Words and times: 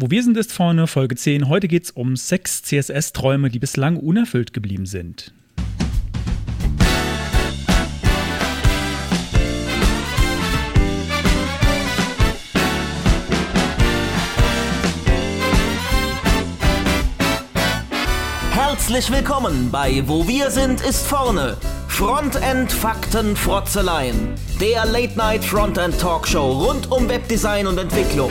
Wo 0.00 0.12
wir 0.12 0.22
sind, 0.22 0.36
ist 0.36 0.52
vorne, 0.52 0.86
Folge 0.86 1.16
10. 1.16 1.48
Heute 1.48 1.66
geht 1.66 1.82
es 1.82 1.90
um 1.90 2.14
sechs 2.14 2.62
CSS-Träume, 2.62 3.50
die 3.50 3.58
bislang 3.58 3.96
unerfüllt 3.96 4.52
geblieben 4.52 4.86
sind. 4.86 5.32
Herzlich 18.52 19.10
willkommen 19.10 19.68
bei 19.72 20.04
Wo 20.06 20.28
wir 20.28 20.52
sind 20.52 20.80
ist 20.80 21.08
vorne. 21.08 21.56
Frontend 21.88 22.70
Fakten 22.70 23.34
Frotzeleien. 23.34 24.36
Der 24.60 24.86
Late 24.86 25.18
Night 25.18 25.44
Frontend 25.44 25.98
Talkshow 25.98 26.52
rund 26.52 26.88
um 26.88 27.08
Webdesign 27.08 27.66
und 27.66 27.78
Entwicklung. 27.78 28.30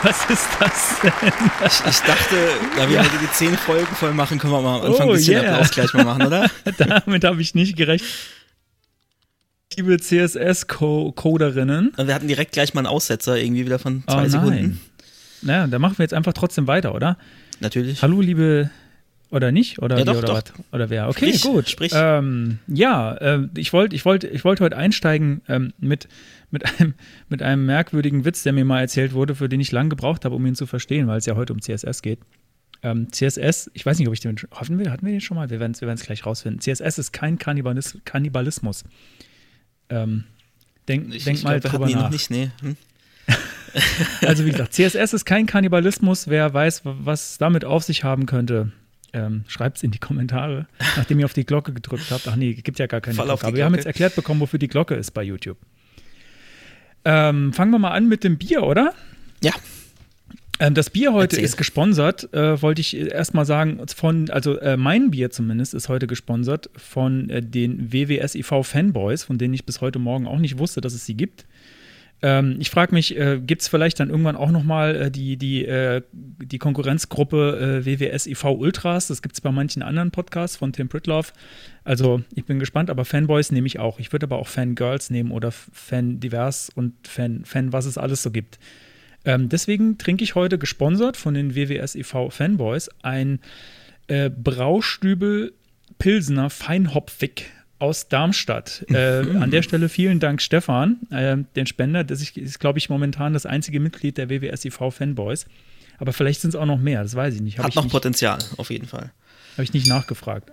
Was 0.02 0.30
ist 0.30 0.48
das 0.58 1.00
denn? 1.02 1.12
Ich, 1.66 1.80
ich 1.86 2.00
dachte, 2.00 2.36
da 2.76 2.88
wir 2.88 2.96
ja. 2.96 3.02
heute 3.02 3.18
die 3.20 3.30
zehn 3.32 3.54
Folgen 3.54 3.94
voll 3.94 4.14
machen, 4.14 4.38
können 4.38 4.54
wir 4.54 4.62
mal 4.62 4.78
am 4.78 4.86
Anfang 4.86 5.08
oh, 5.08 5.10
ein 5.10 5.16
bisschen 5.16 5.34
yeah. 5.34 5.52
Applaus 5.52 5.70
gleich 5.72 5.92
mal 5.92 6.04
machen, 6.04 6.26
oder? 6.26 6.50
Damit 6.78 7.24
habe 7.24 7.42
ich 7.42 7.54
nicht 7.54 7.76
gerechnet. 7.76 8.08
Liebe 9.76 9.98
CSS-Coderinnen. 9.98 11.92
Wir 11.96 12.14
hatten 12.14 12.28
direkt 12.28 12.52
gleich 12.52 12.72
mal 12.72 12.80
einen 12.80 12.86
Aussetzer 12.86 13.36
irgendwie 13.36 13.66
wieder 13.66 13.78
von 13.78 14.02
zwei 14.08 14.24
oh, 14.24 14.28
Sekunden. 14.28 14.80
Naja, 15.42 15.66
da 15.66 15.78
machen 15.78 15.98
wir 15.98 16.04
jetzt 16.04 16.14
einfach 16.14 16.32
trotzdem 16.32 16.66
weiter, 16.66 16.94
oder? 16.94 17.18
Natürlich. 17.60 18.00
Hallo, 18.02 18.22
liebe 18.22 18.70
oder 19.30 19.52
nicht? 19.52 19.80
Oder 19.80 19.98
ja, 19.98 20.04
doch, 20.04 20.18
oder 20.18 20.26
doch. 20.26 20.34
was? 20.34 20.52
Oder 20.72 20.90
wer? 20.90 21.08
Okay, 21.08 21.32
sprich, 21.32 21.42
gut. 21.42 21.68
Sprich. 21.68 21.92
Ähm, 21.94 22.58
ja, 22.66 23.14
äh, 23.14 23.48
ich 23.56 23.72
wollte 23.72 23.94
ich 23.94 24.04
wollt, 24.04 24.24
ich 24.24 24.44
wollt 24.44 24.60
heute 24.60 24.76
einsteigen 24.76 25.42
ähm, 25.48 25.72
mit, 25.78 26.08
mit, 26.50 26.64
einem, 26.66 26.94
mit 27.28 27.42
einem 27.42 27.64
merkwürdigen 27.66 28.24
Witz, 28.24 28.42
der 28.42 28.52
mir 28.52 28.64
mal 28.64 28.80
erzählt 28.80 29.12
wurde, 29.12 29.34
für 29.34 29.48
den 29.48 29.60
ich 29.60 29.70
lange 29.72 29.90
gebraucht 29.90 30.24
habe, 30.24 30.34
um 30.34 30.44
ihn 30.46 30.54
zu 30.56 30.66
verstehen, 30.66 31.06
weil 31.06 31.18
es 31.18 31.26
ja 31.26 31.36
heute 31.36 31.52
um 31.52 31.60
CSS 31.60 32.02
geht. 32.02 32.18
Ähm, 32.82 33.12
CSS, 33.12 33.70
ich 33.74 33.84
weiß 33.84 33.98
nicht, 33.98 34.08
ob 34.08 34.14
ich 34.14 34.20
den 34.20 34.36
hoffen 34.52 34.78
will, 34.78 34.90
hatten 34.90 35.04
wir 35.04 35.12
den 35.12 35.20
schon 35.20 35.36
mal? 35.36 35.50
Wir 35.50 35.60
werden 35.60 35.72
es 35.72 35.80
wir 35.80 35.94
gleich 35.94 36.24
rausfinden. 36.24 36.60
CSS 36.60 36.98
ist 36.98 37.12
kein 37.12 37.38
Kannibalis 37.38 37.98
Kannibalismus. 38.04 38.84
Ähm, 39.90 40.24
denk, 40.88 41.14
ich, 41.14 41.24
denk 41.24 41.38
ich 41.38 41.44
mal 41.44 41.60
glaub, 41.60 41.72
drüber 41.72 41.88
nach. 41.88 42.02
Noch 42.04 42.10
nicht, 42.10 42.30
nee. 42.30 42.50
Hm? 42.62 42.76
also 44.26 44.44
wie 44.44 44.50
gesagt, 44.50 44.72
CSS 44.72 45.12
ist 45.12 45.24
kein 45.24 45.46
Kannibalismus. 45.46 46.26
Wer 46.26 46.52
weiß, 46.52 46.82
was 46.84 47.38
damit 47.38 47.64
auf 47.64 47.84
sich 47.84 48.02
haben 48.02 48.26
könnte, 48.26 48.72
ähm, 49.12 49.44
Schreibt 49.48 49.78
es 49.78 49.82
in 49.82 49.90
die 49.90 49.98
Kommentare, 49.98 50.66
nachdem 50.96 51.18
ihr 51.18 51.24
auf 51.24 51.32
die 51.32 51.44
Glocke 51.44 51.72
gedrückt 51.72 52.10
habt. 52.10 52.28
Ach 52.28 52.36
nee, 52.36 52.54
gibt 52.54 52.78
ja 52.78 52.86
gar 52.86 53.00
keine 53.00 53.16
Fall 53.16 53.26
Glocke. 53.26 53.46
Aber 53.46 53.56
wir 53.56 53.64
haben 53.64 53.74
jetzt 53.74 53.86
erklärt 53.86 54.14
bekommen, 54.14 54.40
wofür 54.40 54.58
die 54.58 54.68
Glocke 54.68 54.94
ist 54.94 55.12
bei 55.12 55.22
YouTube. 55.22 55.58
Ähm, 57.04 57.52
fangen 57.52 57.72
wir 57.72 57.78
mal 57.78 57.90
an 57.90 58.08
mit 58.08 58.24
dem 58.24 58.38
Bier, 58.38 58.62
oder? 58.62 58.92
Ja. 59.42 59.52
Ähm, 60.58 60.74
das 60.74 60.90
Bier 60.90 61.12
heute 61.12 61.36
Erzähl. 61.36 61.44
ist 61.44 61.56
gesponsert, 61.56 62.32
äh, 62.34 62.60
wollte 62.60 62.82
ich 62.82 62.94
erstmal 62.94 63.46
sagen, 63.46 63.80
von, 63.88 64.28
also 64.30 64.58
äh, 64.58 64.76
mein 64.76 65.10
Bier 65.10 65.30
zumindest 65.30 65.72
ist 65.72 65.88
heute 65.88 66.06
gesponsert 66.06 66.68
von 66.76 67.30
äh, 67.30 67.42
den 67.42 67.92
WWSIV 67.92 68.66
Fanboys, 68.66 69.24
von 69.24 69.38
denen 69.38 69.54
ich 69.54 69.64
bis 69.64 69.80
heute 69.80 69.98
Morgen 69.98 70.26
auch 70.26 70.38
nicht 70.38 70.58
wusste, 70.58 70.82
dass 70.82 70.92
es 70.92 71.06
sie 71.06 71.14
gibt. 71.14 71.46
Ähm, 72.22 72.56
ich 72.58 72.70
frage 72.70 72.94
mich, 72.94 73.16
äh, 73.16 73.40
gibt 73.40 73.62
es 73.62 73.68
vielleicht 73.68 73.98
dann 73.98 74.10
irgendwann 74.10 74.36
auch 74.36 74.50
noch 74.50 74.62
mal 74.62 74.94
äh, 74.94 75.10
die, 75.10 75.36
die, 75.36 75.64
äh, 75.64 76.02
die 76.12 76.58
Konkurrenzgruppe 76.58 77.82
äh, 77.82 77.86
WWS 77.86 78.26
IV 78.26 78.44
Ultras? 78.44 79.06
Das 79.06 79.22
gibt 79.22 79.34
es 79.34 79.40
bei 79.40 79.50
manchen 79.50 79.82
anderen 79.82 80.10
Podcasts 80.10 80.56
von 80.56 80.72
Tim 80.72 80.88
Pritloff. 80.88 81.32
Also 81.84 82.22
ich 82.34 82.44
bin 82.44 82.58
gespannt, 82.58 82.90
aber 82.90 83.04
Fanboys 83.04 83.52
nehme 83.52 83.66
ich 83.66 83.78
auch. 83.78 83.98
Ich 83.98 84.12
würde 84.12 84.24
aber 84.24 84.38
auch 84.38 84.48
Fangirls 84.48 85.10
nehmen 85.10 85.30
oder 85.30 85.50
Fan 85.50 86.20
Divers 86.20 86.70
und 86.74 86.94
Fan, 87.06 87.44
Fan 87.44 87.72
was 87.72 87.86
es 87.86 87.96
alles 87.96 88.22
so 88.22 88.30
gibt. 88.30 88.58
Ähm, 89.24 89.48
deswegen 89.48 89.96
trinke 89.98 90.24
ich 90.24 90.34
heute 90.34 90.58
gesponsert 90.58 91.16
von 91.16 91.34
den 91.34 91.54
WWS 91.54 91.94
IV 91.94 92.28
Fanboys 92.30 92.90
ein 93.02 93.40
äh, 94.08 94.30
Braustübel 94.30 95.52
Pilsener 95.98 96.50
Feinhopfig 96.50 97.46
aus 97.80 98.08
Darmstadt. 98.08 98.84
Äh, 98.88 99.20
an 99.40 99.50
der 99.50 99.62
Stelle 99.62 99.88
vielen 99.88 100.20
Dank, 100.20 100.40
Stefan, 100.40 100.98
äh, 101.10 101.36
den 101.56 101.66
Spender. 101.66 102.04
Das 102.04 102.20
ist, 102.22 102.36
ist 102.36 102.60
glaube 102.60 102.78
ich, 102.78 102.88
momentan 102.88 103.32
das 103.32 103.46
einzige 103.46 103.80
Mitglied 103.80 104.16
der 104.18 104.30
WWSIV 104.30 104.76
Fanboys. 104.92 105.46
Aber 105.98 106.12
vielleicht 106.12 106.40
sind 106.40 106.50
es 106.50 106.56
auch 106.56 106.66
noch 106.66 106.78
mehr, 106.78 107.02
das 107.02 107.14
weiß 107.14 107.34
ich 107.34 107.40
nicht. 107.40 107.58
Hab 107.58 107.64
Hat 107.64 107.70
ich 107.70 107.76
noch 107.76 107.82
nicht, 107.84 107.92
Potenzial, 107.92 108.38
auf 108.56 108.70
jeden 108.70 108.86
Fall. 108.86 109.10
Habe 109.54 109.64
ich 109.64 109.72
nicht 109.74 109.86
nachgefragt. 109.88 110.50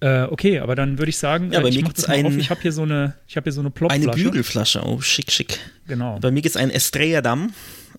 Äh, 0.00 0.22
okay, 0.24 0.58
aber 0.60 0.74
dann 0.74 0.98
würde 0.98 1.08
ich 1.10 1.18
sagen, 1.18 1.52
Ja, 1.52 1.60
bei 1.60 1.66
äh, 1.66 1.70
ich 1.70 1.76
mir 1.76 1.82
gibt's 1.84 2.04
einen- 2.04 2.38
Ich 2.38 2.50
habe 2.50 2.60
hier 2.60 2.72
so 2.72 2.82
eine, 2.82 3.14
ich 3.28 3.36
habe 3.36 3.44
hier 3.44 3.52
so 3.52 3.60
eine 3.60 3.70
Plopflasche. 3.70 4.10
Eine 4.10 4.22
Bügelflasche, 4.22 4.82
oh, 4.84 5.00
schick, 5.00 5.30
schick. 5.30 5.58
Genau. 5.86 6.18
Bei 6.20 6.30
mir 6.30 6.42
gibt 6.42 6.54
es 6.54 6.60
einen 6.60 6.70
Estrella 6.70 7.22
Damm 7.22 7.52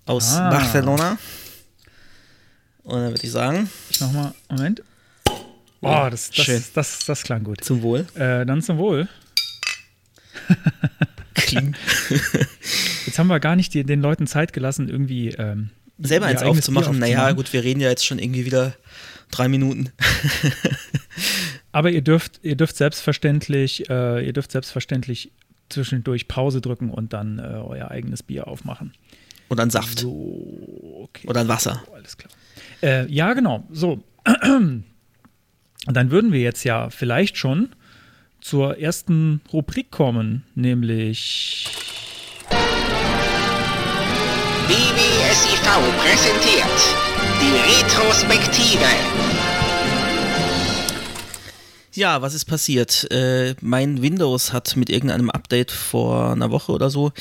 aus 0.05 0.33
Ah. 0.35 0.49
Barcelona. 0.49 1.17
Und 2.83 2.93
dann 3.01 3.09
würde 3.11 3.23
ich 3.23 3.31
sagen, 3.31 3.69
Ich 3.89 3.99
mach 3.99 4.11
mal, 4.11 4.33
Moment. 4.49 4.81
Oh, 5.81 6.07
das, 6.09 6.31
das, 6.31 6.45
schön. 6.45 6.63
das, 6.73 7.05
das, 7.05 7.23
klang 7.23 7.43
gut. 7.43 7.63
zum 7.63 7.81
Wohl. 7.81 8.07
Äh, 8.15 8.45
dann 8.45 8.61
zum 8.61 8.77
Wohl. 8.77 9.07
Jetzt 13.05 13.19
haben 13.19 13.27
wir 13.27 13.39
gar 13.39 13.55
nicht 13.55 13.73
die, 13.73 13.83
den 13.83 14.01
Leuten 14.01 14.27
Zeit 14.27 14.53
gelassen, 14.53 14.89
irgendwie 14.89 15.29
ähm, 15.29 15.69
Selber 15.99 16.27
eins 16.27 16.43
aufzumachen. 16.43 16.99
Naja, 16.99 17.31
gut, 17.31 17.51
wir 17.53 17.63
reden 17.63 17.79
ja 17.79 17.89
jetzt 17.89 18.05
schon 18.05 18.19
irgendwie 18.19 18.45
wieder 18.45 18.75
drei 19.31 19.47
Minuten. 19.47 19.89
Aber 21.71 21.89
ihr 21.91 22.01
dürft, 22.01 22.39
ihr 22.43 22.55
dürft 22.55 22.77
selbstverständlich, 22.77 23.89
äh, 23.89 24.25
ihr 24.25 24.33
dürft 24.33 24.51
selbstverständlich 24.51 25.31
zwischendurch 25.69 26.27
Pause 26.27 26.61
drücken 26.61 26.89
und 26.91 27.13
dann 27.13 27.39
äh, 27.39 27.41
euer 27.41 27.89
eigenes 27.91 28.23
Bier 28.23 28.47
aufmachen. 28.47 28.93
Und 29.49 29.57
dann 29.57 29.69
Saft. 29.69 29.99
So, 29.99 31.09
okay. 31.09 31.27
Oder 31.27 31.41
ein 31.41 31.47
Wasser. 31.47 31.81
So, 31.85 31.93
alles 31.93 32.17
klar. 32.17 32.31
Äh, 32.81 33.11
ja, 33.11 33.33
genau. 33.33 33.65
So. 33.71 34.03
Und 35.87 35.95
dann 35.95 36.11
würden 36.11 36.33
wir 36.33 36.41
jetzt 36.41 36.65
ja 36.65 36.89
vielleicht 36.89 37.37
schon 37.37 37.69
zur 38.41 38.77
ersten 38.77 39.41
Rubrik 39.51 39.89
kommen, 39.89 40.43
nämlich 40.53 41.69
BWSIV 44.67 45.61
präsentiert 45.97 46.67
die 47.39 47.85
Retrospektive. 47.85 48.85
Ja, 51.93 52.21
was 52.21 52.33
ist 52.33 52.45
passiert? 52.45 53.09
Äh, 53.09 53.55
mein 53.61 54.01
Windows 54.01 54.51
hat 54.51 54.75
mit 54.75 54.89
irgendeinem 54.89 55.29
Update 55.29 55.71
vor 55.71 56.33
einer 56.33 56.51
Woche 56.51 56.73
oder 56.73 56.89
so 56.89 57.11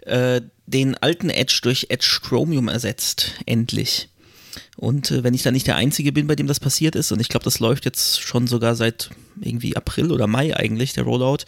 äh, 0.00 0.40
den 0.66 0.96
alten 0.96 1.28
Edge 1.28 1.60
durch 1.62 1.86
Edge 1.90 2.20
Chromium 2.22 2.68
ersetzt. 2.68 3.32
Endlich. 3.44 4.08
Und 4.76 5.10
äh, 5.10 5.24
wenn 5.24 5.34
ich 5.34 5.42
da 5.42 5.50
nicht 5.50 5.66
der 5.66 5.76
Einzige 5.76 6.12
bin, 6.12 6.26
bei 6.26 6.36
dem 6.36 6.46
das 6.46 6.60
passiert 6.60 6.94
ist, 6.96 7.12
und 7.12 7.20
ich 7.20 7.28
glaube, 7.28 7.44
das 7.44 7.58
läuft 7.60 7.84
jetzt 7.84 8.20
schon 8.20 8.46
sogar 8.46 8.74
seit 8.74 9.10
irgendwie 9.40 9.76
April 9.76 10.12
oder 10.12 10.26
Mai 10.26 10.56
eigentlich, 10.56 10.92
der 10.92 11.04
Rollout, 11.04 11.44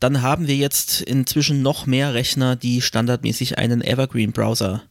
dann 0.00 0.22
haben 0.22 0.46
wir 0.46 0.56
jetzt 0.56 1.00
inzwischen 1.00 1.62
noch 1.62 1.86
mehr 1.86 2.14
Rechner, 2.14 2.56
die 2.56 2.82
standardmäßig 2.82 3.58
einen 3.58 3.82
Evergreen-Browser 3.82 4.82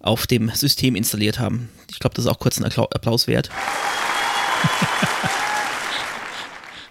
auf 0.00 0.26
dem 0.26 0.50
System 0.50 0.94
installiert 0.96 1.38
haben. 1.38 1.68
Ich 1.90 1.98
glaube, 1.98 2.14
das 2.14 2.24
ist 2.26 2.30
auch 2.30 2.38
kurz 2.38 2.58
ein 2.58 2.64
Applau- 2.64 2.92
Applaus 2.94 3.26
wert. 3.26 3.50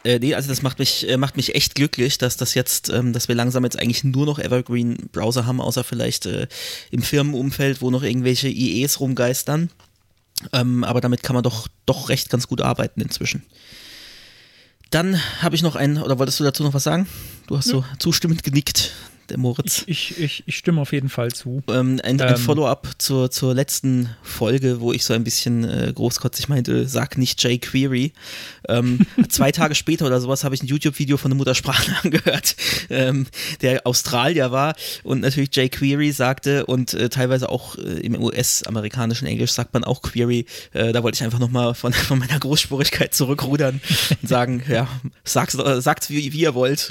Äh, 0.05 0.19
nee, 0.19 0.35
also 0.35 0.49
das 0.49 0.61
macht 0.61 0.77
mich, 0.77 1.09
äh, 1.09 1.17
macht 1.17 1.35
mich 1.35 1.55
echt 1.55 1.73
glücklich, 1.73 2.19
dass 2.19 2.37
das 2.37 2.53
jetzt, 2.53 2.89
ähm, 2.89 3.11
dass 3.11 3.27
wir 3.27 3.33
langsam 3.33 3.63
jetzt 3.63 3.79
eigentlich 3.79 4.03
nur 4.03 4.27
noch 4.27 4.37
Evergreen-Browser 4.37 5.47
haben, 5.47 5.59
außer 5.59 5.83
vielleicht 5.83 6.27
äh, 6.27 6.47
im 6.91 7.01
Firmenumfeld, 7.01 7.81
wo 7.81 7.89
noch 7.89 8.03
irgendwelche 8.03 8.47
IEs 8.47 8.99
rumgeistern. 8.99 9.71
Ähm, 10.53 10.83
aber 10.83 11.01
damit 11.01 11.23
kann 11.23 11.33
man 11.33 11.43
doch, 11.43 11.67
doch 11.87 12.09
recht 12.09 12.29
ganz 12.29 12.47
gut 12.47 12.61
arbeiten 12.61 13.01
inzwischen. 13.01 13.43
Dann 14.91 15.19
habe 15.41 15.55
ich 15.55 15.63
noch 15.63 15.75
ein, 15.75 15.97
oder 15.97 16.19
wolltest 16.19 16.39
du 16.39 16.43
dazu 16.43 16.61
noch 16.61 16.75
was 16.75 16.83
sagen? 16.83 17.07
Du 17.47 17.57
hast 17.57 17.67
so 17.67 17.83
zustimmend 17.97 18.43
genickt. 18.43 18.93
Der 19.29 19.37
Moritz. 19.37 19.83
Ich, 19.87 20.11
ich, 20.11 20.19
ich, 20.19 20.43
ich 20.45 20.57
stimme 20.57 20.81
auf 20.81 20.91
jeden 20.91 21.09
Fall 21.09 21.31
zu. 21.31 21.63
Ähm, 21.69 21.99
ein, 22.03 22.19
ein 22.21 22.29
ähm, 22.33 22.37
Follow-up 22.37 22.89
zur, 22.97 23.31
zur 23.31 23.53
letzten 23.53 24.09
Folge, 24.21 24.79
wo 24.79 24.93
ich 24.93 25.05
so 25.05 25.13
ein 25.13 25.23
bisschen 25.23 25.63
äh, 25.63 25.91
großkotzig 25.93 26.49
meinte, 26.49 26.87
sag 26.87 27.17
nicht 27.17 27.43
jQuery. 27.43 28.13
Ähm, 28.67 28.99
zwei 29.29 29.51
Tage 29.51 29.75
später 29.75 30.05
oder 30.05 30.19
sowas 30.19 30.43
habe 30.43 30.55
ich 30.55 30.63
ein 30.63 30.67
YouTube-Video 30.67 31.17
von 31.17 31.31
einem 31.31 31.37
Muttersprachler 31.37 31.95
angehört, 32.03 32.55
ähm, 32.89 33.27
der 33.61 33.85
Australier 33.85 34.51
war 34.51 34.75
und 35.03 35.21
natürlich 35.21 35.55
jQuery 35.55 36.11
sagte 36.11 36.65
und 36.65 36.93
äh, 36.93 37.09
teilweise 37.09 37.49
auch 37.49 37.77
äh, 37.77 37.99
im 38.01 38.21
US-amerikanischen 38.21 39.27
Englisch 39.27 39.51
sagt 39.51 39.73
man 39.73 39.83
auch 39.83 40.01
Query. 40.01 40.45
Äh, 40.73 40.93
da 40.93 41.03
wollte 41.03 41.17
ich 41.17 41.23
einfach 41.23 41.39
nochmal 41.39 41.73
von, 41.73 41.93
von 41.93 42.19
meiner 42.19 42.39
Großspurigkeit 42.39 43.13
zurückrudern 43.13 43.81
und 44.21 44.27
sagen, 44.27 44.63
ja, 44.67 44.87
sag's, 45.23 45.53
sagt's 45.53 46.09
wie, 46.09 46.33
wie 46.33 46.41
ihr 46.41 46.53
wollt. 46.53 46.89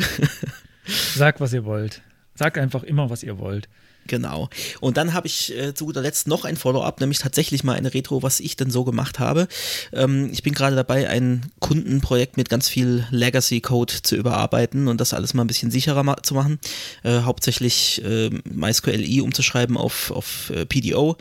Sagt, 1.15 1.41
was 1.41 1.53
ihr 1.53 1.65
wollt. 1.65 2.03
Sagt 2.35 2.59
einfach 2.59 2.83
immer, 2.83 3.11
was 3.11 3.23
ihr 3.23 3.39
wollt. 3.39 3.69
Genau. 4.07 4.51
Und 4.81 4.97
dann 4.97 5.15
habe 5.15 5.27
ich 5.27 5.57
äh, 5.57 5.75
zu 5.75 5.87
guter 5.87 6.03
Letzt 6.03 6.29
noch 6.29 6.45
ein 6.45 6.57
Follow-up, 6.57 7.01
nämlich 7.01 7.19
tatsächlich 7.19 7.65
mal 7.65 7.75
eine 7.75 7.95
Retro, 7.95 8.23
was 8.23 8.41
ich 8.41 8.57
denn 8.57 8.71
so 8.71 8.85
gemacht 8.85 9.19
habe. 9.19 9.49
Ähm, 9.93 10.29
ich 10.31 10.43
bin 10.43 10.53
gerade 10.53 10.77
dabei, 10.77 11.09
ein 11.09 11.51
Kundenprojekt 11.61 12.37
mit 12.37 12.51
ganz 12.51 12.69
viel 12.69 13.07
Legacy-Code 13.11 14.03
zu 14.03 14.17
überarbeiten 14.17 14.89
und 14.89 15.01
das 15.01 15.15
alles 15.15 15.33
mal 15.33 15.45
ein 15.45 15.47
bisschen 15.47 15.71
sicherer 15.71 16.03
ma 16.03 16.23
zu 16.23 16.35
machen. 16.35 16.59
Äh, 17.03 17.21
hauptsächlich 17.21 18.05
äh, 18.05 18.31
MySQLi 18.45 19.23
umzuschreiben 19.23 19.77
auf, 19.77 20.11
auf 20.11 20.51
äh, 20.51 20.67
PDO, 20.67 21.17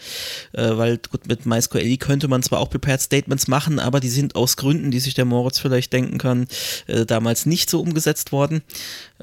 äh, 0.51 0.75
weil 0.75 0.97
gut, 0.97 1.27
mit 1.27 1.45
MySQLi 1.45 1.97
könnte 1.97 2.27
man 2.27 2.43
zwar 2.43 2.59
auch 2.59 2.69
Prepared 2.69 3.01
Statements 3.01 3.47
machen, 3.47 3.79
aber 3.79 4.01
die 4.01 4.09
sind 4.09 4.35
aus 4.35 4.57
Gründen, 4.57 4.91
die 4.91 4.99
sich 4.99 5.13
der 5.13 5.25
Moritz 5.25 5.59
vielleicht 5.59 5.93
denken 5.93 6.17
kann, 6.17 6.47
äh, 6.87 7.05
damals 7.05 7.45
nicht 7.45 7.69
so 7.69 7.79
umgesetzt 7.79 8.33
worden. 8.33 8.61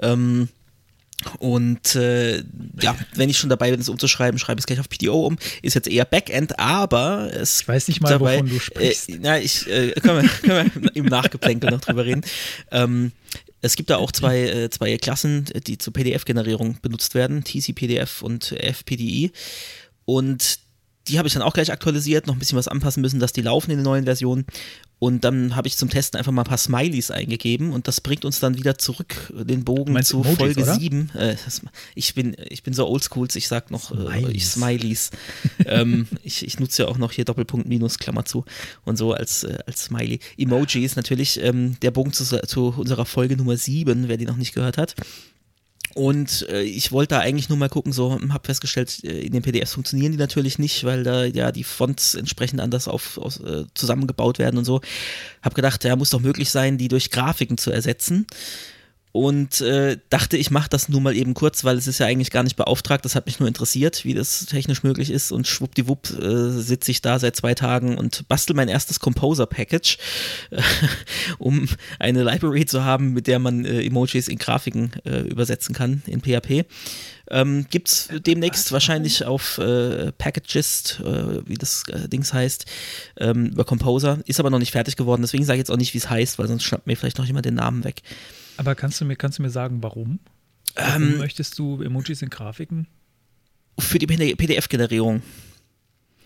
Ähm, 0.00 0.48
und 1.38 1.94
äh, 1.94 2.38
ja, 2.80 2.96
wenn 3.14 3.28
ich 3.28 3.38
schon 3.38 3.50
dabei 3.50 3.70
bin, 3.70 3.80
es 3.80 3.88
umzuschreiben, 3.88 4.38
schreibe 4.38 4.58
ich 4.58 4.62
es 4.62 4.66
gleich 4.66 4.80
auf 4.80 4.88
PDO 4.88 5.26
um. 5.26 5.38
Ist 5.62 5.74
jetzt 5.74 5.88
eher 5.88 6.04
Backend, 6.04 6.58
aber 6.58 7.30
es 7.32 7.60
Ich 7.62 7.68
weiß 7.68 7.88
nicht 7.88 8.00
mal, 8.00 8.10
dabei, 8.10 8.36
wovon 8.36 8.48
du 8.48 8.60
sprichst. 8.60 9.08
Äh, 9.08 9.18
na, 9.20 9.38
ich, 9.38 9.66
äh, 9.68 9.92
können, 9.92 10.22
wir, 10.22 10.28
können 10.42 10.70
wir 10.74 10.96
im 10.96 11.06
Nachgeplänkel 11.06 11.70
noch 11.70 11.80
drüber 11.80 12.04
reden. 12.04 12.22
Ähm, 12.70 13.12
es 13.62 13.76
gibt 13.76 13.90
da 13.90 13.98
auch 13.98 14.12
zwei, 14.12 14.40
äh, 14.40 14.70
zwei 14.70 14.96
Klassen, 14.96 15.44
die 15.66 15.78
zur 15.78 15.92
PDF-Generierung 15.92 16.78
benutzt 16.80 17.14
werden, 17.14 17.44
TCPDF 17.44 18.22
und 18.22 18.52
FPDI. 18.52 19.32
Und 20.06 20.58
die 21.10 21.18
habe 21.18 21.28
ich 21.28 21.34
dann 21.34 21.42
auch 21.42 21.52
gleich 21.52 21.72
aktualisiert, 21.72 22.26
noch 22.26 22.34
ein 22.34 22.38
bisschen 22.38 22.58
was 22.58 22.68
anpassen 22.68 23.00
müssen, 23.00 23.20
dass 23.20 23.32
die 23.32 23.42
laufen 23.42 23.70
in 23.70 23.78
den 23.78 23.84
neuen 23.84 24.04
Versionen. 24.04 24.46
Und 25.00 25.24
dann 25.24 25.56
habe 25.56 25.66
ich 25.66 25.78
zum 25.78 25.88
Testen 25.88 26.18
einfach 26.18 26.30
mal 26.30 26.42
ein 26.42 26.48
paar 26.48 26.58
Smileys 26.58 27.10
eingegeben 27.10 27.72
und 27.72 27.88
das 27.88 28.02
bringt 28.02 28.26
uns 28.26 28.38
dann 28.38 28.58
wieder 28.58 28.76
zurück, 28.76 29.32
den 29.34 29.64
Bogen 29.64 30.00
zu 30.02 30.20
Emojis, 30.20 30.36
Folge 30.36 30.62
oder? 30.62 30.74
7. 30.74 31.10
Äh, 31.14 31.36
das, 31.42 31.62
ich, 31.94 32.14
bin, 32.14 32.36
ich 32.50 32.62
bin 32.62 32.74
so 32.74 32.86
oldschools, 32.86 33.34
ich 33.34 33.48
sag 33.48 33.70
noch 33.70 33.88
Smileys. 33.88 34.28
Äh, 34.28 34.32
ich 34.32 34.46
Smileys. 34.46 35.10
ähm, 35.64 36.06
ich, 36.22 36.46
ich 36.46 36.60
nutze 36.60 36.82
ja 36.82 36.88
auch 36.88 36.98
noch 36.98 37.12
hier 37.12 37.24
Doppelpunkt 37.24 37.66
Minus, 37.66 37.98
Klammer 37.98 38.26
zu 38.26 38.44
und 38.84 38.98
so 38.98 39.14
als, 39.14 39.44
äh, 39.44 39.58
als 39.66 39.84
Smiley. 39.84 40.20
Emojis 40.36 40.96
natürlich, 40.96 41.42
ähm, 41.42 41.76
der 41.80 41.92
Bogen 41.92 42.12
zu, 42.12 42.24
zu 42.24 42.74
unserer 42.76 43.06
Folge 43.06 43.38
Nummer 43.38 43.56
7, 43.56 44.08
wer 44.08 44.18
die 44.18 44.26
noch 44.26 44.36
nicht 44.36 44.54
gehört 44.54 44.76
hat. 44.76 44.94
Und 46.00 46.48
äh, 46.48 46.62
ich 46.62 46.92
wollte 46.92 47.16
da 47.16 47.20
eigentlich 47.20 47.50
nur 47.50 47.58
mal 47.58 47.68
gucken, 47.68 47.92
so 47.92 48.18
habe 48.30 48.46
festgestellt, 48.46 49.04
äh, 49.04 49.20
in 49.20 49.32
den 49.32 49.42
PDFs 49.42 49.74
funktionieren 49.74 50.12
die 50.12 50.16
natürlich 50.16 50.58
nicht, 50.58 50.82
weil 50.84 51.04
da 51.04 51.26
ja 51.26 51.52
die 51.52 51.62
Fonts 51.62 52.14
entsprechend 52.14 52.62
anders 52.62 52.88
auf, 52.88 53.18
aus, 53.18 53.38
äh, 53.40 53.66
zusammengebaut 53.74 54.38
werden 54.38 54.56
und 54.56 54.64
so. 54.64 54.80
Hab 55.42 55.54
gedacht, 55.54 55.84
ja, 55.84 55.94
muss 55.96 56.08
doch 56.08 56.20
möglich 56.20 56.48
sein, 56.48 56.78
die 56.78 56.88
durch 56.88 57.10
Grafiken 57.10 57.58
zu 57.58 57.70
ersetzen 57.70 58.26
und 59.12 59.60
äh, 59.60 59.98
dachte, 60.08 60.36
ich 60.36 60.52
mache 60.52 60.68
das 60.68 60.88
nur 60.88 61.00
mal 61.00 61.16
eben 61.16 61.34
kurz, 61.34 61.64
weil 61.64 61.76
es 61.76 61.88
ist 61.88 61.98
ja 61.98 62.06
eigentlich 62.06 62.30
gar 62.30 62.44
nicht 62.44 62.56
beauftragt. 62.56 63.04
Das 63.04 63.16
hat 63.16 63.26
mich 63.26 63.40
nur 63.40 63.48
interessiert, 63.48 64.04
wie 64.04 64.14
das 64.14 64.46
technisch 64.46 64.84
möglich 64.84 65.10
ist. 65.10 65.32
Und 65.32 65.48
schwuppdiwupp 65.48 66.10
äh, 66.10 66.50
sitze 66.50 66.92
ich 66.92 67.02
da 67.02 67.18
seit 67.18 67.34
zwei 67.34 67.54
Tagen 67.54 67.98
und 67.98 68.28
bastel 68.28 68.54
mein 68.54 68.68
erstes 68.68 69.00
Composer-Package, 69.00 69.98
äh, 70.50 70.62
um 71.38 71.68
eine 71.98 72.22
Library 72.22 72.66
zu 72.66 72.84
haben, 72.84 73.12
mit 73.12 73.26
der 73.26 73.40
man 73.40 73.64
äh, 73.64 73.84
Emojis 73.84 74.28
in 74.28 74.38
Grafiken 74.38 74.92
äh, 75.04 75.22
übersetzen 75.22 75.74
kann 75.74 76.02
in 76.06 76.20
PHP. 76.20 76.66
Ähm, 77.30 77.66
Gibt 77.68 77.88
es 77.88 78.08
demnächst 78.12 78.70
wahrscheinlich 78.70 79.24
auf 79.24 79.58
äh, 79.58 80.12
Packagist, 80.12 81.00
äh, 81.04 81.48
wie 81.48 81.54
das 81.54 81.82
äh, 81.88 82.08
Dings 82.08 82.32
heißt, 82.32 82.66
ähm, 83.18 83.46
über 83.46 83.64
Composer. 83.64 84.20
Ist 84.26 84.38
aber 84.38 84.50
noch 84.50 84.58
nicht 84.60 84.72
fertig 84.72 84.96
geworden, 84.96 85.22
deswegen 85.22 85.44
sage 85.44 85.56
ich 85.56 85.60
jetzt 85.60 85.70
auch 85.70 85.76
nicht, 85.76 85.94
wie 85.94 85.98
es 85.98 86.10
heißt, 86.10 86.38
weil 86.38 86.46
sonst 86.46 86.62
schnappt 86.62 86.86
mir 86.86 86.96
vielleicht 86.96 87.18
noch 87.18 87.26
jemand 87.26 87.46
den 87.46 87.54
Namen 87.54 87.82
weg. 87.82 88.02
Aber 88.60 88.74
kannst 88.74 89.00
du 89.00 89.06
mir, 89.06 89.16
kannst 89.16 89.38
du 89.38 89.42
mir 89.42 89.48
sagen, 89.48 89.82
warum? 89.82 90.18
Warum 90.74 91.02
ähm, 91.02 91.18
möchtest 91.18 91.58
du 91.58 91.80
Emojis 91.80 92.20
in 92.20 92.28
Grafiken? 92.28 92.86
Für 93.78 93.98
die 93.98 94.06
PDF-Generierung. 94.06 95.22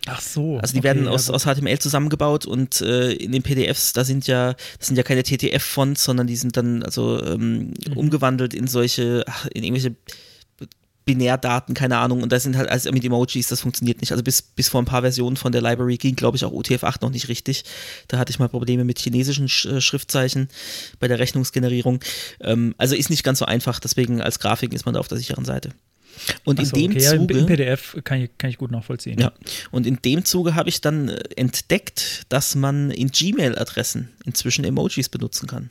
Ach 0.05 0.19
so. 0.19 0.57
Also 0.57 0.73
die 0.73 0.79
okay, 0.79 0.87
werden 0.87 1.07
aus, 1.07 1.29
aus 1.29 1.45
HTML 1.45 1.79
zusammengebaut 1.79 2.45
und 2.45 2.81
äh, 2.81 3.13
in 3.13 3.31
den 3.31 3.41
PDFs, 3.41 3.93
da 3.93 4.03
sind 4.03 4.27
ja, 4.27 4.53
das 4.77 4.87
sind 4.87 4.97
ja 4.97 5.03
keine 5.03 5.23
TTF-Fonts, 5.23 6.03
sondern 6.03 6.27
die 6.27 6.35
sind 6.35 6.57
dann 6.57 6.83
also 6.83 7.23
ähm, 7.23 7.73
mhm. 7.87 7.93
umgewandelt 7.95 8.53
in 8.53 8.67
solche, 8.67 9.23
ach, 9.27 9.47
in 9.53 9.63
irgendwelche 9.63 9.95
Binärdaten, 11.05 11.75
keine 11.75 11.97
Ahnung, 11.97 12.23
und 12.23 12.31
da 12.31 12.39
sind 12.39 12.57
halt 12.57 12.67
also 12.69 12.91
mit 12.91 13.05
Emojis, 13.05 13.47
das 13.47 13.61
funktioniert 13.61 14.01
nicht. 14.01 14.11
Also 14.11 14.23
bis, 14.23 14.41
bis 14.41 14.69
vor 14.69 14.81
ein 14.81 14.85
paar 14.85 15.01
Versionen 15.01 15.37
von 15.37 15.51
der 15.51 15.61
Library 15.61 15.97
ging, 15.97 16.15
glaube 16.15 16.35
ich, 16.35 16.43
auch 16.43 16.51
UTF-8 16.51 16.97
noch 17.01 17.11
nicht 17.11 17.27
richtig. 17.27 17.63
Da 18.07 18.17
hatte 18.17 18.31
ich 18.31 18.39
mal 18.39 18.49
Probleme 18.49 18.83
mit 18.83 18.99
chinesischen 18.99 19.47
Sch 19.47 19.65
äh, 19.65 19.81
Schriftzeichen 19.81 20.49
bei 20.99 21.07
der 21.07 21.19
Rechnungsgenerierung. 21.19 21.99
Ähm, 22.41 22.73
also 22.77 22.95
ist 22.95 23.11
nicht 23.11 23.23
ganz 23.23 23.39
so 23.39 23.45
einfach, 23.45 23.79
deswegen 23.79 24.21
als 24.21 24.39
Grafik 24.39 24.73
ist 24.73 24.85
man 24.85 24.95
da 24.95 24.99
auf 24.99 25.07
der 25.07 25.19
sicheren 25.19 25.45
Seite. 25.45 25.69
Und 26.43 26.65
so, 26.65 26.75
in 26.75 26.81
dem 26.81 26.91
okay. 26.91 26.99
Zuge. 26.99 27.33
Ja, 27.33 27.39
Im 27.39 27.45
PDF 27.45 27.97
kann 28.03 28.21
ich, 28.21 28.29
kann 28.37 28.49
ich 28.49 28.57
gut 28.57 28.71
nachvollziehen. 28.71 29.19
Ja. 29.19 29.31
Und 29.71 29.85
in 29.85 29.99
dem 30.03 30.25
Zuge 30.25 30.55
habe 30.55 30.69
ich 30.69 30.81
dann 30.81 31.09
äh, 31.09 31.19
entdeckt, 31.35 32.23
dass 32.29 32.55
man 32.55 32.89
in 32.89 33.11
Gmail-Adressen 33.11 34.09
inzwischen 34.25 34.65
Emojis 34.65 35.09
benutzen 35.09 35.47
kann. 35.47 35.69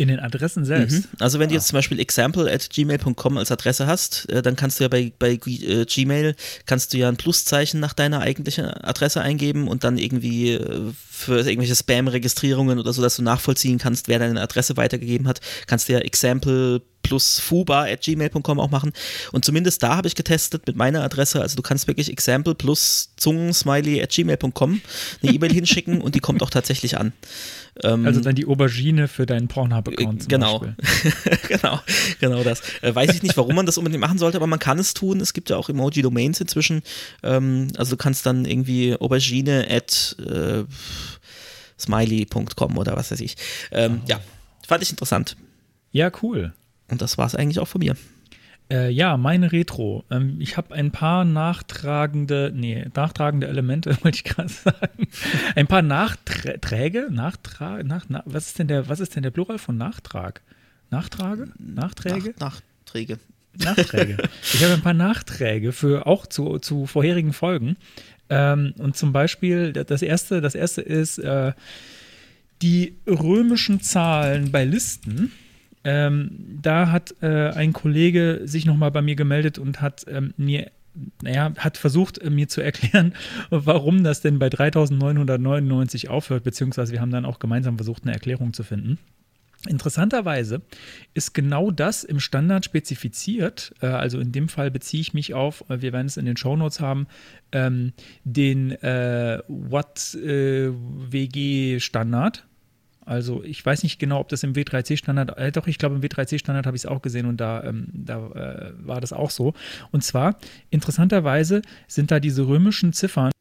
In 0.00 0.08
den 0.08 0.18
Adressen 0.18 0.64
selbst. 0.64 0.96
Mhm. 0.96 1.04
Also 1.18 1.38
wenn 1.38 1.50
du 1.50 1.54
jetzt 1.54 1.68
zum 1.68 1.76
Beispiel 1.76 2.00
example 2.00 2.50
at 2.50 2.70
gmail.com 2.70 3.36
als 3.36 3.52
Adresse 3.52 3.86
hast, 3.86 4.30
äh, 4.30 4.40
dann 4.40 4.56
kannst 4.56 4.80
du 4.80 4.84
ja 4.84 4.88
bei, 4.88 5.12
bei 5.18 5.32
äh, 5.32 5.84
Gmail 5.84 6.34
kannst 6.64 6.94
du 6.94 6.96
ja 6.96 7.10
ein 7.10 7.18
Pluszeichen 7.18 7.80
nach 7.80 7.92
deiner 7.92 8.20
eigentlichen 8.20 8.64
Adresse 8.64 9.20
eingeben 9.20 9.68
und 9.68 9.84
dann 9.84 9.98
irgendwie 9.98 10.52
äh, 10.52 10.92
für 11.10 11.40
irgendwelche 11.40 11.76
Spam-Registrierungen 11.76 12.78
oder 12.78 12.94
so, 12.94 13.02
dass 13.02 13.16
du 13.16 13.22
nachvollziehen 13.22 13.76
kannst, 13.76 14.08
wer 14.08 14.18
deine 14.18 14.40
Adresse 14.40 14.78
weitergegeben 14.78 15.28
hat, 15.28 15.42
kannst 15.66 15.90
du 15.90 15.92
ja 15.92 15.98
example 15.98 16.80
plus 17.02 17.40
fuba 17.40 17.84
at 17.84 18.02
gmail.com 18.02 18.60
auch 18.60 18.70
machen. 18.70 18.92
Und 19.32 19.44
zumindest 19.44 19.82
da 19.82 19.96
habe 19.96 20.08
ich 20.08 20.14
getestet 20.14 20.66
mit 20.66 20.76
meiner 20.76 21.02
Adresse. 21.02 21.40
Also 21.40 21.56
du 21.56 21.62
kannst 21.62 21.86
wirklich 21.86 22.10
example 22.10 22.54
plus 22.54 23.10
zungensmiley 23.16 24.02
at 24.02 24.10
gmail.com 24.10 24.80
eine 25.22 25.32
E-Mail 25.34 25.52
hinschicken 25.52 26.00
und 26.00 26.14
die 26.14 26.20
kommt 26.20 26.42
auch 26.42 26.50
tatsächlich 26.50 26.98
an. 26.98 27.12
Ähm, 27.82 28.06
also 28.06 28.20
dann 28.20 28.34
die 28.34 28.46
Aubergine 28.46 29.08
für 29.08 29.26
deinen 29.26 29.48
Pornhub-Account. 29.48 30.28
Genau. 30.28 30.64
genau, 31.48 31.80
genau 32.20 32.42
das. 32.42 32.62
Äh, 32.82 32.94
weiß 32.94 33.14
ich 33.14 33.22
nicht, 33.22 33.36
warum 33.36 33.54
man 33.54 33.66
das 33.66 33.78
unbedingt 33.78 34.00
machen 34.00 34.18
sollte, 34.18 34.36
aber 34.36 34.46
man 34.46 34.58
kann 34.58 34.78
es 34.78 34.94
tun. 34.94 35.20
Es 35.20 35.32
gibt 35.32 35.50
ja 35.50 35.56
auch 35.56 35.68
Emoji-Domains 35.68 36.40
inzwischen. 36.40 36.82
Ähm, 37.22 37.68
also 37.76 37.92
du 37.92 37.96
kannst 37.96 38.26
dann 38.26 38.44
irgendwie 38.44 38.96
Aubergine 38.96 39.66
at 39.70 40.16
äh, 40.18 40.64
smiley.com 41.78 42.76
oder 42.76 42.96
was 42.96 43.10
weiß 43.10 43.20
ich. 43.20 43.36
Ähm, 43.70 44.00
oh. 44.02 44.08
Ja, 44.08 44.20
fand 44.66 44.82
ich 44.82 44.90
interessant. 44.90 45.36
Ja, 45.92 46.10
cool. 46.22 46.52
Und 46.90 47.02
das 47.02 47.18
war 47.18 47.26
es 47.26 47.34
eigentlich 47.34 47.58
auch 47.58 47.68
von 47.68 47.80
mir. 47.80 47.96
Äh, 48.70 48.90
ja, 48.90 49.16
meine 49.16 49.50
Retro. 49.50 50.04
Ähm, 50.10 50.36
ich 50.40 50.56
habe 50.56 50.74
ein 50.74 50.92
paar 50.92 51.24
nachtragende, 51.24 52.52
nee, 52.54 52.86
nachtragende 52.94 53.48
Elemente, 53.48 53.96
wollte 54.02 54.16
ich 54.16 54.24
gerade 54.24 54.48
sagen. 54.48 55.08
Ein 55.56 55.66
paar 55.66 55.82
Nachträge, 55.82 57.08
Nachtrag, 57.10 57.84
nach, 57.84 58.06
na, 58.08 58.22
was 58.26 58.46
ist 58.46 58.58
denn 58.58 58.68
der, 58.68 58.88
was 58.88 59.00
ist 59.00 59.16
denn 59.16 59.24
der 59.24 59.30
Plural 59.30 59.58
von 59.58 59.76
Nachtrag? 59.76 60.40
Nachtrage? 60.90 61.48
Nachträge? 61.58 62.34
Nach, 62.38 62.60
Nachträge. 62.84 63.18
Nachträge. 63.58 64.16
Ich 64.54 64.62
habe 64.62 64.74
ein 64.74 64.82
paar 64.82 64.94
Nachträge 64.94 65.72
für 65.72 66.06
auch 66.06 66.26
zu, 66.26 66.58
zu 66.58 66.86
vorherigen 66.86 67.32
Folgen. 67.32 67.76
Ähm, 68.28 68.74
und 68.78 68.96
zum 68.96 69.12
Beispiel, 69.12 69.72
das 69.72 70.02
erste, 70.02 70.40
das 70.40 70.54
erste 70.54 70.80
ist 70.82 71.18
äh, 71.18 71.52
die 72.62 72.96
römischen 73.08 73.80
Zahlen 73.80 74.52
bei 74.52 74.64
Listen 74.64 75.32
ähm, 75.84 76.58
da 76.60 76.90
hat 76.90 77.14
äh, 77.22 77.50
ein 77.50 77.72
Kollege 77.72 78.42
sich 78.44 78.66
nochmal 78.66 78.90
bei 78.90 79.02
mir 79.02 79.16
gemeldet 79.16 79.58
und 79.58 79.80
hat 79.80 80.04
ähm, 80.08 80.34
mir 80.36 80.70
naja, 81.22 81.52
hat 81.56 81.78
versucht, 81.78 82.18
äh, 82.18 82.30
mir 82.30 82.48
zu 82.48 82.60
erklären, 82.60 83.14
warum 83.50 84.04
das 84.04 84.20
denn 84.20 84.38
bei 84.38 84.50
3999 84.50 86.08
aufhört, 86.08 86.44
beziehungsweise 86.44 86.92
wir 86.92 87.00
haben 87.00 87.10
dann 87.10 87.24
auch 87.24 87.38
gemeinsam 87.38 87.76
versucht, 87.76 88.04
eine 88.04 88.12
Erklärung 88.12 88.52
zu 88.52 88.62
finden. 88.62 88.98
Interessanterweise 89.68 90.62
ist 91.12 91.34
genau 91.34 91.70
das 91.70 92.02
im 92.02 92.18
Standard 92.18 92.64
spezifiziert, 92.64 93.74
äh, 93.82 93.88
also 93.88 94.18
in 94.18 94.32
dem 94.32 94.48
Fall 94.48 94.70
beziehe 94.70 95.02
ich 95.02 95.12
mich 95.12 95.34
auf, 95.34 95.68
äh, 95.68 95.82
wir 95.82 95.92
werden 95.92 96.06
es 96.06 96.16
in 96.16 96.24
den 96.24 96.38
Shownotes 96.38 96.80
haben, 96.80 97.06
ähm, 97.52 97.92
den 98.24 98.70
äh, 98.70 99.42
Watt-WG-Standard, 99.48 102.46
Also 103.10 103.42
ich 103.42 103.66
weiß 103.66 103.82
nicht 103.82 103.98
genau, 103.98 104.20
ob 104.20 104.28
das 104.28 104.44
im 104.44 104.52
W3C-Standard, 104.52 105.36
äh, 105.36 105.50
doch, 105.50 105.66
ich 105.66 105.78
glaube 105.78 105.96
im 105.96 106.00
W3C-Standard 106.00 106.64
habe 106.64 106.76
ich 106.76 106.82
es 106.82 106.86
auch 106.86 107.02
gesehen 107.02 107.26
und 107.26 107.38
da, 107.38 107.64
ähm, 107.64 107.88
da 107.92 108.26
äh, 108.28 108.72
war 108.86 109.00
das 109.00 109.12
auch 109.12 109.30
so. 109.30 109.52
Und 109.90 110.04
zwar, 110.04 110.38
interessanterweise 110.70 111.62
sind 111.88 112.12
da 112.12 112.20
diese 112.20 112.46
römischen 112.46 112.92
Ziffern 112.92 113.32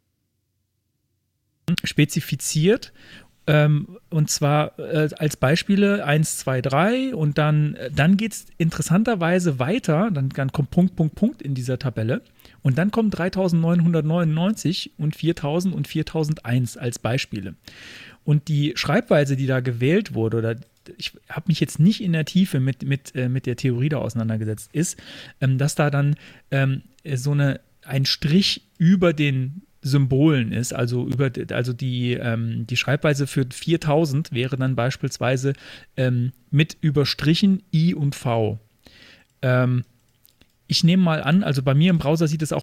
spezifiziert 1.83 2.93
ähm, 3.49 3.97
und 4.11 4.29
zwar 4.29 4.77
äh, 4.77 5.09
als 5.17 5.35
Beispiele 5.35 6.05
1, 6.05 6.37
2, 6.37 6.61
3 6.61 7.15
und 7.15 7.39
dann, 7.39 7.73
äh, 7.73 7.89
dann 7.89 8.15
geht 8.15 8.33
es 8.33 8.45
interessanterweise 8.59 9.57
weiter, 9.57 10.11
dann, 10.11 10.29
dann 10.29 10.51
kommt 10.51 10.69
Punkt, 10.69 10.95
Punkt, 10.95 11.15
Punkt 11.15 11.41
in 11.41 11.55
dieser 11.55 11.79
Tabelle 11.79 12.21
und 12.61 12.77
dann 12.77 12.91
kommen 12.91 13.09
3999 13.09 14.91
und 14.99 15.15
4000 15.15 15.73
und 15.73 15.87
4001 15.87 16.77
als 16.77 16.99
Beispiele. 16.99 17.55
Und 18.29 18.47
die 18.47 18.73
Schreibweise, 18.75 19.35
die 19.35 19.47
da 19.47 19.59
gewählt 19.59 20.13
wurde, 20.13 20.37
oder 20.37 20.55
ich 20.97 21.13
habe 21.29 21.45
mich 21.47 21.59
jetzt 21.59 21.79
nicht 21.79 21.99
in 21.99 22.13
der 22.13 22.25
Tiefe 22.25 22.59
mit, 22.59 22.83
mit, 22.83 23.15
äh, 23.15 23.27
mit 23.27 23.47
der 23.47 23.55
Theorie 23.55 23.89
da 23.89 23.97
auseinandergesetzt, 23.97 24.69
ist, 24.71 24.99
ähm, 25.41 25.57
dass 25.57 25.73
da 25.73 25.89
dann 25.89 26.15
ähm, 26.51 26.83
so 27.15 27.31
eine, 27.31 27.59
ein 27.83 28.05
Strich 28.05 28.67
über 28.77 29.13
den 29.13 29.63
Symbolen 29.81 30.51
ist. 30.51 30.73
Also, 30.73 31.07
über, 31.07 31.31
also 31.53 31.73
die, 31.73 32.13
ähm, 32.13 32.67
die 32.67 32.77
Schreibweise 32.77 33.25
für 33.25 33.47
4000 33.51 34.31
wäre 34.31 34.57
dann 34.57 34.75
beispielsweise 34.75 35.53
ähm, 35.97 36.31
mit 36.51 36.77
überstrichen 36.81 37.63
I 37.73 37.95
und 37.95 38.13
V. 38.13 38.59
Ähm, 39.41 39.85
ich 40.67 40.83
nehme 40.83 41.01
mal 41.01 41.23
an, 41.23 41.41
also 41.41 41.63
bei 41.63 41.73
mir 41.73 41.89
im 41.89 41.97
Browser 41.97 42.27
sieht 42.27 42.43
es 42.43 42.53
auch 42.53 42.61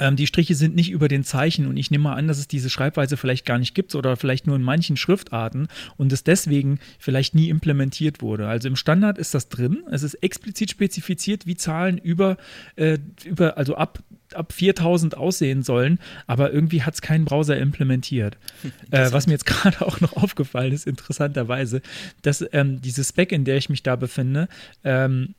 ähm, 0.00 0.16
die 0.16 0.26
Striche 0.26 0.54
sind 0.54 0.74
nicht 0.74 0.90
über 0.90 1.06
den 1.06 1.22
Zeichen 1.22 1.66
und 1.66 1.76
ich 1.76 1.90
nehme 1.90 2.04
mal 2.04 2.14
an, 2.14 2.26
dass 2.26 2.38
es 2.38 2.48
diese 2.48 2.70
Schreibweise 2.70 3.16
vielleicht 3.16 3.46
gar 3.46 3.58
nicht 3.58 3.74
gibt 3.74 3.94
oder 3.94 4.16
vielleicht 4.16 4.46
nur 4.46 4.56
in 4.56 4.62
manchen 4.62 4.96
Schriftarten 4.96 5.68
und 5.96 6.12
es 6.12 6.24
deswegen 6.24 6.80
vielleicht 6.98 7.34
nie 7.34 7.50
implementiert 7.50 8.22
wurde. 8.22 8.48
Also 8.48 8.66
im 8.66 8.76
Standard 8.76 9.18
ist 9.18 9.34
das 9.34 9.48
drin. 9.48 9.84
Es 9.90 10.02
ist 10.02 10.14
explizit 10.14 10.70
spezifiziert, 10.70 11.46
wie 11.46 11.54
Zahlen 11.54 11.98
über, 11.98 12.36
äh, 12.76 12.98
über 13.24 13.56
also 13.56 13.76
ab 13.76 14.00
ab 14.32 14.52
4000 14.52 15.16
aussehen 15.16 15.64
sollen, 15.64 15.98
aber 16.28 16.52
irgendwie 16.52 16.82
hat 16.82 16.94
es 16.94 17.02
kein 17.02 17.24
Browser 17.24 17.58
implementiert. 17.58 18.38
äh, 18.92 19.10
was 19.10 19.26
mir 19.26 19.32
jetzt 19.32 19.46
gerade 19.46 19.84
auch 19.84 20.00
noch 20.00 20.12
aufgefallen 20.12 20.72
ist, 20.72 20.86
interessanterweise, 20.86 21.82
dass 22.22 22.44
ähm, 22.52 22.80
diese 22.80 23.02
Spec, 23.02 23.32
in 23.32 23.44
der 23.44 23.56
ich 23.56 23.68
mich 23.68 23.82
da 23.82 23.96
befinde, 23.96 24.48
ähm, 24.84 25.34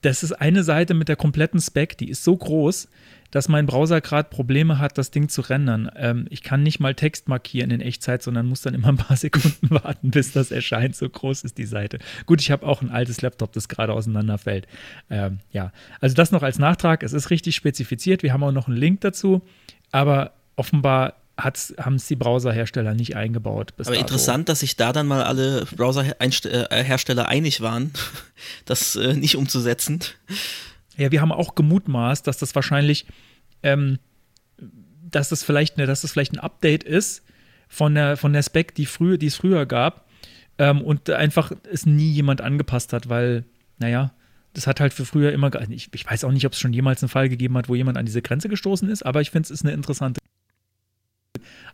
das 0.00 0.22
ist 0.22 0.32
eine 0.32 0.64
Seite 0.64 0.94
mit 0.94 1.08
der 1.08 1.16
kompletten 1.16 1.60
Spec, 1.60 1.96
die 1.96 2.10
ist 2.10 2.24
so 2.24 2.36
groß, 2.36 2.88
dass 3.34 3.48
mein 3.48 3.66
Browser 3.66 4.00
gerade 4.00 4.28
Probleme 4.28 4.78
hat, 4.78 4.96
das 4.96 5.10
Ding 5.10 5.28
zu 5.28 5.40
rendern. 5.40 5.90
Ähm, 5.96 6.26
ich 6.30 6.44
kann 6.44 6.62
nicht 6.62 6.78
mal 6.78 6.94
Text 6.94 7.26
markieren 7.26 7.72
in 7.72 7.80
Echtzeit, 7.80 8.22
sondern 8.22 8.46
muss 8.46 8.60
dann 8.60 8.74
immer 8.74 8.86
ein 8.86 8.96
paar 8.96 9.16
Sekunden 9.16 9.70
warten, 9.70 10.12
bis 10.12 10.30
das 10.30 10.52
erscheint. 10.52 10.94
So 10.94 11.08
groß 11.08 11.42
ist 11.42 11.58
die 11.58 11.66
Seite. 11.66 11.98
Gut, 12.26 12.40
ich 12.40 12.52
habe 12.52 12.64
auch 12.64 12.80
ein 12.80 12.90
altes 12.90 13.22
Laptop, 13.22 13.52
das 13.52 13.66
gerade 13.68 13.92
auseinanderfällt. 13.92 14.68
Ähm, 15.10 15.40
ja, 15.50 15.72
also 16.00 16.14
das 16.14 16.30
noch 16.30 16.44
als 16.44 16.60
Nachtrag. 16.60 17.02
Es 17.02 17.12
ist 17.12 17.30
richtig 17.30 17.56
spezifiziert. 17.56 18.22
Wir 18.22 18.32
haben 18.32 18.44
auch 18.44 18.52
noch 18.52 18.68
einen 18.68 18.76
Link 18.76 19.00
dazu, 19.00 19.42
aber 19.90 20.34
offenbar 20.54 21.14
haben 21.36 21.96
es 21.96 22.06
die 22.06 22.14
Browserhersteller 22.14 22.94
nicht 22.94 23.16
eingebaut. 23.16 23.72
Aber 23.78 23.90
dato. 23.90 23.98
interessant, 23.98 24.48
dass 24.48 24.60
sich 24.60 24.76
da 24.76 24.92
dann 24.92 25.08
mal 25.08 25.24
alle 25.24 25.66
Browserhersteller 25.74 27.22
äh, 27.22 27.26
einig 27.26 27.62
waren, 27.62 27.90
das 28.64 28.94
äh, 28.94 29.14
nicht 29.14 29.34
umzusetzen. 29.34 29.98
Ja, 30.96 31.10
wir 31.10 31.20
haben 31.20 31.32
auch 31.32 31.54
gemutmaßt, 31.54 32.26
dass 32.26 32.38
das 32.38 32.54
wahrscheinlich, 32.54 33.06
ähm, 33.62 33.98
dass 35.10 35.28
das 35.28 35.42
vielleicht, 35.42 35.76
eine, 35.76 35.86
dass 35.86 36.02
das 36.02 36.12
vielleicht 36.12 36.32
ein 36.32 36.38
Update 36.38 36.84
ist 36.84 37.22
von 37.68 37.94
der, 37.94 38.16
von 38.16 38.32
der 38.32 38.42
Spec, 38.42 38.74
die, 38.74 38.86
früher, 38.86 39.18
die 39.18 39.26
es 39.26 39.36
früher 39.36 39.66
gab 39.66 40.08
ähm, 40.58 40.82
und 40.82 41.10
einfach 41.10 41.52
es 41.70 41.86
nie 41.86 42.10
jemand 42.10 42.40
angepasst 42.40 42.92
hat, 42.92 43.08
weil, 43.08 43.44
naja, 43.78 44.12
das 44.52 44.66
hat 44.68 44.78
halt 44.78 44.94
für 44.94 45.04
früher 45.04 45.32
immer, 45.32 45.50
ich, 45.70 45.90
ich 45.92 46.06
weiß 46.08 46.24
auch 46.24 46.30
nicht, 46.30 46.46
ob 46.46 46.52
es 46.52 46.60
schon 46.60 46.72
jemals 46.72 47.02
einen 47.02 47.08
Fall 47.08 47.28
gegeben 47.28 47.56
hat, 47.56 47.68
wo 47.68 47.74
jemand 47.74 47.98
an 47.98 48.06
diese 48.06 48.22
Grenze 48.22 48.48
gestoßen 48.48 48.88
ist, 48.88 49.04
aber 49.04 49.20
ich 49.20 49.30
finde, 49.30 49.46
es 49.46 49.50
ist 49.50 49.64
eine 49.64 49.74
interessante 49.74 50.20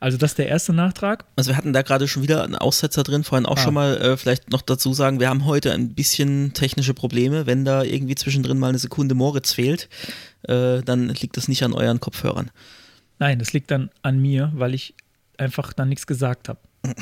also 0.00 0.16
das 0.16 0.33
ist 0.33 0.38
der 0.38 0.49
erste 0.49 0.73
Nachtrag. 0.73 1.26
Also 1.37 1.50
wir 1.50 1.57
hatten 1.59 1.75
da 1.75 1.83
gerade 1.83 2.09
schon 2.09 2.23
wieder 2.23 2.42
einen 2.42 2.57
Aussetzer 2.57 3.02
drin, 3.02 3.23
vorhin 3.23 3.45
auch 3.45 3.59
ah. 3.59 3.61
schon 3.61 3.75
mal 3.75 3.97
äh, 3.99 4.16
vielleicht 4.16 4.50
noch 4.50 4.62
dazu 4.62 4.95
sagen, 4.95 5.21
wir 5.21 5.28
haben 5.28 5.45
heute 5.45 5.73
ein 5.73 5.95
bisschen 5.95 6.54
technische 6.54 6.95
Probleme. 6.95 7.47
Wenn 7.47 7.66
da 7.66 7.83
irgendwie 7.83 8.14
zwischendrin 8.14 8.59
mal 8.59 8.71
eine 8.71 8.78
Sekunde 8.78 9.14
Moritz 9.14 9.52
fehlt, 9.52 9.90
äh, 10.49 10.80
dann 10.80 11.11
liegt 11.11 11.37
das 11.37 11.49
nicht 11.49 11.62
an 11.62 11.75
euren 11.75 12.00
Kopfhörern. 12.00 12.50
Nein, 13.19 13.38
das 13.38 13.52
liegt 13.52 13.71
dann 13.71 13.90
an 14.00 14.19
mir, 14.19 14.50
weil 14.54 14.73
ich 14.73 14.95
einfach 15.37 15.75
dann 15.75 15.90
nichts 15.90 16.07
gesagt 16.07 16.49
habe. 16.49 16.61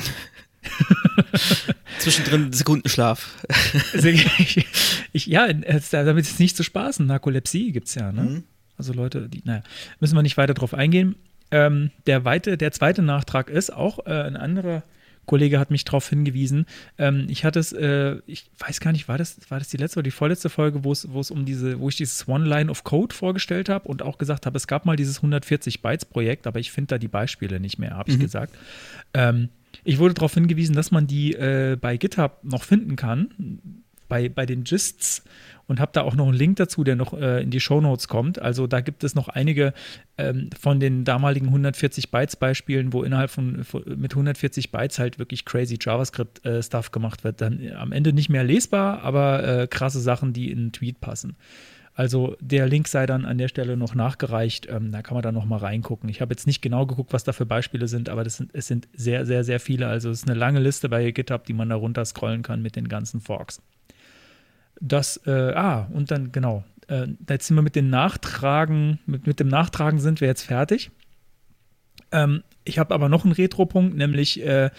Zwischendrin 1.99 2.51
Sekundenschlaf. 2.51 3.45
ich, 3.93 4.67
ich, 5.13 5.25
ja, 5.25 5.47
damit 5.53 6.25
ist 6.25 6.39
nicht 6.41 6.57
zu 6.57 6.63
spaßen. 6.63 7.05
Narkolepsie 7.05 7.71
gibt 7.71 7.87
es 7.87 7.95
ja, 7.95 8.11
ne? 8.11 8.21
Mhm. 8.21 8.43
Also 8.77 8.91
Leute, 8.93 9.29
die, 9.29 9.41
naja, 9.45 9.63
müssen 10.01 10.15
wir 10.15 10.21
nicht 10.21 10.37
weiter 10.37 10.53
drauf 10.53 10.73
eingehen. 10.73 11.15
Ähm, 11.51 11.91
der, 12.05 12.25
weite, 12.25 12.57
der 12.57 12.71
zweite 12.71 13.01
Nachtrag 13.01 13.49
ist 13.49 13.73
auch 13.73 14.05
äh, 14.05 14.11
ein 14.11 14.37
anderer 14.37 14.83
Kollege 15.29 15.59
hat 15.59 15.69
mich 15.69 15.85
darauf 15.85 16.09
hingewiesen. 16.09 16.65
Ähm, 16.97 17.27
ich 17.29 17.45
hatte 17.45 17.59
es, 17.59 17.71
äh, 17.71 18.15
ich 18.25 18.49
weiß 18.57 18.79
gar 18.79 18.91
nicht, 18.91 19.07
war 19.07 19.19
das, 19.19 19.37
war 19.49 19.59
das 19.59 19.67
die 19.67 19.77
letzte 19.77 19.99
oder 19.99 20.05
die 20.05 20.11
vorletzte 20.11 20.49
Folge, 20.49 20.83
wo 20.83 20.91
es, 20.91 21.11
wo 21.11 21.19
es 21.19 21.29
um 21.29 21.45
diese, 21.45 21.79
wo 21.79 21.87
ich 21.87 21.97
dieses 21.97 22.27
One 22.27 22.49
Line 22.49 22.71
of 22.71 22.83
Code 22.83 23.13
vorgestellt 23.13 23.69
habe 23.69 23.87
und 23.87 24.01
auch 24.01 24.17
gesagt 24.17 24.47
habe, 24.47 24.57
es 24.57 24.65
gab 24.65 24.87
mal 24.87 24.95
dieses 24.95 25.17
140 25.17 25.83
Bytes 25.83 26.05
Projekt, 26.05 26.47
aber 26.47 26.59
ich 26.59 26.71
finde 26.71 26.87
da 26.87 26.97
die 26.97 27.07
Beispiele 27.07 27.59
nicht 27.59 27.77
mehr, 27.77 27.95
habe 27.95 28.09
ich 28.09 28.17
mhm. 28.17 28.21
gesagt. 28.21 28.55
Ähm, 29.13 29.49
ich 29.83 29.99
wurde 29.99 30.15
darauf 30.15 30.33
hingewiesen, 30.33 30.75
dass 30.75 30.89
man 30.89 31.05
die 31.05 31.35
äh, 31.35 31.77
bei 31.79 31.97
GitHub 31.97 32.39
noch 32.43 32.63
finden 32.63 32.95
kann, 32.95 33.29
bei, 34.09 34.27
bei 34.27 34.45
den 34.45 34.63
Gists 34.65 35.23
und 35.69 35.79
habe 35.79 35.91
da 35.93 36.01
auch 36.01 36.15
noch 36.15 36.27
einen 36.27 36.35
Link 36.35 36.57
dazu, 36.57 36.83
der 36.83 36.95
noch 36.95 37.13
äh, 37.13 37.43
in 37.43 37.51
die 37.51 37.59
Show 37.59 37.79
Notes 37.79 38.07
kommt. 38.07 38.41
Also 38.41 38.65
da 38.65 38.81
gibt 38.81 39.03
es 39.03 39.13
noch 39.13 39.27
einige 39.27 39.73
ähm, 40.17 40.49
von 40.59 40.79
den 40.79 41.05
damaligen 41.05 41.45
140 41.45 42.09
Bytes 42.09 42.35
Beispielen, 42.35 42.91
wo 42.91 43.03
innerhalb 43.03 43.29
von, 43.29 43.63
von 43.63 43.83
mit 43.95 44.13
140 44.13 44.71
Bytes 44.71 44.97
halt 44.97 45.19
wirklich 45.19 45.45
crazy 45.45 45.77
JavaScript 45.79 46.43
äh, 46.43 46.63
Stuff 46.63 46.91
gemacht 46.91 47.23
wird. 47.23 47.39
Dann 47.39 47.61
äh, 47.61 47.73
am 47.73 47.91
Ende 47.91 48.13
nicht 48.13 48.29
mehr 48.29 48.43
lesbar, 48.43 49.03
aber 49.03 49.47
äh, 49.47 49.67
krasse 49.67 49.99
Sachen, 49.99 50.33
die 50.33 50.51
in 50.51 50.57
einen 50.57 50.71
Tweet 50.71 51.01
passen. 51.01 51.37
Also 51.93 52.35
der 52.39 52.65
Link 52.67 52.87
sei 52.87 53.05
dann 53.05 53.25
an 53.25 53.37
der 53.37 53.47
Stelle 53.47 53.77
noch 53.77 53.93
nachgereicht. 53.93 54.67
Ähm, 54.71 54.91
da 54.91 55.03
kann 55.03 55.13
man 55.13 55.21
dann 55.21 55.35
noch 55.35 55.45
mal 55.45 55.57
reingucken. 55.57 56.09
Ich 56.09 56.19
habe 56.19 56.31
jetzt 56.31 56.47
nicht 56.47 56.61
genau 56.61 56.87
geguckt, 56.87 57.13
was 57.13 57.25
da 57.25 57.31
für 57.31 57.45
Beispiele 57.45 57.87
sind, 57.87 58.09
aber 58.09 58.27
sind, 58.27 58.49
es 58.53 58.65
sind 58.65 58.87
sehr, 58.93 59.27
sehr, 59.27 59.43
sehr 59.43 59.59
viele. 59.59 59.85
Also 59.85 60.09
es 60.09 60.23
ist 60.23 60.29
eine 60.29 60.39
lange 60.39 60.61
Liste 60.61 60.89
bei 60.89 61.11
GitHub, 61.11 61.45
die 61.45 61.53
man 61.53 61.69
da 61.69 61.75
runter 61.75 62.05
scrollen 62.05 62.41
kann 62.41 62.63
mit 62.63 62.75
den 62.75 62.87
ganzen 62.87 63.21
Forks 63.21 63.61
dass, 64.79 65.17
äh, 65.25 65.53
ah, 65.55 65.89
und 65.93 66.11
dann, 66.11 66.31
genau, 66.31 66.63
äh, 66.87 67.07
jetzt 67.29 67.47
sind 67.47 67.55
wir 67.55 67.61
mit 67.61 67.75
den 67.75 67.89
Nachtragen, 67.89 68.99
mit, 69.05 69.27
mit 69.27 69.39
dem 69.39 69.47
Nachtragen 69.47 69.99
sind 69.99 70.21
wir 70.21 70.27
jetzt 70.27 70.43
fertig. 70.43 70.91
Ähm, 72.11 72.43
ich 72.63 72.79
habe 72.79 72.93
aber 72.93 73.09
noch 73.09 73.25
einen 73.25 73.33
Retro-Punkt, 73.33 73.95
nämlich, 73.95 74.41
äh, 74.41 74.69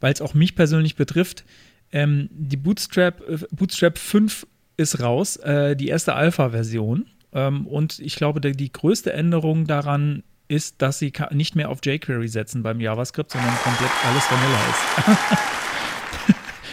weil 0.00 0.12
es 0.12 0.20
auch 0.20 0.34
mich 0.34 0.54
persönlich 0.54 0.96
betrifft, 0.96 1.44
ähm, 1.92 2.28
die 2.32 2.56
Bootstrap, 2.56 3.20
äh, 3.28 3.38
Bootstrap 3.50 3.98
5 3.98 4.46
ist 4.76 5.00
raus, 5.00 5.36
äh, 5.36 5.76
die 5.76 5.88
erste 5.88 6.14
Alpha-Version. 6.14 7.06
Ähm, 7.32 7.66
und 7.66 7.98
ich 7.98 8.16
glaube, 8.16 8.40
die, 8.40 8.52
die 8.52 8.72
größte 8.72 9.12
Änderung 9.12 9.66
daran 9.66 10.22
ist, 10.48 10.82
dass 10.82 10.98
sie 10.98 11.12
nicht 11.30 11.54
mehr 11.54 11.68
auf 11.68 11.78
jQuery 11.84 12.28
setzen 12.28 12.62
beim 12.62 12.80
JavaScript, 12.80 13.30
sondern 13.30 13.54
komplett 13.62 13.90
alles 14.04 14.24
Vanilla 14.30 14.58
ist. 14.68 15.38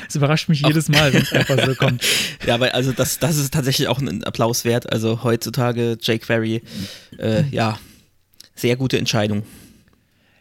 Es 0.07 0.15
überrascht 0.15 0.49
mich 0.49 0.61
jedes 0.61 0.89
Mal, 0.89 1.13
wenn 1.13 1.21
es 1.21 1.33
einfach 1.33 1.63
so 1.65 1.75
kommt. 1.75 2.03
Ja, 2.45 2.55
aber 2.55 2.73
also 2.73 2.91
das, 2.91 3.19
das 3.19 3.37
ist 3.37 3.53
tatsächlich 3.53 3.87
auch 3.87 3.99
ein 3.99 4.23
Applaus 4.23 4.63
wert. 4.63 4.91
Also 4.91 5.23
heutzutage 5.23 5.97
jQuery, 6.01 6.61
äh, 7.17 7.43
ja, 7.49 7.77
sehr 8.55 8.75
gute 8.75 8.97
Entscheidung. 8.97 9.43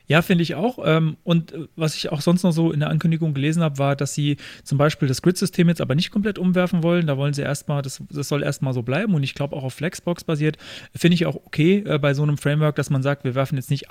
Ja, 0.08 0.22
finde 0.22 0.42
ich 0.42 0.54
auch. 0.54 0.78
Ähm, 0.84 1.16
und 1.24 1.52
äh, 1.52 1.66
was 1.74 1.96
ich 1.96 2.12
auch 2.12 2.20
sonst 2.20 2.44
noch 2.44 2.52
so 2.52 2.70
in 2.70 2.80
der 2.80 2.90
Ankündigung 2.90 3.34
gelesen 3.34 3.62
habe, 3.62 3.78
war, 3.78 3.96
dass 3.96 4.14
sie 4.14 4.36
zum 4.62 4.78
Beispiel 4.78 5.08
das 5.08 5.20
Grid-System 5.20 5.68
jetzt 5.68 5.80
aber 5.80 5.94
nicht 5.94 6.12
komplett 6.12 6.38
umwerfen 6.38 6.82
wollen. 6.82 7.06
Da 7.06 7.16
wollen 7.16 7.34
sie 7.34 7.42
erstmal, 7.42 7.82
das, 7.82 8.02
das 8.10 8.28
soll 8.28 8.42
erstmal 8.42 8.72
so 8.72 8.82
bleiben 8.82 9.14
und 9.14 9.22
ich 9.22 9.34
glaube 9.34 9.56
auch 9.56 9.64
auf 9.64 9.74
Flexbox 9.74 10.24
basiert. 10.24 10.58
Finde 10.94 11.16
ich 11.16 11.26
auch 11.26 11.34
okay 11.34 11.82
äh, 11.86 11.98
bei 11.98 12.14
so 12.14 12.22
einem 12.22 12.38
Framework, 12.38 12.76
dass 12.76 12.90
man 12.90 13.02
sagt, 13.02 13.24
wir 13.24 13.34
werfen 13.34 13.56
jetzt 13.56 13.70
nicht 13.70 13.90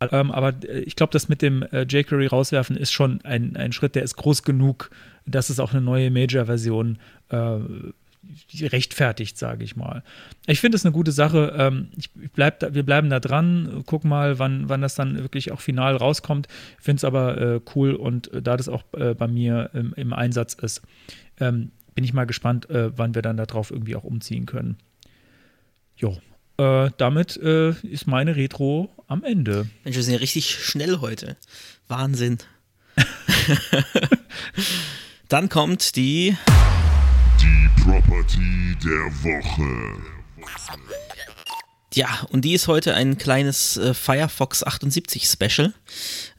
ähm, 0.00 0.30
aber 0.30 0.54
äh, 0.64 0.80
ich 0.80 0.96
glaube, 0.96 1.12
das 1.12 1.28
mit 1.28 1.42
dem 1.42 1.62
äh, 1.62 1.82
jQuery 1.82 2.26
rauswerfen 2.26 2.76
ist 2.76 2.92
schon 2.92 3.20
ein, 3.24 3.56
ein 3.56 3.72
Schritt, 3.72 3.94
der 3.94 4.02
ist 4.02 4.16
groß 4.16 4.42
genug, 4.42 4.90
dass 5.26 5.50
es 5.50 5.60
auch 5.60 5.72
eine 5.72 5.80
neue 5.80 6.10
Major-Version 6.10 6.98
äh, 7.30 7.58
rechtfertigt, 8.60 9.38
sage 9.38 9.64
ich 9.64 9.76
mal. 9.76 10.02
Ich 10.46 10.60
finde 10.60 10.76
es 10.76 10.84
eine 10.84 10.92
gute 10.92 11.12
Sache. 11.12 11.54
Ähm, 11.56 11.88
ich 11.96 12.10
bleib 12.12 12.60
da, 12.60 12.74
wir 12.74 12.82
bleiben 12.82 13.10
da 13.10 13.20
dran, 13.20 13.82
gucken 13.86 14.10
mal, 14.10 14.38
wann, 14.38 14.68
wann 14.68 14.80
das 14.80 14.94
dann 14.94 15.16
wirklich 15.18 15.52
auch 15.52 15.60
final 15.60 15.96
rauskommt. 15.96 16.48
Ich 16.78 16.84
finde 16.84 16.98
es 16.98 17.04
aber 17.04 17.40
äh, 17.40 17.60
cool 17.74 17.94
und 17.94 18.32
äh, 18.32 18.42
da 18.42 18.56
das 18.56 18.68
auch 18.68 18.84
äh, 18.92 19.14
bei 19.14 19.28
mir 19.28 19.70
im, 19.74 19.92
im, 19.94 20.12
Einsatz 20.12 20.54
ist, 20.54 20.82
ähm, 21.40 21.70
bin 21.94 22.04
ich 22.04 22.12
mal 22.12 22.24
gespannt, 22.24 22.68
äh, 22.70 22.96
wann 22.96 23.14
wir 23.14 23.22
dann 23.22 23.36
darauf 23.36 23.70
irgendwie 23.70 23.96
auch 23.96 24.04
umziehen 24.04 24.46
können. 24.46 24.76
Jo, 25.96 26.18
äh, 26.58 26.90
damit 26.96 27.36
äh, 27.36 27.70
ist 27.82 28.06
meine 28.06 28.36
Retro 28.36 28.90
am 29.06 29.24
Ende. 29.24 29.68
Mensch, 29.84 29.96
wir 29.96 30.02
sind 30.02 30.14
ja 30.14 30.20
richtig 30.20 30.50
schnell 30.54 31.00
heute. 31.00 31.36
Wahnsinn. 31.88 32.38
Dann 35.28 35.48
kommt 35.48 35.96
die. 35.96 36.36
Die 37.40 37.82
Property 37.82 38.76
der 38.82 39.10
Woche. 39.22 40.13
Ja, 41.94 42.26
und 42.30 42.44
die 42.44 42.52
ist 42.54 42.66
heute 42.66 42.94
ein 42.94 43.18
kleines 43.18 43.76
äh, 43.76 43.94
Firefox 43.94 44.62
78 44.64 45.26
Special. 45.26 45.72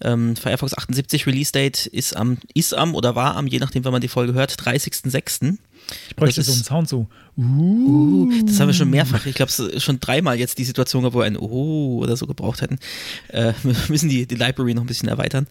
Ähm, 0.02 0.36
Firefox 0.36 0.74
78 0.74 1.26
Release 1.28 1.52
Date 1.52 1.86
ist 1.86 2.16
am, 2.16 2.38
ist 2.54 2.74
am 2.74 2.94
oder 2.94 3.16
war 3.16 3.36
am, 3.36 3.48
je 3.48 3.60
nachdem, 3.60 3.86
wann 3.86 3.94
man 3.94 4.02
die 4.02 4.08
Folge 4.10 4.34
hört, 4.34 4.52
30.06. 4.54 5.58
Ich 6.10 6.16
bräuchte 6.16 6.40
Das 6.40 6.48
so 6.48 6.54
einen 6.54 6.64
Sound 6.64 6.90
so. 6.90 7.08
Uh, 7.38 8.32
das 8.46 8.60
haben 8.60 8.68
wir 8.68 8.74
schon 8.74 8.90
mehrfach. 8.90 9.26
Ich 9.26 9.36
glaube, 9.36 9.50
es 9.50 9.60
ist 9.60 9.84
schon 9.84 10.00
dreimal 10.00 10.38
jetzt 10.40 10.58
die 10.58 10.64
Situation, 10.64 11.04
gab, 11.04 11.14
wo 11.14 11.20
wir 11.20 11.26
ein 11.26 11.38
Oh 11.38 12.00
oder 12.02 12.18
so 12.18 12.26
gebraucht 12.28 12.62
hätten. 12.62 12.80
Äh, 13.28 13.54
wir 13.64 13.76
müssen 13.90 14.10
die, 14.10 14.26
die 14.26 14.36
Library 14.36 14.74
noch 14.74 14.84
ein 14.84 14.88
bisschen 14.88 15.10
erweitern. 15.10 15.48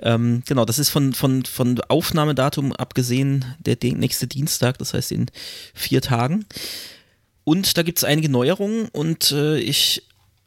Ähm, 0.00 0.42
genau, 0.46 0.64
das 0.64 0.78
ist 0.78 0.88
von, 0.90 1.12
von, 1.12 1.44
von 1.44 1.80
Aufnahmedatum 1.88 2.72
abgesehen 2.72 3.44
der 3.60 3.76
de- 3.76 3.94
nächste 3.94 4.26
Dienstag, 4.26 4.78
das 4.78 4.92
heißt 4.92 5.12
in 5.12 5.26
vier 5.74 6.00
Tagen. 6.00 6.46
Und 7.48 7.78
da 7.78 7.84
gibt 7.84 7.98
es 7.98 8.02
einige 8.02 8.28
Neuerungen 8.28 8.88
und 8.88 9.30
äh, 9.30 9.58
ich 9.58 10.02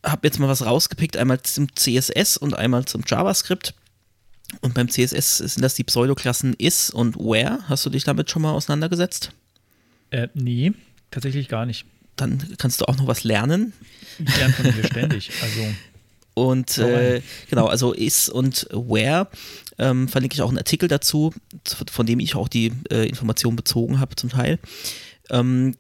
habe 0.06 0.27
jetzt 0.27 0.38
mal 0.38 0.50
was 0.50 0.65
rausgepickt, 0.65 1.15
einmal 1.15 1.41
zum 1.41 1.74
CSS 1.74 2.36
und 2.36 2.56
einmal 2.56 2.84
zum 2.84 3.03
JavaScript. 3.08 3.74
Und 4.60 4.74
beim 4.74 4.89
CSS 4.89 5.38
sind 5.38 5.62
das 5.62 5.75
die 5.75 5.86
Pseudoklassen 5.86 6.56
is 6.56 6.89
und 6.89 7.15
where. 7.15 7.60
Hast 7.70 7.86
du 7.86 7.89
dich 7.89 8.03
damit 8.03 8.29
schon 8.29 8.41
mal 8.41 8.51
auseinandergesetzt? 8.51 9.32
Äh, 10.10 10.27
nee, 10.34 10.74
tatsächlich 11.10 11.48
gar 11.48 11.65
nicht. 11.65 11.86
Dann 12.18 12.44
kannst 12.58 12.82
du 12.82 12.86
auch 12.86 12.98
noch 12.98 13.08
was 13.08 13.24
lernen. 13.24 13.72
Ich 14.18 14.36
lerne 14.36 14.53
von 14.53 14.65
dir 14.65 14.84
ständig. 14.84 15.32
Also, 15.41 15.74
Und 16.34 16.77
äh, 16.79 17.22
genau, 17.50 17.68
also 17.68 17.94
is 17.94 18.27
und 18.27 18.68
where 18.72 19.27
ähm, 19.77 20.10
verlinke 20.10 20.34
ich 20.34 20.41
auch 20.41 20.50
einen 20.50 20.58
Artikel 20.58 20.89
dazu, 20.89 21.34
von 21.89 22.06
dem 22.06 22.20
ich 22.20 22.36
auch 22.36 22.50
die 22.50 22.74
äh, 22.91 23.08
Informationen 23.08 23.56
bezogen 23.56 24.01
habe 24.01 24.18
zum 24.18 24.29
Teil. 24.29 24.60
Ähm, 25.29 25.75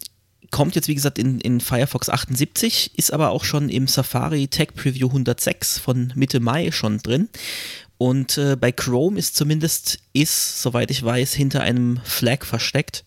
kommt 0.51 0.75
jetzt, 0.75 0.87
wie 0.87 0.95
gesagt, 0.95 1.19
in, 1.19 1.39
in 1.39 1.61
Firefox 1.61 2.09
78, 2.09 2.97
ist 2.97 3.11
aber 3.11 3.29
auch 3.29 3.43
schon 3.43 3.69
im 3.69 3.87
Safari 3.87 4.47
Tech 4.47 4.69
Preview 4.75 5.07
106 5.07 5.79
von 5.79 6.13
Mitte 6.15 6.39
Mai 6.39 6.71
schon 6.71 6.99
drin. 6.99 7.29
Und 7.97 8.37
äh, 8.37 8.55
bei 8.55 8.71
Chrome 8.71 9.19
ist 9.19 9.35
zumindest 9.35 9.99
is, 10.13 10.61
soweit 10.61 10.89
ich 10.89 11.03
weiß, 11.03 11.33
hinter 11.33 11.61
einem 11.61 11.99
Flag 12.03 12.45
versteckt. 12.45 13.03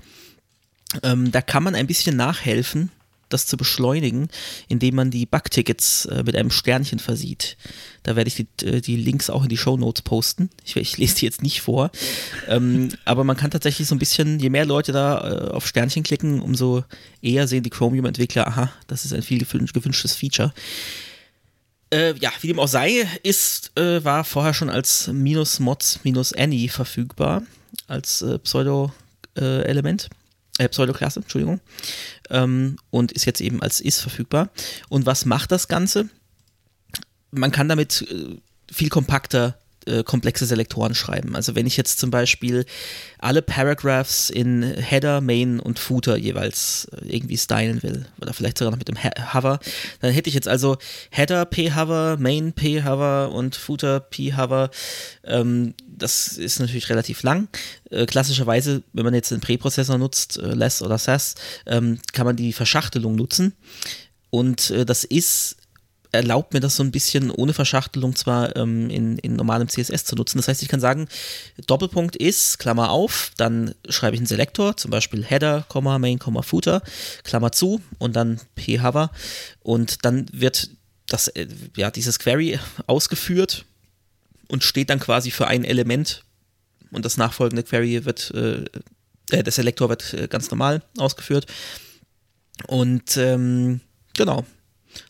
Ähm, 1.02 1.32
da 1.32 1.40
kann 1.40 1.62
man 1.62 1.74
ein 1.74 1.86
bisschen 1.86 2.16
nachhelfen, 2.16 2.90
das 3.32 3.46
zu 3.46 3.56
beschleunigen, 3.56 4.28
indem 4.68 4.94
man 4.96 5.10
die 5.10 5.26
Bugtickets 5.26 6.06
äh, 6.06 6.22
mit 6.24 6.36
einem 6.36 6.50
Sternchen 6.50 6.98
versieht. 6.98 7.56
Da 8.02 8.16
werde 8.16 8.28
ich 8.28 8.34
die, 8.34 8.66
äh, 8.66 8.80
die 8.80 8.96
Links 8.96 9.30
auch 9.30 9.42
in 9.42 9.48
die 9.48 9.56
Show 9.56 9.76
Notes 9.76 10.02
posten. 10.02 10.50
Ich, 10.64 10.76
ich 10.76 10.98
lese 10.98 11.16
die 11.16 11.24
jetzt 11.24 11.42
nicht 11.42 11.60
vor. 11.60 11.90
ähm, 12.48 12.90
aber 13.04 13.24
man 13.24 13.36
kann 13.36 13.50
tatsächlich 13.50 13.88
so 13.88 13.94
ein 13.94 13.98
bisschen, 13.98 14.38
je 14.38 14.50
mehr 14.50 14.66
Leute 14.66 14.92
da 14.92 15.48
äh, 15.48 15.50
auf 15.50 15.66
Sternchen 15.66 16.02
klicken, 16.02 16.40
umso 16.40 16.84
eher 17.20 17.48
sehen 17.48 17.62
die 17.62 17.70
Chromium-Entwickler, 17.70 18.46
aha, 18.46 18.72
das 18.86 19.04
ist 19.04 19.12
ein 19.12 19.22
viel 19.22 19.42
gewün- 19.42 19.72
gewünschtes 19.72 20.14
Feature. 20.14 20.52
Äh, 21.92 22.14
ja, 22.20 22.32
wie 22.40 22.46
dem 22.46 22.58
auch 22.58 22.68
sei, 22.68 23.06
ist, 23.22 23.76
äh, 23.76 24.02
war 24.02 24.24
vorher 24.24 24.54
schon 24.54 24.70
als 24.70 25.08
minus 25.08 25.60
mods 25.60 26.00
minus 26.04 26.32
any 26.32 26.68
verfügbar, 26.68 27.42
als 27.86 28.22
äh, 28.22 28.38
Pseudo-Element, 28.38 30.08
äh, 30.58 30.68
Pseudo-Klasse, 30.68 31.20
Entschuldigung, 31.20 31.60
ähm, 32.30 32.76
und 32.90 33.12
ist 33.12 33.24
jetzt 33.24 33.40
eben 33.40 33.62
als 33.62 33.80
is 33.80 34.00
verfügbar. 34.00 34.50
Und 34.88 35.06
was 35.06 35.24
macht 35.24 35.52
das 35.52 35.68
Ganze? 35.68 36.08
Man 37.30 37.50
kann 37.50 37.68
damit 37.68 38.02
äh, 38.10 38.36
viel 38.70 38.88
kompakter 38.88 39.56
äh, 39.86 40.04
komplexe 40.04 40.46
Selektoren 40.46 40.94
schreiben. 40.94 41.34
Also 41.34 41.54
wenn 41.56 41.66
ich 41.66 41.76
jetzt 41.76 41.98
zum 41.98 42.10
Beispiel 42.10 42.64
alle 43.18 43.42
Paragraphs 43.42 44.30
in 44.30 44.62
Header, 44.62 45.20
Main 45.20 45.58
und 45.58 45.80
Footer 45.80 46.16
jeweils 46.16 46.88
äh, 46.92 47.16
irgendwie 47.16 47.36
stylen 47.36 47.82
will 47.82 48.06
oder 48.20 48.32
vielleicht 48.32 48.58
sogar 48.58 48.70
noch 48.70 48.78
mit 48.78 48.88
dem 48.88 49.02
Hover, 49.02 49.58
dann 50.00 50.12
hätte 50.12 50.28
ich 50.28 50.34
jetzt 50.34 50.46
also 50.46 50.76
Header 51.10 51.46
P-Hover, 51.46 52.16
Main 52.18 52.52
P-Hover 52.52 53.32
und 53.32 53.56
Footer 53.56 53.98
P-Hover. 54.00 54.70
Ähm, 55.24 55.74
das 56.02 56.36
ist 56.36 56.60
natürlich 56.60 56.90
relativ 56.90 57.22
lang. 57.22 57.48
Äh, 57.90 58.06
klassischerweise, 58.06 58.82
wenn 58.92 59.04
man 59.04 59.14
jetzt 59.14 59.32
einen 59.32 59.40
Präprozessor 59.40 59.98
nutzt, 59.98 60.38
äh, 60.38 60.54
Less 60.54 60.82
oder 60.82 60.98
SAS, 60.98 61.34
ähm, 61.66 61.98
kann 62.12 62.26
man 62.26 62.36
die 62.36 62.52
Verschachtelung 62.52 63.14
nutzen. 63.14 63.54
Und 64.30 64.70
äh, 64.70 64.84
das 64.84 65.04
ist 65.04 65.56
erlaubt 66.12 66.52
mir 66.52 66.60
das 66.60 66.76
so 66.76 66.82
ein 66.82 66.92
bisschen 66.92 67.30
ohne 67.30 67.54
Verschachtelung 67.54 68.14
zwar 68.14 68.54
ähm, 68.54 68.90
in, 68.90 69.18
in 69.18 69.34
normalem 69.34 69.68
CSS 69.68 70.04
zu 70.04 70.14
nutzen. 70.14 70.38
Das 70.38 70.46
heißt, 70.46 70.62
ich 70.62 70.68
kann 70.68 70.80
sagen, 70.80 71.08
Doppelpunkt 71.66 72.16
ist, 72.16 72.58
Klammer 72.58 72.90
auf, 72.90 73.32
dann 73.38 73.74
schreibe 73.88 74.14
ich 74.14 74.20
einen 74.20 74.26
Selektor, 74.26 74.76
zum 74.76 74.90
Beispiel 74.90 75.24
Header, 75.24 75.64
Main, 75.74 76.18
Footer, 76.42 76.82
Klammer 77.24 77.50
zu 77.50 77.80
und 77.98 78.14
dann 78.14 78.40
p-hover 78.54 79.10
und 79.60 80.04
dann 80.04 80.26
wird 80.32 80.68
das, 81.08 81.32
ja, 81.76 81.90
dieses 81.90 82.18
Query 82.18 82.58
ausgeführt 82.86 83.64
und 84.52 84.62
steht 84.62 84.90
dann 84.90 85.00
quasi 85.00 85.30
für 85.30 85.46
ein 85.46 85.64
Element 85.64 86.24
und 86.90 87.06
das 87.06 87.16
nachfolgende 87.16 87.62
Query 87.62 88.04
wird, 88.04 88.30
äh, 88.34 88.64
äh, 89.30 89.42
der 89.42 89.50
Selektor 89.50 89.88
wird 89.88 90.12
äh, 90.12 90.28
ganz 90.28 90.50
normal 90.50 90.82
ausgeführt 90.98 91.46
und 92.66 93.16
ähm, 93.16 93.80
genau, 94.14 94.44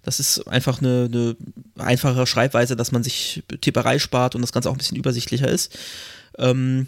das 0.03 0.21
ist 0.21 0.47
einfach 0.47 0.81
eine, 0.81 1.09
eine 1.13 1.37
einfache 1.77 2.25
Schreibweise, 2.25 2.77
dass 2.77 2.93
man 2.93 3.03
sich 3.03 3.43
Tipperei 3.61 3.99
spart 3.99 4.37
und 4.37 4.43
das 4.43 4.53
Ganze 4.53 4.71
auch 4.71 4.75
ein 4.75 4.79
bisschen 4.79 4.97
übersichtlicher 4.97 5.49
ist. 5.49 5.77
Ähm, 6.39 6.87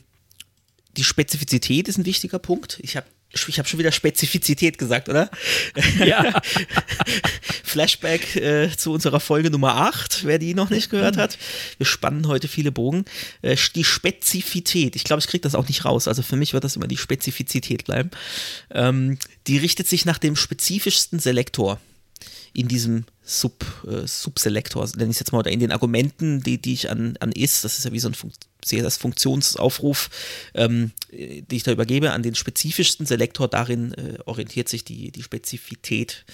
die 0.96 1.02
Spezifizität 1.02 1.88
ist 1.88 1.98
ein 1.98 2.06
wichtiger 2.06 2.38
Punkt. 2.38 2.78
Ich 2.82 2.96
habe 2.96 3.06
ich 3.48 3.58
hab 3.58 3.68
schon 3.68 3.78
wieder 3.78 3.92
Spezifizität 3.92 4.78
gesagt, 4.78 5.08
oder? 5.08 5.30
Ja. 6.04 6.40
Flashback 7.64 8.36
äh, 8.36 8.70
zu 8.76 8.92
unserer 8.92 9.20
Folge 9.20 9.50
Nummer 9.50 9.76
8, 9.76 10.24
wer 10.24 10.38
die 10.38 10.54
noch 10.54 10.70
nicht 10.70 10.90
gehört 10.90 11.16
hat. 11.16 11.38
Wir 11.78 11.86
spannen 11.86 12.28
heute 12.28 12.48
viele 12.48 12.72
Bogen. 12.72 13.04
Äh, 13.42 13.56
die 13.74 13.84
Spezifität, 13.84 14.96
ich 14.96 15.04
glaube, 15.04 15.20
ich 15.20 15.26
kriege 15.26 15.42
das 15.42 15.54
auch 15.54 15.66
nicht 15.68 15.84
raus. 15.84 16.08
Also 16.08 16.22
für 16.22 16.36
mich 16.36 16.52
wird 16.52 16.64
das 16.64 16.76
immer 16.76 16.86
die 16.86 16.96
Spezifizität 16.96 17.84
bleiben. 17.84 18.10
Ähm, 18.70 19.18
die 19.46 19.58
richtet 19.58 19.88
sich 19.88 20.04
nach 20.04 20.18
dem 20.18 20.36
spezifischsten 20.36 21.18
Selektor 21.18 21.80
in 22.52 22.68
diesem 22.68 23.04
Sub, 23.22 23.64
äh, 23.86 24.06
Subselektor, 24.06 24.86
nenne 24.96 25.10
ich 25.10 25.16
es 25.16 25.20
jetzt 25.20 25.32
mal, 25.32 25.38
oder 25.40 25.50
in 25.50 25.60
den 25.60 25.72
Argumenten, 25.72 26.42
die, 26.42 26.60
die 26.60 26.74
ich 26.74 26.90
an, 26.90 27.16
an 27.20 27.32
is, 27.32 27.62
das 27.62 27.78
ist 27.78 27.84
ja 27.84 27.92
wie 27.92 28.00
so 28.00 28.08
ein 28.08 28.14
Fun 28.14 28.32
CSS-Funktionsaufruf, 28.64 30.08
ähm, 30.54 30.92
äh, 31.10 31.42
die 31.42 31.56
ich 31.56 31.62
da 31.62 31.72
übergebe, 31.72 32.12
an 32.12 32.22
den 32.22 32.34
spezifischsten 32.34 33.06
Selektor, 33.06 33.48
darin 33.48 33.92
äh, 33.94 34.18
orientiert 34.24 34.68
sich 34.68 34.84
die, 34.84 35.10
die 35.10 35.22
Spezifität 35.22 36.24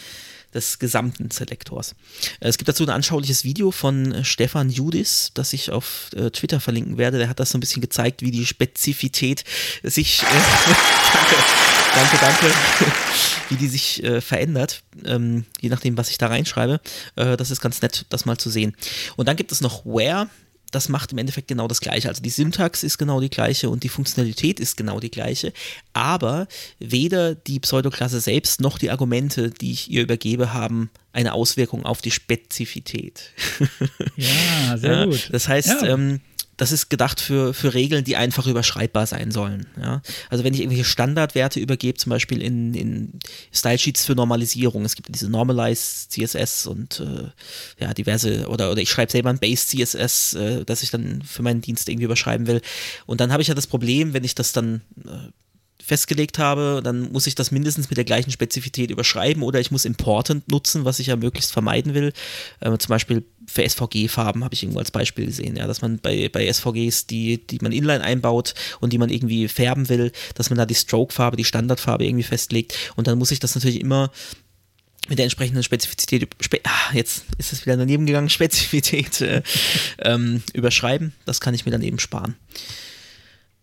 des 0.54 0.78
gesamten 0.78 1.30
Selektors. 1.30 1.94
Äh, 2.40 2.48
Es 2.48 2.58
gibt 2.58 2.68
dazu 2.68 2.84
ein 2.84 2.90
anschauliches 2.90 3.44
Video 3.44 3.70
von 3.70 4.12
äh, 4.12 4.24
Stefan 4.24 4.70
Judis, 4.70 5.30
das 5.34 5.52
ich 5.52 5.70
auf 5.70 6.10
äh, 6.14 6.30
Twitter 6.30 6.60
verlinken 6.60 6.98
werde. 6.98 7.18
Der 7.18 7.28
hat 7.28 7.40
das 7.40 7.50
so 7.50 7.58
ein 7.58 7.60
bisschen 7.60 7.82
gezeigt, 7.82 8.22
wie 8.22 8.30
die 8.30 8.46
Spezifität 8.46 9.44
sich, 9.82 10.22
äh, 10.22 10.26
danke, 11.94 12.16
danke, 12.20 12.46
wie 13.48 13.56
die 13.56 13.68
sich 13.68 14.02
äh, 14.02 14.20
verändert, 14.20 14.82
ähm, 15.04 15.44
je 15.60 15.68
nachdem, 15.68 15.96
was 15.96 16.10
ich 16.10 16.18
da 16.18 16.28
reinschreibe. 16.28 16.80
Äh, 17.16 17.36
das 17.36 17.50
ist 17.50 17.60
ganz 17.60 17.82
nett, 17.82 18.06
das 18.08 18.24
mal 18.24 18.38
zu 18.38 18.50
sehen. 18.50 18.76
Und 19.16 19.26
dann 19.28 19.36
gibt 19.36 19.52
es 19.52 19.60
noch 19.60 19.84
Where. 19.84 20.28
Das 20.72 20.88
macht 20.88 21.10
im 21.10 21.18
Endeffekt 21.18 21.48
genau 21.48 21.66
das 21.66 21.80
Gleiche. 21.80 22.08
Also 22.08 22.22
die 22.22 22.30
Syntax 22.30 22.84
ist 22.84 22.96
genau 22.96 23.20
die 23.20 23.28
gleiche 23.28 23.68
und 23.70 23.82
die 23.82 23.88
Funktionalität 23.88 24.60
ist 24.60 24.76
genau 24.76 25.00
die 25.00 25.10
gleiche. 25.10 25.52
Aber 25.94 26.46
weder 26.78 27.34
die 27.34 27.58
Pseudoklasse 27.58 28.20
selbst 28.20 28.60
noch 28.60 28.78
die 28.78 28.88
Argumente, 28.92 29.50
die 29.50 29.72
ich 29.72 29.90
ihr 29.90 30.02
übergebe, 30.02 30.52
haben 30.52 30.88
eine 31.12 31.32
Auswirkung 31.32 31.84
auf 31.84 32.02
die 32.02 32.12
Spezifität. 32.12 33.32
Ja, 34.16 34.78
sehr 34.78 35.06
gut. 35.06 35.28
Das 35.32 35.48
heißt, 35.48 35.82
Ja. 35.82 35.88
ähm, 35.88 36.20
das 36.60 36.72
ist 36.72 36.90
gedacht 36.90 37.22
für, 37.22 37.54
für 37.54 37.72
Regeln, 37.72 38.04
die 38.04 38.16
einfach 38.16 38.46
überschreibbar 38.46 39.06
sein 39.06 39.30
sollen. 39.30 39.66
Ja? 39.80 40.02
Also 40.28 40.44
wenn 40.44 40.52
ich 40.52 40.60
irgendwelche 40.60 40.84
Standardwerte 40.84 41.58
übergebe, 41.58 41.96
zum 41.96 42.10
Beispiel 42.10 42.42
in, 42.42 42.74
in 42.74 43.18
Stylesheets 43.50 44.04
für 44.04 44.14
Normalisierung, 44.14 44.84
es 44.84 44.94
gibt 44.94 45.08
diese 45.08 45.30
Normalized 45.30 46.12
CSS 46.12 46.66
und 46.66 47.00
äh, 47.00 47.82
ja, 47.82 47.94
diverse, 47.94 48.46
oder, 48.48 48.70
oder 48.70 48.82
ich 48.82 48.90
schreibe 48.90 49.10
selber 49.10 49.30
ein 49.30 49.38
Base 49.38 49.68
CSS, 49.68 50.34
äh, 50.34 50.64
das 50.66 50.82
ich 50.82 50.90
dann 50.90 51.22
für 51.22 51.42
meinen 51.42 51.62
Dienst 51.62 51.88
irgendwie 51.88 52.04
überschreiben 52.04 52.46
will. 52.46 52.60
Und 53.06 53.22
dann 53.22 53.32
habe 53.32 53.40
ich 53.40 53.48
ja 53.48 53.54
das 53.54 53.66
Problem, 53.66 54.12
wenn 54.12 54.24
ich 54.24 54.34
das 54.34 54.52
dann 54.52 54.82
äh, 55.06 55.30
festgelegt 55.90 56.38
habe, 56.38 56.82
dann 56.84 57.10
muss 57.10 57.26
ich 57.26 57.34
das 57.34 57.50
mindestens 57.50 57.90
mit 57.90 57.96
der 57.96 58.04
gleichen 58.04 58.30
Spezifität 58.30 58.92
überschreiben 58.92 59.42
oder 59.42 59.58
ich 59.58 59.72
muss 59.72 59.84
Important 59.84 60.48
nutzen, 60.48 60.84
was 60.84 61.00
ich 61.00 61.08
ja 61.08 61.16
möglichst 61.16 61.50
vermeiden 61.50 61.94
will. 61.94 62.12
Äh, 62.60 62.78
zum 62.78 62.90
Beispiel 62.90 63.24
für 63.48 63.68
SVG-Farben 63.68 64.44
habe 64.44 64.54
ich 64.54 64.62
irgendwo 64.62 64.78
als 64.78 64.92
Beispiel 64.92 65.26
gesehen, 65.26 65.56
ja, 65.56 65.66
dass 65.66 65.82
man 65.82 65.98
bei, 65.98 66.28
bei 66.28 66.46
SVGs, 66.46 67.08
die, 67.08 67.44
die 67.44 67.58
man 67.60 67.72
inline 67.72 68.04
einbaut 68.04 68.54
und 68.78 68.92
die 68.92 68.98
man 68.98 69.10
irgendwie 69.10 69.48
färben 69.48 69.88
will, 69.88 70.12
dass 70.36 70.48
man 70.48 70.58
da 70.58 70.64
die 70.64 70.76
Stroke-Farbe, 70.76 71.36
die 71.36 71.44
Standardfarbe 71.44 72.04
irgendwie 72.04 72.22
festlegt 72.22 72.72
und 72.94 73.08
dann 73.08 73.18
muss 73.18 73.32
ich 73.32 73.40
das 73.40 73.56
natürlich 73.56 73.80
immer 73.80 74.12
mit 75.08 75.18
der 75.18 75.24
entsprechenden 75.24 75.64
Spezifität, 75.64 76.28
Spe 76.40 76.60
ah, 76.62 76.92
jetzt 76.92 77.24
ist 77.36 77.52
es 77.52 77.66
wieder 77.66 77.76
daneben 77.76 78.06
gegangen, 78.06 78.28
Spezifität 78.30 79.20
äh, 79.22 79.42
ähm, 79.98 80.44
überschreiben. 80.52 81.14
Das 81.24 81.40
kann 81.40 81.52
ich 81.52 81.66
mir 81.66 81.72
dann 81.72 81.82
eben 81.82 81.98
sparen. 81.98 82.36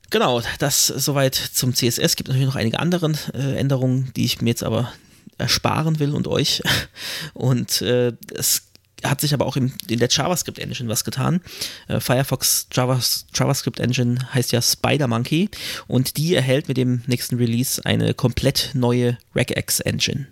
Genau, 0.09 0.41
das 0.59 0.87
soweit 0.87 1.35
zum 1.35 1.73
CSS. 1.73 2.15
Gibt 2.15 2.29
natürlich 2.29 2.47
noch 2.47 2.55
einige 2.55 2.79
andere 2.79 3.11
äh, 3.33 3.57
Änderungen, 3.57 4.11
die 4.15 4.25
ich 4.25 4.41
mir 4.41 4.49
jetzt 4.49 4.63
aber 4.63 4.91
ersparen 5.37 5.99
will 5.99 6.13
und 6.13 6.27
euch. 6.27 6.63
Und 7.33 7.81
äh, 7.81 8.13
es 8.33 8.63
hat 9.03 9.21
sich 9.21 9.33
aber 9.33 9.45
auch 9.45 9.55
in, 9.55 9.73
in 9.87 9.99
der 9.99 10.09
JavaScript 10.09 10.57
Engine 10.59 10.89
was 10.89 11.03
getan. 11.03 11.41
Äh, 11.87 11.99
Firefox 11.99 12.67
Java, 12.71 12.99
JavaScript 13.33 13.79
Engine 13.79 14.33
heißt 14.33 14.51
ja 14.51 14.61
SpiderMonkey 14.61 15.49
und 15.87 16.17
die 16.17 16.33
erhält 16.33 16.67
mit 16.67 16.77
dem 16.77 17.03
nächsten 17.05 17.35
Release 17.37 17.83
eine 17.85 18.15
komplett 18.15 18.71
neue 18.73 19.17
regex 19.35 19.79
Engine. 19.81 20.27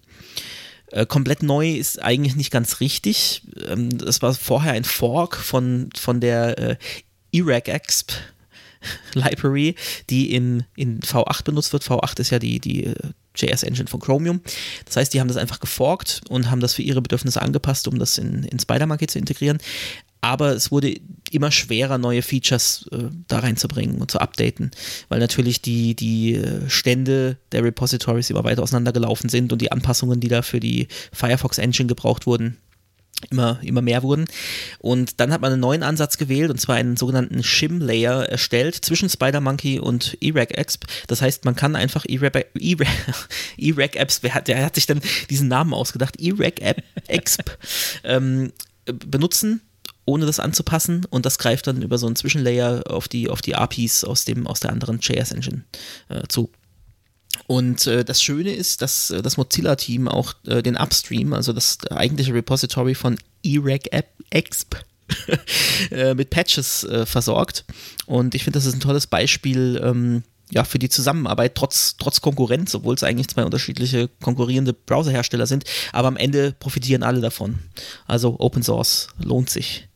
Äh, 0.92 1.06
komplett 1.06 1.44
neu 1.44 1.74
ist 1.74 2.02
eigentlich 2.02 2.36
nicht 2.36 2.52
ganz 2.52 2.80
richtig. 2.80 3.44
Ähm, 3.68 3.90
es 4.06 4.22
war 4.22 4.34
vorher 4.34 4.74
ein 4.74 4.84
Fork 4.84 5.38
von, 5.38 5.90
von 5.96 6.20
der 6.20 6.58
äh, 6.58 6.78
eRegExp 7.32 8.14
Library, 9.14 9.76
die 10.10 10.34
in, 10.34 10.64
in 10.76 11.00
V8 11.02 11.44
benutzt 11.44 11.74
wird. 11.74 11.84
V8 11.84 12.20
ist 12.20 12.30
ja 12.30 12.40
die, 12.40 12.60
die 12.60 12.86
äh, 12.86 12.96
JS-Engine 13.36 13.88
von 13.88 14.00
Chromium. 14.00 14.42
Das 14.86 14.98
heißt, 14.98 15.14
die 15.14 15.20
haben 15.20 15.28
das 15.28 15.38
einfach 15.38 15.60
geforkt 15.60 16.22
und 16.30 16.50
haben 16.50 16.62
das 16.62 16.74
für 16.74 16.82
ihre 16.82 17.02
Bedürfnisse 17.02 17.42
angepasst, 17.42 17.88
um 17.88 18.00
das 18.00 18.18
in, 18.18 18.44
in 18.44 18.60
Spider-Monkey 18.60 19.08
zu 19.08 19.20
integrieren. 19.20 19.60
Aber 20.22 20.56
es 20.56 20.72
wurde 20.72 20.96
immer 21.30 21.52
schwerer, 21.52 22.00
neue 22.00 22.24
Features 22.24 22.88
äh, 22.92 23.10
da 23.28 23.40
reinzubringen 23.40 24.02
und 24.02 24.10
zu 24.10 24.20
updaten, 24.20 24.72
weil 25.08 25.20
natürlich 25.20 25.62
die, 25.62 25.96
die 25.96 26.34
äh, 26.34 26.68
Stände 26.68 27.38
der 27.52 27.64
Repositories 27.64 28.32
immer 28.32 28.44
weiter 28.44 28.64
auseinandergelaufen 28.64 29.30
sind 29.30 29.54
und 29.54 29.62
die 29.62 29.72
Anpassungen, 29.72 30.20
die 30.20 30.28
da 30.28 30.42
für 30.42 30.60
die 30.60 30.88
Firefox 31.12 31.60
Engine 31.60 31.88
gebraucht 31.88 32.26
wurden, 32.26 32.58
immer, 33.30 33.60
immer 33.62 33.82
mehr 33.82 34.04
wurden. 34.04 34.26
Und 34.80 35.20
dann 35.20 35.32
hat 35.32 35.42
man 35.42 35.52
einen 35.52 35.62
neuen 35.62 35.84
Ansatz 35.84 36.18
gewählt, 36.18 36.52
und 36.52 36.60
zwar 36.60 36.76
einen 36.76 36.98
sogenannten 36.98 37.44
Shim-Layer 37.44 38.26
erstellt 38.30 38.76
zwischen 38.76 39.10
Spider-Monkey 39.10 39.80
und 39.80 40.18
eRegExp. 40.22 40.86
Das 41.08 41.22
heißt, 41.22 41.46
man 41.46 41.56
kann 41.56 41.76
einfach 41.76 42.06
eRegExp, 42.08 42.54
wer 44.24 44.34
hat, 44.34 44.48
der 44.48 44.66
hat 44.66 44.76
sich 44.76 44.86
dann 44.86 45.02
diesen 45.30 45.48
Namen 45.48 45.74
ausgedacht, 45.74 46.20
eRegExp 46.20 47.52
ähm, 48.04 48.52
benutzen 48.86 49.62
ohne 50.06 50.26
das 50.28 50.40
anzupassen 50.40 51.06
und 51.10 51.26
das 51.26 51.40
greift 51.40 51.66
dann 51.68 51.82
über 51.82 51.98
so 51.98 52.06
einen 52.06 52.16
Zwischenlayer 52.16 52.84
auf 52.88 53.08
die, 53.08 53.30
auf 53.30 53.42
die 53.42 53.56
APIs 53.56 54.04
aus, 54.04 54.24
dem, 54.24 54.46
aus 54.46 54.60
der 54.60 54.72
anderen 54.72 55.00
JS-Engine 55.00 55.64
äh, 56.10 56.22
zu. 56.28 56.52
Und 57.48 57.86
äh, 57.88 58.04
das 58.04 58.22
Schöne 58.22 58.54
ist, 58.54 58.82
dass 58.82 59.12
äh, 59.12 59.22
das 59.22 59.38
Mozilla-Team 59.38 60.08
auch 60.08 60.34
äh, 60.48 60.64
den 60.64 60.78
Upstream, 60.78 61.34
also 61.34 61.54
das 61.54 61.78
eigentliche 61.92 62.34
Repository 62.34 62.96
von 62.96 63.18
eRegExp, 63.44 64.76
äh, 65.92 66.16
mit 66.16 66.32
Patches 66.32 66.84
äh, 66.84 67.06
versorgt. 67.06 67.66
Und 68.08 68.34
ich 68.34 68.44
finde, 68.44 68.58
das 68.58 68.66
ist 68.66 68.74
ein 68.74 68.80
tolles 68.80 69.08
Beispiel 69.08 69.80
ähm, 69.84 70.24
ja, 70.52 70.64
für 70.64 70.80
die 70.80 70.90
Zusammenarbeit 70.90 71.56
trotz, 71.56 71.98
trotz 71.98 72.22
Konkurrenz, 72.22 72.74
obwohl 72.76 72.96
es 72.96 73.04
eigentlich 73.04 73.28
zwei 73.28 73.44
unterschiedliche 73.44 74.10
konkurrierende 74.22 74.74
Browserhersteller 74.74 75.48
sind. 75.48 75.66
Aber 75.92 76.08
am 76.08 76.18
Ende 76.18 76.54
profitieren 76.60 77.04
alle 77.04 77.22
davon. 77.22 77.60
Also 78.08 78.36
Open 78.40 78.64
Source 78.64 79.10
lohnt 79.20 79.50
sich. 79.50 79.88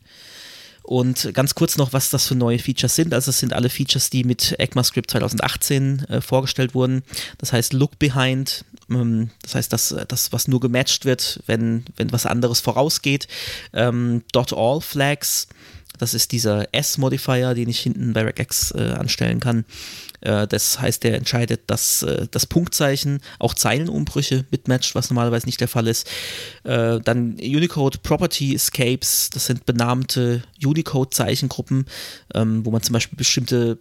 Und 0.90 1.36
ganz 1.36 1.54
kurz 1.54 1.78
noch, 1.78 1.94
was 1.94 2.10
das 2.10 2.28
für 2.28 2.34
neue 2.34 2.58
Features 2.58 2.96
sind. 2.96 3.14
Also 3.14 3.30
es 3.30 3.38
sind 3.38 3.54
alle 3.54 3.70
Features, 3.70 4.10
die 4.10 4.24
mit 4.24 4.56
ECMAScript 4.58 5.12
2018 5.12 6.06
äh, 6.06 6.20
vorgestellt 6.20 6.74
wurden. 6.74 7.04
Das 7.38 7.54
heißt 7.54 7.74
Look 7.74 8.00
Behind, 8.00 8.66
ähm, 8.90 9.30
das 9.44 9.54
heißt 9.54 9.72
das, 9.72 9.96
das, 10.08 10.34
was 10.34 10.48
nur 10.48 10.60
gematcht 10.60 11.06
wird, 11.06 11.44
wenn, 11.46 11.86
wenn 11.96 12.12
was 12.12 12.26
anderes 12.26 12.60
vorausgeht. 12.60 13.28
Ähm, 13.72 14.24
.all 14.34 14.82
Flags, 14.82 15.48
das 16.00 16.16
ist 16.16 16.32
dieser 16.32 16.74
S-Modifier, 16.74 17.54
den 17.54 17.70
ich 17.70 17.82
hinten 17.82 18.14
bei 18.14 18.24
regex 18.24 18.72
äh, 18.72 18.94
anstellen 18.94 19.40
kann. 19.40 19.66
Äh, 20.22 20.48
das 20.48 20.80
heißt, 20.80 21.04
der 21.04 21.16
entscheidet, 21.16 21.62
dass 21.68 22.04
äh, 22.04 22.28
das 22.30 22.46
Punktzeichen 22.46 23.22
auch 23.40 23.54
Zeilenumbrüche 23.54 24.46
mitmatcht, 24.52 24.96
was 24.96 25.10
normalerweise 25.10 25.46
nicht 25.46 25.62
der 25.62 25.68
Fall 25.68 25.88
ist. 25.88 26.08
Äh, 26.64 27.00
dann 27.00 27.36
Unicode 27.40 28.00
Property 28.00 28.56
Escapes, 28.56 29.30
das 29.30 29.46
sind 29.46 29.66
benannte 29.66 30.44
Unicode-Zeichengruppen, 30.64 31.86
ähm, 32.34 32.66
wo 32.66 32.72
man 32.72 32.82
zum 32.82 32.94
Beispiel 32.94 33.18
bestimmte 33.18 33.80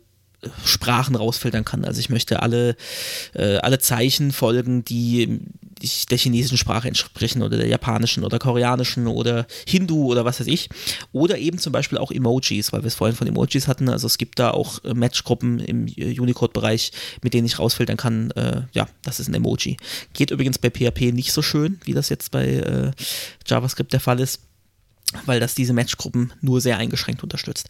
Sprachen 0.65 1.17
rausfiltern 1.17 1.65
kann. 1.65 1.85
Also 1.85 1.99
ich 2.01 2.11
möchte 2.11 2.43
alle, 2.43 2.77
äh, 3.35 3.57
alle 3.57 3.79
Zeichen 3.81 4.31
folgen, 4.33 4.85
der 6.11 6.19
chinesischen 6.19 6.59
Sprache 6.59 6.89
entsprechen 6.89 7.43
oder 7.43 7.57
der 7.57 7.67
japanischen 7.67 8.25
oder 8.25 8.39
koreanischen 8.39 9.07
oder 9.07 9.47
Hindu 9.67 10.07
oder 10.07 10.25
was 10.25 10.41
weiß 10.41 10.47
ich. 10.47 10.69
Oder 11.13 11.39
eben 11.39 11.59
zum 11.59 11.73
Beispiel 11.73 11.99
auch 11.99 12.11
Emojis, 12.11 12.73
weil 12.73 12.83
wir 12.83 12.89
es 12.89 12.95
vorhin 12.95 13.17
von 13.17 13.27
Emojis 13.27 13.69
hatten. 13.69 13.89
Also 13.89 14.07
es 14.07 14.19
gibt 14.19 14.39
da 14.39 14.51
auch 14.51 14.83
äh, 14.85 14.95
Matchgruppen 14.95 15.61
im 15.61 15.87
äh, 15.89 16.19
Unicode-Bereich, 16.19 16.93
mit 17.23 17.35
denen 17.35 17.47
ich 17.47 17.59
rausfiltern 17.59 17.97
kann, 17.97 18.31
äh, 18.33 18.63
ja, 18.73 18.89
das 19.03 19.21
ist 19.21 19.29
ein 19.29 19.35
Emoji. 19.35 19.77
Geht 20.13 20.31
übrigens 20.31 20.59
bei 20.59 20.71
PHP 20.71 21.13
nicht 21.13 21.33
so 21.33 21.43
schön, 21.43 21.81
wie 21.85 21.95
das 21.95 22.09
jetzt 22.09 22.31
bei 22.31 22.47
äh, 22.47 22.91
JavaScript 23.47 23.93
der 23.93 24.01
Fall 24.01 24.21
ist, 24.21 24.41
weil 25.27 25.41
das 25.41 25.55
diese 25.55 25.73
Matchgruppen 25.73 26.33
nur 26.41 26.61
sehr 26.61 26.79
eingeschränkt 26.79 27.23
unterstützt 27.23 27.69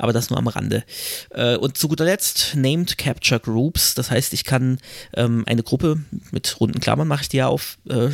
aber 0.00 0.14
das 0.14 0.30
nur 0.30 0.38
am 0.38 0.48
Rande. 0.48 0.82
Äh, 1.30 1.56
und 1.56 1.76
zu 1.76 1.88
guter 1.88 2.06
Letzt 2.06 2.54
Named 2.56 2.96
Capture 2.96 3.38
Groups, 3.38 3.94
das 3.94 4.10
heißt, 4.10 4.32
ich 4.32 4.44
kann 4.44 4.78
ähm, 5.14 5.44
eine 5.46 5.62
Gruppe 5.62 6.00
mit 6.30 6.58
runden 6.58 6.80
Klammern 6.80 7.06
mache 7.06 7.22
ich 7.22 7.28
die 7.28 7.36
ja 7.36 7.48
auf, 7.48 7.76
äh, 7.88 8.08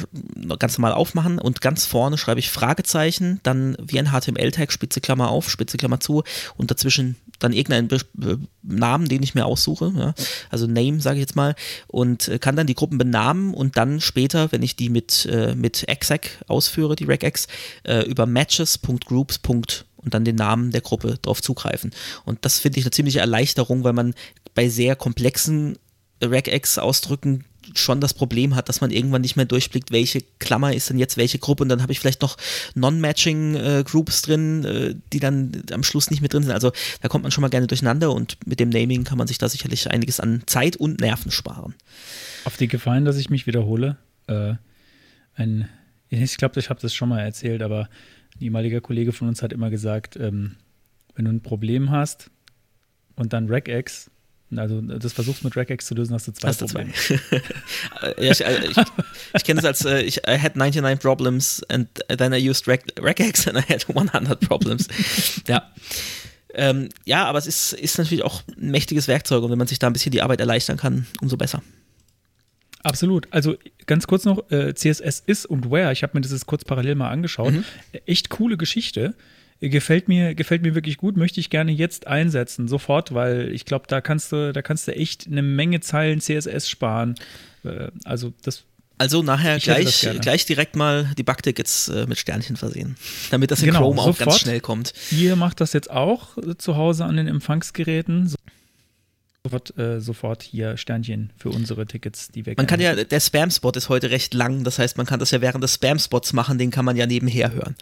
ganz 0.59 0.77
normal 0.79 0.93
aufmachen 0.93 1.39
und 1.39 1.61
ganz 1.61 1.87
vorne 1.87 2.19
schreibe 2.19 2.41
ich 2.41 2.51
Fragezeichen, 2.51 3.41
dann 3.45 3.77
wie 3.81 4.01
ein 4.01 4.11
HTML-Tag, 4.11 4.73
Spitze 4.73 5.01
Klammer 5.01 5.31
auf, 5.31 5.49
Spitze 5.49 5.77
Klammer 5.77 6.01
zu 6.01 6.25
und 6.57 6.73
dazwischen 6.73 7.17
dann 7.39 7.53
irgendeinen 7.53 7.89
Be 8.15 8.39
Namen, 8.63 9.09
den 9.09 9.23
ich 9.23 9.37
mir 9.37 9.47
aussuche, 9.47 9.93
ja? 9.97 10.15
also 10.51 10.67
Name 10.67 11.01
sage 11.01 11.19
ich 11.19 11.21
jetzt 11.21 11.37
mal 11.37 11.55
und 11.87 12.27
äh, 12.27 12.41
kann 12.41 12.57
dann 12.57 12.67
die 12.67 12.75
Gruppen 12.75 12.99
benamen 12.99 13.55
und 13.55 13.77
dann 13.77 14.01
später, 14.01 14.51
wenn 14.51 14.65
ich 14.65 14.75
die 14.75 14.89
mit, 14.89 15.25
äh, 15.27 15.55
mit 15.55 15.89
exec 15.89 16.41
ausführe, 16.49 16.97
die 16.97 17.05
regex, 17.05 17.47
äh, 17.85 18.01
über 18.01 18.27
matches.groups 18.27 19.39
und 20.07 20.15
dann 20.15 20.25
den 20.25 20.37
Namen 20.37 20.71
der 20.71 20.81
Gruppe 20.81 21.19
drauf 21.21 21.43
zugreifen. 21.43 21.91
Und 22.25 22.39
das 22.47 22.61
finde 22.61 22.79
ich 22.79 22.87
eine 22.87 22.93
ziemliche 22.93 23.21
Erleichterung, 23.21 23.85
weil 23.85 23.93
man 23.93 24.15
bei 24.55 24.71
sehr 24.71 24.97
komplexen 24.97 25.77
Regex-Ausdrücken 26.23 27.45
schon 27.75 28.01
das 28.01 28.15
Problem 28.15 28.55
hat, 28.55 28.69
dass 28.69 28.81
man 28.81 28.93
irgendwann 28.93 29.23
nicht 29.23 29.35
mehr 29.35 29.45
durchblickt, 29.45 29.91
welche 29.91 30.23
Klammer 30.39 30.73
ist 30.73 30.89
denn 30.89 30.99
jetzt 30.99 31.17
welche 31.17 31.41
Gruppe 31.41 31.65
und 31.65 31.69
dann 31.69 31.83
habe 31.83 31.91
ich 31.91 31.99
vielleicht 31.99 32.23
noch 32.23 32.37
Non-Matching-Groups 32.77 34.23
äh, 34.23 34.27
drin, 34.27 34.65
äh, 34.65 34.95
die 35.13 35.19
dann 35.19 35.65
am 35.73 35.83
Schluss 35.83 36.11
nicht 36.11 36.21
mehr 36.21 36.29
drin 36.29 36.45
sind. 36.45 36.53
Also 36.53 36.71
da 37.03 37.09
kommt 37.09 37.25
man 37.25 37.33
schon 37.33 37.43
mal 37.43 37.49
gerne 37.49 37.67
durcheinander 37.67 38.13
und 38.13 38.39
mit 38.47 38.61
dem 38.61 38.69
Naming 38.69 39.03
kann 39.03 39.19
man 39.19 39.27
sich 39.27 39.39
da 39.39 39.49
sicherlich 39.49 39.91
einiges 39.91 40.21
an 40.21 40.45
Zeit 40.47 40.77
und 40.77 41.01
Nerven 41.01 41.33
sparen. 41.33 41.75
Auf 42.45 42.57
die 42.57 42.69
Gefallen, 42.69 43.05
dass 43.05 43.17
ich 43.17 43.31
mich 43.31 43.49
wiederhole, 43.49 43.97
äh, 44.29 44.55
ein, 45.35 45.69
ich 46.09 46.37
glaube, 46.37 46.61
ich 46.61 46.71
habe 46.71 46.81
das 46.81 46.95
schon 46.95 47.09
mal 47.09 47.21
erzählt, 47.21 47.63
aber 47.63 47.89
ein 48.37 48.45
ehemaliger 48.45 48.81
Kollege 48.81 49.13
von 49.13 49.29
uns 49.29 49.43
hat 49.43 49.53
immer 49.53 49.71
gesagt, 49.71 50.17
ähm, 50.17 50.57
wenn 51.15 51.25
du 51.25 51.33
ein 51.33 51.43
Problem 51.43 51.91
hast 51.91 52.31
und 53.17 53.33
dann 53.33 53.49
regex, 53.49 54.11
also 54.55 54.81
das 54.81 55.13
versuchst 55.13 55.43
mit 55.43 55.57
regex 55.57 55.87
zu 55.87 55.95
lösen, 55.95 56.15
hast 56.15 56.29
du 56.29 56.33
zwei 56.33 56.49
hast 56.49 56.61
Probleme. 56.61 56.93
Zwei. 56.93 57.19
ja, 58.23 58.33
ich, 58.33 58.47
also 58.47 58.63
ich, 58.63 58.77
ich 59.35 59.45
kenne 59.45 59.61
das 59.61 59.65
als, 59.65 59.85
äh, 59.85 60.03
ich 60.03 60.19
I 60.29 60.39
had 60.39 60.57
99 60.57 61.01
problems 61.01 61.63
and 61.69 61.89
then 62.09 62.33
I 62.33 62.49
used 62.49 62.69
Reg 62.69 62.85
regex 63.01 63.49
and 63.49 63.59
I 63.59 63.63
had 63.63 63.89
100 63.89 64.41
problems. 64.41 64.89
ja. 65.49 65.71
Ähm, 66.55 66.89
ja, 67.05 67.25
aber 67.25 67.39
es 67.39 67.47
ist, 67.47 67.73
ist 67.75 67.99
natürlich 67.99 68.25
auch 68.25 68.43
ein 68.57 68.71
mächtiges 68.71 69.09
Werkzeug 69.09 69.43
und 69.43 69.51
wenn 69.51 69.59
man 69.59 69.67
sich 69.67 69.79
da 69.79 69.89
ein 69.89 69.93
bisschen 69.93 70.13
die 70.13 70.23
Arbeit 70.23 70.41
erleichtern 70.41 70.77
kann, 70.77 71.07
umso 71.21 71.37
besser. 71.37 71.63
Absolut. 72.87 73.27
Also 73.33 73.57
ganz 73.87 74.07
kurz 74.07 74.25
noch, 74.25 74.51
äh, 74.51 74.73
CSS 74.75 75.23
ist 75.27 75.47
und 75.47 75.71
where, 75.71 75.93
ich 75.93 76.03
habe 76.03 76.13
mir 76.15 76.21
das 76.21 76.31
jetzt 76.31 76.47
kurz 76.47 76.65
parallel 76.65 76.95
mal 76.95 77.11
angeschaut. 77.11 77.53
Mhm. 77.53 77.65
Echt 78.07 78.31
coole 78.31 78.57
Geschichte. 78.57 79.15
Gefällt 79.59 80.07
mir, 80.07 80.35
gefällt 80.35 80.63
mir 80.63 80.75
wirklich 80.75 80.99
gut, 80.99 81.17
möchte 81.17 81.41
ich 81.41 81.51
gerne 81.51 81.73
jetzt 81.73 82.07
einsetzen, 82.07 82.69
sofort, 82.69 83.15
weil 83.15 83.51
ich 83.53 83.65
glaube, 83.65 83.87
da 83.89 84.03
kannst 84.03 84.31
du, 84.31 84.53
da 84.53 84.61
kannst 84.61 84.87
du 84.87 84.95
echt 84.95 85.27
eine 85.27 85.43
Menge 85.43 85.81
Zeilen 85.81 86.21
CSS 86.21 86.69
sparen. 86.69 87.17
Äh, 87.65 87.89
also 88.05 88.33
das 88.43 88.65
also 88.99 89.23
nachher 89.23 89.59
gleich, 89.59 90.09
gleich 90.21 90.47
direkt 90.47 90.75
mal 90.75 91.11
die 91.19 91.23
Bugtickets 91.23 91.89
äh, 91.89 92.07
mit 92.07 92.19
Sternchen 92.19 92.57
versehen, 92.57 92.97
damit 93.31 93.51
das 93.51 93.61
in 93.61 93.67
genau, 93.67 93.81
Chrome 93.81 94.01
auch 94.01 94.07
sofort. 94.07 94.29
ganz 94.29 94.41
schnell 94.41 94.61
kommt. 94.61 94.95
Ihr 95.11 95.37
macht 95.37 95.61
das 95.61 95.73
jetzt 95.75 95.91
auch 95.91 96.39
äh, 96.39 96.57
zu 96.57 96.77
Hause 96.77 97.05
an 97.05 97.17
den 97.17 97.27
Empfangsgeräten 97.27 98.33
sofort, 99.47 99.79
äh, 99.79 100.01
sofort 100.01 100.43
hier 100.43 100.77
Sternchen 100.77 101.31
für 101.37 101.51
unsere 101.51 101.87
Tickets, 101.87 102.29
die 102.29 102.47
wir 102.47 102.55
Man 102.57 102.67
kann 102.67 102.81
ja, 102.81 102.95
der 102.95 103.21
Spam-Spot 103.21 103.71
ist 103.73 103.89
heute 103.89 104.11
recht 104.11 104.35
lang, 104.35 104.65
das 104.65 104.79
heißt, 104.79 104.97
man 104.97 105.07
kann 105.07 105.21
das 105.21 105.31
ja 105.31 105.41
während 105.41 105.63
des 105.63 105.75
Spam-Spots 105.75 106.33
machen, 106.33 106.59
den 106.59 106.71
kann 106.71 106.85
man 106.85 106.97
ja 106.97 107.07
nebenher 107.07 107.53
hören. 107.53 107.77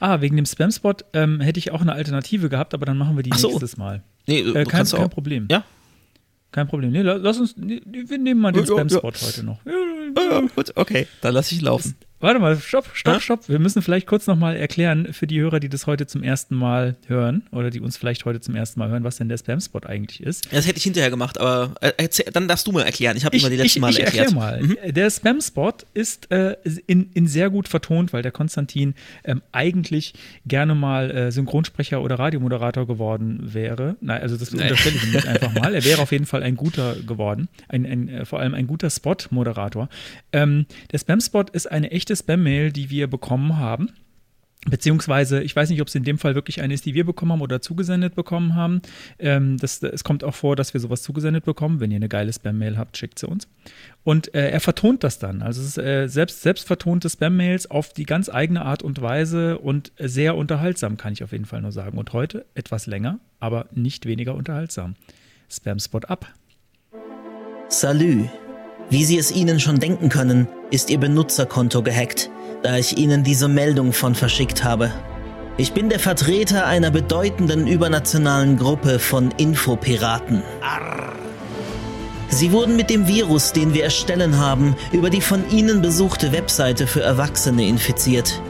Ah, 0.00 0.20
wegen 0.20 0.36
dem 0.36 0.46
Spam-Spot 0.46 0.94
ähm, 1.12 1.40
hätte 1.40 1.58
ich 1.58 1.72
auch 1.72 1.80
eine 1.80 1.92
Alternative 1.92 2.48
gehabt, 2.48 2.74
aber 2.74 2.86
dann 2.86 2.96
machen 2.98 3.16
wir 3.16 3.22
die 3.22 3.30
so. 3.36 3.48
nächstes 3.48 3.76
Mal. 3.76 4.02
Nee, 4.26 4.40
äh, 4.40 4.64
kein, 4.64 4.86
kein 4.86 5.10
Problem. 5.10 5.46
Ja? 5.50 5.64
Kein 6.52 6.66
Problem. 6.66 6.90
Nee, 6.92 7.02
lass 7.02 7.38
uns, 7.38 7.56
nee, 7.56 7.80
wir 7.84 8.18
nehmen 8.18 8.40
mal 8.40 8.52
den 8.52 8.66
Spam-Spot 8.66 9.12
ja. 9.12 9.26
heute 9.26 9.42
noch. 9.44 9.60
Ja, 10.16 10.40
gut, 10.54 10.72
okay, 10.76 11.06
dann 11.20 11.34
lasse 11.34 11.54
ich 11.54 11.60
laufen. 11.60 11.94
Warte 12.22 12.38
mal, 12.38 12.54
stopp, 12.58 12.90
stopp, 12.92 13.22
stopp. 13.22 13.48
Wir 13.48 13.58
müssen 13.58 13.80
vielleicht 13.80 14.06
kurz 14.06 14.26
nochmal 14.26 14.54
erklären 14.54 15.14
für 15.14 15.26
die 15.26 15.40
Hörer, 15.40 15.58
die 15.58 15.70
das 15.70 15.86
heute 15.86 16.06
zum 16.06 16.22
ersten 16.22 16.54
Mal 16.54 16.96
hören 17.06 17.44
oder 17.50 17.70
die 17.70 17.80
uns 17.80 17.96
vielleicht 17.96 18.26
heute 18.26 18.42
zum 18.42 18.54
ersten 18.54 18.78
Mal 18.78 18.90
hören, 18.90 19.04
was 19.04 19.16
denn 19.16 19.30
der 19.30 19.38
Spam-Spot 19.38 19.80
eigentlich 19.86 20.22
ist. 20.22 20.52
Das 20.52 20.66
hätte 20.66 20.76
ich 20.76 20.84
hinterher 20.84 21.08
gemacht, 21.08 21.40
aber 21.40 21.72
äh, 21.80 21.92
erzähl, 21.96 22.26
dann 22.30 22.46
darfst 22.46 22.66
du 22.66 22.72
mal 22.72 22.82
erklären. 22.82 23.16
Ich 23.16 23.24
habe 23.24 23.34
immer 23.38 23.48
die 23.48 23.56
letzten 23.56 23.78
ich, 23.78 23.80
Mal 23.80 23.90
ich 23.92 24.00
erklärt. 24.00 24.26
Erklär 24.26 24.38
mal. 24.38 24.62
Mhm. 24.62 24.92
Der 24.92 25.10
Spam-Spot 25.10 25.72
ist 25.94 26.30
äh, 26.30 26.56
in, 26.86 27.10
in 27.14 27.26
sehr 27.26 27.48
gut 27.48 27.68
vertont, 27.68 28.12
weil 28.12 28.20
der 28.20 28.32
Konstantin 28.32 28.94
ähm, 29.24 29.40
eigentlich 29.52 30.12
gerne 30.44 30.74
mal 30.74 31.10
äh, 31.10 31.32
Synchronsprecher 31.32 32.02
oder 32.02 32.18
Radiomoderator 32.18 32.86
geworden 32.86 33.38
wäre. 33.54 33.96
Nein, 34.02 34.20
also 34.20 34.36
das 34.36 34.52
unterstelle 34.52 34.96
ich 34.96 35.04
ihm 35.04 35.12
nicht 35.12 35.26
einfach 35.26 35.54
mal. 35.54 35.74
Er 35.74 35.86
wäre 35.86 36.02
auf 36.02 36.12
jeden 36.12 36.26
Fall 36.26 36.42
ein 36.42 36.56
guter 36.56 36.96
geworden. 36.96 37.48
Ein, 37.68 37.86
ein, 37.86 38.08
äh, 38.10 38.24
vor 38.26 38.40
allem 38.40 38.52
ein 38.52 38.66
guter 38.66 38.90
Spot-Moderator. 38.90 39.88
Ähm, 40.34 40.66
der 40.92 40.98
Spam-Spot 40.98 41.44
ist 41.52 41.70
eine 41.70 41.90
echte 42.10 42.24
Spam-Mail, 42.24 42.72
die 42.72 42.90
wir 42.90 43.06
bekommen 43.06 43.56
haben. 43.58 43.90
Beziehungsweise, 44.68 45.42
ich 45.42 45.56
weiß 45.56 45.70
nicht, 45.70 45.80
ob 45.80 45.88
es 45.88 45.94
in 45.94 46.04
dem 46.04 46.18
Fall 46.18 46.34
wirklich 46.34 46.60
eine 46.60 46.74
ist, 46.74 46.84
die 46.84 46.92
wir 46.92 47.06
bekommen 47.06 47.32
haben 47.32 47.40
oder 47.40 47.62
zugesendet 47.62 48.14
bekommen 48.14 48.54
haben. 48.54 48.82
Ähm, 49.18 49.56
das, 49.56 49.82
es 49.82 50.04
kommt 50.04 50.22
auch 50.22 50.34
vor, 50.34 50.54
dass 50.54 50.74
wir 50.74 50.80
sowas 50.80 51.00
zugesendet 51.00 51.44
bekommen. 51.44 51.80
Wenn 51.80 51.90
ihr 51.90 51.96
eine 51.96 52.10
geile 52.10 52.30
Spam-Mail 52.30 52.76
habt, 52.76 52.98
schickt 52.98 53.18
sie 53.18 53.26
uns. 53.26 53.48
Und 54.04 54.34
äh, 54.34 54.50
er 54.50 54.60
vertont 54.60 55.02
das 55.02 55.18
dann. 55.18 55.40
Also 55.40 55.62
es 55.62 55.68
ist 55.68 55.78
äh, 55.78 56.08
selbst, 56.08 56.42
selbst 56.42 56.66
vertonte 56.66 57.08
Spam-Mails 57.08 57.70
auf 57.70 57.94
die 57.94 58.04
ganz 58.04 58.28
eigene 58.28 58.62
Art 58.62 58.82
und 58.82 59.00
Weise 59.00 59.56
und 59.58 59.92
sehr 59.98 60.36
unterhaltsam, 60.36 60.98
kann 60.98 61.14
ich 61.14 61.24
auf 61.24 61.32
jeden 61.32 61.46
Fall 61.46 61.62
nur 61.62 61.72
sagen. 61.72 61.96
Und 61.96 62.12
heute 62.12 62.44
etwas 62.54 62.86
länger, 62.86 63.18
aber 63.38 63.66
nicht 63.72 64.04
weniger 64.04 64.34
unterhaltsam. 64.34 64.94
Spam-Spot 65.48 66.00
ab. 66.00 66.26
Salü. 67.68 68.26
Wie 68.90 69.04
Sie 69.04 69.18
es 69.18 69.30
Ihnen 69.30 69.60
schon 69.60 69.78
denken 69.78 70.08
können, 70.08 70.48
ist 70.72 70.90
Ihr 70.90 70.98
Benutzerkonto 70.98 71.80
gehackt, 71.80 72.28
da 72.64 72.76
ich 72.76 72.98
Ihnen 72.98 73.22
diese 73.22 73.46
Meldung 73.46 73.92
von 73.92 74.16
verschickt 74.16 74.64
habe. 74.64 74.90
Ich 75.56 75.72
bin 75.72 75.88
der 75.88 76.00
Vertreter 76.00 76.66
einer 76.66 76.90
bedeutenden 76.90 77.68
übernationalen 77.68 78.56
Gruppe 78.56 78.98
von 78.98 79.30
Infopiraten. 79.36 80.42
Sie 82.30 82.50
wurden 82.50 82.74
mit 82.74 82.90
dem 82.90 83.06
Virus, 83.06 83.52
den 83.52 83.74
wir 83.74 83.84
erstellen 83.84 84.38
haben, 84.38 84.74
über 84.90 85.08
die 85.08 85.20
von 85.20 85.48
Ihnen 85.50 85.82
besuchte 85.82 86.32
Webseite 86.32 86.88
für 86.88 87.02
Erwachsene 87.02 87.68
infiziert. 87.68 88.42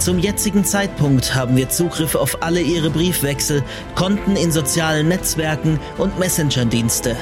Zum 0.00 0.18
jetzigen 0.18 0.64
Zeitpunkt 0.64 1.36
haben 1.36 1.56
wir 1.56 1.68
Zugriff 1.68 2.16
auf 2.16 2.42
alle 2.42 2.60
Ihre 2.60 2.90
Briefwechsel, 2.90 3.62
Konten 3.94 4.34
in 4.34 4.50
sozialen 4.50 5.06
Netzwerken 5.06 5.78
und 5.98 6.18
Messenger-Dienste. 6.18 7.16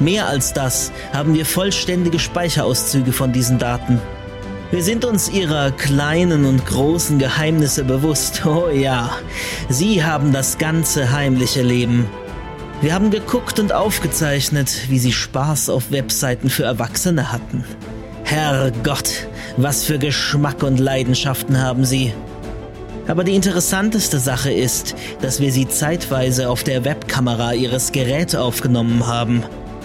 Mehr 0.00 0.28
als 0.28 0.54
das 0.54 0.92
haben 1.12 1.34
wir 1.34 1.44
vollständige 1.44 2.18
Speicherauszüge 2.18 3.12
von 3.12 3.32
diesen 3.32 3.58
Daten. 3.58 4.00
Wir 4.70 4.82
sind 4.82 5.04
uns 5.04 5.28
ihrer 5.28 5.72
kleinen 5.72 6.46
und 6.46 6.64
großen 6.64 7.18
Geheimnisse 7.18 7.84
bewusst. 7.84 8.46
Oh 8.46 8.70
ja, 8.70 9.10
Sie 9.68 10.02
haben 10.02 10.32
das 10.32 10.58
ganze 10.58 11.12
heimliche 11.12 11.62
Leben. 11.62 12.08
Wir 12.80 12.94
haben 12.94 13.10
geguckt 13.10 13.58
und 13.58 13.74
aufgezeichnet, 13.74 14.88
wie 14.88 14.98
Sie 14.98 15.12
Spaß 15.12 15.68
auf 15.68 15.90
Webseiten 15.90 16.48
für 16.48 16.64
Erwachsene 16.64 17.30
hatten. 17.30 17.64
Herrgott, 18.24 19.26
was 19.58 19.84
für 19.84 19.98
Geschmack 19.98 20.62
und 20.62 20.80
Leidenschaften 20.80 21.60
haben 21.60 21.84
Sie. 21.84 22.14
Aber 23.06 23.24
die 23.24 23.34
interessanteste 23.34 24.18
Sache 24.20 24.52
ist, 24.52 24.94
dass 25.20 25.40
wir 25.40 25.52
Sie 25.52 25.68
zeitweise 25.68 26.48
auf 26.48 26.62
der 26.62 26.84
Webkamera 26.84 27.52
Ihres 27.52 27.92
Geräts 27.92 28.34
aufgenommen 28.34 29.06
haben. 29.06 29.42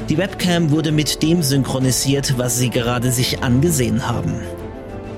Die 0.09 0.19
Webcam 0.19 0.69
wurde 0.69 0.91
mit 0.91 1.23
dem 1.23 1.41
synchronisiert, 1.41 2.37
was 2.37 2.59
Sie 2.59 2.69
gerade 2.69 3.11
sich 3.11 3.41
angesehen 3.41 4.07
haben. 4.07 4.35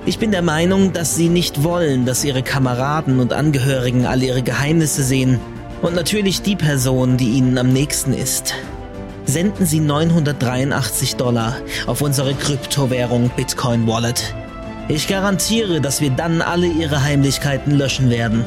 Ich 0.05 0.17
bin 0.17 0.31
der 0.31 0.41
Meinung, 0.41 0.93
dass 0.93 1.15
Sie 1.15 1.27
nicht 1.27 1.61
wollen, 1.61 2.05
dass 2.05 2.23
Ihre 2.23 2.41
Kameraden 2.41 3.19
und 3.19 3.33
Angehörigen 3.33 4.05
all 4.05 4.23
Ihre 4.23 4.43
Geheimnisse 4.43 5.03
sehen 5.03 5.41
und 5.81 5.93
natürlich 5.93 6.41
die 6.41 6.55
Person, 6.55 7.17
die 7.17 7.31
Ihnen 7.31 7.57
am 7.57 7.67
nächsten 7.67 8.13
ist. 8.13 8.53
Senden 9.25 9.65
Sie 9.65 9.81
983 9.81 11.17
Dollar 11.17 11.57
auf 11.85 12.01
unsere 12.01 12.33
Kryptowährung 12.33 13.29
Bitcoin 13.35 13.87
Wallet. 13.87 14.33
Ich 14.87 15.09
garantiere, 15.09 15.81
dass 15.81 15.99
wir 15.99 16.11
dann 16.11 16.41
alle 16.41 16.67
Ihre 16.67 17.03
Heimlichkeiten 17.03 17.71
löschen 17.71 18.09
werden. 18.09 18.45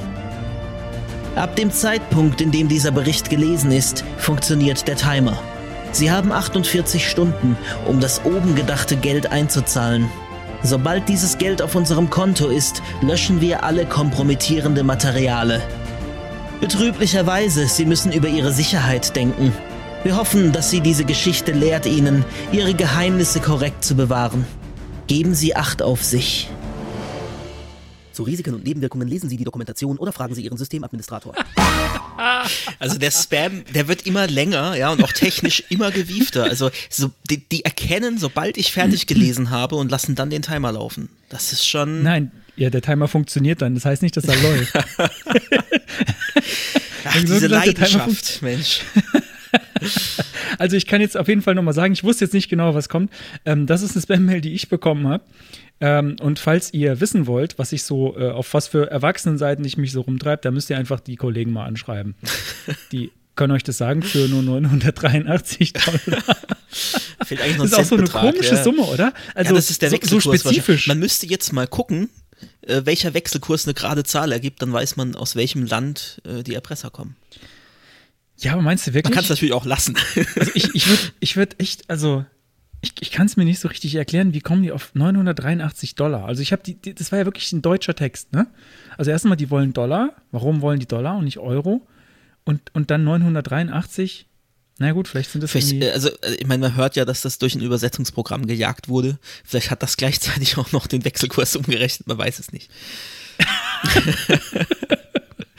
Ab 1.36 1.54
dem 1.56 1.70
Zeitpunkt, 1.70 2.40
in 2.40 2.50
dem 2.50 2.68
dieser 2.68 2.92
Bericht 2.92 3.28
gelesen 3.28 3.72
ist, 3.72 4.04
funktioniert 4.16 4.88
der 4.88 4.96
Timer. 4.96 5.38
Sie 5.92 6.10
haben 6.10 6.32
48 6.32 7.08
Stunden, 7.08 7.56
um 7.86 8.00
das 8.00 8.24
oben 8.24 8.54
gedachte 8.54 8.96
Geld 8.96 9.32
einzuzahlen. 9.32 10.10
Sobald 10.62 11.08
dieses 11.08 11.38
Geld 11.38 11.62
auf 11.62 11.74
unserem 11.74 12.10
Konto 12.10 12.48
ist, 12.48 12.82
löschen 13.00 13.40
wir 13.40 13.64
alle 13.64 13.86
kompromittierende 13.86 14.82
Materiale. 14.82 15.62
Betrüblicherweise, 16.60 17.66
Sie 17.66 17.86
müssen 17.86 18.12
über 18.12 18.28
Ihre 18.28 18.52
Sicherheit 18.52 19.16
denken. 19.16 19.52
Wir 20.02 20.16
hoffen, 20.16 20.52
dass 20.52 20.70
Sie 20.70 20.80
diese 20.80 21.04
Geschichte 21.04 21.52
lehrt 21.52 21.86
Ihnen, 21.86 22.24
Ihre 22.52 22.74
Geheimnisse 22.74 23.40
korrekt 23.40 23.84
zu 23.84 23.94
bewahren. 23.94 24.46
Geben 25.06 25.34
Sie 25.34 25.56
Acht 25.56 25.82
auf 25.82 26.04
sich. 26.04 26.50
Zu 28.12 28.22
Risiken 28.24 28.54
und 28.54 28.64
Nebenwirkungen 28.64 29.08
lesen 29.08 29.30
Sie 29.30 29.38
die 29.38 29.44
Dokumentation 29.44 29.96
oder 29.96 30.12
fragen 30.12 30.34
Sie 30.34 30.42
Ihren 30.42 30.58
Systemadministrator. 30.58 31.34
Also 32.78 32.98
der 32.98 33.10
Spam, 33.10 33.64
der 33.74 33.88
wird 33.88 34.06
immer 34.06 34.26
länger, 34.26 34.76
ja, 34.76 34.90
und 34.90 35.02
auch 35.02 35.12
technisch 35.12 35.64
immer 35.68 35.90
gewiefter. 35.90 36.44
Also 36.44 36.70
so, 36.88 37.10
die, 37.28 37.38
die 37.48 37.64
erkennen, 37.64 38.18
sobald 38.18 38.56
ich 38.58 38.72
fertig 38.72 39.06
gelesen 39.06 39.50
habe 39.50 39.76
und 39.76 39.90
lassen 39.90 40.14
dann 40.14 40.30
den 40.30 40.42
Timer 40.42 40.72
laufen. 40.72 41.08
Das 41.28 41.52
ist 41.52 41.66
schon. 41.66 42.02
Nein, 42.02 42.30
ja, 42.56 42.70
der 42.70 42.82
Timer 42.82 43.08
funktioniert 43.08 43.62
dann. 43.62 43.74
Das 43.74 43.84
heißt 43.84 44.02
nicht, 44.02 44.16
dass 44.16 44.24
er 44.24 44.36
läuft. 44.42 44.72
Ach, 47.04 47.16
diese 47.22 47.46
Leidenschaft, 47.46 48.42
Mensch. 48.42 48.80
Also 50.58 50.76
ich 50.76 50.86
kann 50.86 51.00
jetzt 51.00 51.16
auf 51.16 51.26
jeden 51.26 51.42
Fall 51.42 51.54
nochmal 51.54 51.72
sagen, 51.72 51.92
ich 51.94 52.04
wusste 52.04 52.24
jetzt 52.26 52.34
nicht 52.34 52.48
genau, 52.50 52.74
was 52.74 52.88
kommt. 52.90 53.10
Ähm, 53.46 53.66
das 53.66 53.80
ist 53.82 53.92
eine 53.92 54.02
Spam-Mail, 54.02 54.42
die 54.42 54.52
ich 54.52 54.68
bekommen 54.68 55.08
habe. 55.08 55.24
Ähm, 55.80 56.16
und 56.20 56.38
falls 56.38 56.72
ihr 56.74 57.00
wissen 57.00 57.26
wollt, 57.26 57.58
was 57.58 57.72
ich 57.72 57.84
so, 57.84 58.16
äh, 58.18 58.30
auf 58.30 58.52
was 58.52 58.68
für 58.68 58.90
Erwachsenenseiten 58.90 59.64
ich 59.64 59.78
mich 59.78 59.92
so 59.92 60.02
rumtreibe, 60.02 60.42
da 60.42 60.50
müsst 60.50 60.68
ihr 60.70 60.76
einfach 60.76 61.00
die 61.00 61.16
Kollegen 61.16 61.52
mal 61.52 61.64
anschreiben. 61.64 62.14
Die 62.92 63.10
können 63.34 63.52
euch 63.52 63.62
das 63.62 63.78
sagen 63.78 64.02
für 64.02 64.28
nur 64.28 64.42
983 64.42 65.72
Dollar. 65.72 65.98
Fehlt 67.24 67.40
eigentlich 67.40 67.56
noch 67.56 67.64
Das 67.64 67.72
ist 67.72 67.78
auch 67.78 67.84
so 67.84 67.96
eine 67.96 68.06
komische 68.08 68.54
ja. 68.54 68.62
Summe, 68.62 68.82
oder? 68.82 69.14
Also 69.34 69.52
ja, 69.52 69.56
das 69.56 69.70
ist 69.70 69.80
der 69.80 69.88
so, 69.88 69.96
Wechselkurs. 69.96 70.24
so 70.24 70.34
spezifisch. 70.34 70.86
Man 70.88 70.98
müsste 70.98 71.26
jetzt 71.26 71.52
mal 71.52 71.66
gucken, 71.66 72.10
äh, 72.62 72.82
welcher 72.84 73.14
Wechselkurs 73.14 73.66
eine 73.66 73.72
gerade 73.72 74.04
Zahl 74.04 74.32
ergibt, 74.32 74.60
dann 74.60 74.72
weiß 74.72 74.96
man, 74.96 75.14
aus 75.14 75.36
welchem 75.36 75.64
Land 75.64 76.20
äh, 76.26 76.42
die 76.42 76.54
Erpresser 76.54 76.90
kommen. 76.90 77.16
Ja, 78.38 78.52
aber 78.52 78.62
meinst 78.62 78.86
du 78.86 78.90
Man 78.90 78.96
wirklich? 78.96 79.14
kann 79.14 79.24
es 79.24 79.30
natürlich 79.30 79.54
auch 79.54 79.64
lassen. 79.64 79.96
Also 80.36 80.50
ich, 80.54 80.74
ich 80.74 80.86
würde 80.88 81.02
ich 81.20 81.36
würd 81.36 81.60
echt, 81.60 81.88
also 81.88 82.24
ich, 82.82 82.94
ich 83.00 83.10
kann 83.10 83.26
es 83.26 83.36
mir 83.36 83.44
nicht 83.44 83.60
so 83.60 83.68
richtig 83.68 83.94
erklären, 83.94 84.32
wie 84.32 84.40
kommen 84.40 84.62
die 84.62 84.72
auf 84.72 84.94
983 84.94 85.94
Dollar? 85.94 86.24
Also 86.24 86.42
ich 86.42 86.52
habe 86.52 86.62
die, 86.62 86.74
die, 86.74 86.94
das 86.94 87.12
war 87.12 87.18
ja 87.18 87.24
wirklich 87.26 87.52
ein 87.52 87.62
deutscher 87.62 87.94
Text, 87.94 88.32
ne? 88.32 88.46
Also 88.96 89.10
erstmal, 89.10 89.36
die 89.36 89.50
wollen 89.50 89.72
Dollar. 89.72 90.14
Warum 90.30 90.62
wollen 90.62 90.80
die 90.80 90.86
Dollar 90.86 91.16
und 91.18 91.24
nicht 91.24 91.38
Euro? 91.38 91.86
Und, 92.44 92.62
und 92.74 92.90
dann 92.90 93.04
983. 93.04 94.26
Na 94.78 94.92
gut, 94.92 95.08
vielleicht 95.08 95.30
sind 95.30 95.42
das 95.42 95.50
Vielleicht, 95.50 95.72
äh, 95.74 95.90
also 95.90 96.08
äh, 96.22 96.36
ich 96.38 96.46
meine, 96.46 96.60
man 96.60 96.76
hört 96.76 96.96
ja, 96.96 97.04
dass 97.04 97.20
das 97.20 97.38
durch 97.38 97.54
ein 97.54 97.60
Übersetzungsprogramm 97.60 98.46
gejagt 98.46 98.88
wurde. 98.88 99.18
Vielleicht 99.44 99.70
hat 99.70 99.82
das 99.82 99.98
gleichzeitig 99.98 100.56
auch 100.58 100.72
noch 100.72 100.86
den 100.86 101.04
Wechselkurs 101.04 101.56
umgerechnet, 101.56 102.08
man 102.08 102.16
weiß 102.16 102.38
es 102.38 102.50
nicht. 102.50 102.70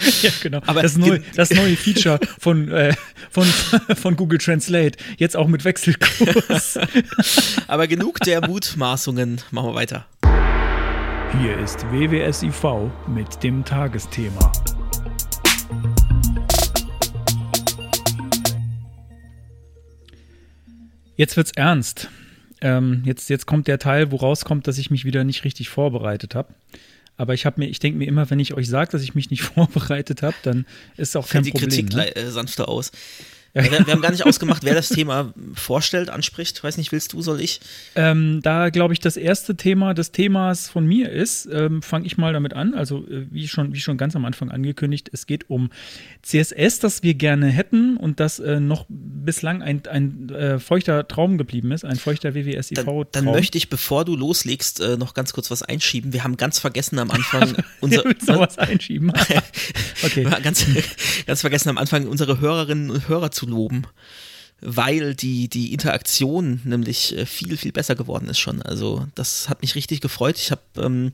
Ja, 0.22 0.32
genau. 0.42 0.62
Aber 0.66 0.82
das, 0.82 0.98
neue, 0.98 1.22
das 1.36 1.52
neue 1.52 1.76
Feature 1.76 2.20
von, 2.40 2.72
äh, 2.72 2.94
von, 3.30 3.46
von 3.96 4.16
Google 4.16 4.40
Translate. 4.40 4.98
Jetzt 5.18 5.36
auch 5.36 5.48
mit 5.48 5.64
Wechselkurs. 5.64 6.80
Aber 7.68 7.88
genug 7.88 8.20
der 8.20 8.48
Mutmaßungen, 8.48 9.42
machen 9.52 9.70
wir 9.70 9.76
weiter. 9.76 10.06
Hier 11.40 11.58
ist 11.60 11.84
WWSIV 11.92 12.92
mit 13.08 13.42
dem 13.44 13.64
Tagesthema. 13.64 14.52
Jetzt 21.16 21.38
wird's 21.38 21.52
ernst. 21.56 22.10
Ähm, 22.62 23.02
jetzt, 23.06 23.30
jetzt 23.30 23.46
kommt 23.46 23.68
der 23.68 23.80
Teil, 23.80 24.12
wo 24.12 24.18
rauskommt, 24.18 24.68
dass 24.68 24.78
ich 24.78 24.92
mich 24.92 25.06
wieder 25.06 25.24
nicht 25.24 25.44
richtig 25.44 25.70
vorbereitet 25.70 26.36
habe. 26.36 26.54
Aber 27.22 27.36
ich 27.36 27.46
habe 27.46 27.60
mir, 27.60 27.68
ich 27.68 27.78
denke 27.78 28.00
mir 28.00 28.08
immer, 28.08 28.32
wenn 28.32 28.40
ich 28.40 28.56
euch 28.56 28.68
sage, 28.68 28.94
dass 28.94 29.04
ich 29.04 29.14
mich 29.14 29.30
nicht 29.30 29.44
vorbereitet 29.54 30.24
habe, 30.24 30.36
dann 30.42 30.66
ist 30.98 31.16
auch 31.16 31.30
kein 31.30 31.44
Fällt 31.44 31.46
die 31.46 31.52
Problem. 31.52 31.88
Kritik 31.90 31.94
ne? 31.96 32.16
äh, 32.16 32.32
sanfter 32.32 32.68
aus. 32.68 32.92
Ja, 33.54 33.64
wir, 33.64 33.72
wir, 33.72 33.94
haben 33.94 34.02
gar 34.02 34.12
nicht 34.12 34.26
ausgemacht, 34.26 34.64
wer 34.64 34.74
das 34.74 34.90
Thema 34.90 35.34
vorstellt, 35.54 36.10
anspricht. 36.10 36.64
Weiß 36.64 36.78
nicht, 36.78 36.92
willst 36.92 37.14
du, 37.14 37.22
soll 37.22 37.42
ich? 37.42 37.60
Ähm, 37.96 38.40
da, 38.42 38.70
glaube 38.70 38.94
ich, 38.94 39.00
das 39.00 39.18
erste 39.18 39.56
Thema 39.56 39.94
des 39.94 40.12
Themas 40.12 40.70
von 40.70 40.86
mir 40.86 41.10
ist, 41.10 41.50
ähm, 41.52 41.82
fange 41.82 42.06
ich 42.06 42.18
mal 42.18 42.32
damit 42.32 42.54
an. 42.54 42.74
Also, 42.74 43.00
äh, 43.08 43.28
wie, 43.30 43.48
schon, 43.48 43.74
wie 43.74 43.82
schon 43.82 43.98
ganz 43.98 44.16
am 44.16 44.24
Anfang 44.24 44.52
angekündigt, 44.52 45.10
es 45.12 45.28
geht 45.28 45.50
um 45.50 45.70
CSS, 46.22 46.80
das 46.80 47.04
wir 47.04 47.14
gerne 47.14 47.48
hätten 47.48 47.98
und 47.98 48.20
das 48.20 48.40
äh, 48.40 48.60
noch 48.60 48.86
bislang 48.90 49.62
ein, 49.62 49.82
ein 49.88 50.30
äh, 50.30 50.60
feuchter 50.60 51.08
Traum 51.08 51.38
geblieben 51.38 51.72
ist, 51.72 51.84
ein 51.84 51.98
feuchter 51.98 52.34
WWSIV-Traum. 52.34 53.06
Dann, 53.12 53.26
dann, 53.26 53.34
möchte 53.34 53.58
ich, 53.58 53.70
bevor 53.70 54.06
du 54.06 54.16
loslegst, 54.16 54.80
äh, 54.80 54.98
noch 54.98 55.14
ganz 55.14 55.34
kurz 55.34 55.52
was 55.52 55.64
einschieben. 55.64 56.14
Wir 56.14 56.24
haben 56.24 56.38
ganz 56.38 56.60
vergessen 56.60 57.00
am 57.00 57.12
Anfang 57.12 57.56
unser. 57.82 58.04
was 58.28 58.58
einschieben. 58.58 59.12
okay. 60.04 60.28
ganz, 60.44 60.66
ganz 61.26 61.42
vergessen 61.42 61.70
am 61.70 61.78
Anfang 61.78 62.08
unsere 62.08 62.40
Hörerinnen 62.40 62.90
und 62.92 63.10
Hörer 63.10 63.32
zu 63.32 63.41
loben 63.46 63.88
weil 64.62 65.16
die, 65.16 65.50
die 65.50 65.74
Interaktion 65.74 66.62
nämlich 66.64 67.18
äh, 67.18 67.26
viel, 67.26 67.58
viel 67.58 67.72
besser 67.72 67.96
geworden 67.96 68.30
ist 68.30 68.40
schon. 68.40 68.62
Also 68.62 69.08
das 69.16 69.50
hat 69.50 69.62
mich 69.62 69.74
richtig 69.76 70.02
gefreut. 70.02 70.38
Ich 70.38 70.52
habe 70.52 70.62
ähm, 70.78 71.14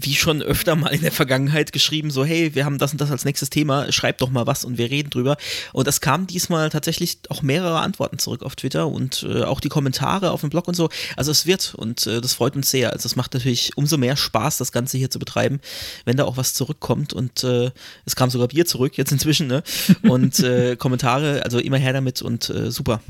wie 0.00 0.14
schon 0.14 0.42
öfter 0.42 0.76
mal 0.76 0.88
in 0.88 1.02
der 1.02 1.12
Vergangenheit 1.12 1.72
geschrieben, 1.72 2.10
so 2.10 2.24
hey, 2.24 2.54
wir 2.54 2.64
haben 2.64 2.78
das 2.78 2.92
und 2.92 3.00
das 3.00 3.10
als 3.10 3.24
nächstes 3.24 3.50
Thema, 3.50 3.90
schreib 3.92 4.18
doch 4.18 4.30
mal 4.30 4.46
was 4.46 4.64
und 4.64 4.78
wir 4.78 4.90
reden 4.90 5.10
drüber. 5.10 5.36
Und 5.72 5.88
es 5.88 6.00
kam 6.00 6.26
diesmal 6.26 6.70
tatsächlich 6.70 7.18
auch 7.28 7.42
mehrere 7.42 7.80
Antworten 7.80 8.18
zurück 8.18 8.42
auf 8.42 8.56
Twitter 8.56 8.88
und 8.88 9.26
äh, 9.28 9.42
auch 9.42 9.60
die 9.60 9.68
Kommentare 9.68 10.30
auf 10.30 10.40
dem 10.40 10.50
Blog 10.50 10.68
und 10.68 10.74
so. 10.74 10.88
Also 11.16 11.30
es 11.30 11.46
wird 11.46 11.74
und 11.74 12.06
äh, 12.06 12.20
das 12.20 12.34
freut 12.34 12.56
uns 12.56 12.70
sehr. 12.70 12.92
Also 12.92 13.06
es 13.06 13.16
macht 13.16 13.34
natürlich 13.34 13.72
umso 13.76 13.96
mehr 13.96 14.16
Spaß, 14.16 14.58
das 14.58 14.72
Ganze 14.72 14.98
hier 14.98 15.10
zu 15.10 15.18
betreiben, 15.18 15.60
wenn 16.04 16.16
da 16.16 16.24
auch 16.24 16.36
was 16.36 16.54
zurückkommt 16.54 17.12
und 17.12 17.44
äh, 17.44 17.70
es 18.04 18.16
kam 18.16 18.30
sogar 18.30 18.48
Bier 18.48 18.66
zurück 18.66 18.96
jetzt 18.96 19.12
inzwischen, 19.12 19.46
ne? 19.46 19.62
Und 20.02 20.40
äh, 20.40 20.76
Kommentare, 20.78 21.42
also 21.44 21.58
immer 21.58 21.78
her 21.78 21.92
damit 21.92 22.22
und 22.22 22.50
äh, 22.50 22.70
super. 22.70 23.00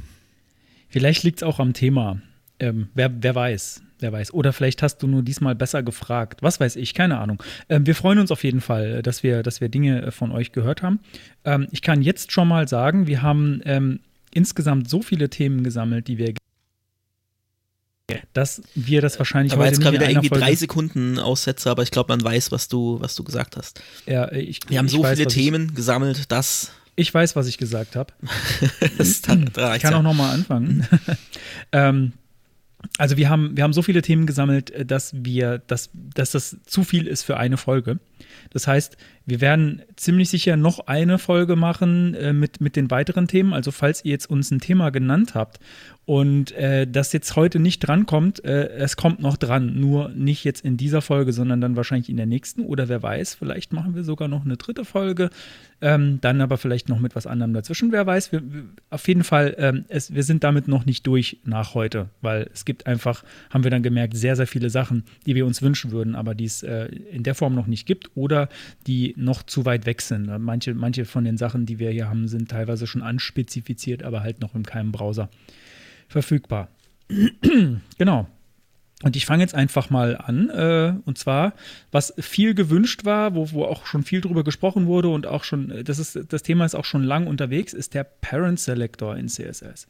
Vielleicht 0.89 1.23
liegt 1.23 1.39
es 1.39 1.43
auch 1.43 1.61
am 1.61 1.73
Thema. 1.73 2.21
Ähm, 2.59 2.89
wer, 2.95 3.11
wer 3.23 3.35
weiß. 3.35 3.83
Wer 4.03 4.13
weiß. 4.13 4.33
Oder 4.33 4.53
vielleicht 4.53 4.83
hast 4.83 4.99
du 4.99 5.07
nur 5.07 5.23
diesmal 5.23 5.55
besser 5.55 5.83
gefragt. 5.83 6.43
Was 6.43 6.61
weiß 6.61 6.77
ich, 6.77 6.95
keine 6.95 7.19
Ahnung. 7.19 7.43
Ähm, 7.69 7.87
wir 7.87 7.95
freuen 7.95 8.19
uns 8.19 8.31
auf 8.31 8.45
jeden 8.45 8.61
Fall, 8.61 9.03
dass 9.03 9.23
wir, 9.23 9.43
dass 9.43 9.61
wir 9.61 9.69
Dinge 9.69 10.03
äh, 10.03 10.11
von 10.11 10.33
euch 10.33 10.53
gehört 10.53 10.83
haben. 10.83 11.01
Ähm, 11.45 11.69
ich 11.71 11.83
kann 11.83 12.03
jetzt 12.03 12.33
schon 12.33 12.49
mal 12.49 12.69
sagen, 12.69 13.07
wir 13.07 13.23
haben 13.23 13.61
ähm, 13.65 14.01
insgesamt 14.33 14.89
so 14.89 15.03
viele 15.03 15.31
Themen 15.31 15.65
gesammelt, 15.65 16.09
die 16.09 16.19
wir 16.19 16.35
dass 18.33 18.63
wir 18.75 19.01
das 19.01 19.19
wahrscheinlich 19.21 19.53
da 19.53 19.59
war 19.59 19.67
jetzt 19.67 19.81
gerade 19.81 19.97
wieder 19.97 20.11
irgendwie 20.11 20.29
Folge 20.29 20.45
drei 20.45 20.55
Sekunden 20.57 21.21
Aussätze, 21.21 21.71
aber 21.71 21.85
ich 21.85 21.93
glaube, 21.93 22.13
man 22.13 22.23
weiß, 22.23 22.51
was 22.51 22.67
du, 22.67 23.01
was 23.01 23.15
du 23.15 23.23
gesagt 23.23 23.57
hast. 23.57 23.81
Ja, 24.07 24.33
ich, 24.33 24.61
wir 24.69 24.79
haben 24.79 24.89
so 24.89 25.05
weiß, 25.05 25.17
viele 25.17 25.29
Themen 25.29 25.75
gesammelt, 25.75 26.33
dass 26.33 26.73
ich 26.97 27.13
weiß, 27.15 27.37
was 27.37 27.47
ich 27.47 27.57
gesagt 27.57 27.97
habe. 27.97 28.13
ich 28.99 29.23
kann 29.23 29.95
auch 29.95 30.03
noch 30.03 30.15
mal 30.15 30.33
anfangen. 30.33 30.87
ähm, 31.73 32.13
also 32.99 33.17
wir 33.17 33.29
haben, 33.29 33.57
wir 33.57 33.65
haben 33.65 33.73
so 33.73 33.83
viele 33.83 34.03
Themen 34.03 34.27
gesammelt, 34.27 34.71
äh, 34.71 34.85
dass 34.85 35.13
wir, 35.15 35.59
dass, 35.59 35.91
dass 35.93 36.33
das 36.33 36.57
zu 36.65 36.85
viel 36.85 37.07
ist 37.07 37.23
für 37.23 37.37
eine 37.37 37.57
Folge. 37.57 37.99
Das 38.51 38.67
heißt, 38.67 38.97
wir 39.31 39.41
werden 39.41 39.83
ziemlich 39.97 40.29
sicher 40.29 40.57
noch 40.57 40.87
eine 40.89 41.19
Folge 41.19 41.55
machen 41.55 42.15
äh, 42.15 42.33
mit, 42.33 42.61
mit 42.61 42.75
den 42.75 42.91
weiteren 42.91 43.29
Themen. 43.29 43.53
Also 43.53 43.71
falls 43.71 44.05
ihr 44.05 44.11
jetzt 44.11 44.29
uns 44.29 44.51
ein 44.51 44.61
Thema 44.61 44.91
genannt 44.91 45.35
habt 45.35 45.61
und 46.05 46.51
äh, 46.53 46.89
das 46.89 47.13
jetzt 47.13 47.37
heute 47.37 47.61
nicht 47.61 47.79
drankommt, 47.81 48.45
äh, 48.45 48.69
es 48.71 48.97
kommt 48.97 49.21
noch 49.21 49.37
dran. 49.37 49.79
Nur 49.79 50.09
nicht 50.09 50.43
jetzt 50.43 50.65
in 50.65 50.77
dieser 50.77 51.01
Folge, 51.01 51.33
sondern 51.33 51.61
dann 51.61 51.77
wahrscheinlich 51.77 52.11
in 52.11 52.17
der 52.17 52.27
nächsten. 52.27 52.63
Oder 52.63 52.89
wer 52.89 53.03
weiß, 53.03 53.35
vielleicht 53.35 53.73
machen 53.73 53.95
wir 53.95 54.03
sogar 54.03 54.27
noch 54.27 54.45
eine 54.45 54.57
dritte 54.57 54.85
Folge. 54.85 55.31
Ähm, 55.81 56.19
dann 56.21 56.41
aber 56.41 56.59
vielleicht 56.59 56.89
noch 56.89 56.99
mit 56.99 57.15
was 57.15 57.27
anderem 57.27 57.55
dazwischen. 57.55 57.93
Wer 57.93 58.05
weiß, 58.05 58.33
wir, 58.33 58.43
wir, 58.53 58.65
auf 58.91 59.07
jeden 59.07 59.25
Fall, 59.25 59.55
ähm, 59.59 59.85
es, 59.89 60.13
wir 60.13 60.25
sind 60.25 60.43
damit 60.43 60.67
noch 60.69 60.85
nicht 60.85 61.07
durch 61.07 61.39
nach 61.45 61.75
heute, 61.75 62.11
weil 62.21 62.51
es 62.53 62.65
gibt 62.65 62.87
einfach, 62.87 63.23
haben 63.49 63.65
wir 63.65 63.71
dann 63.71 63.83
gemerkt, 63.83 64.17
sehr, 64.17 64.37
sehr 64.37 64.47
viele 64.47 64.69
Sachen, 64.69 65.05
die 65.25 65.35
wir 65.37 65.47
uns 65.47 65.63
wünschen 65.63 65.91
würden, 65.93 66.17
aber 66.17 66.35
die 66.35 66.45
es 66.45 66.63
äh, 66.63 66.87
in 66.87 67.23
der 67.23 67.35
Form 67.35 67.55
noch 67.55 67.67
nicht 67.67 67.87
gibt 67.87 68.10
oder 68.15 68.49
die 68.87 69.15
noch 69.17 69.43
zu 69.43 69.65
weit 69.65 69.87
weg 69.87 70.03
sind. 70.03 70.27
Manche, 70.39 70.75
manche 70.75 71.05
von 71.05 71.25
den 71.25 71.37
Sachen, 71.37 71.67
die 71.67 71.79
wir 71.79 71.91
hier 71.91 72.09
haben, 72.09 72.29
sind 72.29 72.51
teilweise 72.51 72.87
schon 72.87 73.03
anspezifiziert, 73.03 74.03
aber 74.03 74.23
halt 74.23 74.41
noch 74.41 74.55
in 74.55 74.65
keinem 74.65 74.93
Browser 74.93 75.29
verfügbar. 76.09 76.69
genau. 77.99 78.27
Und 79.03 79.17
ich 79.17 79.25
fange 79.25 79.43
jetzt 79.43 79.55
einfach 79.55 79.89
mal 79.89 80.17
an. 80.17 80.51
Äh, 80.51 80.95
und 81.07 81.17
zwar, 81.17 81.55
was 81.91 82.13
viel 82.19 82.55
gewünscht 82.55 83.05
war, 83.05 83.35
wo, 83.35 83.51
wo 83.53 83.65
auch 83.65 83.87
schon 83.87 84.03
viel 84.03 84.21
drüber 84.21 84.45
gesprochen 84.45 84.87
wurde 84.87 85.09
und 85.09 85.27
auch 85.27 85.45
schon, 85.45 85.73
das 85.85 85.99
ist, 85.99 86.19
das 86.29 86.43
Thema 86.43 86.67
ist 86.67 86.75
auch 86.75 86.85
schon 86.85 87.03
lang 87.03 87.27
unterwegs, 87.27 87.73
ist 87.73 87.95
der 87.95 88.05
Parent 88.05 88.61
Selector 88.61 89.17
in 89.17 89.29
CSS. 89.29 89.87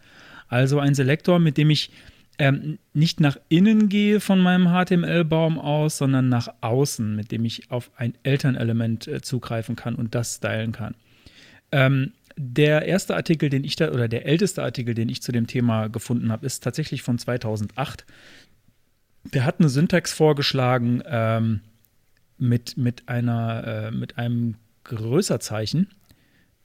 Also 0.49 0.79
ein 0.79 0.95
Selektor, 0.95 1.41
mit 1.41 1.57
dem 1.57 1.71
ich 1.71 1.91
ähm, 2.41 2.79
nicht 2.95 3.21
nach 3.21 3.37
innen 3.51 3.91
gehe 3.91 4.19
von 4.19 4.41
meinem 4.41 4.69
HTML-Baum 4.69 5.59
aus, 5.59 5.99
sondern 5.99 6.31
nach 6.31 6.49
außen, 6.63 7.15
mit 7.15 7.33
dem 7.33 7.45
ich 7.45 7.71
auf 7.71 7.91
ein 7.97 8.15
Elternelement 8.23 9.07
äh, 9.07 9.21
zugreifen 9.21 9.77
kann 9.77 9.95
und 9.95 10.15
das 10.15 10.37
stylen 10.37 10.73
kann. 10.73 10.95
Ähm, 11.71 12.13
der 12.39 12.87
erste 12.87 13.15
Artikel, 13.15 13.51
den 13.51 13.63
ich 13.63 13.77
da, 13.77 13.91
oder 13.91 14.09
der 14.09 14.25
älteste 14.25 14.63
Artikel, 14.63 14.95
den 14.95 15.11
ich 15.11 15.21
zu 15.21 15.33
dem 15.33 15.47
Thema 15.47 15.89
gefunden 15.89 16.33
habe, 16.33 16.47
ist 16.47 16.65
tatsächlich 16.65 17.03
von 17.03 17.19
2008. 17.19 18.07
Der 19.35 19.45
hat 19.45 19.61
eine 19.61 19.69
Syntax 19.69 20.15
vorgeschlagen 20.15 21.03
ähm, 21.05 21.61
mit, 22.39 22.79
mit, 22.79 23.07
einer, 23.07 23.67
äh, 23.67 23.91
mit 23.91 24.17
einem 24.17 24.55
Größerzeichen 24.85 25.89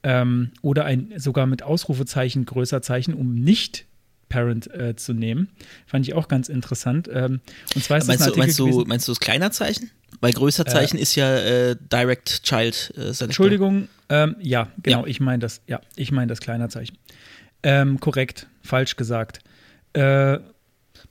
ähm, 0.02 0.52
oder 0.62 0.86
ein, 0.86 1.12
sogar 1.18 1.44
mit 1.46 1.62
Ausrufezeichen, 1.62 2.46
Größerzeichen, 2.46 3.12
um 3.12 3.34
nicht 3.34 3.84
Parent 4.28 4.72
äh, 4.72 4.96
zu 4.96 5.12
nehmen. 5.12 5.48
Fand 5.86 6.06
ich 6.06 6.14
auch 6.14 6.28
ganz 6.28 6.48
interessant. 6.48 7.08
Ähm, 7.12 7.40
und 7.74 7.84
zwar 7.84 7.98
ist 7.98 8.06
meinst, 8.06 8.26
das 8.26 8.32
du, 8.32 8.38
meinst, 8.38 8.58
du, 8.58 8.84
meinst 8.86 9.08
du 9.08 9.12
das 9.12 9.20
kleiner 9.20 9.50
Zeichen? 9.50 9.90
Weil 10.20 10.32
größer 10.32 10.64
Zeichen 10.66 10.98
äh, 10.98 11.02
ist 11.02 11.14
ja 11.14 11.36
äh, 11.36 11.76
Direct 11.92 12.42
Child 12.42 12.94
äh, 12.96 13.24
Entschuldigung, 13.24 13.88
ähm, 14.08 14.36
ja, 14.40 14.68
genau, 14.82 15.02
ja. 15.02 15.06
ich 15.06 15.20
meine 15.20 15.40
das, 15.40 15.60
ja, 15.66 15.80
ich 15.96 16.12
meine 16.12 16.28
das 16.28 16.40
kleiner 16.40 16.68
Zeichen. 16.68 16.96
Ähm, 17.62 18.00
korrekt, 18.00 18.46
falsch 18.62 18.96
gesagt. 18.96 19.40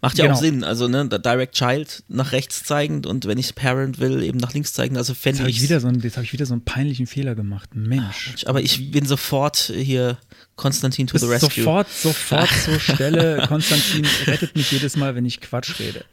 Macht 0.06 0.20
ja 0.20 0.26
genau. 0.26 0.36
auch 0.36 0.40
Sinn, 0.40 0.64
also 0.64 0.88
ne, 0.88 1.10
Direct 1.10 1.56
Child 1.56 2.04
nach 2.10 2.32
rechts 2.32 2.64
zeigend 2.64 3.08
und 3.08 3.26
wenn 3.26 3.40
ich 3.40 3.56
Parent 3.56 3.98
will, 3.98 4.22
eben 4.22 4.38
nach 4.38 4.54
links 4.54 4.72
zeigen. 4.72 4.98
Also 4.98 5.16
fände 5.16 5.50
ich. 5.50 5.64
Wieder 5.64 5.80
so 5.80 5.90
jetzt 5.90 6.16
habe 6.16 6.24
ich 6.24 6.32
wieder 6.32 6.46
so 6.46 6.54
einen 6.54 6.64
peinlichen 6.64 7.08
Fehler 7.08 7.34
gemacht. 7.34 7.72
Mensch. 7.74 8.46
Aber 8.46 8.62
ich 8.62 8.92
bin 8.92 9.08
sofort 9.08 9.74
hier 9.76 10.20
Konstantin 10.58 11.08
to 11.08 11.18
the 11.18 11.26
rescue. 11.26 11.64
Sofort, 11.64 11.90
sofort 11.90 12.50
zur 12.66 12.80
Stelle. 12.80 13.46
Konstantin 13.48 14.06
rettet 14.28 14.56
mich 14.56 14.72
jedes 14.72 14.96
Mal, 14.96 15.16
wenn 15.16 15.26
ich 15.26 15.42
Quatsch 15.42 15.80
rede. 15.80 16.06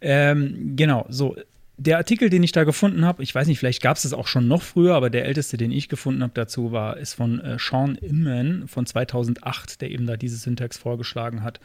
Ähm, 0.00 0.72
genau, 0.74 1.06
so. 1.08 1.36
Der 1.76 1.98
Artikel, 1.98 2.30
den 2.30 2.42
ich 2.42 2.50
da 2.50 2.64
gefunden 2.64 3.04
habe, 3.04 3.22
ich 3.22 3.32
weiß 3.32 3.46
nicht, 3.46 3.60
vielleicht 3.60 3.82
gab 3.82 3.98
es 3.98 4.02
das 4.02 4.12
auch 4.12 4.26
schon 4.26 4.48
noch 4.48 4.62
früher, 4.62 4.96
aber 4.96 5.10
der 5.10 5.26
älteste, 5.26 5.56
den 5.56 5.70
ich 5.70 5.88
gefunden 5.88 6.24
habe 6.24 6.32
dazu, 6.34 6.72
war, 6.72 6.96
ist 6.96 7.14
von 7.14 7.38
äh, 7.38 7.56
Sean 7.60 7.94
Inman 7.94 8.66
von 8.66 8.84
2008, 8.84 9.80
der 9.80 9.92
eben 9.92 10.08
da 10.08 10.16
diese 10.16 10.38
Syntax 10.38 10.76
vorgeschlagen 10.76 11.44
hat. 11.44 11.60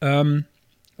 Ähm, 0.00 0.44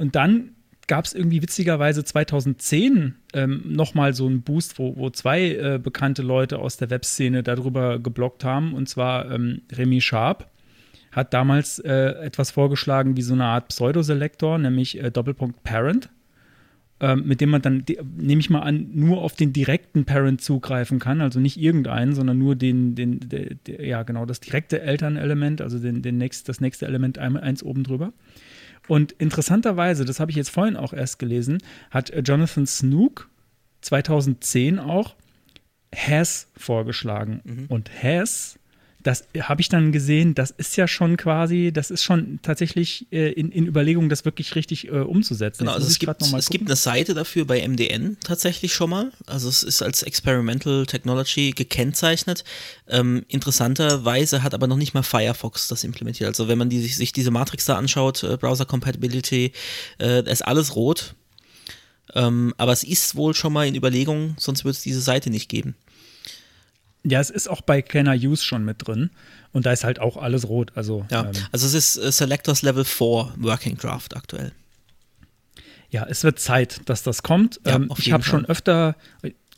und 0.00 0.16
dann 0.16 0.54
gab 0.86 1.04
es 1.04 1.14
irgendwie 1.14 1.42
witzigerweise 1.42 2.02
2010 2.02 3.14
ähm, 3.34 3.62
nochmal 3.66 4.14
so 4.14 4.26
einen 4.26 4.40
Boost, 4.40 4.78
wo, 4.78 4.96
wo 4.96 5.10
zwei 5.10 5.50
äh, 5.50 5.78
bekannte 5.80 6.22
Leute 6.22 6.58
aus 6.58 6.78
der 6.78 6.88
Webszene 6.88 7.42
darüber 7.42 7.98
geblockt 7.98 8.42
haben. 8.42 8.72
Und 8.72 8.88
zwar 8.88 9.30
ähm, 9.30 9.60
Remy 9.70 10.00
Sharp 10.00 10.48
hat 11.12 11.34
damals 11.34 11.80
äh, 11.80 11.90
etwas 12.24 12.50
vorgeschlagen 12.50 13.16
wie 13.16 13.22
so 13.22 13.34
eine 13.34 13.44
Art 13.44 13.68
Pseudoselektor, 13.68 14.56
nämlich 14.56 14.98
äh, 14.98 15.10
Doppelpunkt 15.10 15.62
Parent, 15.64 16.08
ähm, 17.00 17.24
mit 17.26 17.42
dem 17.42 17.50
man 17.50 17.60
dann, 17.60 17.84
nehme 18.16 18.40
ich 18.40 18.48
mal 18.48 18.62
an, 18.62 18.88
nur 18.94 19.20
auf 19.20 19.34
den 19.34 19.52
direkten 19.52 20.06
Parent 20.06 20.40
zugreifen 20.40 20.98
kann, 20.98 21.20
also 21.20 21.40
nicht 21.40 21.60
irgendeinen, 21.60 22.14
sondern 22.14 22.38
nur 22.38 22.56
den, 22.56 22.94
den, 22.94 23.20
de, 23.20 23.54
de, 23.66 23.86
ja 23.86 24.02
genau, 24.02 24.24
das 24.24 24.40
direkte 24.40 24.80
Elternelement, 24.80 25.60
also 25.60 25.78
den, 25.78 26.00
den 26.00 26.16
nächst, 26.16 26.48
das 26.48 26.60
nächste 26.60 26.86
Element 26.86 27.18
eins 27.18 27.62
oben 27.62 27.84
drüber. 27.84 28.14
Und 28.90 29.12
interessanterweise, 29.12 30.04
das 30.04 30.18
habe 30.18 30.32
ich 30.32 30.36
jetzt 30.36 30.50
vorhin 30.50 30.76
auch 30.76 30.92
erst 30.92 31.20
gelesen, 31.20 31.58
hat 31.92 32.10
äh, 32.10 32.22
Jonathan 32.22 32.66
Snook 32.66 33.30
2010 33.82 34.80
auch 34.80 35.14
Has 35.94 36.48
vorgeschlagen. 36.56 37.40
Mhm. 37.44 37.66
Und 37.68 37.88
Has 38.02 38.58
das 39.02 39.24
habe 39.38 39.60
ich 39.60 39.68
dann 39.68 39.92
gesehen, 39.92 40.34
das 40.34 40.50
ist 40.50 40.76
ja 40.76 40.86
schon 40.86 41.16
quasi, 41.16 41.70
das 41.72 41.90
ist 41.90 42.02
schon 42.02 42.38
tatsächlich 42.42 43.06
äh, 43.10 43.32
in, 43.32 43.50
in 43.50 43.66
Überlegung, 43.66 44.08
das 44.08 44.24
wirklich 44.24 44.54
richtig 44.54 44.88
äh, 44.88 44.90
umzusetzen. 44.90 45.60
Genau, 45.60 45.72
also 45.72 45.86
es, 45.86 45.98
gibt, 45.98 46.22
es 46.22 46.50
gibt 46.50 46.66
eine 46.66 46.76
Seite 46.76 47.14
dafür 47.14 47.46
bei 47.46 47.66
MDN 47.66 48.18
tatsächlich 48.22 48.74
schon 48.74 48.90
mal. 48.90 49.12
Also 49.26 49.48
es 49.48 49.62
ist 49.62 49.82
als 49.82 50.02
Experimental 50.02 50.86
Technology 50.86 51.52
gekennzeichnet. 51.52 52.44
Ähm, 52.88 53.24
interessanterweise 53.28 54.42
hat 54.42 54.54
aber 54.54 54.66
noch 54.66 54.76
nicht 54.76 54.92
mal 54.92 55.02
Firefox 55.02 55.68
das 55.68 55.84
implementiert. 55.84 56.28
Also 56.28 56.48
wenn 56.48 56.58
man 56.58 56.68
die, 56.68 56.80
sich 56.80 57.12
diese 57.12 57.30
Matrix 57.30 57.64
da 57.64 57.76
anschaut, 57.76 58.22
äh, 58.22 58.36
Browser 58.36 58.66
Compatibility, 58.66 59.52
äh, 59.98 60.30
ist 60.30 60.46
alles 60.46 60.76
rot. 60.76 61.14
Ähm, 62.14 62.54
aber 62.58 62.72
es 62.72 62.82
ist 62.82 63.14
wohl 63.14 63.34
schon 63.34 63.52
mal 63.52 63.66
in 63.66 63.74
Überlegung, 63.74 64.34
sonst 64.38 64.64
würde 64.64 64.76
es 64.76 64.82
diese 64.82 65.00
Seite 65.00 65.30
nicht 65.30 65.48
geben. 65.48 65.74
Ja, 67.02 67.20
es 67.20 67.30
ist 67.30 67.48
auch 67.48 67.62
bei 67.62 67.80
Kenner 67.82 68.14
Use 68.14 68.44
schon 68.44 68.64
mit 68.64 68.86
drin. 68.86 69.10
Und 69.52 69.66
da 69.66 69.72
ist 69.72 69.84
halt 69.84 69.98
auch 69.98 70.16
alles 70.16 70.48
rot. 70.48 70.72
Also, 70.74 71.06
Ja, 71.10 71.24
ähm, 71.24 71.32
also 71.50 71.66
es 71.66 71.74
ist 71.74 71.96
äh, 71.96 72.12
Selectors 72.12 72.62
Level 72.62 72.84
4 72.84 73.34
Working 73.38 73.76
Draft 73.76 74.16
aktuell. 74.16 74.52
ja, 75.90 76.06
es 76.08 76.22
wird 76.22 76.38
Zeit, 76.38 76.82
dass 76.86 77.02
das 77.02 77.22
kommt. 77.22 77.60
Ja, 77.66 77.76
ähm, 77.76 77.92
ich 77.98 78.12
habe 78.12 78.22
schon 78.22 78.44
öfter 78.46 78.96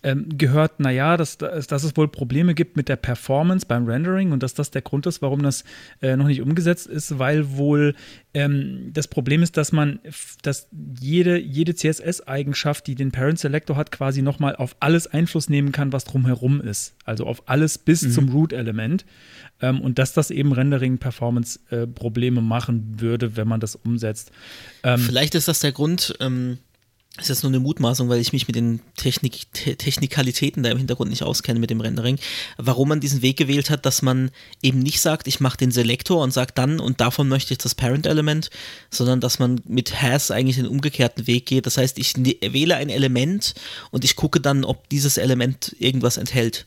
ähm, 0.02 0.26
gehört, 0.36 0.80
naja, 0.80 1.16
dass, 1.16 1.38
dass, 1.38 1.66
dass 1.66 1.84
es 1.84 1.96
wohl 1.96 2.08
Probleme 2.08 2.54
gibt 2.54 2.76
mit 2.76 2.88
der 2.88 2.96
Performance 2.96 3.66
beim 3.66 3.86
Rendering 3.86 4.32
und 4.32 4.42
dass 4.42 4.54
das 4.54 4.70
der 4.70 4.82
Grund 4.82 5.06
ist, 5.06 5.22
warum 5.22 5.42
das 5.42 5.64
äh, 6.00 6.16
noch 6.16 6.26
nicht 6.26 6.40
umgesetzt 6.40 6.86
ist, 6.86 7.18
weil 7.18 7.56
wohl 7.56 7.94
ähm, 8.34 8.90
das 8.92 9.08
Problem 9.08 9.42
ist, 9.42 9.56
dass 9.56 9.72
man, 9.72 10.00
dass 10.42 10.68
jede, 11.00 11.38
jede 11.38 11.74
CSS-Eigenschaft, 11.74 12.86
die 12.86 12.94
den 12.94 13.12
Parent 13.12 13.38
Selector 13.38 13.76
hat, 13.76 13.92
quasi 13.92 14.22
nochmal 14.22 14.56
auf 14.56 14.76
alles 14.80 15.06
Einfluss 15.06 15.48
nehmen 15.48 15.70
kann, 15.70 15.92
was 15.92 16.04
drumherum 16.04 16.60
ist. 16.60 16.94
Also 17.04 17.26
auf 17.26 17.48
alles 17.48 17.78
bis 17.78 18.12
zum 18.12 18.28
Root-Element. 18.30 19.04
Ähm, 19.60 19.80
und 19.80 19.98
dass 19.98 20.12
das 20.12 20.30
eben 20.30 20.52
Rendering-Performance-Probleme 20.52 22.40
machen 22.40 23.00
würde, 23.00 23.36
wenn 23.36 23.46
man 23.46 23.60
das 23.60 23.76
umsetzt. 23.76 24.32
Ähm, 24.82 24.98
Vielleicht 24.98 25.34
ist 25.34 25.48
das 25.48 25.60
der 25.60 25.72
Grund, 25.72 26.14
ähm, 26.20 26.58
ist 27.18 27.28
jetzt 27.28 27.42
nur 27.42 27.50
eine 27.50 27.60
Mutmaßung, 27.60 28.08
weil 28.08 28.20
ich 28.20 28.32
mich 28.32 28.46
mit 28.46 28.56
den 28.56 28.80
Technik, 28.96 29.52
Te 29.52 29.76
Technikalitäten 29.76 30.62
da 30.62 30.70
im 30.70 30.78
Hintergrund 30.78 31.10
nicht 31.10 31.22
auskenne 31.22 31.60
mit 31.60 31.68
dem 31.68 31.82
Rendering, 31.82 32.18
warum 32.56 32.88
man 32.88 33.00
diesen 33.00 33.20
Weg 33.20 33.36
gewählt 33.36 33.68
hat, 33.68 33.84
dass 33.84 34.00
man 34.00 34.30
eben 34.62 34.78
nicht 34.78 35.00
sagt, 35.00 35.26
ich 35.28 35.38
mache 35.38 35.58
den 35.58 35.72
Selektor 35.72 36.22
und 36.22 36.32
sage 36.32 36.52
dann 36.54 36.80
und 36.80 37.02
davon 37.02 37.28
möchte 37.28 37.52
ich 37.52 37.58
das 37.58 37.74
Parent-Element, 37.74 38.48
sondern 38.90 39.20
dass 39.20 39.38
man 39.38 39.60
mit 39.66 40.00
Has 40.00 40.30
eigentlich 40.30 40.56
den 40.56 40.66
umgekehrten 40.66 41.26
Weg 41.26 41.44
geht. 41.44 41.66
Das 41.66 41.76
heißt, 41.76 41.98
ich 41.98 42.16
ne- 42.16 42.38
wähle 42.40 42.76
ein 42.76 42.88
Element 42.88 43.54
und 43.90 44.04
ich 44.04 44.16
gucke 44.16 44.40
dann, 44.40 44.64
ob 44.64 44.88
dieses 44.88 45.18
Element 45.18 45.76
irgendwas 45.78 46.16
enthält. 46.16 46.66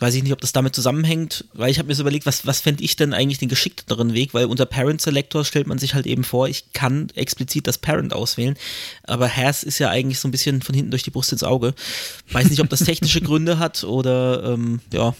Weiß 0.00 0.14
ich 0.14 0.22
nicht, 0.22 0.32
ob 0.32 0.40
das 0.40 0.52
damit 0.52 0.74
zusammenhängt, 0.74 1.44
weil 1.54 1.70
ich 1.70 1.78
habe 1.78 1.88
mir 1.88 1.94
so 1.94 2.02
überlegt, 2.02 2.26
was, 2.26 2.46
was 2.46 2.60
fände 2.60 2.84
ich 2.84 2.96
denn 2.96 3.12
eigentlich 3.12 3.38
den 3.38 3.48
geschickteren 3.48 4.14
Weg, 4.14 4.32
weil 4.32 4.46
unter 4.46 4.66
Parent 4.66 5.00
Selector 5.00 5.44
stellt 5.44 5.66
man 5.66 5.78
sich 5.78 5.94
halt 5.94 6.06
eben 6.06 6.24
vor, 6.24 6.48
ich 6.48 6.72
kann 6.72 7.08
explizit 7.14 7.66
das 7.66 7.78
Parent 7.78 8.12
auswählen, 8.12 8.56
aber 9.04 9.28
Has 9.28 9.64
ist 9.64 9.78
ja 9.78 9.90
eigentlich 9.90 10.20
so 10.20 10.28
ein 10.28 10.30
bisschen 10.30 10.62
von 10.62 10.74
hinten 10.74 10.90
durch 10.90 11.02
die 11.02 11.10
Brust 11.10 11.32
ins 11.32 11.42
Auge. 11.42 11.74
Weiß 12.30 12.48
nicht, 12.48 12.60
ob 12.60 12.68
das 12.68 12.80
technische 12.80 13.20
Gründe 13.20 13.58
hat 13.58 13.82
oder 13.84 14.54
ähm, 14.54 14.80
ja, 14.92 15.14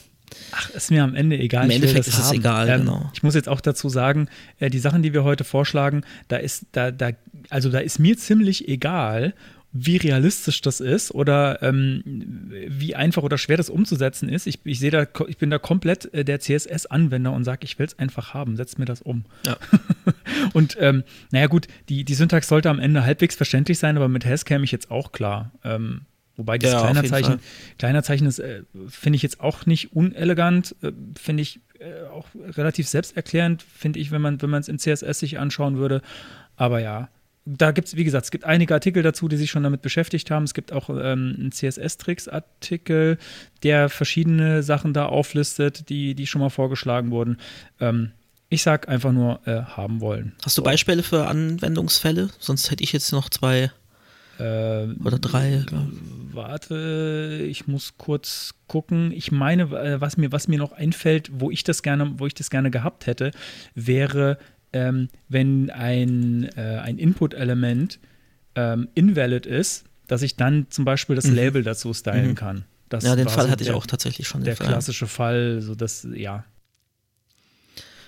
Ach, 0.53 0.71
ist 0.71 0.91
mir 0.91 1.03
am 1.03 1.15
Ende 1.15 1.39
egal. 1.39 1.67
Im 1.67 1.71
Endeffekt 1.71 2.07
ist 2.07 2.19
es 2.19 2.27
haben. 2.27 2.37
egal, 2.37 2.69
ähm, 2.69 2.81
genau. 2.81 3.11
Ich 3.15 3.23
muss 3.23 3.35
jetzt 3.35 3.49
auch 3.49 3.61
dazu 3.61 3.89
sagen, 3.89 4.29
äh, 4.59 4.71
die 4.71 4.79
Sachen, 4.79 5.03
die 5.03 5.13
wir 5.13 5.25
heute 5.25 5.45
vorschlagen, 5.45 6.03
da 6.29 6.37
ist, 6.37 6.67
da, 6.73 6.91
da, 6.91 7.11
also 7.51 7.71
da 7.71 7.79
ist 7.79 7.99
mir 7.99 8.17
ziemlich 8.17 8.69
egal, 8.69 9.35
wie 9.73 9.99
realistisch 9.99 10.63
das 10.63 10.81
ist 10.81 11.15
oder 11.15 11.63
ähm, 11.63 12.03
wie 12.07 12.95
einfach 12.95 13.23
oder 13.23 13.37
schwer 13.37 13.59
das 13.59 13.69
umzusetzen 13.69 14.29
ist. 14.29 14.47
Ich, 14.47 14.61
ich 14.65 14.79
sehe 14.79 14.91
da, 14.91 15.07
ich 15.27 15.37
bin 15.37 15.51
da 15.51 15.59
komplett 15.59 16.13
äh, 16.15 16.25
der 16.25 16.41
CSS-Anwender 16.41 17.33
und 17.33 17.45
sage, 17.45 17.65
ich 17.65 17.79
will 17.79 17.87
es 17.87 17.99
einfach 17.99 18.33
haben, 18.33 18.57
setzt 18.57 18.79
mir 18.79 18.87
das 18.87 19.03
um. 19.03 19.27
Ja. 19.45 19.57
und 20.55 20.77
ähm, 20.81 21.05
naja 21.33 21.49
gut, 21.49 21.69
die, 21.91 22.05
die 22.05 22.15
Syntax 22.15 22.49
sollte 22.49 22.71
am 22.71 22.79
Ende 22.79 23.05
halbwegs 23.05 23.35
verständlich 23.35 23.79
sein, 23.79 23.97
aber 23.97 24.09
mit 24.09 24.25
Has 24.25 24.47
käme 24.47 24.65
ich 24.65 24.73
jetzt 24.73 24.91
auch 24.91 25.13
klar. 25.13 25.53
Ähm, 25.65 26.03
wobei 26.37 26.57
dieses 26.57 26.73
Ja, 26.73 26.81
auf 26.81 26.87
jeden 26.87 27.01
Kleinerzeichen, 27.01 27.39
Fall. 27.39 27.49
Kleinerzeichen 27.79 28.27
ist, 28.27 28.39
äh, 28.39 28.63
finde 28.89 29.17
ich 29.17 29.23
jetzt 29.23 29.41
auch 29.41 29.67
nicht 29.67 29.93
unelegant, 29.95 30.77
äh, 30.83 30.93
finde 31.21 31.43
ich 31.43 31.61
äh, 31.79 32.09
auch 32.09 32.27
relativ 32.57 32.89
selbsterklärend, 32.89 33.63
finde 33.63 33.99
ich, 33.99 34.11
wenn 34.13 34.23
man 34.23 34.41
wenn 34.41 34.49
man 34.49 34.61
es 34.61 34.69
in 34.69 34.79
CSS 34.79 35.19
sich 35.19 35.39
anschauen 35.39 35.77
würde. 35.77 36.01
Aber 36.57 36.81
ja, 36.81 37.11
da 37.57 37.71
gibt 37.71 37.89
es, 37.89 37.97
wie 37.97 38.05
gesagt, 38.05 38.27
es 38.27 38.31
gibt 38.31 38.45
einige 38.45 38.75
Artikel 38.75 39.03
dazu, 39.03 39.27
die 39.29 39.37
sich 39.37 39.51
schon 39.51 39.63
damit 39.63 39.81
beschäftigt 39.81 40.31
haben. 40.31 40.45
Es 40.45 40.53
gibt 40.53 40.73
auch 40.73 40.91
ähm, 40.91 41.35
einen 41.39 41.53
CSS-Tricks-Artikel, 41.53 43.17
der 43.63 43.89
verschiedene 43.89 44.63
Sachen 44.63 44.93
da 44.93 45.07
auflistet, 45.07 45.89
die, 45.89 46.15
die 46.15 46.27
schon 46.27 46.41
mal 46.41 46.51
vorgeschlagen 46.51 47.11
wurden. 47.11 47.39
Ähm, 47.81 48.13
ich 48.51 48.63
sag 48.63 48.89
einfach 48.89 49.13
nur 49.13 49.41
äh, 49.47 49.63
haben 49.63 50.01
wollen. 50.01 50.33
Hast 50.45 50.59
du 50.59 50.63
Beispiele 50.63 51.03
für 51.03 51.27
Anwendungsfälle? 51.27 52.29
Sonst 52.39 52.71
hätte 52.71 52.85
ich 52.85 52.93
jetzt 52.93 53.13
noch 53.13 53.31
zwei 53.31 53.71
Ähm, 54.41 55.01
oder 55.05 55.19
drei. 55.19 55.65
Warte, 56.33 57.45
ich 57.49 57.67
muss 57.67 57.95
kurz 57.99 58.55
gucken. 58.69 59.11
Ich 59.11 59.33
meine, 59.33 59.65
äh, 59.65 60.01
was 60.01 60.17
mir, 60.17 60.33
was 60.33 60.49
mir 60.49 60.59
noch 60.59 60.73
einfällt, 60.73 61.31
wo 61.33 61.51
ich 61.51 61.65
das 61.65 61.83
gerne, 61.83 62.13
wo 62.19 62.27
ich 62.27 62.35
das 62.35 62.49
gerne 62.49 62.71
gehabt 62.71 63.07
hätte, 63.07 63.33
wäre, 63.75 64.39
ähm, 64.73 65.09
wenn 65.29 65.71
ein, 65.71 66.49
äh, 66.57 66.79
ein 66.83 66.99
Input-Element 66.99 67.99
ähm, 68.55 68.89
invalid 68.95 69.47
ist, 69.47 69.85
dass 70.07 70.23
ich 70.23 70.37
dann 70.37 70.67
zum 70.71 70.85
Beispiel 70.85 71.17
das 71.17 71.27
Label 71.27 71.63
dazu 71.63 71.93
stylen 71.93 72.35
kann. 72.35 72.65
Das 72.89 73.05
Mhm. 73.05 73.09
Ja, 73.11 73.17
den 73.17 73.29
Fall 73.29 73.45
so 73.45 73.51
hatte 73.51 73.63
ich 73.63 73.69
der, 73.69 73.77
auch 73.77 73.87
tatsächlich 73.87 74.27
schon. 74.27 74.43
Der 74.45 74.57
Fall. 74.57 74.67
klassische 74.67 75.07
Fall, 75.07 75.61
so 75.61 75.75
das, 75.75 76.07
ja. 76.15 76.45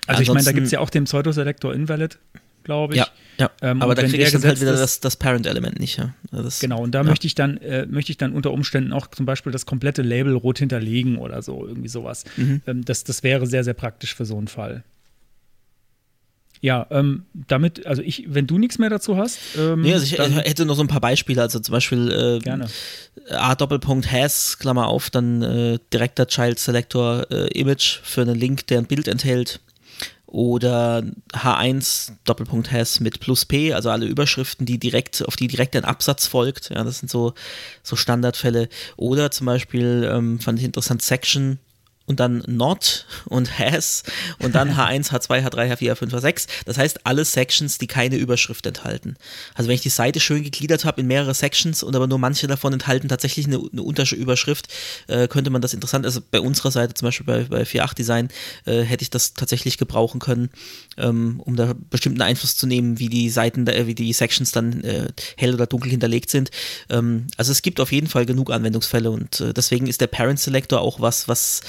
Also 0.07 0.23
ich 0.23 0.29
meine, 0.29 0.45
da 0.45 0.53
gibt 0.53 0.67
es 0.67 0.73
ja 0.73 0.81
auch 0.81 0.91
den 0.91 1.05
Pseudo-Selector 1.05 1.75
Invalid, 1.75 2.19
glaube 2.65 2.95
ich. 2.95 3.01
Ja, 3.01 3.09
ja. 3.39 3.51
Ähm, 3.63 3.81
aber 3.83 3.95
da 3.95 4.03
kriege 4.03 4.23
ich 4.23 4.33
dann 4.33 4.43
halt 4.43 4.61
wieder 4.61 4.73
das, 4.73 5.01
das 5.01 5.17
Parent-Element 5.17 5.79
nicht. 5.79 5.99
Ja. 5.99 6.15
Also 6.33 6.45
Das, 6.45 6.59
Genau, 6.59 6.83
und 6.83 6.93
da 6.93 7.01
ja. 7.01 7.05
möchte 7.05 7.27
ich 7.27 7.35
dann, 7.35 7.59
äh, 7.59 7.87
möchte 7.87 8.11
ich 8.11 8.19
dann 8.19 8.33
unter 8.33 8.51
Umständen 8.51 8.93
auch 8.93 9.07
zum 9.09 9.27
Beispiel 9.27 9.53
das 9.53 9.67
komplette 9.67 10.03
Label 10.03 10.35
rot 10.35 10.59
hinterlegen 10.59 11.19
oder 11.19 11.43
so, 11.43 11.67
irgendwie 11.67 11.89
sowas. 11.89 12.25
Mhm. 12.37 12.63
Ähm, 12.67 12.85
das, 12.85 13.05
das 13.05 13.23
wäre 13.23 13.47
sehr, 13.47 13.63
sehr 13.63 13.75
praktisch 13.75 14.15
für 14.15 14.25
so 14.25 14.37
einen 14.37 14.49
Fall. 14.49 14.83
Ja, 16.63 16.87
ähm, 16.91 17.25
damit, 17.33 17.87
also 17.87 18.03
ich, 18.03 18.25
wenn 18.29 18.47
du 18.47 18.59
nichts 18.59 18.79
mehr 18.79 18.91
dazu 18.91 19.17
hast, 19.17 19.39
ähm, 19.59 19.81
Nee, 19.81 19.95
also 19.95 20.05
ich 20.05 20.19
hätte 20.19 20.67
noch 20.67 20.75
so 20.75 20.83
ein 20.83 20.89
paar 20.89 21.01
Beispiele, 21.01 21.41
also 21.41 21.59
zum 21.59 21.73
Beispiel 21.73 22.13
äh, 22.13 22.39
gerne. 22.39 22.69
A 23.31 23.55
Doppelpunkt 23.55 24.11
has, 24.13 24.59
Klammer 24.59 24.89
auf, 24.89 25.09
dann 25.09 25.43
äh, 25.43 25.79
direkter 25.93 26.27
Child 26.27 26.59
Selector 26.59 27.27
äh, 27.31 27.49
Image 27.59 28.01
für 28.03 28.21
einen 28.21 28.39
Link, 28.39 28.67
der 28.67 28.79
ein 28.79 28.87
Bild 28.87 29.09
enthält. 29.09 29.61
Oder 30.27 31.03
H1 31.33 32.13
Doppelpunkt 32.25 32.71
has 32.71 33.01
mit 33.01 33.19
plus 33.19 33.47
P, 33.47 33.73
also 33.73 33.91
alle 33.91 34.07
Überschriften, 34.07 34.65
die 34.65 34.79
direkt, 34.79 35.27
auf 35.27 35.35
die 35.35 35.49
direkt 35.49 35.75
ein 35.75 35.85
Absatz 35.85 36.29
folgt. 36.29 36.71
Ja, 36.71 36.85
das 36.85 37.01
sind 37.01 37.11
so, 37.11 37.35
so 37.83 37.97
Standardfälle. 37.97 38.69
Oder 38.97 39.33
zum 39.33 39.47
Beispiel, 39.47 40.09
ähm, 40.13 40.39
fand 40.39 40.61
ich 40.61 40.65
interessant, 40.65 41.03
Section 41.03 41.59
und 42.11 42.19
dann 42.19 42.43
not 42.49 43.07
und 43.27 43.57
has 43.61 44.03
und 44.41 44.57
dann 44.57 44.75
H1, 44.75 45.13
H2, 45.13 45.47
H3, 45.47 45.73
H4, 45.73 45.93
H5, 45.93 46.11
H6. 46.11 46.49
Das 46.65 46.77
heißt, 46.77 47.07
alle 47.07 47.25
Sections, 47.25 47.79
die 47.79 47.87
keine 47.87 48.17
Überschrift 48.17 48.67
enthalten. 48.67 49.15
Also 49.55 49.69
wenn 49.69 49.77
ich 49.77 49.81
die 49.81 49.91
Seite 49.91 50.19
schön 50.19 50.43
gegliedert 50.43 50.85
habe 50.85 51.01
in 51.01 51.07
mehrere 51.07 51.35
Sections 51.35 51.85
und 51.85 51.95
aber 51.95 52.09
nur 52.09 52.19
manche 52.19 52.49
davon 52.49 52.73
enthalten 52.73 53.07
tatsächlich 53.07 53.47
eine, 53.47 53.61
eine 53.73 53.83
Unterüberschrift, 53.83 54.67
äh, 55.07 55.29
könnte 55.29 55.51
man 55.51 55.63
das 55.63 55.73
interessant, 55.73 56.05
also 56.05 56.21
bei 56.33 56.41
unserer 56.41 56.73
Seite 56.73 56.95
zum 56.95 57.07
Beispiel 57.07 57.27
bei, 57.27 57.45
bei 57.45 57.63
4.8 57.63 57.95
Design, 57.95 58.29
äh, 58.65 58.83
hätte 58.83 59.03
ich 59.03 59.11
das 59.11 59.35
tatsächlich 59.35 59.79
gebrauchen 59.79 60.19
können, 60.19 60.51
ähm, 60.97 61.41
um 61.45 61.55
da 61.55 61.75
bestimmten 61.91 62.23
Einfluss 62.23 62.57
zu 62.57 62.67
nehmen, 62.67 62.99
wie 62.99 63.09
die 63.09 63.31
Seiten, 63.31 63.69
äh, 63.69 63.87
wie 63.87 63.95
die 63.95 64.13
Sections 64.13 64.51
dann 64.51 64.83
äh, 64.83 65.13
hell 65.37 65.55
oder 65.55 65.69
dunkel 65.69 65.93
hinterlegt 65.93 66.29
sind. 66.29 66.51
Ähm, 66.89 67.29
also 67.37 67.53
es 67.53 67.63
gibt 67.63 67.79
auf 67.79 67.93
jeden 67.93 68.09
Fall 68.09 68.27
genug 68.27 68.51
Anwendungsfälle 68.51 69.13
und 69.13 69.41
äh, 69.41 69.55
deswegen 69.55 69.87
ist 69.87 70.01
der 70.01 70.09
Parent 70.09 70.41
Selector 70.41 70.81
auch 70.81 70.99
was, 70.99 71.29
was 71.29 71.61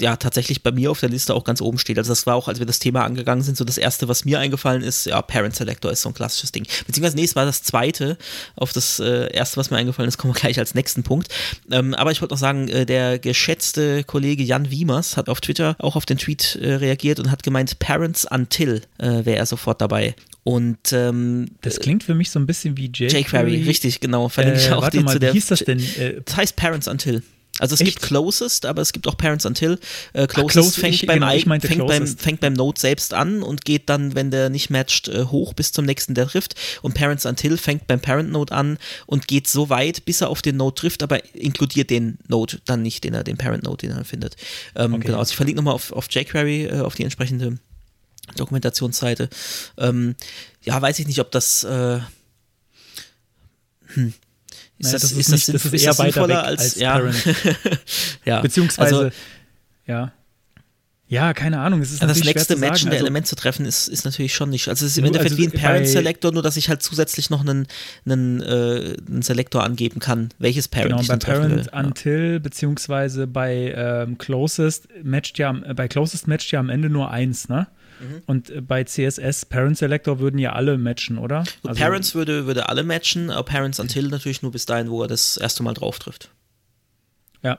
ja 0.00 0.16
tatsächlich 0.16 0.62
bei 0.62 0.72
mir 0.72 0.90
auf 0.90 1.00
der 1.00 1.08
Liste 1.08 1.34
auch 1.34 1.44
ganz 1.44 1.60
oben 1.60 1.78
steht. 1.78 1.98
Also 1.98 2.10
das 2.10 2.26
war 2.26 2.34
auch, 2.34 2.48
als 2.48 2.58
wir 2.58 2.66
das 2.66 2.78
Thema 2.78 3.04
angegangen 3.04 3.42
sind, 3.42 3.56
so 3.56 3.64
das 3.64 3.78
erste, 3.78 4.08
was 4.08 4.24
mir 4.24 4.38
eingefallen 4.38 4.82
ist, 4.82 5.06
ja, 5.06 5.20
Parent 5.22 5.54
Selector 5.56 5.90
ist 5.90 6.02
so 6.02 6.08
ein 6.10 6.14
klassisches 6.14 6.52
Ding. 6.52 6.66
Beziehungsweise 6.86 7.16
nee, 7.16 7.24
es 7.24 7.36
war 7.36 7.44
das 7.44 7.62
zweite, 7.62 8.16
auf 8.56 8.72
das 8.72 9.00
äh, 9.00 9.32
erste, 9.32 9.56
was 9.58 9.70
mir 9.70 9.76
eingefallen 9.76 10.08
ist, 10.08 10.18
kommen 10.18 10.34
wir 10.34 10.40
gleich 10.40 10.58
als 10.58 10.74
nächsten 10.74 11.02
Punkt. 11.02 11.28
Ähm, 11.70 11.94
aber 11.94 12.12
ich 12.12 12.20
wollte 12.20 12.34
noch 12.34 12.40
sagen, 12.40 12.68
äh, 12.68 12.86
der 12.86 13.18
geschätzte 13.18 14.04
Kollege 14.04 14.42
Jan 14.42 14.70
Wiemers 14.70 15.16
hat 15.16 15.28
auf 15.28 15.40
Twitter 15.40 15.76
auch 15.78 15.96
auf 15.96 16.06
den 16.06 16.18
Tweet 16.18 16.56
äh, 16.56 16.74
reagiert 16.74 17.18
und 17.20 17.30
hat 17.30 17.42
gemeint, 17.42 17.78
Parents 17.78 18.24
until 18.30 18.82
äh, 18.98 19.24
wäre 19.24 19.36
er 19.36 19.46
sofort 19.46 19.80
dabei. 19.80 20.14
Und 20.42 20.92
ähm, 20.92 21.48
Das 21.60 21.80
klingt 21.80 22.02
für 22.02 22.14
mich 22.14 22.30
so 22.30 22.38
ein 22.38 22.46
bisschen 22.46 22.76
wie 22.78 22.86
jQuery. 22.86 23.20
jQuery, 23.20 23.62
richtig, 23.64 24.00
genau, 24.00 24.28
verlinke 24.28 24.58
ich 24.58 24.68
Äh, 24.68 24.72
auch 24.72 24.82
warte 24.82 24.96
die 24.96 25.04
mal, 25.04 25.12
zu 25.12 25.18
der 25.18 25.30
wie 25.30 25.34
hieß 25.34 25.46
das 25.48 25.60
denn? 25.60 25.78
Äh, 25.98 26.22
das 26.24 26.36
heißt 26.36 26.56
Parents 26.56 26.88
Until. 26.88 27.22
Also 27.60 27.74
es 27.74 27.80
Echt? 27.82 27.92
gibt 27.96 28.02
Closest, 28.06 28.66
aber 28.66 28.82
es 28.82 28.92
gibt 28.92 29.06
auch 29.06 29.16
Parents 29.16 29.44
Until. 29.46 29.78
Äh, 30.12 30.26
Closest 30.26 30.52
Closest, 30.52 30.78
fängt, 30.78 30.94
ich- 30.94 31.06
beim, 31.06 31.20
genau, 31.20 31.32
ich 31.34 31.44
fängt, 31.44 31.62
beim, 31.62 31.86
Closest. 31.86 32.20
fängt 32.20 32.40
beim 32.40 32.52
Node 32.54 32.80
selbst 32.80 33.14
an 33.14 33.42
und 33.42 33.64
geht 33.64 33.88
dann, 33.88 34.14
wenn 34.14 34.30
der 34.30 34.48
nicht 34.50 34.70
matcht, 34.70 35.08
äh, 35.08 35.24
hoch 35.26 35.52
bis 35.54 35.70
zum 35.72 35.84
nächsten, 35.84 36.14
der 36.14 36.26
trifft. 36.26 36.54
Und 36.82 36.94
Parents 36.94 37.26
Until 37.26 37.56
fängt 37.56 37.86
beim 37.86 38.00
Parent 38.00 38.30
Node 38.32 38.52
an 38.54 38.78
und 39.06 39.28
geht 39.28 39.46
so 39.46 39.68
weit, 39.70 40.04
bis 40.04 40.20
er 40.22 40.30
auf 40.30 40.42
den 40.42 40.56
Node 40.56 40.74
trifft, 40.74 41.02
aber 41.02 41.22
inkludiert 41.34 41.90
den 41.90 42.18
Node 42.26 42.60
dann 42.64 42.82
nicht, 42.82 43.04
den 43.04 43.14
er, 43.14 43.22
den 43.24 43.36
Parent 43.36 43.62
Node, 43.64 43.86
den 43.86 43.96
er 43.96 44.04
findet. 44.04 44.36
Ähm, 44.74 44.94
Okay. 44.94 45.06
Genau, 45.06 45.18
also 45.18 45.30
ich 45.30 45.36
verlinke 45.36 45.58
nochmal 45.58 45.74
auf, 45.74 45.92
auf 45.92 46.06
jQuery, 46.10 46.64
äh, 46.64 46.80
auf 46.80 46.94
die 46.94 47.04
entsprechende 47.04 47.58
Dokumentationsseite. 48.36 49.28
Ähm, 49.78 50.14
ja, 50.62 50.80
weiß 50.80 50.98
ich 50.98 51.06
nicht, 51.06 51.20
ob 51.20 51.30
das. 51.30 51.64
Äh, 51.64 52.00
hm. 53.94 54.14
Ist 54.80 54.86
Naja, 54.86 54.92
das, 54.94 55.02
das 55.02 55.12
ist 55.12 55.18
ist 55.18 55.28
nicht- 55.30 55.48
das, 55.54 55.62
das 55.62 55.72
ist 55.72 55.82
eher 55.84 55.90
weiter 55.98 56.02
sinnvoller 56.12 56.36
weg 56.38 56.44
als, 56.46 56.60
als 56.62 56.74
ja. 56.76 56.92
Parent. 56.98 57.24
ja. 58.24 58.40
beziehungsweise, 58.40 58.96
Also, 58.96 59.10
ja. 59.86 60.12
Ja, 61.08 61.34
keine 61.34 61.58
Ahnung. 61.58 61.80
Es 61.82 61.90
ist 61.90 62.00
Ja, 62.02 62.06
das 62.06 62.22
nächste 62.22 62.54
Matchen 62.54 62.84
der 62.86 62.92
Also, 62.98 63.04
Element 63.06 63.26
zu 63.26 63.34
treffen 63.34 63.66
ist, 63.66 63.88
ist 63.88 64.04
natürlich 64.04 64.32
schon 64.32 64.48
nicht. 64.48 64.68
Also 64.68 64.86
es 64.86 64.92
ist 64.92 64.98
im 64.98 65.04
Endeffekt 65.06 65.32
also 65.32 65.42
wie 65.42 65.48
ein 65.48 65.52
Parent 65.60 65.88
Selector, 65.88 66.30
nur 66.32 66.42
dass 66.42 66.56
ich 66.56 66.68
halt 66.68 66.82
zusätzlich 66.84 67.30
noch 67.30 67.40
einen, 67.40 67.66
einen, 68.06 68.40
äh, 68.40 68.96
einen 69.08 69.20
Selektor 69.22 69.64
angeben 69.64 69.98
kann, 69.98 70.28
welches 70.38 70.68
Parent 70.68 70.90
Genau, 70.90 71.02
ich 71.02 71.08
bei 71.08 71.16
Parent 71.16 71.50
will. 71.56 71.66
Ja. 71.72 71.80
Until 71.80 72.38
beziehungsweise 72.38 73.26
bei 73.26 73.74
ähm, 73.76 74.18
Closest 74.18 74.86
matcht 75.02 75.36
ja 75.38 75.48
am- 75.50 75.64
äh, 75.64 75.74
bei 75.74 75.88
Closest 75.88 76.28
matcht 76.28 76.52
ja 76.52 76.60
am 76.60 76.68
Ende 76.70 76.88
nur 76.88 77.10
eins, 77.10 77.48
ne? 77.48 77.66
Mhm. 78.00 78.22
Und 78.26 78.50
äh, 78.50 78.60
bei 78.60 78.84
CSS 78.84 79.46
Parent 79.46 79.76
Selector 79.78 80.18
würden 80.18 80.38
ja 80.38 80.52
alle 80.52 80.78
matchen, 80.78 81.18
oder? 81.18 81.44
Also- 81.66 81.80
Parents 81.80 82.14
würde, 82.14 82.46
würde 82.46 82.68
alle 82.68 82.82
matchen, 82.82 83.30
aber 83.30 83.44
Parents 83.44 83.78
Until 83.80 84.08
natürlich 84.08 84.42
nur 84.42 84.52
bis 84.52 84.66
dahin, 84.66 84.90
wo 84.90 85.02
er 85.02 85.08
das 85.08 85.36
erste 85.36 85.62
Mal 85.62 85.74
drauf 85.74 85.98
trifft. 85.98 86.30
Ja. 87.42 87.58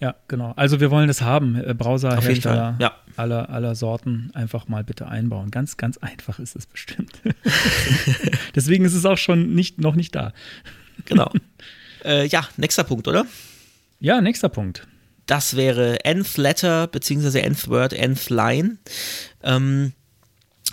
Ja, 0.00 0.16
genau. 0.26 0.52
Also 0.56 0.80
wir 0.80 0.90
wollen 0.90 1.06
das 1.06 1.20
haben. 1.22 1.54
Äh, 1.54 1.58
Auf 1.60 1.64
jeden 1.66 1.78
Browserhersteller 1.78 2.72
Fall, 2.72 2.76
ja. 2.80 2.96
aller, 3.16 3.50
aller 3.50 3.74
Sorten 3.76 4.30
einfach 4.34 4.66
mal 4.66 4.82
bitte 4.82 5.06
einbauen. 5.06 5.50
Ganz, 5.52 5.76
ganz 5.76 5.96
einfach 5.98 6.40
ist 6.40 6.56
es 6.56 6.66
bestimmt. 6.66 7.12
Deswegen 8.56 8.84
ist 8.84 8.94
es 8.94 9.06
auch 9.06 9.18
schon 9.18 9.54
nicht, 9.54 9.80
noch 9.80 9.94
nicht 9.94 10.14
da. 10.14 10.32
Genau. 11.04 11.32
äh, 12.04 12.26
ja, 12.26 12.48
nächster 12.56 12.82
Punkt, 12.84 13.06
oder? 13.06 13.26
Ja, 14.00 14.20
nächster 14.20 14.48
Punkt. 14.48 14.86
Das 15.26 15.56
wäre 15.56 16.04
nth 16.04 16.36
Letter 16.36 16.86
beziehungsweise 16.86 17.42
nth 17.42 17.68
Word, 17.68 17.92
nth 17.92 18.30
Line. 18.30 18.78
Ähm, 19.42 19.92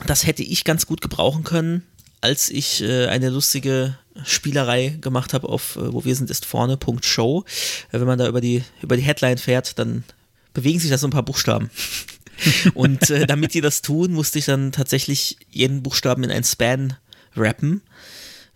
das 0.06 0.26
hätte 0.26 0.43
ich 0.43 0.64
ganz 0.64 0.86
gut 0.86 1.02
gebrauchen 1.02 1.43
können, 1.43 1.84
als 2.22 2.50
ich 2.50 2.82
äh, 2.82 3.08
eine 3.08 3.30
lustige 3.30 3.97
Spielerei 4.26 4.97
gemacht 5.02 5.34
habe 5.34 5.47
auf 5.47 5.76
äh, 5.76 5.93
wo 5.93 6.04
wir 6.06 6.16
sind 6.16 6.30
ist 6.30 6.45
vorne 6.45 6.78
Punkt 6.78 7.06
Show. 7.06 7.45
Äh, 7.91 8.00
wenn 8.00 8.08
man 8.08 8.20
da 8.20 8.28
über 8.28 8.41
die 8.41 8.64
über 8.82 8.97
die 8.97 9.04
Headline 9.04 9.38
fährt, 9.38 9.78
dann 9.80 10.04
bewegen 10.54 10.80
sich 10.80 10.89
da 10.89 10.97
so 10.97 11.08
ein 11.08 11.12
paar 11.12 11.24
Buchstaben. 11.24 11.70
Und 12.74 13.10
äh, 13.10 13.28
damit 13.28 13.54
die 13.54 13.62
das 13.62 13.82
tun, 13.82 14.14
musste 14.14 14.39
ich 14.39 14.45
dann 14.45 14.72
tatsächlich 14.72 15.38
jeden 15.50 15.84
Buchstaben 15.84 16.24
in 16.24 16.32
ein 16.32 16.43
Span 16.43 16.95
rappen, 17.36 17.82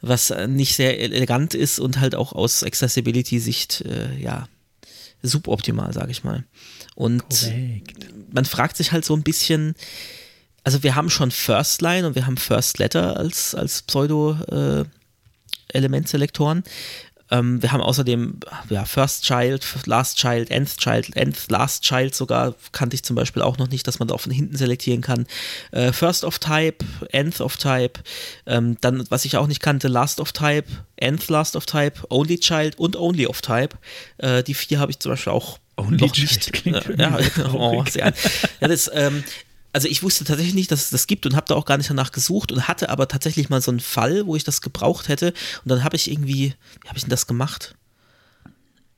was 0.01 0.31
äh, 0.31 0.47
nicht 0.47 0.75
sehr 0.75 0.99
elegant 0.99 1.53
ist 1.53 1.79
und 1.79 1.99
halt 1.99 2.15
auch 2.15 2.33
aus 2.33 2.63
Accessibility-Sicht 2.63 3.81
äh, 3.81 4.17
ja 4.17 4.47
suboptimal, 5.23 5.91
sage 5.93 6.11
ich 6.11 6.23
mal. 6.23 6.43
Und 6.95 7.27
Korrekt. 7.29 8.05
man 8.31 8.45
fragt 8.45 8.77
sich 8.77 8.91
halt 8.91 9.05
so 9.05 9.15
ein 9.15 9.23
bisschen, 9.23 9.73
also 10.63 10.83
wir 10.83 10.93
haben 10.95 11.09
schon 11.09 11.31
First 11.31 11.81
Line 11.81 12.05
und 12.05 12.13
wir 12.15 12.27
haben 12.27 12.37
First 12.37 12.77
Letter 12.77 13.17
als, 13.17 13.55
als 13.55 13.81
Pseudo-Elementselektoren. 13.83 16.63
Ähm, 17.31 17.61
wir 17.61 17.71
haben 17.71 17.81
außerdem 17.81 18.39
ja, 18.69 18.85
First 18.85 19.23
Child, 19.23 19.65
Last 19.85 20.17
Child, 20.17 20.51
Nth 20.51 20.77
Child, 20.77 21.15
Nth 21.15 21.49
Last 21.49 21.83
Child 21.83 22.13
sogar, 22.13 22.55
kannte 22.71 22.95
ich 22.95 23.03
zum 23.03 23.15
Beispiel 23.15 23.41
auch 23.41 23.57
noch 23.57 23.69
nicht, 23.69 23.87
dass 23.87 23.99
man 23.99 24.07
da 24.07 24.17
von 24.17 24.31
hinten 24.31 24.55
selektieren 24.57 25.01
kann. 25.01 25.25
Äh, 25.71 25.91
First 25.93 26.23
of 26.23 26.39
Type, 26.39 26.85
Nth 27.09 27.41
of 27.41 27.57
Type, 27.57 28.01
ähm, 28.45 28.77
dann, 28.81 29.05
was 29.09 29.25
ich 29.25 29.37
auch 29.37 29.47
nicht 29.47 29.61
kannte, 29.61 29.87
Last 29.87 30.19
of 30.19 30.31
Type, 30.31 30.65
Nth 30.97 31.29
Last 31.29 31.55
of 31.55 31.65
Type, 31.65 32.01
Only 32.09 32.39
Child 32.39 32.77
und 32.77 32.95
Only 32.95 33.27
of 33.27 33.41
Type. 33.41 33.77
Äh, 34.17 34.43
die 34.43 34.53
vier 34.53 34.79
habe 34.79 34.91
ich 34.91 34.99
zum 34.99 35.11
Beispiel 35.11 35.33
auch 35.33 35.59
Only 35.77 35.97
noch 35.97 36.15
nicht. 36.15 36.65
Äh, 36.65 36.81
ja, 36.97 37.17
oh, 37.53 37.83
sehr. 37.89 38.13
Ja, 38.59 38.67
das, 38.67 38.91
ähm, 38.93 39.23
also 39.73 39.87
ich 39.87 40.03
wusste 40.03 40.23
tatsächlich 40.23 40.53
nicht, 40.55 40.71
dass 40.71 40.83
es 40.85 40.89
das 40.91 41.07
gibt 41.07 41.25
und 41.25 41.35
habe 41.35 41.47
da 41.47 41.55
auch 41.55 41.65
gar 41.65 41.77
nicht 41.77 41.89
danach 41.89 42.11
gesucht 42.11 42.51
und 42.51 42.67
hatte 42.67 42.89
aber 42.89 43.07
tatsächlich 43.07 43.49
mal 43.49 43.61
so 43.61 43.71
einen 43.71 43.79
Fall, 43.79 44.25
wo 44.27 44.35
ich 44.35 44.43
das 44.43 44.61
gebraucht 44.61 45.09
hätte 45.09 45.33
und 45.63 45.69
dann 45.69 45.83
habe 45.83 45.95
ich 45.95 46.09
irgendwie, 46.11 46.53
wie 46.81 46.87
habe 46.87 46.97
ich 46.97 47.03
denn 47.03 47.09
das 47.09 47.27
gemacht? 47.27 47.75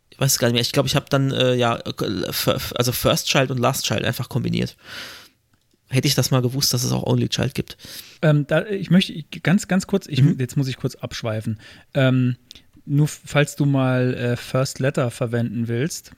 Ich 0.10 0.20
weiß 0.20 0.34
es 0.34 0.40
gar 0.40 0.48
nicht 0.48 0.54
mehr. 0.54 0.62
Ich 0.62 0.72
glaube, 0.72 0.88
ich 0.88 0.96
habe 0.96 1.08
dann 1.10 1.32
äh, 1.32 1.56
ja, 1.56 1.78
äh, 1.78 2.32
also 2.76 2.92
First 2.92 3.28
Child 3.28 3.52
und 3.52 3.58
Last 3.60 3.86
Child 3.86 4.06
einfach 4.06 4.30
kombiniert. 4.30 4.78
Hätte 5.90 6.08
ich 6.08 6.16
das 6.16 6.32
mal 6.32 6.42
gewusst, 6.42 6.74
dass 6.74 6.84
es 6.84 6.92
auch 6.92 7.04
Only 7.04 7.30
Child 7.30 7.54
gibt. 7.54 7.78
Ähm, 8.22 8.48
da, 8.48 8.66
ich 8.66 8.90
möchte 8.90 9.14
ganz, 9.44 9.68
ganz 9.68 9.88
kurz, 9.88 10.08
ich, 10.08 10.22
Mhm. 10.22 10.38
jetzt 10.40 10.58
muss 10.58 10.68
ich 10.68 10.78
kurz 10.78 10.96
abschweifen. 10.96 11.60
Ähm, 11.94 12.38
nur 12.86 13.08
falls 13.08 13.56
du 13.56 13.66
mal 13.66 14.14
äh, 14.14 14.36
First 14.38 14.80
Letter 14.80 15.12
verwenden 15.12 15.68
willst, 15.68 16.12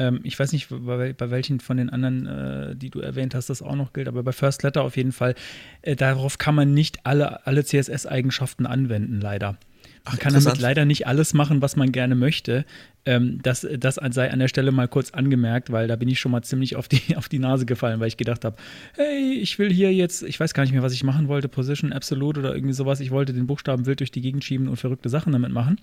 ähm, 0.00 0.20
ich 0.24 0.38
weiß 0.38 0.52
nicht, 0.52 0.68
bei, 0.70 1.12
bei 1.12 1.30
welchen 1.30 1.60
von 1.60 1.76
den 1.76 1.90
anderen, 1.90 2.26
äh, 2.26 2.74
die 2.74 2.88
du 2.88 3.00
erwähnt 3.00 3.34
hast, 3.34 3.50
das 3.50 3.60
auch 3.60 3.76
noch 3.76 3.92
gilt, 3.92 4.08
aber 4.08 4.22
bei 4.22 4.32
First 4.32 4.62
Letter 4.62 4.82
auf 4.82 4.96
jeden 4.96 5.12
Fall, 5.12 5.34
äh, 5.82 5.94
darauf 5.94 6.38
kann 6.38 6.54
man 6.54 6.72
nicht 6.72 7.04
alle, 7.04 7.46
alle 7.46 7.64
CSS-Eigenschaften 7.64 8.64
anwenden, 8.64 9.20
leider. 9.20 9.58
Man 10.06 10.18
kann 10.18 10.32
damit 10.32 10.58
leider 10.58 10.86
nicht 10.86 11.06
alles 11.06 11.34
machen, 11.34 11.60
was 11.60 11.76
man 11.76 11.92
gerne 11.92 12.14
möchte. 12.14 12.64
Ähm, 13.06 13.40
das, 13.42 13.66
das 13.78 13.94
sei 14.10 14.30
an 14.30 14.38
der 14.38 14.48
Stelle 14.48 14.72
mal 14.72 14.86
kurz 14.86 15.12
angemerkt, 15.12 15.72
weil 15.72 15.88
da 15.88 15.96
bin 15.96 16.08
ich 16.08 16.20
schon 16.20 16.32
mal 16.32 16.42
ziemlich 16.42 16.76
auf 16.76 16.86
die, 16.86 17.00
auf 17.16 17.28
die 17.28 17.38
Nase 17.38 17.64
gefallen, 17.64 18.00
weil 18.00 18.08
ich 18.08 18.16
gedacht 18.16 18.44
habe, 18.44 18.56
hey, 18.94 19.34
ich 19.34 19.58
will 19.58 19.72
hier 19.72 19.92
jetzt, 19.92 20.22
ich 20.22 20.38
weiß 20.38 20.52
gar 20.52 20.64
nicht 20.64 20.72
mehr, 20.72 20.82
was 20.82 20.92
ich 20.92 21.02
machen 21.02 21.28
wollte, 21.28 21.48
Position 21.48 21.92
Absolute 21.92 22.40
oder 22.40 22.54
irgendwie 22.54 22.74
sowas. 22.74 23.00
Ich 23.00 23.10
wollte 23.10 23.32
den 23.32 23.46
Buchstaben 23.46 23.86
wild 23.86 24.00
durch 24.00 24.10
die 24.10 24.20
Gegend 24.20 24.44
schieben 24.44 24.68
und 24.68 24.76
verrückte 24.76 25.08
Sachen 25.08 25.32
damit 25.32 25.52
machen. 25.52 25.80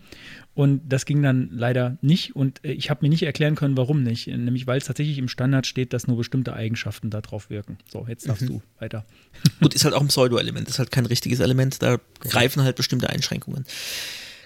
Und 0.53 0.81
das 0.87 1.05
ging 1.05 1.21
dann 1.23 1.49
leider 1.51 1.97
nicht 2.01 2.35
und 2.35 2.63
äh, 2.63 2.71
ich 2.71 2.89
habe 2.89 3.03
mir 3.03 3.09
nicht 3.09 3.23
erklären 3.23 3.55
können, 3.55 3.77
warum 3.77 4.03
nicht. 4.03 4.27
Nämlich, 4.27 4.67
weil 4.67 4.77
es 4.77 4.85
tatsächlich 4.85 5.17
im 5.17 5.27
Standard 5.27 5.65
steht, 5.65 5.93
dass 5.93 6.07
nur 6.07 6.17
bestimmte 6.17 6.53
Eigenschaften 6.53 7.09
da 7.09 7.21
drauf 7.21 7.49
wirken. 7.49 7.77
So, 7.91 8.05
jetzt 8.07 8.29
darfst 8.29 8.47
du 8.47 8.61
weiter. 8.79 9.05
Gut, 9.59 9.73
ist 9.73 9.85
halt 9.85 9.95
auch 9.95 10.01
ein 10.01 10.07
Pseudo-Element, 10.07 10.67
ist 10.67 10.79
halt 10.79 10.91
kein 10.91 11.05
richtiges 11.05 11.39
Element, 11.39 11.81
da 11.81 11.97
greifen 12.21 12.63
halt 12.63 12.75
bestimmte 12.75 13.09
Einschränkungen. 13.09 13.65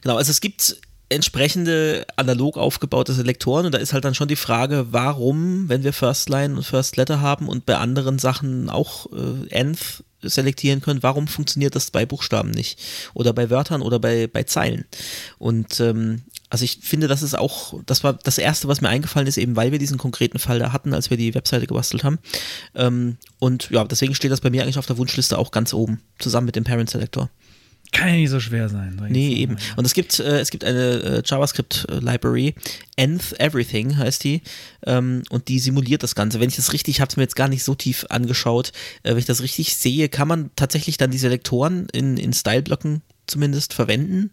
Genau, 0.01 0.17
also 0.17 0.32
es 0.32 0.41
gibt 0.41 0.78
entsprechende 1.12 2.05
analog 2.16 2.57
aufgebaute 2.57 3.14
Selektoren 3.14 3.66
und 3.66 3.74
da 3.74 3.78
ist 3.78 3.93
halt 3.93 4.05
dann 4.05 4.16
schon 4.16 4.28
die 4.28 4.36
Frage, 4.36 4.88
warum, 4.91 5.70
wenn 5.70 5.84
wir 5.84 5.93
First 5.93 6.30
Line 6.30 6.55
und 6.55 6.64
First 6.64 6.97
Letter 6.97 7.22
haben 7.22 7.47
und 7.47 7.66
bei 7.66 7.78
anderen 7.78 8.18
Sachen 8.18 8.70
auch 8.70 9.07
äh, 9.12 9.49
Nth 9.49 10.03
selektieren 10.22 10.82
können, 10.82 11.03
warum 11.03 11.28
funktioniert 11.28 11.76
das 11.76 11.91
bei 11.91 12.05
Buchstaben 12.05 12.51
nicht? 12.51 12.80
Oder 13.14 13.34
bei 13.34 13.49
Wörtern 13.49 13.82
oder 13.82 13.99
bei, 13.99 14.28
bei 14.28 14.43
Zeilen? 14.43 14.86
Und 15.39 15.80
ähm, 15.80 16.24
also 16.49 16.66
ich 16.66 16.80
finde, 16.82 17.07
das 17.07 17.24
ist 17.24 17.38
auch, 17.38 17.74
das 17.86 18.03
war 18.03 18.14
das 18.14 18.38
Erste, 18.38 18.68
was 18.68 18.82
mir 18.82 18.89
eingefallen 18.89 19.28
ist, 19.28 19.38
eben 19.38 19.55
weil 19.55 19.72
wir 19.72 19.80
diesen 19.80 19.97
konkreten 19.97 20.38
Fall 20.38 20.59
da 20.59 20.72
hatten, 20.74 20.93
als 20.93 21.09
wir 21.09 21.18
die 21.18 21.34
Webseite 21.34 21.66
gebastelt 21.66 22.03
haben. 22.03 22.20
Ähm, 22.76 23.18
und 23.39 23.70
ja, 23.72 23.84
deswegen 23.84 24.16
steht 24.16 24.32
das 24.32 24.41
bei 24.41 24.49
mir 24.49 24.64
eigentlich 24.64 24.78
auf 24.78 24.86
der 24.86 24.97
Wunschliste 24.97 25.38
auch 25.38 25.51
ganz 25.51 25.74
oben, 25.74 26.01
zusammen 26.20 26.45
mit 26.45 26.55
dem 26.55 26.64
Parent 26.64 26.89
Selector. 26.89 27.30
Kann 27.92 28.08
ja 28.08 28.16
nicht 28.16 28.30
so 28.30 28.39
schwer 28.39 28.70
sein. 28.70 28.98
ich 29.06 29.12
Nee, 29.12 29.34
eben. 29.36 29.54
mal. 29.56 29.62
Und 29.76 29.86
es 29.86 29.94
gibt, 29.94 30.20
äh, 30.20 30.39
es 30.39 30.50
gibt 30.50 30.64
eine 30.64 30.80
äh, 30.80 31.22
JavaScript-Library, 31.26 32.56
Nth 32.96 33.39
Everything 33.39 33.98
heißt 33.98 34.24
die, 34.24 34.42
ähm, 34.86 35.24
und 35.30 35.48
die 35.50 35.60
simuliert 35.60 36.02
das 36.04 36.16
Ganze. 36.16 36.39
Wenn 36.39 36.50
ich 36.50 36.56
das 36.56 36.72
richtig, 36.74 36.96
ich 36.96 37.02
habe 37.02 37.10
es 37.10 37.18
mir 37.18 37.24
jetzt 37.24 37.36
gar 37.36 37.50
nicht 37.50 37.64
so 37.64 37.76
tief 37.76 38.06
angeschaut, 38.10 38.72
äh, 39.04 39.12
wenn 39.12 39.18
ich 39.18 39.26
das 39.26 39.42
richtig 39.42 39.76
sehe, 39.76 40.08
kann 40.10 40.28
man 40.28 40.52
tatsächlich 40.56 40.98
dann 40.98 41.12
die 41.12 41.18
Selektoren 41.18 41.88
in, 41.92 42.18
in 42.18 42.32
Style-Blöcken 42.34 43.02
zumindest 43.28 43.74
verwenden 43.74 44.32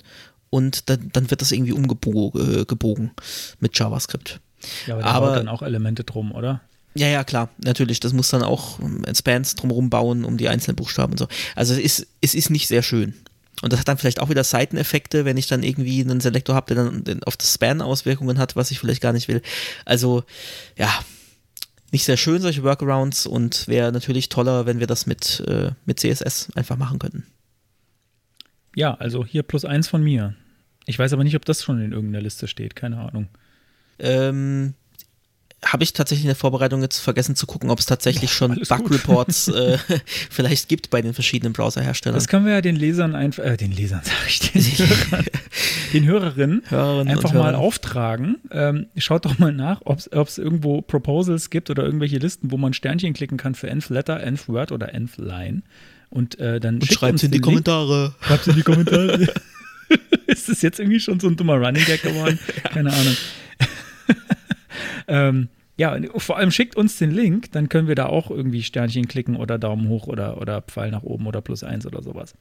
und 0.51 0.89
dann, 0.89 1.11
dann 1.13 1.31
wird 1.31 1.41
das 1.43 1.53
irgendwie 1.53 1.73
umgebogen 1.73 3.11
äh, 3.11 3.55
mit 3.61 3.79
JavaScript. 3.79 4.41
Ja, 4.87 4.95
aber 4.95 5.03
da 5.03 5.09
aber- 5.11 5.35
dann 5.37 5.49
auch 5.49 5.63
Elemente 5.63 6.05
drum, 6.05 6.33
oder? 6.33 6.61
Ja, 6.95 7.07
ja, 7.07 7.23
klar, 7.23 7.51
natürlich. 7.63 8.01
Das 8.01 8.13
muss 8.13 8.29
dann 8.31 8.43
auch 8.43 8.81
ähm, 8.81 9.05
Spans 9.15 9.55
drumherum 9.55 9.89
bauen, 9.91 10.25
um 10.25 10.37
die 10.37 10.49
einzelnen 10.49 10.75
Buchstaben 10.75 11.13
und 11.13 11.19
so. 11.19 11.29
Also 11.55 11.75
es 11.75 11.81
ist, 11.81 12.07
es 12.21 12.35
ist 12.35 12.51
nicht 12.51 12.67
sehr 12.67 12.83
schön. 12.83 13.15
Und 13.63 13.73
das 13.73 13.81
hat 13.81 13.89
dann 13.89 13.99
vielleicht 13.99 14.21
auch 14.21 14.29
wieder 14.29 14.45
Seiteneffekte, 14.45 15.25
wenn 15.25 15.37
ich 15.37 15.49
dann 15.49 15.63
irgendwie 15.63 16.01
einen 16.01 16.21
Selektor 16.21 16.55
habe, 16.55 16.75
der 16.75 16.85
dann 16.85 17.23
auf 17.25 17.37
das 17.37 17.55
Span 17.55 17.83
Auswirkungen 17.83 18.39
hat, 18.39 18.57
was 18.57 18.71
ich 18.71 18.79
vielleicht 18.79 19.03
gar 19.03 19.13
nicht 19.13 19.29
will. 19.29 19.43
Also, 19.85 20.25
ja, 20.77 20.89
nicht 21.91 22.05
sehr 22.05 22.17
schön, 22.17 22.41
solche 22.41 22.63
Workarounds 22.63 23.27
und 23.27 23.67
wäre 23.67 23.93
natürlich 23.93 24.29
toller, 24.29 24.67
wenn 24.67 24.79
wir 24.79 24.87
das 24.87 25.07
mit, 25.07 25.41
äh, 25.47 25.73
mit 25.87 26.01
CSS 26.01 26.51
einfach 26.55 26.77
machen 26.77 26.99
könnten. 26.99 27.27
Ja, 28.77 28.95
also 28.95 29.25
hier 29.25 29.43
plus 29.43 29.65
eins 29.65 29.89
von 29.89 30.03
mir. 30.03 30.35
Ich 30.87 30.99
weiß 30.99 31.13
aber 31.13 31.25
nicht, 31.25 31.37
ob 31.37 31.45
das 31.45 31.63
schon 31.65 31.81
in 31.81 31.93
irgendeiner 31.93 32.23
Liste 32.23 32.47
steht, 32.47 32.77
keine 32.77 32.99
Ahnung. 32.99 33.29
Ähm, 33.99 34.75
habe 35.65 35.83
ich 35.83 35.93
tatsächlich 35.93 36.25
in 36.25 36.29
der 36.29 36.37
Vorbereitung 36.37 36.83
jetzt 36.83 36.99
vergessen 36.99 37.35
zu 37.35 37.47
gucken, 37.47 37.71
ob 37.71 37.81
es 37.81 37.87
tatsächlich 37.87 38.33
schon. 38.33 38.55
Bug-Reports 38.69 39.49
äh, 39.49 39.79
vielleicht 40.31 40.69
gibt 40.69 40.91
bei 40.91 41.03
den 41.03 41.15
verschiedenen 41.15 41.53
Browserherstellern. 41.53 42.15
Das 42.15 42.29
können 42.29 42.47
wir 42.47 42.53
ja 42.53 42.61
den 42.61 42.77
Lesern 42.77 43.15
einfach, 43.17 43.43
äh, 43.45 43.57
den 43.57 43.73
Lesern 43.73 44.01
sage 44.05 44.17
ich, 44.29 44.39
den, 44.53 44.63
Hörern, 44.87 45.25
den 45.93 46.05
Hörerinnen 46.07 46.63
Hörerinnen 46.69 47.09
einfach 47.09 47.33
mal 47.33 47.41
Hörern. 47.41 47.55
auftragen. 47.57 48.37
Ähm, 48.53 48.87
schaut 48.97 49.25
doch 49.25 49.39
mal 49.39 49.53
nach, 49.53 49.81
ob 49.85 49.99
es 49.99 50.39
irgendwo 50.39 50.81
Proposals 50.81 51.51
gibt 51.51 51.71
oder 51.71 51.83
irgendwelche 51.83 52.19
Listen, 52.19 52.53
wo 52.53 52.57
man 52.57 52.73
Sternchen 52.73 53.13
klicken 53.13 53.37
kann 53.37 53.55
für 53.57 53.69
Nth 53.69 53.91
Letter, 53.91 54.23
Nth 54.23 54.49
Word 54.49 54.71
oder 54.71 54.95
Nth 54.95 55.17
Line. 55.19 55.63
Und 56.11 56.39
äh, 56.39 56.61
dann 56.61 56.77
Und 56.77 56.87
schreibt 56.87 57.23
in 57.23 57.33
die 57.33 57.37
Link. 57.39 57.45
Kommentare. 57.45 58.15
Schreibt 58.21 58.47
in 58.47 58.55
die 58.55 58.63
Kommentare. 58.63 59.27
ist 60.27 60.49
das 60.49 60.63
jetzt 60.63 60.79
irgendwie 60.79 61.01
schon 61.01 61.19
so 61.21 61.27
ein 61.27 61.37
dummer 61.37 61.55
Running 61.57 61.85
Gag 61.85 62.03
geworden? 62.03 62.39
Keine 62.73 62.93
Ahnung. 62.93 63.17
Ähm, 65.09 65.49
ja, 65.77 65.97
vor 66.17 66.37
allem 66.37 66.51
schickt 66.51 66.77
uns 66.77 66.99
den 66.99 67.13
Link, 67.13 67.53
dann 67.53 67.69
können 67.69 67.87
wir 67.87 67.95
da 67.95 68.07
auch 68.07 68.31
irgendwie 68.31 68.63
Sternchen 68.63 69.07
klicken 69.07 69.37
oder 69.37 69.59
Daumen 69.59 69.89
hoch 69.89 70.09
oder, 70.09 70.41
oder 70.41 70.61
Pfeil 70.63 70.91
nach 70.91 71.05
oben 71.05 71.27
oder 71.27 71.41
plus 71.41 71.63
eins 71.63 71.87
oder 71.87 72.03
sowas. 72.03 72.35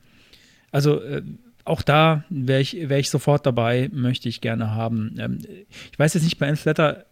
Also 0.72 1.01
äh, 1.01 1.22
auch 1.63 1.82
da 1.82 2.24
wäre 2.30 2.61
ich, 2.61 2.89
wär 2.89 2.97
ich 2.97 3.09
sofort 3.09 3.45
dabei, 3.45 3.89
möchte 3.93 4.28
ich 4.28 4.41
gerne 4.41 4.72
haben. 4.72 5.15
Ähm, 5.20 5.39
ich 5.91 5.99
weiß 5.99 6.15
jetzt 6.15 6.24
nicht 6.24 6.39
bei 6.39 6.47
Nflatter, 6.47 7.05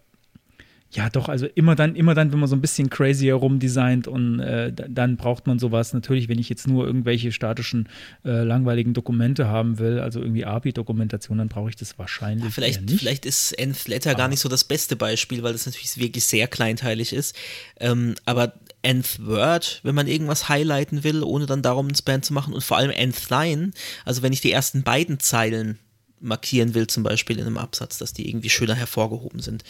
Ja, 0.96 1.10
doch, 1.10 1.28
also 1.28 1.46
immer 1.46 1.76
dann, 1.76 1.96
immer 1.96 2.14
dann, 2.16 2.32
wenn 2.32 2.40
man 2.40 2.48
so 2.48 2.56
ein 2.56 2.62
bisschen 2.62 2.90
crazy 2.90 3.26
herumdesignt 3.26 4.08
und 4.08 4.40
äh, 4.40 4.72
dann 4.72 5.18
braucht 5.18 5.46
man 5.46 5.60
sowas. 5.60 5.94
Natürlich, 5.94 6.30
wenn 6.30 6.40
ich 6.40 6.48
jetzt 6.48 6.68
nur 6.68 6.88
irgendwelche 6.88 7.34
statischen, 7.34 7.90
äh, 8.24 8.44
langweiligen 8.44 8.94
Dokumente 8.94 9.48
haben 9.48 9.78
will, 9.78 10.00
also 10.00 10.22
irgendwie 10.22 10.46
API-Dokumentation, 10.46 11.38
dann 11.38 11.50
brauche 11.50 11.70
ich 11.70 11.76
das 11.76 12.00
wahrscheinlich. 12.00 12.46
Ja, 12.46 12.52
vielleicht, 12.52 12.82
nicht. 12.84 13.00
vielleicht 13.00 13.26
ist 13.26 13.52
Nth 13.60 13.90
Letter 13.90 14.16
gar 14.16 14.30
nicht 14.30 14.40
so 14.40 14.48
das 14.48 14.64
beste 14.64 14.96
Beispiel, 14.96 15.44
weil 15.44 15.52
das 15.52 15.66
natürlich 15.66 15.98
wirklich 15.98 16.24
sehr 16.24 16.48
kleinteilig 16.48 17.12
ist. 17.12 17.36
Ähm, 17.78 18.16
aber 18.24 18.54
Nth 18.82 19.20
Word, 19.26 19.82
wenn 19.84 19.96
man 19.96 20.08
irgendwas 20.08 20.48
highlighten 20.48 21.04
will, 21.04 21.24
ohne 21.24 21.46
dann 21.46 21.62
darum 21.62 21.88
ein 21.88 21.96
Span 21.96 22.24
zu 22.24 22.34
machen 22.34 22.54
und 22.54 22.64
vor 22.64 22.78
allem 22.78 22.92
Nth 22.92 23.30
Line, 23.30 23.72
also 24.06 24.22
wenn 24.22 24.32
ich 24.32 24.40
die 24.40 24.52
ersten 24.52 24.84
beiden 24.84 25.20
Zeilen 25.20 25.78
markieren 26.22 26.74
will, 26.74 26.88
zum 26.88 27.04
Beispiel 27.04 27.38
in 27.38 27.46
einem 27.46 27.58
Absatz, 27.58 27.98
dass 27.98 28.14
die 28.14 28.30
irgendwie 28.30 28.50
schöner 28.50 28.76
hervorgehoben 28.76 29.42
sind. 29.42 29.64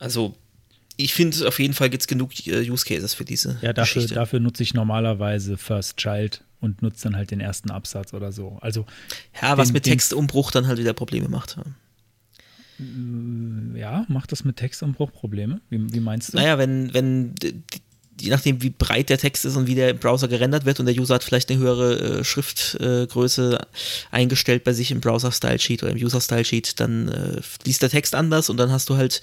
Also 0.00 0.34
ich 0.96 1.14
finde, 1.14 1.46
auf 1.46 1.58
jeden 1.60 1.72
Fall 1.74 1.88
gibt 1.88 2.02
es 2.02 2.06
genug 2.08 2.32
äh, 2.46 2.68
Use 2.68 2.84
Cases 2.84 3.14
für 3.14 3.24
diese 3.24 3.56
Ja, 3.62 3.72
dafür, 3.72 3.94
Geschichte. 4.02 4.14
dafür 4.16 4.40
nutze 4.40 4.62
ich 4.64 4.74
normalerweise 4.74 5.56
First 5.56 5.96
Child 5.96 6.42
und 6.60 6.82
nutze 6.82 7.04
dann 7.04 7.16
halt 7.16 7.30
den 7.30 7.40
ersten 7.40 7.70
Absatz 7.70 8.12
oder 8.12 8.32
so. 8.32 8.58
Also 8.60 8.84
Ja, 9.40 9.56
was 9.56 9.68
den- 9.68 9.74
mit 9.74 9.84
Textumbruch 9.84 10.50
dann 10.50 10.66
halt 10.66 10.78
wieder 10.78 10.92
Probleme 10.92 11.28
macht. 11.28 11.56
ja, 13.74 14.04
macht 14.08 14.32
das 14.32 14.44
mit 14.44 14.56
Textumbruch 14.56 15.12
Probleme? 15.12 15.60
Wie, 15.68 15.92
wie 15.92 16.00
meinst 16.00 16.32
du? 16.32 16.38
Naja, 16.38 16.56
wenn, 16.58 16.92
wenn, 16.94 17.34
je 18.20 18.30
nachdem, 18.30 18.62
wie 18.62 18.70
breit 18.70 19.08
der 19.10 19.18
Text 19.18 19.44
ist 19.44 19.56
und 19.56 19.66
wie 19.66 19.74
der 19.74 19.90
im 19.90 19.98
Browser 19.98 20.28
gerendert 20.28 20.64
wird 20.64 20.80
und 20.80 20.86
der 20.86 20.94
User 20.96 21.14
hat 21.14 21.24
vielleicht 21.24 21.50
eine 21.50 21.58
höhere 21.60 22.20
äh, 22.20 22.24
Schriftgröße 22.24 23.58
eingestellt 24.10 24.64
bei 24.64 24.72
sich 24.72 24.90
im 24.90 25.00
Browser-Style-Sheet 25.00 25.82
oder 25.82 25.92
im 25.92 25.98
User-Style-Sheet, 25.98 26.80
dann 26.80 27.08
äh, 27.08 27.40
liest 27.64 27.82
der 27.82 27.90
Text 27.90 28.14
anders 28.14 28.48
und 28.50 28.56
dann 28.56 28.70
hast 28.72 28.88
du 28.88 28.96
halt 28.96 29.20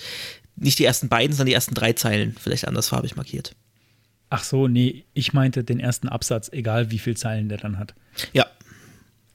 nicht 0.58 0.80
die 0.80 0.86
ersten 0.86 1.08
beiden, 1.08 1.34
sondern 1.34 1.48
die 1.48 1.54
ersten 1.54 1.76
drei 1.76 1.94
Zeilen 1.94 2.36
vielleicht 2.40 2.68
andersfarbig 2.68 3.16
markiert. 3.16 3.56
Ach 4.30 4.44
so, 4.44 4.68
nee, 4.68 5.06
ich 5.14 5.34
meinte 5.34 5.64
den 5.64 5.80
ersten 5.80 6.10
Absatz, 6.10 6.50
egal 6.52 6.92
wie 6.92 7.00
viele 7.00 7.16
Zeilen 7.16 7.48
der 7.48 7.60
dann 7.60 7.78
hat. 7.80 7.94
Ja, 8.34 8.46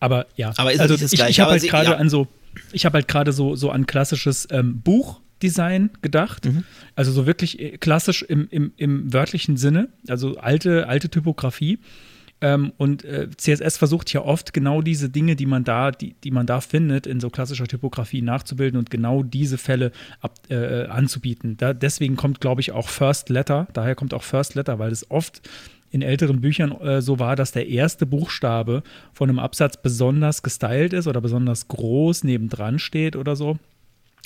Aber 0.00 0.26
ja, 0.36 0.52
Aber 0.56 0.72
ist 0.72 0.80
also 0.80 0.94
nicht 0.94 1.04
das 1.04 1.12
ich, 1.12 1.18
Gleiche, 1.18 1.30
ich 1.30 1.40
habe 1.40 1.52
halt 1.52 1.62
gerade 1.62 1.90
ja. 1.90 1.96
an 1.96 2.10
so, 2.10 2.26
ich 2.72 2.84
habe 2.84 2.94
halt 2.94 3.08
gerade 3.08 3.32
so, 3.32 3.56
so 3.56 3.70
an 3.70 3.86
klassisches 3.86 4.48
ähm, 4.50 4.82
Buchdesign 4.82 5.90
gedacht. 6.02 6.44
Mhm. 6.44 6.64
Also 6.96 7.12
so 7.12 7.24
wirklich 7.24 7.58
äh, 7.60 7.78
klassisch 7.78 8.22
im, 8.22 8.48
im, 8.50 8.72
im 8.76 9.12
wörtlichen 9.12 9.56
Sinne, 9.56 9.88
also 10.08 10.36
alte, 10.38 10.88
alte 10.88 11.08
Typografie. 11.08 11.78
Ähm, 12.42 12.72
und 12.76 13.04
äh, 13.04 13.28
CSS 13.30 13.78
versucht 13.78 14.12
ja 14.12 14.20
oft 14.22 14.52
genau 14.52 14.82
diese 14.82 15.08
Dinge, 15.08 15.36
die 15.36 15.46
man 15.46 15.62
da, 15.62 15.92
die, 15.92 16.14
die 16.24 16.32
man 16.32 16.44
da 16.44 16.60
findet, 16.60 17.06
in 17.06 17.20
so 17.20 17.30
klassischer 17.30 17.68
Typografie 17.68 18.20
nachzubilden 18.20 18.78
und 18.78 18.90
genau 18.90 19.22
diese 19.22 19.58
Fälle 19.58 19.92
ab, 20.20 20.34
äh, 20.50 20.86
anzubieten. 20.86 21.56
Da, 21.56 21.72
deswegen 21.72 22.16
kommt, 22.16 22.40
glaube 22.40 22.60
ich, 22.60 22.72
auch 22.72 22.88
First 22.88 23.28
Letter, 23.28 23.68
daher 23.72 23.94
kommt 23.94 24.12
auch 24.12 24.24
First 24.24 24.56
Letter, 24.56 24.80
weil 24.80 24.90
es 24.90 25.08
oft 25.08 25.40
in 25.92 26.02
älteren 26.02 26.40
Büchern 26.40 26.72
äh, 26.80 27.00
so 27.00 27.20
war, 27.20 27.36
dass 27.36 27.52
der 27.52 27.68
erste 27.68 28.06
Buchstabe 28.06 28.82
von 29.12 29.28
einem 29.28 29.38
Absatz 29.38 29.76
besonders 29.76 30.42
gestylt 30.42 30.92
ist 30.94 31.06
oder 31.06 31.20
besonders 31.20 31.68
groß 31.68 32.24
nebendran 32.24 32.80
steht 32.80 33.14
oder 33.14 33.36
so. 33.36 33.58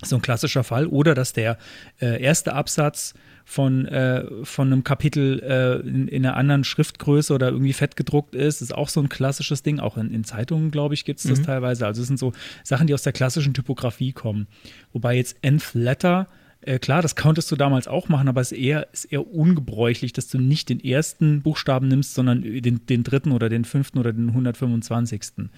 So 0.02 0.16
ein 0.16 0.22
klassischer 0.22 0.64
Fall. 0.64 0.86
Oder 0.86 1.14
dass 1.14 1.32
der 1.32 1.58
äh, 2.00 2.22
erste 2.22 2.54
Absatz 2.54 3.14
von, 3.48 3.86
äh, 3.86 4.24
von 4.42 4.66
einem 4.66 4.82
Kapitel 4.82 5.40
äh, 5.40 5.88
in, 5.88 6.08
in 6.08 6.26
einer 6.26 6.36
anderen 6.36 6.64
Schriftgröße 6.64 7.32
oder 7.32 7.50
irgendwie 7.50 7.72
fett 7.72 7.94
gedruckt 7.94 8.34
ist, 8.34 8.60
ist 8.60 8.74
auch 8.74 8.88
so 8.88 9.00
ein 9.00 9.08
klassisches 9.08 9.62
Ding. 9.62 9.78
Auch 9.78 9.96
in, 9.96 10.12
in 10.12 10.24
Zeitungen, 10.24 10.72
glaube 10.72 10.94
ich, 10.94 11.04
gibt 11.04 11.20
es 11.20 11.26
das 11.26 11.42
teilweise. 11.42 11.86
Also 11.86 12.02
es 12.02 12.08
sind 12.08 12.18
so 12.18 12.32
Sachen, 12.64 12.88
die 12.88 12.92
aus 12.92 13.04
der 13.04 13.12
klassischen 13.12 13.54
Typografie 13.54 14.12
kommen. 14.12 14.48
Wobei 14.92 15.14
jetzt 15.16 15.36
Nth 15.42 15.74
Letter, 15.74 16.26
äh, 16.60 16.80
klar, 16.80 17.02
das 17.02 17.14
konntest 17.14 17.50
du 17.52 17.54
damals 17.54 17.86
auch 17.86 18.08
machen, 18.08 18.26
aber 18.26 18.40
es 18.40 18.50
ist 18.50 18.58
eher, 18.58 18.88
ist 18.92 19.04
eher 19.04 19.24
ungebräuchlich, 19.32 20.12
dass 20.12 20.26
du 20.26 20.38
nicht 20.38 20.68
den 20.68 20.80
ersten 20.80 21.42
Buchstaben 21.42 21.86
nimmst, 21.86 22.14
sondern 22.14 22.42
den, 22.42 22.84
den 22.86 23.04
dritten 23.04 23.30
oder 23.30 23.48
den 23.48 23.64
fünften 23.64 23.98
oder 23.98 24.12
den 24.12 24.30
125. 24.30 25.48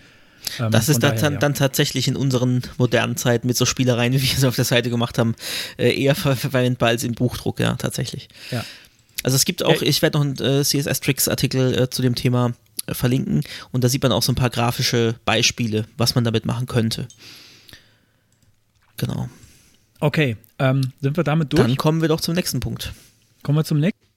Ähm, 0.58 0.70
das 0.70 0.88
ist 0.88 1.02
daher, 1.02 1.20
dann, 1.20 1.34
ja. 1.34 1.38
dann 1.38 1.54
tatsächlich 1.54 2.08
in 2.08 2.16
unseren 2.16 2.62
modernen 2.78 3.16
Zeiten 3.16 3.46
mit 3.46 3.56
so 3.56 3.64
Spielereien, 3.64 4.12
wie 4.14 4.22
wir 4.22 4.36
es 4.36 4.44
auf 4.44 4.56
der 4.56 4.64
Seite 4.64 4.90
gemacht 4.90 5.18
haben, 5.18 5.34
äh, 5.76 5.92
eher 6.00 6.14
ver 6.14 6.36
verwendbar 6.36 6.90
als 6.90 7.04
im 7.04 7.12
Buchdruck, 7.12 7.60
ja, 7.60 7.74
tatsächlich. 7.76 8.28
Ja. 8.50 8.64
Also 9.24 9.36
es 9.36 9.44
gibt 9.44 9.64
auch, 9.64 9.82
ich 9.82 10.00
werde 10.00 10.18
noch 10.18 10.24
einen 10.24 10.38
äh, 10.38 10.64
CSS-Tricks-Artikel 10.64 11.76
äh, 11.76 11.90
zu 11.90 12.02
dem 12.02 12.14
Thema 12.14 12.52
äh, 12.86 12.94
verlinken 12.94 13.42
und 13.72 13.82
da 13.82 13.88
sieht 13.88 14.02
man 14.02 14.12
auch 14.12 14.22
so 14.22 14.32
ein 14.32 14.36
paar 14.36 14.50
grafische 14.50 15.16
Beispiele, 15.24 15.86
was 15.96 16.14
man 16.14 16.24
damit 16.24 16.46
machen 16.46 16.66
könnte. 16.66 17.08
Genau. 18.96 19.28
Okay, 20.00 20.36
ähm, 20.58 20.92
sind 21.00 21.16
wir 21.16 21.24
damit 21.24 21.52
durch? 21.52 21.62
Dann 21.62 21.76
kommen 21.76 22.00
wir 22.00 22.08
doch 22.08 22.20
zum 22.20 22.34
nächsten 22.34 22.60
Punkt. 22.60 22.92
Kommen 23.42 23.58
wir 23.58 23.64
zum 23.64 23.80
nächsten. 23.80 24.07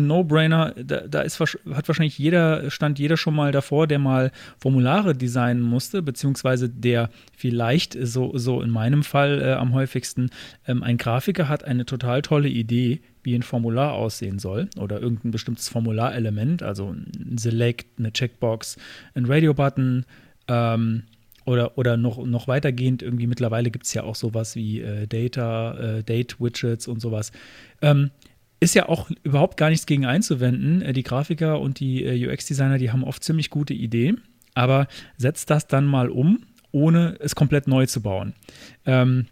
No-Brainer, 0.00 0.74
da, 0.82 1.00
da 1.06 1.20
ist, 1.22 1.40
hat 1.40 1.88
wahrscheinlich 1.88 2.18
jeder, 2.18 2.70
stand 2.70 2.98
jeder 2.98 3.16
schon 3.16 3.34
mal 3.34 3.52
davor, 3.52 3.86
der 3.86 3.98
mal 3.98 4.30
Formulare 4.58 5.14
designen 5.14 5.62
musste, 5.62 6.02
beziehungsweise 6.02 6.68
der 6.68 7.10
vielleicht, 7.36 7.96
so, 8.00 8.36
so 8.36 8.60
in 8.60 8.70
meinem 8.70 9.02
Fall 9.02 9.42
äh, 9.42 9.52
am 9.52 9.72
häufigsten, 9.72 10.30
ähm, 10.66 10.82
ein 10.82 10.96
Grafiker 10.96 11.48
hat 11.48 11.64
eine 11.64 11.84
total 11.84 12.22
tolle 12.22 12.48
Idee, 12.48 13.00
wie 13.22 13.34
ein 13.34 13.42
Formular 13.42 13.92
aussehen 13.92 14.38
soll 14.38 14.68
oder 14.78 15.00
irgendein 15.00 15.30
bestimmtes 15.30 15.68
Formularelement, 15.68 16.62
also 16.62 16.90
ein 16.92 17.38
Select, 17.38 17.98
eine 17.98 18.12
Checkbox, 18.12 18.76
ein 19.14 19.24
Radio-Button, 19.24 20.04
ähm, 20.48 21.04
oder, 21.46 21.76
oder 21.76 21.96
noch, 21.96 22.24
noch 22.24 22.48
weitergehend, 22.48 23.02
irgendwie 23.02 23.26
mittlerweile 23.26 23.70
gibt 23.70 23.86
es 23.86 23.94
ja 23.94 24.02
auch 24.02 24.14
sowas 24.14 24.56
wie 24.56 24.80
äh, 24.80 25.06
Data, 25.06 25.98
äh, 25.98 26.02
Date-Widgets 26.02 26.88
und 26.88 27.00
sowas. 27.00 27.32
Ähm, 27.82 28.10
ist 28.64 28.74
ja 28.74 28.88
auch 28.88 29.10
überhaupt 29.22 29.56
gar 29.56 29.70
nichts 29.70 29.86
gegen 29.86 30.06
einzuwenden. 30.06 30.82
Äh, 30.82 30.92
Die 30.92 31.02
Grafiker 31.02 31.60
und 31.60 31.80
die 31.80 32.04
äh, 32.04 32.28
UX-Designer, 32.28 32.78
die 32.78 32.90
haben 32.90 33.04
oft 33.04 33.22
ziemlich 33.22 33.50
gute 33.50 33.74
Ideen, 33.74 34.22
aber 34.54 34.88
setzt 35.16 35.50
das 35.50 35.66
dann 35.66 35.86
mal 35.86 36.08
um, 36.08 36.44
ohne 36.72 37.16
es 37.20 37.34
komplett 37.34 37.68
neu 37.68 37.86
zu 37.86 38.02
bauen. 38.02 38.34
Ähm, 38.86 39.26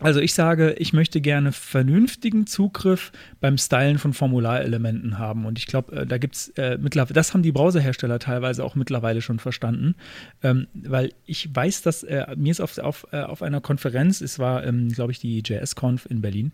also 0.00 0.20
ich 0.20 0.32
sage, 0.32 0.74
ich 0.78 0.92
möchte 0.92 1.20
gerne 1.20 1.50
vernünftigen 1.50 2.46
Zugriff 2.46 3.10
beim 3.40 3.58
Stylen 3.58 3.98
von 3.98 4.12
Formularelementen 4.12 5.18
haben. 5.18 5.44
Und 5.44 5.58
ich 5.58 5.66
glaube, 5.66 5.92
äh, 5.96 6.06
da 6.06 6.18
gibt 6.18 6.36
es 6.36 6.48
äh, 6.50 6.78
mittlerweile, 6.80 7.14
das 7.14 7.34
haben 7.34 7.42
die 7.42 7.50
Browserhersteller 7.50 8.20
teilweise 8.20 8.62
auch 8.62 8.76
mittlerweile 8.76 9.22
schon 9.22 9.40
verstanden. 9.40 9.96
Ähm, 10.44 10.68
weil 10.72 11.12
ich 11.26 11.52
weiß, 11.52 11.82
dass 11.82 12.04
äh, 12.04 12.26
mir 12.36 12.52
ist 12.52 12.60
auf, 12.60 12.78
auf, 12.78 13.08
äh, 13.10 13.22
auf 13.22 13.42
einer 13.42 13.60
Konferenz, 13.60 14.20
es 14.20 14.38
war, 14.38 14.64
ähm, 14.64 14.88
glaube 14.88 15.10
ich, 15.10 15.18
die 15.18 15.42
JS-Conf 15.44 16.06
in 16.08 16.20
Berlin, 16.20 16.52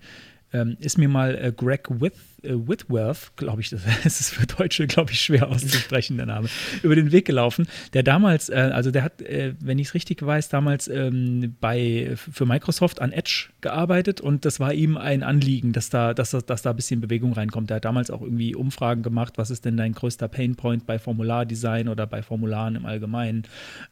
ähm, 0.54 0.76
ist 0.80 0.96
mir 0.98 1.08
mal 1.08 1.34
äh, 1.34 1.52
Greg 1.54 1.88
Whit, 2.00 2.14
äh, 2.42 2.52
Whitworth, 2.54 3.32
glaube 3.36 3.60
ich, 3.60 3.70
das, 3.70 3.82
ist 4.04 4.30
für 4.30 4.46
Deutsche, 4.46 4.86
glaube 4.86 5.10
ich, 5.10 5.20
schwer 5.20 5.48
auszusprechen, 5.48 6.16
der 6.16 6.26
Name, 6.26 6.48
über 6.82 6.94
den 6.94 7.10
Weg 7.12 7.26
gelaufen. 7.26 7.66
Der 7.92 8.04
damals, 8.04 8.48
äh, 8.48 8.70
also 8.72 8.90
der 8.92 9.02
hat, 9.02 9.20
äh, 9.20 9.54
wenn 9.60 9.78
ich 9.80 9.88
es 9.88 9.94
richtig 9.94 10.24
weiß, 10.24 10.48
damals 10.48 10.86
ähm, 10.88 11.56
bei, 11.60 12.12
für 12.14 12.46
Microsoft 12.46 13.02
an 13.02 13.10
Edge 13.12 13.48
gearbeitet 13.60 14.20
und 14.20 14.44
das 14.44 14.60
war 14.60 14.72
ihm 14.72 14.96
ein 14.96 15.22
Anliegen, 15.24 15.72
dass 15.72 15.90
da, 15.90 16.14
dass, 16.14 16.30
da- 16.30 16.40
dass 16.40 16.62
da 16.62 16.70
ein 16.70 16.76
bisschen 16.76 17.00
Bewegung 17.00 17.32
reinkommt. 17.32 17.68
Der 17.70 17.76
hat 17.76 17.84
damals 17.84 18.10
auch 18.10 18.22
irgendwie 18.22 18.54
Umfragen 18.54 19.02
gemacht, 19.02 19.34
was 19.36 19.50
ist 19.50 19.64
denn 19.64 19.76
dein 19.76 19.92
größter 19.92 20.28
Painpoint 20.28 20.86
bei 20.86 20.98
Formulardesign 21.00 21.88
oder 21.88 22.06
bei 22.06 22.22
Formularen 22.22 22.76
im 22.76 22.86
Allgemeinen. 22.86 23.42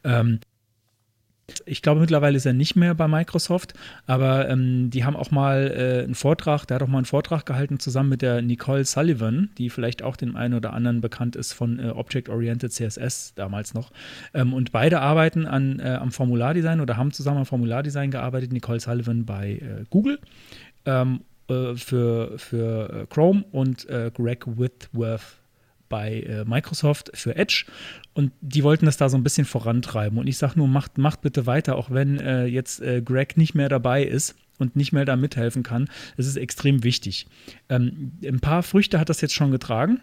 Ähm, 0.04 0.38
ich 1.66 1.82
glaube, 1.82 2.01
mittlerweile 2.01 2.36
ist 2.36 2.47
er 2.47 2.53
nicht 2.53 2.76
mehr 2.76 2.95
bei 2.95 3.09
Microsoft, 3.09 3.74
aber 4.07 4.49
ähm, 4.49 4.90
die 4.90 5.05
haben 5.05 5.16
auch 5.16 5.30
mal 5.30 5.70
äh, 5.70 6.05
einen 6.05 6.14
Vortrag, 6.14 6.66
der 6.66 6.76
hat 6.76 6.82
auch 6.82 6.88
mal 6.88 6.99
einen 6.99 7.05
Vortrag 7.05 7.47
gehalten 7.47 7.78
zusammen 7.78 8.09
mit 8.09 8.22
der 8.22 8.43
Nicole 8.43 8.84
Sullivan, 8.84 9.51
die 9.59 9.68
vielleicht 9.68 10.03
auch 10.03 10.16
dem 10.16 10.36
einen 10.36 10.55
oder 10.55 10.72
anderen 10.72 11.01
bekannt 11.01 11.36
ist 11.36 11.53
von 11.53 11.78
äh, 11.78 11.88
Object-Oriented 11.88 12.72
CSS 12.72 13.34
damals 13.34 13.74
noch. 13.74 13.90
Ähm, 14.34 14.55
und 14.55 14.72
beide 14.72 15.01
arbeiten 15.01 15.47
an, 15.47 15.80
äh, 15.80 15.99
am 16.01 16.12
Formulardesign 16.12 16.80
oder 16.80 16.97
haben 16.97 17.12
zusammen 17.12 17.38
am 17.38 17.47
Formulardesign 17.47 18.11
gearbeitet. 18.11 18.53
Nicole 18.53 18.80
Sullivan 18.80 19.24
bei 19.24 19.55
äh, 19.55 19.84
Google 19.90 20.20
ähm, 20.86 21.22
äh, 21.49 21.74
für, 21.74 22.38
für 22.38 23.03
äh, 23.03 23.07
Chrome 23.07 23.45
und 23.51 23.86
Greg 24.14 24.47
Whitworth 24.47 25.41
bei 25.93 26.20
äh, 26.20 26.45
Microsoft 26.47 27.11
für 27.12 27.36
Edge 27.36 27.66
und 28.14 28.32
die 28.40 28.64
wollten 28.64 28.86
das 28.86 28.97
da 28.97 29.11
so 29.11 29.18
ein 29.18 29.22
bisschen 29.22 29.45
vorantreiben. 29.45 30.18
Und 30.18 30.26
ich 30.26 30.38
sage 30.38 30.55
nur, 30.57 30.66
macht, 30.66 30.97
macht 30.97 31.20
bitte 31.20 31.45
weiter, 31.45 31.76
auch 31.76 31.90
wenn 31.90 32.18
äh, 32.18 32.47
jetzt 32.47 32.80
äh, 32.80 33.03
Greg 33.03 33.36
nicht 33.36 33.55
mehr 33.55 33.68
dabei 33.68 34.03
ist 34.03 34.34
und 34.59 34.74
nicht 34.74 34.93
mehr 34.93 35.05
da 35.05 35.16
mithelfen 35.16 35.62
kann. 35.62 35.90
Das 36.16 36.26
ist 36.26 36.36
extrem 36.36 36.82
wichtig. 36.82 37.26
Ähm, 37.68 38.12
ein 38.24 38.40
paar 38.40 38.62
Früchte 38.62 38.99
hat 38.99 39.11
das 39.11 39.20
jetzt 39.20 39.34
schon 39.34 39.51
getragen. 39.51 40.01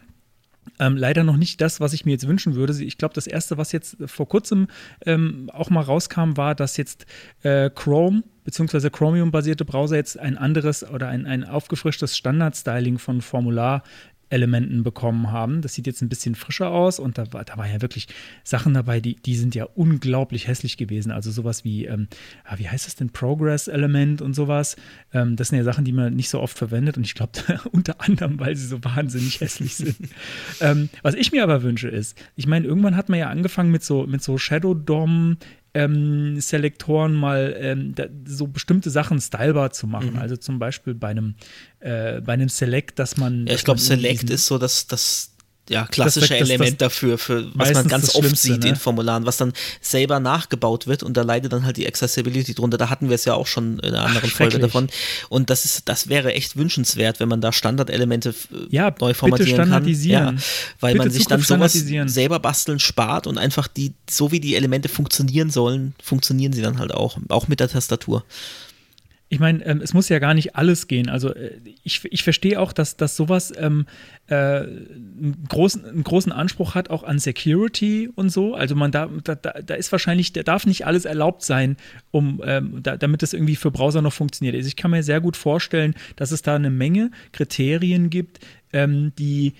Ähm, 0.77 0.95
leider 0.95 1.23
noch 1.23 1.37
nicht 1.37 1.59
das, 1.61 1.79
was 1.79 1.93
ich 1.93 2.05
mir 2.05 2.11
jetzt 2.11 2.27
wünschen 2.27 2.53
würde. 2.53 2.83
Ich 2.83 2.99
glaube, 2.99 3.15
das 3.15 3.25
erste, 3.25 3.57
was 3.57 3.71
jetzt 3.71 3.97
vor 4.05 4.27
kurzem 4.27 4.67
ähm, 5.05 5.49
auch 5.51 5.71
mal 5.71 5.81
rauskam, 5.81 6.37
war, 6.37 6.53
dass 6.53 6.77
jetzt 6.77 7.07
äh, 7.41 7.71
Chrome 7.71 8.23
bzw. 8.43 8.89
Chromium-basierte 8.89 9.65
Browser 9.65 9.95
jetzt 9.95 10.19
ein 10.19 10.37
anderes 10.37 10.87
oder 10.87 11.07
ein, 11.07 11.25
ein 11.25 11.43
aufgefrischtes 11.43 12.15
Standard-Styling 12.15 12.99
von 12.99 13.21
Formular 13.21 13.83
Elementen 14.29 14.83
bekommen 14.83 15.31
haben. 15.31 15.61
Das 15.61 15.73
sieht 15.73 15.87
jetzt 15.87 16.01
ein 16.01 16.09
bisschen 16.09 16.35
frischer 16.35 16.69
aus 16.69 16.99
und 16.99 17.17
da 17.17 17.31
war, 17.33 17.43
da 17.43 17.57
war 17.57 17.67
ja 17.67 17.81
wirklich 17.81 18.07
Sachen 18.43 18.73
dabei, 18.73 18.99
die, 18.99 19.15
die 19.15 19.35
sind 19.35 19.55
ja 19.55 19.65
unglaublich 19.75 20.47
hässlich 20.47 20.77
gewesen. 20.77 21.11
Also 21.11 21.31
sowas 21.31 21.63
wie, 21.63 21.85
ähm, 21.85 22.07
ah, 22.45 22.57
wie 22.57 22.69
heißt 22.69 22.85
das 22.85 22.95
denn, 22.95 23.09
Progress-Element 23.09 24.21
und 24.21 24.33
sowas. 24.33 24.75
Ähm, 25.13 25.35
das 25.35 25.49
sind 25.49 25.57
ja 25.57 25.63
Sachen, 25.63 25.85
die 25.85 25.93
man 25.93 26.15
nicht 26.15 26.29
so 26.29 26.39
oft 26.39 26.57
verwendet 26.57 26.97
und 26.97 27.03
ich 27.03 27.15
glaube 27.15 27.31
unter 27.71 28.01
anderem, 28.01 28.39
weil 28.39 28.55
sie 28.55 28.67
so 28.67 28.83
wahnsinnig 28.83 29.41
hässlich 29.41 29.75
sind. 29.75 29.97
ähm, 30.61 30.89
was 31.01 31.15
ich 31.15 31.31
mir 31.31 31.43
aber 31.43 31.63
wünsche 31.63 31.87
ist, 31.87 32.17
ich 32.35 32.47
meine, 32.47 32.65
irgendwann 32.65 32.95
hat 32.95 33.09
man 33.09 33.19
ja 33.19 33.29
angefangen 33.29 33.71
mit 33.71 33.83
so, 33.83 34.05
mit 34.05 34.21
so 34.21 34.37
Shadow 34.37 34.73
Dom 34.73 35.37
ähm, 35.73 36.39
Selektoren 36.39 37.13
mal 37.13 37.55
ähm, 37.59 37.93
da, 37.95 38.05
so 38.25 38.47
bestimmte 38.47 38.89
Sachen 38.89 39.19
stylebar 39.19 39.71
zu 39.71 39.87
machen. 39.87 40.13
Mhm. 40.13 40.19
Also 40.19 40.37
zum 40.37 40.59
Beispiel 40.59 40.93
bei 40.93 41.09
einem, 41.09 41.35
äh, 41.79 42.21
bei 42.21 42.33
einem 42.33 42.49
Select, 42.49 42.99
dass 42.99 43.17
man. 43.17 43.45
Ja, 43.45 43.53
ich 43.53 43.59
dass 43.59 43.63
glaube, 43.65 43.79
Select 43.79 44.29
ist 44.29 44.45
so 44.45 44.57
das, 44.57 44.87
das 44.87 45.35
ja, 45.69 45.85
klassische 45.87 46.27
das- 46.29 46.39
das- 46.39 46.49
Element 46.49 46.81
dafür, 46.81 47.17
für 47.17 47.47
was 47.53 47.71
man 47.73 47.87
ganz 47.87 48.15
oft 48.15 48.35
sieht 48.35 48.63
ne? 48.63 48.69
in 48.69 48.75
Formularen, 48.75 49.25
was 49.25 49.37
dann 49.37 49.53
selber 49.81 50.19
nachgebaut 50.19 50.87
wird 50.87 51.03
und 51.03 51.15
da 51.15 51.21
leidet 51.21 51.53
dann 51.53 51.63
halt 51.65 51.77
die 51.77 51.87
Accessibility 51.87 52.53
drunter. 52.53 52.77
Da 52.77 52.89
hatten 52.89 53.07
wir 53.09 53.15
es 53.15 53.25
ja 53.25 53.35
auch 53.35 53.47
schon 53.47 53.79
in 53.79 53.93
einer 53.93 54.03
anderen 54.05 54.29
Folge 54.29 54.53
schrecklich. 54.53 54.61
davon. 54.61 54.89
Und 55.29 55.49
das 55.49 55.65
ist, 55.65 55.87
das 55.87 56.09
wäre 56.09 56.33
echt 56.33 56.57
wünschenswert, 56.57 57.19
wenn 57.19 57.29
man 57.29 57.39
da 57.41 57.53
Standardelemente 57.53 58.29
äh, 58.29 58.55
Ja, 58.69 58.85
neu 58.99 59.07
bitte 59.07 59.13
formatieren 59.15 59.53
standardisieren. 59.55 60.25
kann. 60.25 60.35
Ja, 60.37 60.41
weil 60.79 60.93
Bitte 60.93 61.05
man 61.05 61.11
sich 61.13 61.25
dann 61.27 61.41
sowas 61.41 61.73
selber 61.73 62.39
basteln 62.39 62.79
spart 62.79 63.27
und 63.27 63.37
einfach 63.37 63.67
die, 63.67 63.93
so 64.09 64.31
wie 64.31 64.39
die 64.39 64.55
Elemente 64.55 64.89
funktionieren 64.89 65.49
sollen, 65.49 65.93
funktionieren 66.03 66.51
sie 66.53 66.61
dann 66.61 66.79
halt 66.79 66.93
auch, 66.93 67.17
auch 67.29 67.47
mit 67.47 67.59
der 67.59 67.69
Tastatur. 67.69 68.25
Ich 69.31 69.39
meine, 69.39 69.63
ähm, 69.63 69.79
es 69.81 69.93
muss 69.93 70.09
ja 70.09 70.17
gar 70.17 70.33
nicht 70.33 70.55
alles 70.55 70.87
gehen. 70.87 71.07
Also 71.07 71.33
äh, 71.35 71.51
ich, 71.83 72.01
ich 72.05 72.23
verstehe 72.23 72.59
auch, 72.59 72.73
dass, 72.73 72.97
dass 72.97 73.15
sowas 73.15 73.53
ähm, 73.55 73.85
äh, 74.27 74.35
einen, 74.35 75.45
großen, 75.47 75.85
einen 75.85 76.03
großen 76.03 76.31
Anspruch 76.31 76.73
hat, 76.73 76.89
auch 76.89 77.03
an 77.03 77.19
Security 77.19 78.09
und 78.13 78.29
so. 78.29 78.55
Also 78.55 78.75
man 78.75 78.91
da, 78.91 79.07
da, 79.23 79.35
da 79.35 79.73
ist 79.75 79.91
wahrscheinlich, 79.91 80.33
da 80.33 80.41
darf 80.41 80.65
nicht 80.65 80.87
alles 80.87 81.05
erlaubt 81.05 81.43
sein, 81.43 81.77
um 82.09 82.41
ähm, 82.43 82.79
da, 82.81 82.97
damit 82.97 83.21
es 83.21 83.33
irgendwie 83.33 83.55
für 83.55 83.69
Browser 83.69 84.01
noch 84.01 84.13
funktioniert. 84.13 84.55
Also 84.55 84.67
ich 84.67 84.75
kann 84.75 84.89
mir 84.89 85.03
sehr 85.03 85.21
gut 85.21 85.37
vorstellen, 85.37 85.93
dass 86.15 86.31
es 86.31 86.41
da 86.41 86.55
eine 86.55 86.71
Menge 86.71 87.11
Kriterien 87.31 88.09
gibt, 88.09 88.39
ähm, 88.73 89.13
die 89.19 89.53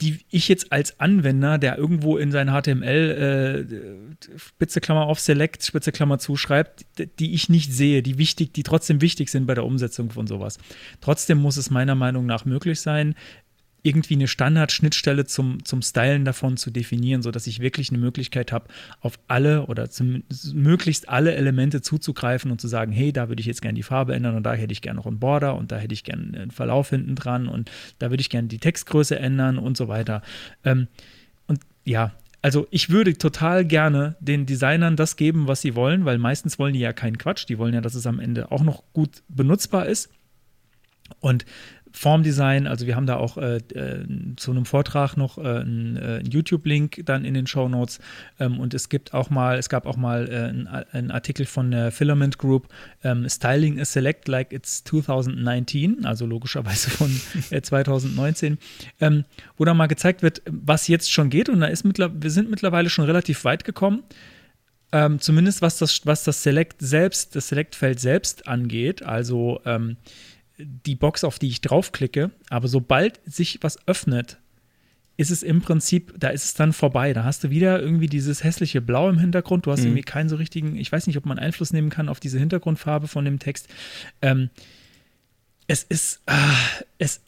die 0.00 0.20
ich 0.30 0.48
jetzt 0.48 0.72
als 0.72 1.00
Anwender, 1.00 1.58
der 1.58 1.78
irgendwo 1.78 2.18
in 2.18 2.30
sein 2.30 2.48
HTML 2.48 3.66
äh, 3.66 4.38
Spitze 4.38 4.80
Klammer 4.80 5.06
auf 5.06 5.20
Select, 5.20 5.64
Spitze 5.64 5.92
Klammer 5.92 6.18
zuschreibt, 6.18 6.84
die 7.18 7.34
ich 7.34 7.48
nicht 7.48 7.72
sehe, 7.72 8.02
die 8.02 8.18
wichtig, 8.18 8.52
die 8.52 8.62
trotzdem 8.62 9.00
wichtig 9.00 9.30
sind 9.30 9.46
bei 9.46 9.54
der 9.54 9.64
Umsetzung 9.64 10.10
von 10.10 10.26
sowas. 10.26 10.58
Trotzdem 11.00 11.38
muss 11.38 11.56
es 11.56 11.70
meiner 11.70 11.94
Meinung 11.94 12.26
nach 12.26 12.44
möglich 12.44 12.80
sein, 12.80 13.14
irgendwie 13.86 14.14
eine 14.14 14.26
Standardschnittstelle 14.26 15.26
zum, 15.26 15.64
zum 15.64 15.80
Stylen 15.80 16.24
davon 16.24 16.56
zu 16.56 16.70
definieren, 16.70 17.22
sodass 17.22 17.46
ich 17.46 17.60
wirklich 17.60 17.90
eine 17.90 17.98
Möglichkeit 17.98 18.50
habe, 18.50 18.66
auf 19.00 19.18
alle 19.28 19.66
oder 19.66 19.88
zum, 19.88 20.24
möglichst 20.52 21.08
alle 21.08 21.34
Elemente 21.34 21.80
zuzugreifen 21.80 22.50
und 22.50 22.60
zu 22.60 22.66
sagen, 22.66 22.90
hey, 22.90 23.12
da 23.12 23.28
würde 23.28 23.40
ich 23.40 23.46
jetzt 23.46 23.62
gerne 23.62 23.76
die 23.76 23.84
Farbe 23.84 24.14
ändern 24.14 24.34
und 24.34 24.42
da 24.42 24.54
hätte 24.54 24.72
ich 24.72 24.82
gerne 24.82 24.96
noch 24.96 25.06
einen 25.06 25.20
Border 25.20 25.54
und 25.54 25.70
da 25.70 25.78
hätte 25.78 25.94
ich 25.94 26.02
gerne 26.02 26.36
einen 26.36 26.50
Verlauf 26.50 26.90
hinten 26.90 27.14
dran 27.14 27.46
und 27.46 27.70
da 28.00 28.10
würde 28.10 28.20
ich 28.20 28.28
gerne 28.28 28.48
die 28.48 28.58
Textgröße 28.58 29.18
ändern 29.18 29.56
und 29.56 29.76
so 29.76 29.86
weiter. 29.86 30.22
Ähm, 30.64 30.88
und 31.46 31.60
ja, 31.84 32.12
also 32.42 32.66
ich 32.70 32.90
würde 32.90 33.16
total 33.16 33.64
gerne 33.64 34.16
den 34.20 34.46
Designern 34.46 34.96
das 34.96 35.16
geben, 35.16 35.46
was 35.46 35.60
sie 35.60 35.76
wollen, 35.76 36.04
weil 36.04 36.18
meistens 36.18 36.58
wollen 36.58 36.74
die 36.74 36.80
ja 36.80 36.92
keinen 36.92 37.18
Quatsch, 37.18 37.48
die 37.48 37.58
wollen 37.58 37.74
ja, 37.74 37.80
dass 37.80 37.94
es 37.94 38.06
am 38.06 38.18
Ende 38.18 38.50
auch 38.50 38.62
noch 38.62 38.82
gut 38.92 39.22
benutzbar 39.28 39.86
ist. 39.86 40.10
Und 41.20 41.46
Formdesign, 41.98 42.66
also 42.66 42.86
wir 42.86 42.94
haben 42.94 43.06
da 43.06 43.16
auch 43.16 43.38
äh, 43.38 43.56
äh, 43.56 44.04
zu 44.36 44.50
einem 44.50 44.66
Vortrag 44.66 45.16
noch 45.16 45.38
äh, 45.38 45.40
einen, 45.40 45.96
äh, 45.96 46.00
einen 46.18 46.30
YouTube-Link 46.30 47.00
dann 47.06 47.24
in 47.24 47.32
den 47.32 47.46
Show 47.46 47.70
Notes. 47.70 48.00
Ähm, 48.38 48.60
und 48.60 48.74
es 48.74 48.90
gibt 48.90 49.14
auch 49.14 49.30
mal, 49.30 49.56
es 49.56 49.70
gab 49.70 49.86
auch 49.86 49.96
mal 49.96 50.28
äh, 50.28 50.34
einen, 50.50 50.66
einen 50.66 51.10
Artikel 51.10 51.46
von 51.46 51.70
der 51.70 51.90
Filament 51.90 52.36
Group, 52.36 52.68
ähm, 53.02 53.26
Styling 53.26 53.80
a 53.80 53.86
Select 53.86 54.28
like 54.28 54.52
it's 54.52 54.84
2019, 54.84 56.04
also 56.04 56.26
logischerweise 56.26 56.90
von 56.90 57.10
äh, 57.50 57.62
2019, 57.62 58.58
ähm, 59.00 59.24
wo 59.56 59.64
da 59.64 59.72
mal 59.72 59.86
gezeigt 59.86 60.20
wird, 60.20 60.42
was 60.50 60.88
jetzt 60.88 61.10
schon 61.10 61.30
geht. 61.30 61.48
Und 61.48 61.60
da 61.60 61.66
ist 61.66 61.84
mittler 61.84 62.10
wir 62.14 62.30
sind 62.30 62.50
mittlerweile 62.50 62.90
schon 62.90 63.06
relativ 63.06 63.42
weit 63.44 63.64
gekommen. 63.64 64.02
Ähm, 64.92 65.18
zumindest 65.18 65.62
was 65.62 65.78
das, 65.78 66.02
was 66.04 66.24
das 66.24 66.42
Select 66.42 66.76
selbst, 66.82 67.34
das 67.34 67.48
Select-Feld 67.48 68.00
selbst 68.00 68.46
angeht, 68.46 69.02
also 69.02 69.60
ähm, 69.64 69.96
die 70.58 70.96
Box, 70.96 71.24
auf 71.24 71.38
die 71.38 71.48
ich 71.48 71.60
draufklicke, 71.60 72.30
aber 72.50 72.68
sobald 72.68 73.20
sich 73.24 73.58
was 73.62 73.78
öffnet, 73.86 74.38
ist 75.18 75.30
es 75.30 75.42
im 75.42 75.62
Prinzip, 75.62 76.14
da 76.18 76.28
ist 76.28 76.44
es 76.44 76.54
dann 76.54 76.72
vorbei. 76.72 77.12
Da 77.14 77.24
hast 77.24 77.44
du 77.44 77.50
wieder 77.50 77.80
irgendwie 77.80 78.06
dieses 78.06 78.44
hässliche 78.44 78.82
Blau 78.82 79.08
im 79.08 79.18
Hintergrund. 79.18 79.64
Du 79.64 79.72
hast 79.72 79.80
irgendwie 79.80 80.02
keinen 80.02 80.28
so 80.28 80.36
richtigen, 80.36 80.76
ich 80.76 80.92
weiß 80.92 81.06
nicht, 81.06 81.16
ob 81.16 81.24
man 81.24 81.38
Einfluss 81.38 81.72
nehmen 81.72 81.88
kann 81.88 82.10
auf 82.10 82.20
diese 82.20 82.38
Hintergrundfarbe 82.38 83.08
von 83.08 83.24
dem 83.24 83.38
Text. 83.38 83.68
Ähm, 84.20 84.50
es 85.66 85.82
ist, 85.84 86.20
ah, 86.26 86.54
es, 86.98 87.20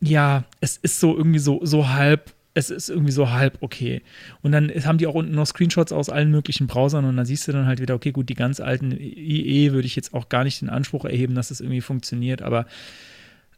ja, 0.00 0.44
es 0.60 0.76
ist 0.76 1.00
so 1.00 1.16
irgendwie 1.16 1.40
so, 1.40 1.60
so 1.64 1.88
halb, 1.88 2.33
es 2.54 2.70
ist 2.70 2.88
irgendwie 2.88 3.12
so 3.12 3.30
halb 3.30 3.58
okay. 3.60 4.02
Und 4.42 4.52
dann 4.52 4.70
haben 4.70 4.98
die 4.98 5.06
auch 5.06 5.14
unten 5.14 5.34
noch 5.34 5.46
Screenshots 5.46 5.92
aus 5.92 6.08
allen 6.08 6.30
möglichen 6.30 6.68
Browsern 6.68 7.04
und 7.04 7.16
dann 7.16 7.26
siehst 7.26 7.48
du 7.48 7.52
dann 7.52 7.66
halt 7.66 7.80
wieder, 7.80 7.94
okay, 7.94 8.12
gut, 8.12 8.28
die 8.28 8.34
ganz 8.34 8.60
alten 8.60 8.92
IE 8.92 9.72
würde 9.72 9.86
ich 9.86 9.96
jetzt 9.96 10.14
auch 10.14 10.28
gar 10.28 10.44
nicht 10.44 10.60
den 10.60 10.70
Anspruch 10.70 11.04
erheben, 11.04 11.34
dass 11.34 11.50
es 11.50 11.60
irgendwie 11.60 11.80
funktioniert, 11.80 12.42
aber 12.42 12.66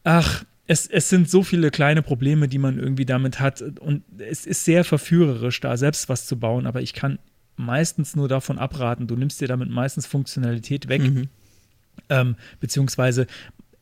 ach, 0.02 0.44
es, 0.66 0.86
es 0.86 1.08
sind 1.08 1.30
so 1.30 1.42
viele 1.42 1.70
kleine 1.70 2.02
Probleme, 2.02 2.48
die 2.48 2.58
man 2.58 2.78
irgendwie 2.78 3.04
damit 3.04 3.38
hat. 3.38 3.62
Und 3.62 4.02
es 4.18 4.46
ist 4.46 4.64
sehr 4.64 4.84
verführerisch, 4.84 5.60
da 5.60 5.76
selbst 5.76 6.08
was 6.08 6.26
zu 6.26 6.38
bauen, 6.38 6.66
aber 6.66 6.82
ich 6.82 6.92
kann 6.92 7.18
meistens 7.56 8.16
nur 8.16 8.28
davon 8.28 8.58
abraten. 8.58 9.06
Du 9.06 9.16
nimmst 9.16 9.40
dir 9.40 9.48
damit 9.48 9.70
meistens 9.70 10.06
Funktionalität 10.06 10.88
weg, 10.88 11.02
ähm, 12.08 12.36
beziehungsweise 12.60 13.26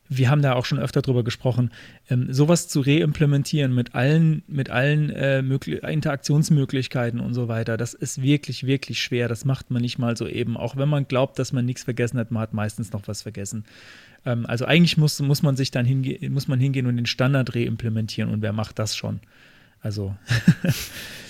wir 0.07 0.29
haben 0.29 0.41
da 0.41 0.53
auch 0.53 0.65
schon 0.65 0.79
öfter 0.79 1.01
drüber 1.01 1.23
gesprochen, 1.23 1.71
ähm, 2.09 2.31
sowas 2.31 2.67
zu 2.67 2.81
reimplementieren 2.81 3.73
mit 3.73 3.95
allen, 3.95 4.43
mit 4.47 4.69
allen 4.69 5.09
äh, 5.09 5.41
möglich- 5.41 5.83
Interaktionsmöglichkeiten 5.83 7.19
und 7.19 7.33
so 7.33 7.47
weiter, 7.47 7.77
das 7.77 7.93
ist 7.93 8.21
wirklich, 8.21 8.65
wirklich 8.65 9.01
schwer. 9.01 9.27
Das 9.27 9.45
macht 9.45 9.71
man 9.71 9.81
nicht 9.81 9.97
mal 9.97 10.15
so 10.15 10.27
eben. 10.27 10.57
Auch 10.57 10.75
wenn 10.75 10.89
man 10.89 11.07
glaubt, 11.07 11.39
dass 11.39 11.53
man 11.53 11.65
nichts 11.65 11.83
vergessen 11.83 12.19
hat, 12.19 12.31
man 12.31 12.41
hat 12.41 12.53
meistens 12.53 12.91
noch 12.91 13.07
was 13.07 13.23
vergessen. 13.23 13.65
Ähm, 14.25 14.45
also 14.45 14.65
eigentlich 14.65 14.97
muss, 14.97 15.19
muss 15.19 15.41
man 15.41 15.55
sich 15.55 15.71
dann 15.71 15.85
hinge 15.85 16.17
muss 16.29 16.47
man 16.47 16.59
hingehen 16.59 16.87
und 16.87 16.97
den 16.97 17.05
Standard 17.05 17.55
reimplementieren 17.55 18.31
und 18.31 18.41
wer 18.41 18.53
macht 18.53 18.79
das 18.79 18.95
schon? 18.95 19.19
Also 19.81 20.15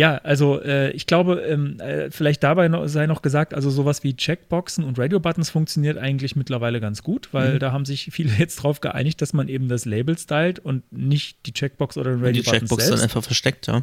Ja, 0.00 0.16
also 0.16 0.62
äh, 0.62 0.92
ich 0.92 1.06
glaube, 1.06 1.42
ähm, 1.42 1.78
äh, 1.78 2.10
vielleicht 2.10 2.42
dabei 2.42 2.68
noch, 2.68 2.88
sei 2.88 3.06
noch 3.06 3.20
gesagt, 3.20 3.52
also 3.52 3.68
sowas 3.68 4.02
wie 4.02 4.16
Checkboxen 4.16 4.82
und 4.82 4.98
Radio-Buttons 4.98 5.50
funktioniert 5.50 5.98
eigentlich 5.98 6.36
mittlerweile 6.36 6.80
ganz 6.80 7.02
gut, 7.02 7.28
weil 7.32 7.58
da 7.58 7.72
haben 7.72 7.84
sich 7.84 8.08
viele 8.10 8.32
jetzt 8.38 8.56
drauf 8.56 8.80
geeinigt, 8.80 9.20
dass 9.20 9.34
man 9.34 9.48
eben 9.48 9.68
das 9.68 9.84
Label 9.84 10.16
stylt 10.16 10.58
und 10.58 10.90
nicht 10.90 11.44
die 11.44 11.52
Checkbox 11.52 11.98
oder 11.98 12.12
den 12.16 12.24
Und 12.24 12.32
die 12.32 12.40
Checkbox 12.40 12.86
selbst. 12.86 12.90
dann 12.90 13.00
einfach 13.02 13.22
versteckt, 13.22 13.66
ja. 13.66 13.82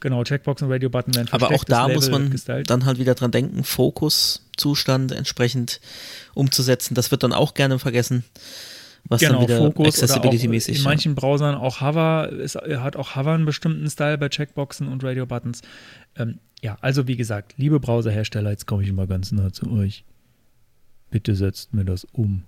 genau, 0.00 0.22
Checkbox 0.22 0.60
und 0.60 0.70
Radio-Button 0.70 1.14
werden 1.14 1.28
Aber 1.30 1.46
auch 1.46 1.64
versteckt, 1.64 1.72
da 1.72 1.88
muss 1.88 2.10
man 2.10 2.30
dann 2.66 2.84
halt 2.84 2.98
wieder 2.98 3.14
dran 3.14 3.30
denken, 3.30 3.64
Fokuszustand 3.64 5.12
entsprechend 5.12 5.80
umzusetzen. 6.34 6.94
Das 6.94 7.10
wird 7.10 7.22
dann 7.22 7.32
auch 7.32 7.54
gerne 7.54 7.78
vergessen, 7.78 8.22
was 9.04 9.20
genau, 9.20 9.34
dann 9.34 9.42
wieder 9.42 9.58
Fokus 9.58 10.02
Accessibility-mäßig 10.02 10.76
in 10.76 10.82
ja. 10.82 10.88
manchen 10.88 11.14
Browsern 11.14 11.54
auch 11.54 11.80
Hover, 11.80 12.30
es 12.32 12.54
hat 12.56 12.96
auch 12.96 13.16
Hover 13.16 13.32
einen 13.32 13.44
bestimmten 13.44 13.88
Style 13.88 14.18
bei 14.18 14.28
Checkboxen 14.28 14.88
und 14.88 15.02
Radio-Buttons. 15.02 15.62
Ähm, 16.16 16.38
ja, 16.62 16.76
also 16.80 17.06
wie 17.06 17.16
gesagt, 17.16 17.54
liebe 17.56 17.80
Browserhersteller, 17.80 18.50
jetzt 18.50 18.66
komme 18.66 18.82
ich 18.82 18.92
mal 18.92 19.06
ganz 19.06 19.32
nah 19.32 19.52
zu 19.52 19.70
euch. 19.70 20.04
Bitte 21.10 21.34
setzt 21.34 21.72
mir 21.72 21.84
das 21.84 22.04
um. 22.04 22.42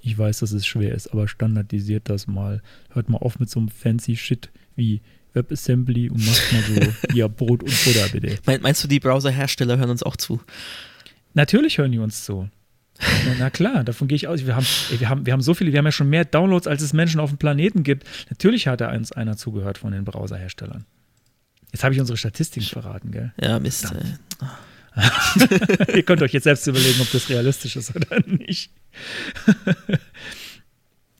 Ich 0.00 0.16
weiß, 0.16 0.40
dass 0.40 0.52
es 0.52 0.66
schwer 0.66 0.94
ist, 0.94 1.08
aber 1.08 1.26
standardisiert 1.26 2.08
das 2.08 2.26
mal. 2.26 2.62
Hört 2.90 3.08
mal 3.08 3.18
auf 3.18 3.40
mit 3.40 3.50
so 3.50 3.58
einem 3.58 3.68
fancy 3.68 4.16
Shit 4.16 4.50
wie 4.76 5.00
WebAssembly 5.32 6.10
und 6.10 6.24
macht 6.24 6.52
mal 6.52 6.62
so, 6.62 6.92
ja, 7.14 7.28
Brot 7.28 7.62
und 7.62 7.84
Butter 7.84 8.08
bitte. 8.12 8.38
Mein- 8.46 8.62
Meinst 8.62 8.84
du, 8.84 8.88
die 8.88 9.00
Browserhersteller 9.00 9.78
hören 9.78 9.90
uns 9.90 10.02
auch 10.02 10.16
zu? 10.16 10.40
Natürlich 11.34 11.78
hören 11.78 11.92
die 11.92 11.98
uns 11.98 12.24
zu. 12.24 12.48
Na, 13.00 13.34
na 13.38 13.50
klar, 13.50 13.84
davon 13.84 14.08
gehe 14.08 14.16
ich 14.16 14.26
aus. 14.28 14.44
Wir 14.44 14.56
haben, 14.56 14.66
ey, 14.90 15.00
wir, 15.00 15.08
haben, 15.08 15.26
wir 15.26 15.32
haben 15.32 15.40
so 15.40 15.54
viele, 15.54 15.72
wir 15.72 15.78
haben 15.78 15.86
ja 15.86 15.92
schon 15.92 16.08
mehr 16.08 16.24
Downloads, 16.24 16.66
als 16.66 16.82
es 16.82 16.92
Menschen 16.92 17.20
auf 17.20 17.30
dem 17.30 17.38
Planeten 17.38 17.82
gibt. 17.82 18.06
Natürlich 18.30 18.66
hat 18.66 18.80
da 18.80 18.92
uns 18.92 19.12
einer 19.12 19.36
zugehört 19.36 19.78
von 19.78 19.92
den 19.92 20.04
Browserherstellern. 20.04 20.84
Jetzt 21.72 21.84
habe 21.84 21.94
ich 21.94 22.00
unsere 22.00 22.16
Statistiken 22.16 22.66
verraten, 22.66 23.10
gell? 23.12 23.32
Ja, 23.40 23.58
Mist. 23.58 23.92
Äh, 23.92 24.96
Ihr 25.96 26.02
könnt 26.02 26.22
euch 26.22 26.32
jetzt 26.32 26.44
selbst 26.44 26.66
überlegen, 26.66 27.00
ob 27.00 27.12
das 27.12 27.28
realistisch 27.28 27.76
ist 27.76 27.94
oder 27.94 28.18
nicht. 28.26 28.70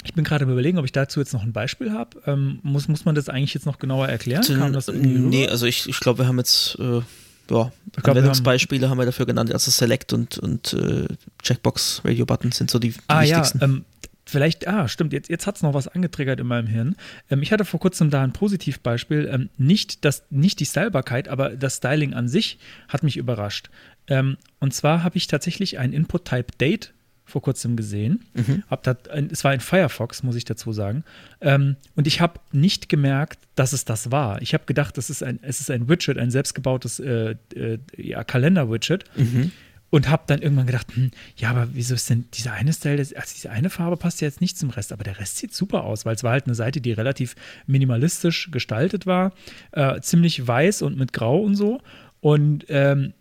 Ich 0.05 0.15
bin 0.15 0.25
gerade 0.25 0.47
am 0.47 0.51
überlegen, 0.51 0.79
ob 0.79 0.87
ich 0.87 0.93
dazu 0.93 1.21
jetzt 1.21 1.35
noch 1.35 1.43
ein 1.43 1.53
Beispiel 1.53 1.93
habe. 1.93 2.23
Ähm, 2.25 2.61
muss, 2.63 2.89
muss 2.89 3.05
man 3.05 3.15
das 3.15 3.29
eigentlich 3.29 3.53
jetzt 3.53 3.67
noch 3.67 3.79
genauer 3.79 4.09
erklären? 4.09 4.43
Kam 4.43 4.73
das 4.73 4.89
nee, 4.89 5.47
also 5.47 5.67
ich, 5.67 5.87
ich 5.87 6.01
glaube, 6.01 6.21
wir 6.21 6.27
haben 6.27 6.39
jetzt 6.39 6.79
äh, 6.79 7.03
ja, 7.51 7.71
glaub, 7.93 8.09
Anwendungsbeispiele 8.17 8.89
haben 8.89 8.99
wir 8.99 9.07
dafür 9.07 9.27
genannt. 9.27 9.53
Also 9.53 9.71
Select 9.71 10.13
und, 10.13 10.39
und 10.39 10.73
äh, 10.75 11.07
Checkbox, 11.43 12.03
Radio 12.05 12.27
Button 12.27 12.53
sind 12.53 12.71
so 12.71 12.79
die, 12.79 12.91
die 12.91 12.99
Ah 13.09 13.23
ja, 13.23 13.37
wichtigsten. 13.39 13.63
ähm, 13.63 13.85
vielleicht, 14.27 14.69
ah, 14.69 14.89
stimmt, 14.89 15.13
jetzt, 15.13 15.29
jetzt 15.29 15.47
hat 15.47 15.57
es 15.57 15.63
noch 15.63 15.75
was 15.75 15.89
angetriggert 15.89 16.39
in 16.41 16.47
meinem 16.47 16.67
Hirn. 16.67 16.97
Ähm, 17.31 17.43
ich 17.43 17.53
hatte 17.53 17.65
vor 17.65 17.81
kurzem 17.81 18.11
da 18.11 18.23
ein 18.23 18.33
Positivbeispiel. 18.33 19.29
Ähm, 19.33 19.49
nicht, 19.57 20.05
das, 20.05 20.25
nicht 20.31 20.61
die 20.61 20.67
Stylbarkeit, 20.67 21.29
aber 21.29 21.51
das 21.51 21.77
Styling 21.77 22.15
an 22.15 22.29
sich 22.29 22.59
hat 22.89 23.03
mich 23.03 23.17
überrascht. 23.17 23.71
Ähm, 24.07 24.37
und 24.61 24.75
zwar 24.75 25.03
habe 25.03 25.17
ich 25.17 25.27
tatsächlich 25.27 25.79
ein 25.79 25.93
Input-Type-Date 25.93 26.93
vor 27.29 27.43
kurzem 27.43 27.77
gesehen. 27.77 28.25
Mhm. 28.35 28.65
Hab 28.69 28.83
da, 28.83 28.97
ein, 29.13 29.29
es 29.31 29.45
war 29.45 29.51
ein 29.51 29.61
Firefox, 29.61 30.23
muss 30.23 30.35
ich 30.35 30.45
dazu 30.45 30.73
sagen. 30.73 31.05
Ähm, 31.41 31.77
und 31.95 32.07
ich 32.07 32.21
habe 32.21 32.41
nicht 32.53 32.89
gemerkt, 32.89 33.39
dass 33.55 33.73
es 33.73 33.85
das 33.85 34.11
war. 34.11 34.41
Ich 34.41 34.55
habe 34.55 34.65
gedacht, 34.65 34.97
es 34.99 35.11
ist 35.11 35.23
ein, 35.23 35.39
es 35.43 35.61
ist 35.61 35.71
ein 35.71 35.89
Widget, 35.89 36.17
ein 36.17 36.31
selbstgebautes 36.31 37.01
äh, 37.01 37.37
äh, 37.55 37.79
ja, 37.97 38.25
Kalender-Widget. 38.25 39.05
Mhm. 39.17 39.53
Und 39.91 40.11
habe 40.11 40.25
dann 40.27 40.43
irgendwann 40.43 40.67
gedacht, 40.67 40.89
hm, 40.95 41.13
ja, 41.37 41.49
aber 41.49 41.69
wieso 41.73 41.95
ist 41.95 42.11
denn 42.11 42.27
dieser 42.35 42.53
eine 42.53 42.75
Style, 42.75 42.99
also 42.99 43.35
diese 43.35 43.51
eine 43.51 43.71
Farbe 43.71 43.97
passt 43.97 44.21
ja 44.21 44.29
jetzt 44.29 44.43
nicht 44.43 44.59
zum 44.59 44.69
Rest, 44.69 44.93
aber 44.93 45.03
der 45.03 45.19
Rest 45.19 45.39
sieht 45.39 45.55
super 45.55 45.85
aus, 45.85 46.05
weil 46.05 46.15
es 46.15 46.23
war 46.23 46.33
halt 46.33 46.45
eine 46.45 46.55
Seite, 46.55 46.83
die 46.83 46.93
relativ 46.93 47.37
minimalistisch 47.67 48.51
gestaltet 48.51 49.07
war, 49.07 49.33
äh, 49.73 49.99
ziemlich 50.03 50.47
weiß 50.47 50.83
und 50.83 50.99
mit 50.99 51.15
Grau 51.15 51.41
und 51.41 51.55
so. 51.55 51.81
Und 52.21 52.67
ähm, 52.69 53.15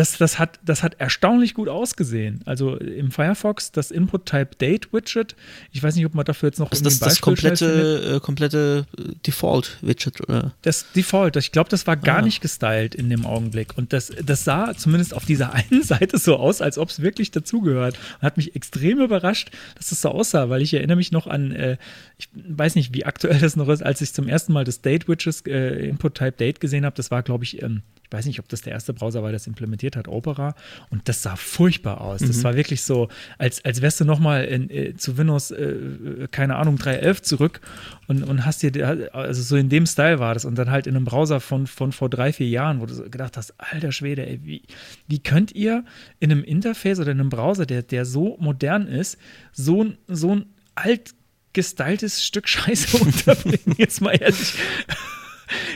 das, 0.00 0.16
das, 0.16 0.38
hat, 0.38 0.58
das 0.64 0.82
hat 0.82 0.94
erstaunlich 0.98 1.52
gut 1.52 1.68
ausgesehen. 1.68 2.40
Also 2.46 2.76
im 2.78 3.10
Firefox 3.10 3.70
das 3.70 3.90
Input-Type-Date-Widget. 3.90 5.36
Ich 5.72 5.82
weiß 5.82 5.94
nicht, 5.94 6.06
ob 6.06 6.14
man 6.14 6.24
dafür 6.24 6.48
jetzt 6.48 6.58
noch 6.58 6.72
Ist 6.72 6.86
das 6.86 7.00
das 7.00 7.18
findet. 7.18 7.22
komplette, 7.22 8.14
äh, 8.16 8.20
komplette 8.20 8.86
äh, 8.96 9.02
Default-Widget, 9.26 10.22
oder? 10.22 10.54
Das 10.62 10.86
Default, 10.96 11.36
ich 11.36 11.52
glaube, 11.52 11.68
das 11.68 11.86
war 11.86 11.98
gar 11.98 12.20
Ah. 12.20 12.22
nicht 12.22 12.40
gestylt 12.40 12.94
in 12.94 13.10
dem 13.10 13.26
Augenblick. 13.26 13.76
Und 13.76 13.92
das, 13.92 14.10
das 14.24 14.44
sah 14.44 14.74
zumindest 14.74 15.12
auf 15.12 15.26
dieser 15.26 15.52
einen 15.54 15.82
Seite 15.82 16.16
so 16.16 16.36
aus, 16.36 16.62
als 16.62 16.78
ob 16.78 16.88
es 16.88 17.02
wirklich 17.02 17.30
dazugehört. 17.30 17.98
Und 18.16 18.22
hat 18.22 18.38
mich 18.38 18.56
extrem 18.56 19.00
überrascht, 19.00 19.50
dass 19.76 19.90
das 19.90 20.00
so 20.00 20.08
aussah, 20.08 20.48
weil 20.48 20.62
ich 20.62 20.72
erinnere 20.72 20.96
mich 20.96 21.12
noch 21.12 21.26
an, 21.26 21.52
äh, 21.52 21.76
ich 22.16 22.30
weiß 22.34 22.74
nicht, 22.74 22.94
wie 22.94 23.04
aktuell 23.04 23.38
das 23.38 23.54
noch 23.54 23.68
ist, 23.68 23.82
als 23.82 24.00
ich 24.00 24.14
zum 24.14 24.28
ersten 24.28 24.54
Mal 24.54 24.64
das 24.64 24.80
Date-Widget, 24.80 25.46
äh, 25.46 25.88
Input-Type-Date 25.88 26.58
gesehen 26.58 26.86
habe. 26.86 26.96
Das 26.96 27.10
war, 27.10 27.22
glaube 27.22 27.44
ich, 27.44 27.62
ähm, 27.62 27.82
ich 28.10 28.16
weiß 28.18 28.26
nicht, 28.26 28.40
ob 28.40 28.48
das 28.48 28.62
der 28.62 28.72
erste 28.72 28.92
Browser 28.92 29.22
war, 29.22 29.28
der 29.30 29.38
das 29.38 29.46
implementiert 29.46 29.94
hat, 29.94 30.08
Opera. 30.08 30.56
Und 30.90 31.08
das 31.08 31.22
sah 31.22 31.36
furchtbar 31.36 32.00
aus. 32.00 32.18
Das 32.20 32.42
war 32.42 32.56
wirklich 32.56 32.82
so, 32.82 33.08
als, 33.38 33.64
als 33.64 33.82
wärst 33.82 34.00
du 34.00 34.04
nochmal 34.04 34.44
äh, 34.46 34.94
zu 34.96 35.16
Windows, 35.16 35.52
äh, 35.52 36.26
keine 36.32 36.56
Ahnung, 36.56 36.74
3.11 36.76 37.22
zurück 37.22 37.60
und, 38.08 38.24
und 38.24 38.44
hast 38.44 38.62
dir, 38.64 39.08
also 39.14 39.42
so 39.42 39.56
in 39.56 39.68
dem 39.68 39.86
Style 39.86 40.18
war 40.18 40.34
das. 40.34 40.44
Und 40.44 40.56
dann 40.56 40.70
halt 40.72 40.88
in 40.88 40.96
einem 40.96 41.04
Browser 41.04 41.38
von, 41.38 41.68
von 41.68 41.92
vor 41.92 42.10
drei, 42.10 42.32
vier 42.32 42.48
Jahren, 42.48 42.80
wo 42.80 42.86
du 42.86 42.94
so 42.94 43.04
gedacht 43.04 43.36
hast, 43.36 43.54
alter 43.58 43.92
Schwede, 43.92 44.26
ey, 44.26 44.40
wie, 44.42 44.62
wie 45.06 45.20
könnt 45.20 45.52
ihr 45.52 45.84
in 46.18 46.32
einem 46.32 46.42
Interface 46.42 46.98
oder 46.98 47.12
in 47.12 47.20
einem 47.20 47.30
Browser, 47.30 47.64
der, 47.64 47.82
der 47.82 48.04
so 48.04 48.36
modern 48.40 48.88
ist, 48.88 49.18
so, 49.52 49.84
ein- 49.84 49.98
so 50.08 50.34
ein 50.34 50.46
alt 50.74 51.14
gestyltes 51.52 52.24
Stück 52.24 52.48
Scheiße 52.48 52.96
unterbringen? 52.98 53.76
Jetzt 53.78 54.00
mal 54.00 54.12
ehrlich. 54.20 54.54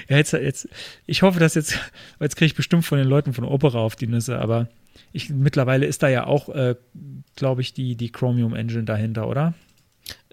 Ja, 0.08 0.16
jetzt, 0.16 0.32
jetzt, 0.32 0.68
ich 1.06 1.22
hoffe, 1.22 1.40
dass 1.40 1.54
jetzt, 1.54 1.78
jetzt 2.20 2.36
kriege 2.36 2.46
ich 2.46 2.54
bestimmt 2.54 2.84
von 2.84 2.98
den 2.98 3.08
Leuten 3.08 3.32
von 3.32 3.44
Opera 3.44 3.78
auf 3.78 3.96
die 3.96 4.06
Nüsse, 4.06 4.38
aber 4.38 4.68
ich, 5.12 5.30
mittlerweile 5.30 5.86
ist 5.86 6.02
da 6.02 6.08
ja 6.08 6.26
auch, 6.26 6.48
äh, 6.48 6.76
glaube 7.36 7.62
ich, 7.62 7.72
die, 7.72 7.96
die 7.96 8.10
Chromium 8.10 8.54
Engine 8.54 8.84
dahinter, 8.84 9.28
oder? 9.28 9.54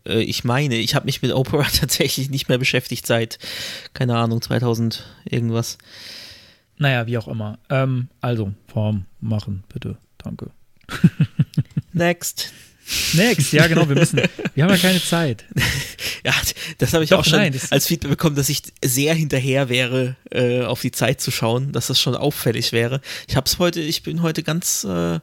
Äh, 0.06 0.22
ich 0.22 0.44
meine, 0.44 0.76
ich 0.76 0.96
habe 0.96 1.06
mich 1.06 1.22
mit 1.22 1.34
Opera 1.34 1.64
tatsächlich 1.80 2.30
nicht 2.30 2.50
mehr 2.50 2.58
beschäftigt 2.58 3.06
seit, 3.06 3.40
keine 3.94 4.18
Ahnung, 4.18 4.42
2000 4.42 5.06
irgendwas. 5.26 5.78
Naja, 6.78 7.06
wie 7.06 7.18
auch 7.18 7.28
immer. 7.28 7.60
Ähm, 7.70 8.08
also, 8.22 8.54
Form 8.68 9.06
machen, 9.20 9.64
bitte. 9.72 9.98
Danke. 10.18 10.52
Next. 11.94 12.52
Next, 13.14 13.54
ja, 13.54 13.68
genau, 13.68 13.88
wir 13.88 13.96
müssen, 13.96 14.22
wir 14.54 14.64
haben 14.64 14.72
ja 14.72 14.78
keine 14.78 15.02
Zeit. 15.02 15.46
Ja, 16.24 16.34
das 16.78 16.94
habe 16.94 17.04
ich 17.04 17.10
Doch, 17.10 17.20
auch 17.20 17.26
schon 17.26 17.40
nein, 17.40 17.60
als 17.72 17.88
Feedback 17.88 18.12
bekommen, 18.12 18.36
dass 18.36 18.48
ich 18.48 18.62
sehr 18.84 19.16
hinterher 19.16 19.70
wäre, 19.70 20.16
äh, 20.30 20.62
auf 20.62 20.82
die 20.82 20.92
Zeit 20.92 21.20
zu 21.20 21.32
schauen, 21.32 21.72
dass 21.72 21.88
das 21.88 22.00
schon 22.00 22.16
auffällig 22.16 22.72
wäre. 22.72 23.02
Ich 23.28 23.36
habe 23.36 23.48
es 23.48 23.58
heute, 23.58 23.82
ich 23.82 24.04
bin 24.04 24.22
heute 24.22 24.44
ganz, 24.44 24.84
äh, 24.84 25.16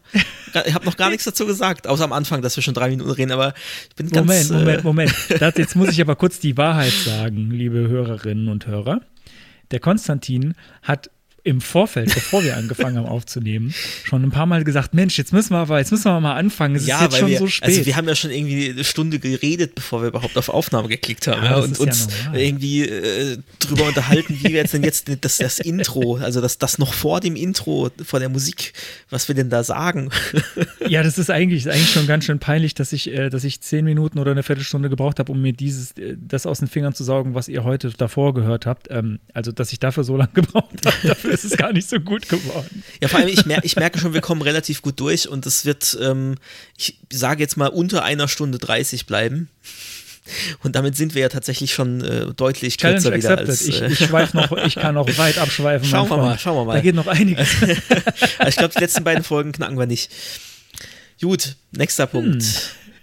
ich 0.67 0.75
habe 0.75 0.85
noch 0.85 0.97
gar 0.97 1.11
nichts 1.11 1.25
dazu 1.25 1.47
gesagt, 1.47 1.87
außer 1.87 2.03
am 2.03 2.13
Anfang, 2.13 2.43
dass 2.43 2.57
wir 2.57 2.65
schon 2.65 2.75
drei 2.75 2.89
Minuten 2.89 3.11
reden, 3.11 3.31
aber 3.31 3.55
ich 3.89 3.95
bin 3.95 4.07
Moment, 4.07 4.27
ganz. 4.27 4.51
Moment, 4.51 4.81
äh, 4.81 4.83
Moment. 4.83 5.15
Das, 5.39 5.55
jetzt 5.57 5.77
muss 5.77 5.91
ich 5.91 6.01
aber 6.01 6.17
kurz 6.17 6.41
die 6.41 6.57
Wahrheit 6.57 6.93
sagen, 6.93 7.51
liebe 7.53 7.87
Hörerinnen 7.89 8.49
und 8.49 8.67
Hörer. 8.67 9.01
Der 9.71 9.79
Konstantin 9.79 10.55
hat 10.83 11.11
im 11.49 11.61
Vorfeld, 11.61 12.15
bevor 12.15 12.45
wir 12.45 12.57
angefangen 12.57 12.99
haben 12.99 13.07
aufzunehmen, 13.07 13.75
schon 14.05 14.23
ein 14.23 14.31
paar 14.31 14.47
Mal 14.47 14.65
gesagt, 14.65 14.93
Mensch, 14.95 15.17
jetzt 15.17 15.33
müssen 15.33 15.55
wir 15.55 15.59
aber, 15.59 15.79
jetzt 15.79 15.91
müssen 15.91 16.05
wir 16.05 16.21
mal 16.21 16.35
anfangen. 16.35 16.77
Es 16.77 16.87
ja, 16.87 16.97
ist 16.97 17.03
jetzt 17.05 17.17
schon 17.19 17.31
wir, 17.31 17.39
so 17.39 17.47
spät. 17.47 17.69
also 17.69 17.87
wir 17.87 17.97
haben 17.97 18.07
ja 18.07 18.15
schon 18.15 18.31
irgendwie 18.31 18.71
eine 18.71 18.85
Stunde 18.85 19.19
geredet, 19.19 19.75
bevor 19.75 20.03
wir 20.03 20.09
überhaupt 20.09 20.37
auf 20.37 20.49
Aufnahme 20.49 20.89
geklickt 20.89 21.27
haben 21.27 21.45
Ja, 21.45 21.57
und 21.57 21.79
uns 21.79 22.09
irgendwie 22.35 22.83
äh, 22.83 23.39
drüber 23.61 23.85
unterhalten, 23.85 24.39
wie 24.41 24.45
wir 24.45 24.51
jetzt 24.51 24.75
denn 24.75 24.85
jetzt 24.85 25.11
das, 25.23 25.39
das 25.39 25.59
Intro, 25.59 26.17
also 26.17 26.41
das, 26.41 26.59
das 26.59 26.79
noch 26.79 26.93
vor 26.93 27.21
dem 27.21 27.35
Intro, 27.35 27.91
vor 28.05 28.21
der 28.21 28.29
Musik, 28.29 28.75
was 29.09 29.29
wir 29.29 29.35
denn 29.35 29.51
da 29.51 29.65
sagen. 29.65 30.11
Ja, 30.89 31.03
das 31.03 31.19
ist 31.19 31.31
eigentlich, 31.31 31.67
ist 31.67 31.73
eigentlich 31.73 31.91
schon 31.91 32.07
ganz 32.07 32.25
schön 32.25 32.39
peinlich, 32.39 32.73
dass 32.73 32.93
ich, 32.93 33.13
äh, 33.13 33.29
dass 33.29 33.45
ich 33.45 33.61
zehn 33.61 33.85
Minuten 33.85 34.19
oder 34.19 34.31
eine 34.31 34.43
Viertelstunde 34.43 34.89
gebraucht 34.89 35.19
habe, 35.19 35.31
um 35.33 35.43
mir 35.43 35.53
dieses, 35.53 35.93
äh, 35.93 36.17
das 36.19 36.47
aus 36.47 36.61
den 36.61 36.69
Fingern 36.69 36.95
zu 36.95 37.05
saugen, 37.05 37.35
was 37.35 37.49
ihr 37.49 37.65
heute 37.65 37.91
davor 37.91 38.33
gehört 38.33 38.65
habt. 38.65 38.89
Ähm, 38.91 39.19
also, 39.35 39.53
dass 39.53 39.73
ich 39.73 39.81
dafür 39.81 40.05
so 40.05 40.17
lange 40.17 40.31
gebraucht 40.35 40.87
habe, 40.87 40.97
dafür 41.03 41.33
ist 41.45 41.53
es 41.53 41.57
gar 41.57 41.73
nicht 41.73 41.89
so 41.89 42.01
gut 42.01 42.29
geworden. 42.29 42.83
Ja, 43.01 43.09
vor 43.09 43.21
allem, 43.21 43.29
ich, 43.29 43.47
mer 43.47 43.65
ich 43.65 43.77
merke 43.77 43.99
schon, 43.99 44.15
wir 44.15 44.21
kommen 44.21 44.43
relativ 44.43 44.83
gut 44.83 44.99
durch 45.01 45.29
und 45.29 45.47
es 45.47 45.65
wird, 45.65 45.97
ähm, 46.01 46.37
ich 46.77 46.99
sage 47.13 47.43
jetzt 47.43 47.57
mal, 47.57 47.69
unter 47.69 48.03
einer 48.03 48.29
Stunde 48.29 48.59
30 48.59 49.07
bleiben. 49.07 49.49
Und 50.63 50.77
damit 50.77 50.97
sind 50.97 51.15
wir 51.15 51.23
ja 51.23 51.29
tatsächlich 51.29 51.73
schon 51.73 52.03
äh, 52.03 52.27
deutlich 52.35 52.77
Challenge 52.77 53.01
kürzer 53.01 53.17
wieder 53.17 53.31
accepted. 53.31 53.49
als. 53.49 53.67
ich, 53.67 53.81
Äh, 53.81 53.87
ich 53.93 53.99
schweife 53.99 54.37
noch, 54.37 54.53
ich 54.65 54.75
kann 54.75 54.95
noch 54.95 55.19
weit 55.19 55.39
abschweifen. 55.39 55.89
Schauen 55.89 56.11
wir 56.11 56.19
mal, 56.19 56.39
schauen 56.39 56.57
wir 56.57 56.65
mal. 56.65 56.75
Da 56.75 56.81
geht 56.81 56.95
noch 56.95 57.07
einiges. 57.07 57.49
ich 58.47 58.57
glaube, 58.57 58.75
die 58.75 58.81
letzten 58.81 59.05
beiden 59.05 59.25
Folgen 59.25 59.53
knacken 59.53 59.79
wir 59.79 59.87
nicht. 59.87 60.11
Gut, 61.21 61.57
nächster 61.73 62.07
Punkt. 62.07 62.45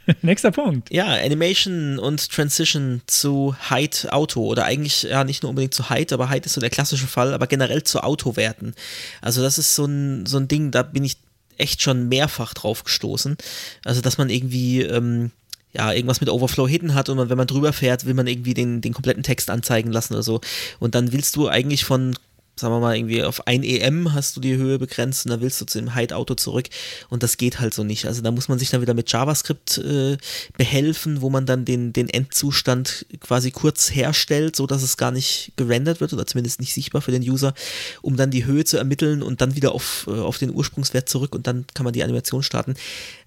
Nächster 0.22 0.52
Punkt. 0.52 0.92
Ja, 0.92 1.08
Animation 1.08 2.00
und 2.00 2.30
Transition 2.30 3.02
zu 3.08 3.56
Height 3.70 4.08
Auto 4.12 4.46
oder 4.46 4.66
eigentlich 4.66 5.04
ja 5.04 5.24
nicht 5.24 5.44
nur 5.44 5.50
unbedingt 5.50 5.74
zu 5.74 5.90
Height, 5.90 6.14
aber 6.14 6.30
Height 6.30 6.46
ist 6.46 6.54
so 6.54 6.62
der 6.62 6.70
klassische 6.70 7.08
Fall, 7.08 7.34
aber 7.34 7.48
generell 7.48 7.84
zu 7.84 8.04
Autowerten. 8.04 8.76
Also 9.22 9.42
das 9.42 9.58
ist 9.58 9.76
so 9.76 9.86
ein, 9.86 10.26
so 10.26 10.38
ein 10.38 10.48
Ding, 10.48 10.72
da 10.72 10.84
bin 10.84 11.04
ich 11.04 11.18
echt 11.58 11.82
schon 11.82 12.08
mehrfach 12.08 12.54
drauf 12.54 12.84
gestoßen. 12.84 13.38
Also 13.84 14.02
dass 14.02 14.18
man 14.18 14.30
irgendwie 14.30 14.82
ähm, 14.82 15.32
ja, 15.76 15.92
irgendwas 15.92 16.22
mit 16.22 16.30
Overflow 16.30 16.68
Hidden 16.68 16.94
hat 16.94 17.10
und 17.10 17.18
man, 17.18 17.30
wenn 17.30 17.38
man 17.38 17.48
drüber 17.48 17.74
fährt, 17.74 18.06
will 18.06 18.14
man 18.14 18.28
irgendwie 18.28 18.54
den, 18.54 18.82
den 18.82 18.94
kompletten 18.94 19.24
Text 19.24 19.50
anzeigen 19.50 19.92
lassen 19.92 20.14
oder 20.14 20.24
so. 20.24 20.42
Und 20.80 20.96
dann 20.96 21.12
willst 21.12 21.36
du 21.36 21.50
eigentlich 21.50 21.84
von 21.84 22.16
sagen 22.56 22.74
wir 22.74 22.80
mal, 22.80 22.96
irgendwie 22.96 23.24
auf 23.24 23.48
1 23.48 23.66
EM 23.66 24.14
hast 24.14 24.36
du 24.38 24.42
die 24.42 24.56
Höhe 24.56 24.80
begrenzt 24.80 25.26
und 25.26 25.32
dann 25.32 25.42
willst 25.42 25.60
du 25.60 25.66
zu 25.66 25.80
dem 25.80 25.94
Height-Auto 25.94 26.36
zurück 26.36 26.70
und 27.10 27.22
das 27.22 27.38
geht 27.38 27.60
halt 27.60 27.74
so 27.74 27.84
nicht. 27.84 28.06
Also 28.06 28.22
da 28.22 28.32
muss 28.32 28.48
man 28.48 28.60
sich 28.60 28.70
dann 28.70 28.82
wieder 28.82 28.94
mit 28.94 29.12
JavaScript 29.12 29.78
äh, 29.80 30.18
behelfen, 30.58 31.22
wo 31.22 31.30
man 31.30 31.46
dann 31.46 31.66
den, 31.66 31.92
den 31.92 32.10
Endzustand 32.10 33.06
quasi 33.20 33.52
kurz 33.52 33.94
herstellt, 33.94 34.56
so 34.56 34.68
dass 34.68 34.84
es 34.84 34.96
gar 34.98 35.12
nicht 35.12 35.52
gerendert 35.58 36.00
wird 36.00 36.14
oder 36.14 36.26
zumindest 36.26 36.60
nicht 36.62 36.74
sichtbar 36.74 37.02
für 37.02 37.12
den 37.12 37.24
User, 37.24 37.54
um 38.02 38.16
dann 38.16 38.32
die 38.32 38.46
Höhe 38.46 38.64
zu 38.64 38.78
ermitteln 38.78 39.22
und 39.22 39.42
dann 39.42 39.56
wieder 39.56 39.74
auf, 39.74 40.06
äh, 40.08 40.12
auf 40.12 40.38
den 40.38 40.54
Ursprungswert 40.54 41.10
zurück 41.10 41.36
und 41.36 41.48
dann 41.48 41.66
kann 41.74 41.84
man 41.84 41.94
die 41.94 42.04
Animation 42.04 42.42
starten. 42.42 42.76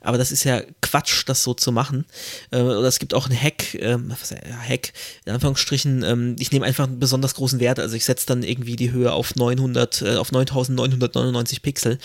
Aber 0.00 0.16
das 0.16 0.32
ist 0.32 0.44
ja 0.44 0.62
Quatsch, 0.80 1.24
das 1.26 1.42
so 1.42 1.54
zu 1.54 1.72
machen. 1.72 2.06
Äh, 2.50 2.60
oder 2.60 2.88
es 2.88 2.98
gibt 2.98 3.12
auch 3.12 3.28
einen 3.28 3.40
Hack, 3.40 3.74
ähm, 3.74 4.14
Hack, 4.66 4.92
in 5.26 5.32
Anführungsstrichen, 5.32 6.02
ähm, 6.02 6.36
ich 6.38 6.50
nehme 6.50 6.64
einfach 6.64 6.86
einen 6.86 6.98
besonders 6.98 7.34
großen 7.34 7.60
Wert, 7.60 7.78
also 7.78 7.94
ich 7.94 8.04
setze 8.04 8.26
dann 8.26 8.42
irgendwie 8.42 8.76
die 8.76 8.92
Höhe 8.92 9.12
auf 9.12 9.17
900, 9.36 10.02
äh, 10.02 10.16
auf 10.16 10.32
9999 10.32 11.62
Pixel. 11.62 11.98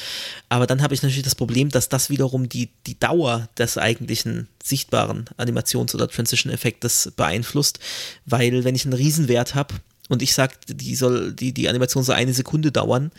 Aber 0.50 0.68
dann 0.68 0.82
habe 0.82 0.94
ich 0.94 1.04
natürlich 1.04 1.24
das 1.24 1.36
Problem, 1.36 1.70
dass 1.70 1.90
das 1.90 2.10
wiederum 2.10 2.50
die, 2.50 2.70
die 2.88 3.00
Dauer 3.00 3.50
des 3.58 3.78
eigentlichen 3.78 4.48
sichtbaren 4.64 5.26
Animations- 5.38 5.96
oder 5.96 6.08
Transition-Effektes 6.08 7.14
beeinflusst, 7.16 7.80
weil 8.26 8.64
wenn 8.64 8.76
ich 8.76 8.86
einen 8.86 8.94
Riesenwert 8.94 9.56
habe, 9.56 9.76
und 10.10 10.22
ich 10.22 10.34
sage, 10.34 10.56
die 10.68 10.96
soll, 10.96 11.32
die, 11.32 11.54
die 11.54 11.70
Animation 11.70 12.04
soll 12.04 12.16
eine 12.16 12.34
Sekunde 12.34 12.72
dauern, 12.72 13.12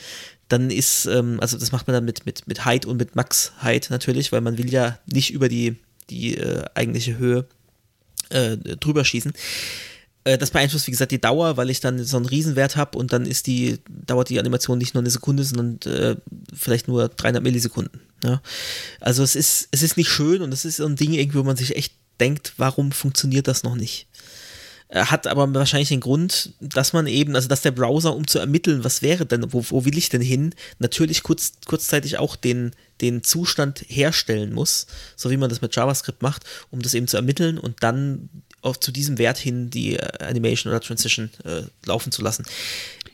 dann 0.48 0.70
ist, 0.70 1.06
ähm, 1.06 1.38
also 1.40 1.58
das 1.58 1.72
macht 1.72 1.86
man 1.86 1.94
dann 1.94 2.04
mit, 2.04 2.26
mit, 2.26 2.46
mit 2.46 2.64
Height 2.64 2.84
und 2.84 2.98
mit 2.98 3.16
Max 3.16 3.52
Height 3.62 3.88
natürlich, 3.90 4.32
weil 4.32 4.42
man 4.42 4.58
will 4.58 4.70
ja 4.70 4.98
nicht 5.06 5.32
über 5.32 5.48
die, 5.48 5.76
die 6.10 6.36
äh, 6.36 6.64
eigentliche 6.74 7.16
Höhe 7.16 7.46
äh, 8.28 8.56
drüber 8.56 9.04
schießen. 9.04 9.32
Äh, 10.24 10.38
das 10.38 10.50
beeinflusst, 10.50 10.86
wie 10.86 10.90
gesagt, 10.90 11.12
die 11.12 11.20
Dauer, 11.20 11.56
weil 11.56 11.70
ich 11.70 11.80
dann 11.80 12.02
so 12.02 12.16
einen 12.16 12.26
Riesenwert 12.26 12.76
habe 12.76 12.98
und 12.98 13.12
dann 13.12 13.26
ist 13.26 13.46
die, 13.46 13.78
dauert 13.88 14.30
die 14.30 14.38
Animation 14.38 14.78
nicht 14.78 14.94
nur 14.94 15.02
eine 15.02 15.10
Sekunde, 15.10 15.44
sondern 15.44 15.78
äh, 15.92 16.16
vielleicht 16.54 16.88
nur 16.88 17.08
300 17.08 17.42
Millisekunden. 17.42 18.00
Ja? 18.24 18.40
Also 19.00 19.22
es 19.22 19.36
ist, 19.36 19.68
es 19.70 19.82
ist 19.82 19.96
nicht 19.96 20.08
schön 20.08 20.42
und 20.42 20.52
es 20.52 20.64
ist 20.64 20.76
so 20.76 20.86
ein 20.86 20.96
Ding 20.96 21.12
irgendwie, 21.12 21.38
wo 21.38 21.44
man 21.44 21.56
sich 21.56 21.76
echt 21.76 21.94
denkt, 22.20 22.54
warum 22.56 22.92
funktioniert 22.92 23.48
das 23.48 23.64
noch 23.64 23.76
nicht? 23.76 24.06
Äh, 24.88 25.04
Hat 25.04 25.26
aber 25.26 25.52
wahrscheinlich 25.52 25.90
den 25.90 26.00
Grund, 26.00 26.54
dass 26.60 26.94
man 26.94 27.06
eben, 27.06 27.34
also 27.36 27.48
dass 27.48 27.60
der 27.60 27.72
Browser, 27.72 28.16
um 28.16 28.26
zu 28.26 28.38
ermitteln, 28.38 28.82
was 28.82 29.02
wäre 29.02 29.26
denn, 29.26 29.52
wo, 29.52 29.62
wo 29.68 29.84
will 29.84 29.98
ich 29.98 30.08
denn 30.08 30.22
hin, 30.22 30.54
natürlich 30.78 31.22
kurz, 31.22 31.52
kurzzeitig 31.66 32.16
auch 32.18 32.36
den, 32.36 32.70
den 33.02 33.22
Zustand 33.22 33.84
herstellen 33.88 34.54
muss, 34.54 34.86
so 35.16 35.30
wie 35.30 35.36
man 35.36 35.50
das 35.50 35.60
mit 35.60 35.76
JavaScript 35.76 36.22
macht, 36.22 36.44
um 36.70 36.80
das 36.80 36.94
eben 36.94 37.08
zu 37.08 37.18
ermitteln 37.18 37.58
und 37.58 37.82
dann 37.82 38.30
auf, 38.64 38.80
zu 38.80 38.92
diesem 38.92 39.18
Wert 39.18 39.38
hin 39.38 39.70
die 39.70 39.96
äh, 39.96 40.24
Animation 40.24 40.72
oder 40.72 40.80
Transition 40.80 41.30
äh, 41.44 41.62
laufen 41.84 42.12
zu 42.12 42.22
lassen. 42.22 42.44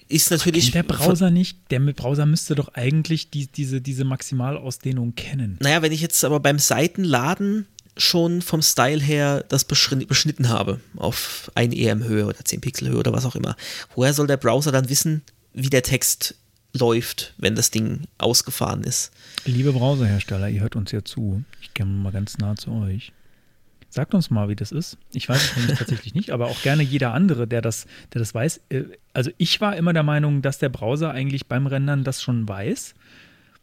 Ist 0.09 0.31
natürlich. 0.31 0.71
Der 0.73 0.83
Browser 0.83 1.31
nicht? 1.31 1.59
Der 1.71 1.81
Browser 1.81 2.27
müsste 2.27 2.55
doch 2.55 2.75
eigentlich 2.75 3.31
die, 3.31 3.47
diese, 3.47 3.81
diese 3.81 4.05
Maximalausdehnung 4.05 5.15
kennen. 5.15 5.59
Naja, 5.61 5.83
wenn 5.83 5.93
ich 5.93 6.01
jetzt 6.01 6.25
aber 6.25 6.41
beim 6.41 6.59
Seitenladen 6.59 7.67
schon 7.97 8.43
vom 8.43 8.63
Style 8.63 9.01
her 9.01 9.45
das 9.49 9.65
beschnitten 9.65 10.49
habe, 10.49 10.81
auf 10.97 11.51
1 11.55 11.75
EM 11.75 12.05
Höhe 12.05 12.27
oder 12.27 12.45
10 12.45 12.61
Pixel 12.61 12.89
Höhe 12.89 12.99
oder 12.99 13.13
was 13.13 13.25
auch 13.25 13.37
immer, 13.37 13.57
woher 13.95 14.15
soll 14.15 14.27
der 14.27 14.37
Browser 14.37 14.73
dann 14.73 14.89
wissen, 14.89 15.23
wie 15.53 15.71
der 15.71 15.83
Text 15.83 16.35
läuft, 16.73 17.35
wenn 17.37 17.55
das 17.55 17.71
Ding 17.71 18.03
ausgefahren 18.19 18.83
ist? 18.83 19.11
Liebe 19.45 19.73
Browserhersteller, 19.73 20.49
ihr 20.49 20.61
hört 20.61 20.77
uns 20.77 20.93
ja 20.93 21.05
zu. 21.05 21.45
Ich 21.61 21.75
komme 21.75 21.91
mal 21.91 22.13
ganz 22.13 22.39
nah 22.39 22.57
zu 22.57 22.71
euch. 22.73 23.13
Sagt 23.91 24.15
uns 24.15 24.31
mal, 24.31 24.49
wie 24.49 24.55
das 24.57 24.71
ist. 24.71 24.97
Ich 25.13 25.29
weiß 25.29 25.43
es 25.43 25.57
nämlich 25.57 25.79
tatsächlich 25.79 26.15
nicht, 26.15 26.31
aber 26.31 26.47
auch 26.47 26.63
gerne 26.63 26.85
jeder 26.85 27.13
andere, 27.13 27.49
der 27.49 27.61
das, 27.61 27.87
der 28.15 28.21
das 28.21 28.33
weiß. 28.33 28.61
Äh, 28.71 28.85
Also 29.13 29.31
ich 29.37 29.61
war 29.61 29.77
immer 29.77 29.93
der 29.93 30.05
Meinung, 30.05 30.43
dass 30.43 30.59
der 30.59 30.69
Browser 30.69 31.11
eigentlich 31.11 31.47
beim 31.47 31.67
Rendern 31.67 32.05
das 32.05 32.23
schon 32.23 32.49
weiß. 32.49 32.95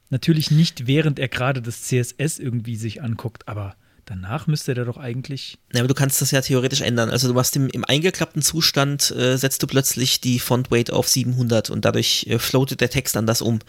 Natürlich 0.09 0.51
nicht, 0.51 0.85
während 0.85 1.17
er 1.17 1.29
gerade 1.29 1.61
das 1.61 1.83
CSS 1.83 2.39
irgendwie 2.39 2.75
sich 2.75 3.01
anguckt, 3.01 3.47
aber 3.47 3.75
danach 4.05 4.47
müsste 4.47 4.73
der 4.73 4.85
doch 4.85 4.97
eigentlich. 4.97 5.57
Ja, 5.73 5.79
aber 5.81 5.87
du 5.87 5.93
kannst 5.93 6.21
das 6.21 6.31
ja 6.31 6.41
theoretisch 6.41 6.81
ändern. 6.81 7.09
Also 7.09 7.27
du 7.27 7.33
machst 7.33 7.55
im, 7.55 7.67
im 7.69 7.85
eingeklappten 7.85 8.41
Zustand, 8.41 9.11
äh, 9.11 9.37
setzt 9.37 9.63
du 9.63 9.67
plötzlich 9.67 10.21
die 10.21 10.39
Font 10.39 10.71
Weight 10.71 10.91
auf 10.91 11.07
700 11.07 11.69
und 11.69 11.85
dadurch 11.85 12.25
äh, 12.29 12.39
floatet 12.39 12.81
der 12.81 12.89
Text 12.89 13.15
anders 13.15 13.41
um. 13.41 13.59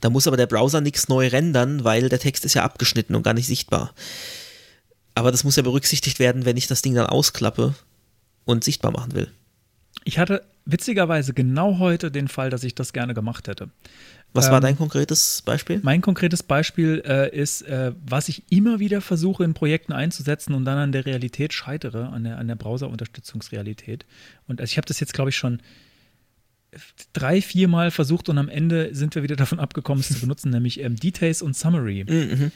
Da 0.00 0.10
muss 0.10 0.26
aber 0.26 0.36
der 0.36 0.46
Browser 0.46 0.80
nichts 0.80 1.08
neu 1.08 1.28
rendern, 1.28 1.84
weil 1.84 2.08
der 2.08 2.18
Text 2.18 2.44
ist 2.44 2.54
ja 2.54 2.62
abgeschnitten 2.62 3.14
und 3.14 3.22
gar 3.22 3.34
nicht 3.34 3.46
sichtbar. 3.46 3.94
Aber 5.16 5.32
das 5.32 5.44
muss 5.44 5.56
ja 5.56 5.62
berücksichtigt 5.62 6.18
werden, 6.18 6.44
wenn 6.44 6.58
ich 6.58 6.66
das 6.66 6.82
Ding 6.82 6.94
dann 6.94 7.06
ausklappe 7.06 7.74
und 8.44 8.62
sichtbar 8.62 8.92
machen 8.92 9.14
will. 9.14 9.30
Ich 10.04 10.18
hatte 10.18 10.44
witzigerweise 10.66 11.32
genau 11.32 11.78
heute 11.78 12.10
den 12.10 12.28
Fall, 12.28 12.50
dass 12.50 12.62
ich 12.64 12.74
das 12.74 12.92
gerne 12.92 13.14
gemacht 13.14 13.48
hätte. 13.48 13.70
Was 14.34 14.50
war 14.50 14.58
Ähm, 14.58 14.62
dein 14.62 14.76
konkretes 14.76 15.40
Beispiel? 15.42 15.80
Mein 15.82 16.02
konkretes 16.02 16.42
Beispiel 16.42 17.02
äh, 17.06 17.34
ist, 17.34 17.62
äh, 17.62 17.92
was 18.06 18.28
ich 18.28 18.42
immer 18.50 18.78
wieder 18.78 19.00
versuche 19.00 19.42
in 19.42 19.54
Projekten 19.54 19.94
einzusetzen 19.94 20.52
und 20.52 20.66
dann 20.66 20.76
an 20.76 20.92
der 20.92 21.06
Realität 21.06 21.54
scheitere, 21.54 22.08
an 22.08 22.24
der, 22.24 22.36
an 22.36 22.46
der 22.46 22.56
Browser-Unterstützungsrealität. 22.56 24.04
Und 24.46 24.60
also 24.60 24.70
ich 24.70 24.76
habe 24.76 24.86
das 24.86 25.00
jetzt, 25.00 25.14
glaube 25.14 25.30
ich, 25.30 25.36
schon 25.36 25.62
drei, 27.14 27.40
vier 27.40 27.68
Mal 27.68 27.90
versucht 27.90 28.28
und 28.28 28.36
am 28.36 28.50
Ende 28.50 28.94
sind 28.94 29.14
wir 29.14 29.22
wieder 29.22 29.36
davon 29.44 29.60
abgekommen, 29.60 30.02
es 30.02 30.08
zu 30.08 30.20
benutzen, 30.20 30.50
nämlich 30.50 30.78
ähm, 30.80 30.96
Details 30.96 31.40
und 31.40 31.56
Summary. 31.56 32.04
Mhm. 32.06 32.52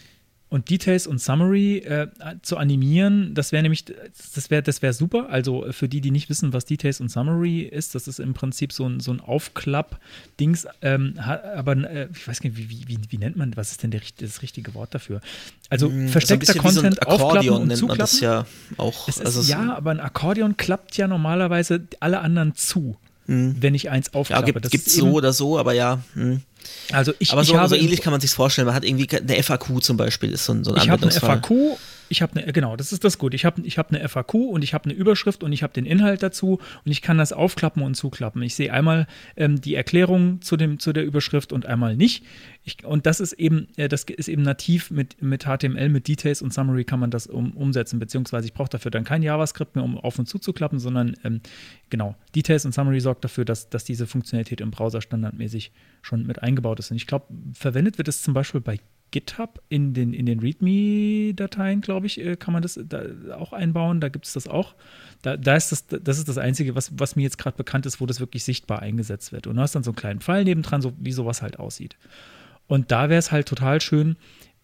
Und 0.51 0.69
Details 0.69 1.07
und 1.07 1.21
Summary 1.21 1.79
äh, 1.79 2.09
zu 2.43 2.57
animieren, 2.57 3.35
das 3.35 3.53
wäre 3.53 3.63
nämlich, 3.63 3.85
das 3.85 4.51
wäre 4.51 4.63
das 4.65 4.83
wär 4.83 4.93
super. 4.93 5.31
Also 5.31 5.67
für 5.71 5.89
die, 5.89 6.01
die 6.01 6.11
nicht 6.11 6.29
wissen, 6.29 6.53
was 6.53 6.65
Details 6.65 7.01
und 7.01 7.09
Summary 7.09 7.61
ist, 7.61 7.95
das 7.95 8.09
ist 8.09 8.19
im 8.19 8.35
Prinzip 8.35 8.73
so 8.73 8.85
ein, 8.85 8.99
so 8.99 9.13
ein 9.13 9.21
Aufklapp-Dings, 9.21 10.67
ähm, 10.83 11.15
aber 11.19 11.77
äh, 11.89 12.09
ich 12.13 12.27
weiß 12.27 12.43
nicht, 12.43 12.57
wie, 12.57 12.69
wie, 12.69 12.89
wie, 12.89 12.99
wie 13.09 13.19
nennt 13.19 13.37
man, 13.37 13.57
was 13.57 13.71
ist 13.71 13.85
denn 13.85 13.93
der, 13.93 14.01
das 14.19 14.43
richtige 14.43 14.75
Wort 14.75 14.93
dafür? 14.93 15.21
Also 15.69 15.89
So 15.89 15.95
ein 15.95 16.09
versteckter 16.09 16.53
wie 16.53 16.59
so 16.59 16.63
Content 16.81 17.07
aufklappen 17.07 17.51
und 17.51 17.69
nennt 17.69 17.83
man 17.83 17.97
das 17.97 18.11
zuklappen. 18.11 18.47
ja 18.77 18.83
auch. 18.85 19.09
Es 19.09 19.19
ist, 19.19 19.27
Also 19.27 19.43
ja, 19.43 19.77
aber 19.77 19.93
ein 19.93 20.01
Akkordeon 20.01 20.57
klappt 20.57 20.97
ja 20.97 21.07
normalerweise 21.07 21.87
alle 22.01 22.19
anderen 22.21 22.57
zu, 22.57 22.97
wenn 23.27 23.75
ich 23.75 23.91
eins 23.91 24.09
ja, 24.13 24.19
aufklappe. 24.19 24.53
gibt 24.53 24.65
Das 24.65 24.87
es 24.87 24.95
so 24.95 25.13
oder 25.13 25.33
so, 25.33 25.59
aber 25.59 25.73
ja. 25.73 26.01
hm. 26.15 26.43
Also 26.93 27.13
ich, 27.19 27.33
Aber 27.33 27.43
ich 27.43 27.49
so, 27.49 27.57
habe 27.57 27.69
so 27.69 27.75
ähnlich 27.75 28.03
kann 28.03 28.11
man 28.11 28.21
sich 28.21 28.31
vorstellen. 28.31 28.67
Man 28.67 28.75
hat 28.75 28.85
irgendwie 28.85 29.09
eine 29.17 29.43
FAQ 29.43 29.83
zum 29.83 29.97
Beispiel, 29.97 30.33
ist 30.33 30.45
so 30.45 30.53
ein, 30.53 30.65
so 30.65 30.73
ein 30.73 30.83
Ich 30.83 30.91
habe 30.91 31.03
eine. 31.03 31.13
FAQ, 31.13 31.79
ich 32.11 32.23
habe 32.23 32.41
eine, 32.41 32.53
genau, 32.53 32.77
das 32.77 32.93
ist 32.93 33.05
das 33.05 33.19
gut. 33.19 33.35
Ich 33.35 33.45
habe 33.45 33.63
ich 33.63 33.79
hab 33.79 33.93
eine 33.93 34.07
FAQ 34.07 34.35
und 34.35 34.65
ich 34.65 34.75
habe 34.75 34.87
eine 34.87 34.95
Überschrift 34.95 35.45
und 35.45 35.53
ich 35.53 35.63
habe 35.63 35.73
den 35.73 35.87
Inhalt 35.87 36.25
dazu 36.25 36.59
und 36.85 36.91
ich 36.91 37.03
kann 37.03 37.19
das 37.19 37.33
aufklappen 37.33 37.85
und 37.85 37.95
zuklappen. 37.95 38.43
Ich 38.43 38.57
sehe 38.57 38.73
einmal 38.73 39.07
ähm, 39.37 39.61
die 39.61 39.77
Erklärung 39.77 40.43
zu, 40.43 40.57
dem, 40.57 40.81
zu 40.81 40.93
der 40.93 41.05
Überschrift 41.05 41.53
und 41.53 41.67
einmal 41.67 41.97
nicht. 41.97 42.25
Ich, 42.65 42.85
und 42.85 43.07
das 43.07 43.21
ist 43.21 43.35
eben, 43.35 43.69
äh, 43.77 43.89
das 43.89 44.03
ist 44.03 44.27
eben 44.27 44.43
nativ 44.43 44.91
mit, 44.91 45.23
mit 45.23 45.45
HTML, 45.45 45.89
mit 45.89 46.09
Details 46.09 46.43
und 46.43 46.53
Summary 46.53 46.85
kann 46.85 46.99
man 46.99 47.13
das 47.13 47.29
um, 47.29 47.53
umsetzen, 47.53 48.01
beziehungsweise 48.01 48.47
ich 48.47 48.55
brauche 48.55 48.71
dafür 48.71 48.91
dann 48.91 49.05
kein 49.05 49.23
JavaScript 49.23 49.77
mehr, 49.77 49.85
um 49.85 49.97
auf 49.97 50.19
und 50.19 50.27
zuzuklappen, 50.27 50.81
sondern 50.81 51.15
ähm, 51.23 51.41
genau, 51.91 52.17
Details 52.35 52.65
und 52.65 52.73
Summary 52.73 53.01
sorgt 53.01 53.23
dafür, 53.23 53.45
dass, 53.45 53.71
dass 53.71 53.85
diese 53.85 54.09
Funktionalität 54.09 54.61
im 54.61 54.73
Browser 54.73 55.01
standardmäßig 55.01 55.71
schon 56.03 56.27
mit 56.27 56.43
eingebaut 56.43 56.81
ist. 56.81 56.91
Und 56.91 56.97
ich 56.97 57.07
glaube, 57.07 57.27
verwendet 57.53 57.99
wird 57.99 58.09
es 58.09 58.23
zum 58.23 58.35
Beispiel 58.35 58.61
bei 58.61 58.81
GitHub 59.11 59.63
in 59.69 59.95
den, 59.95 60.13
in 60.13 60.27
den 60.27 60.41
README-Dateien, 60.41 61.81
glaube 61.81 62.07
ich, 62.07 62.21
äh, 62.21 62.37
kann 62.37 62.53
man 62.53 62.63
das 62.63 62.79
da 62.83 63.03
auch 63.37 63.53
einbauen. 63.53 64.01
Da 64.01 64.09
gibt 64.09 64.27
es 64.27 64.33
das 64.33 64.47
auch. 64.49 64.75
Da, 65.23 65.37
da 65.37 65.57
ist 65.57 65.73
das, 65.73 65.87
das 65.87 66.19
ist 66.19 66.29
das 66.29 66.39
Einzige, 66.39 66.75
was, 66.75 66.99
was 66.99 67.17
mir 67.17 67.23
jetzt 67.23 67.39
gerade 67.39 67.57
bekannt 67.57 67.87
ist, 67.87 68.01
wo 68.01 68.07
das 68.07 68.21
wirklich 68.21 68.45
sichtbar 68.45 68.81
eingesetzt 68.81 69.33
wird. 69.33 69.47
Und 69.47 69.57
du 69.57 69.63
hast 69.63 69.75
dann 69.75 69.83
so 69.83 69.91
einen 69.91 69.97
kleinen 69.97 70.21
Pfeil 70.21 70.45
nebendran, 70.45 70.83
so 70.83 70.93
wie 70.99 71.13
sowas 71.13 71.43
halt 71.43 71.59
aussieht. 71.59 71.97
Und 72.67 72.91
da 72.93 73.09
wäre 73.09 73.19
es 73.19 73.33
halt 73.33 73.49
total 73.49 73.81
schön, 73.81 74.17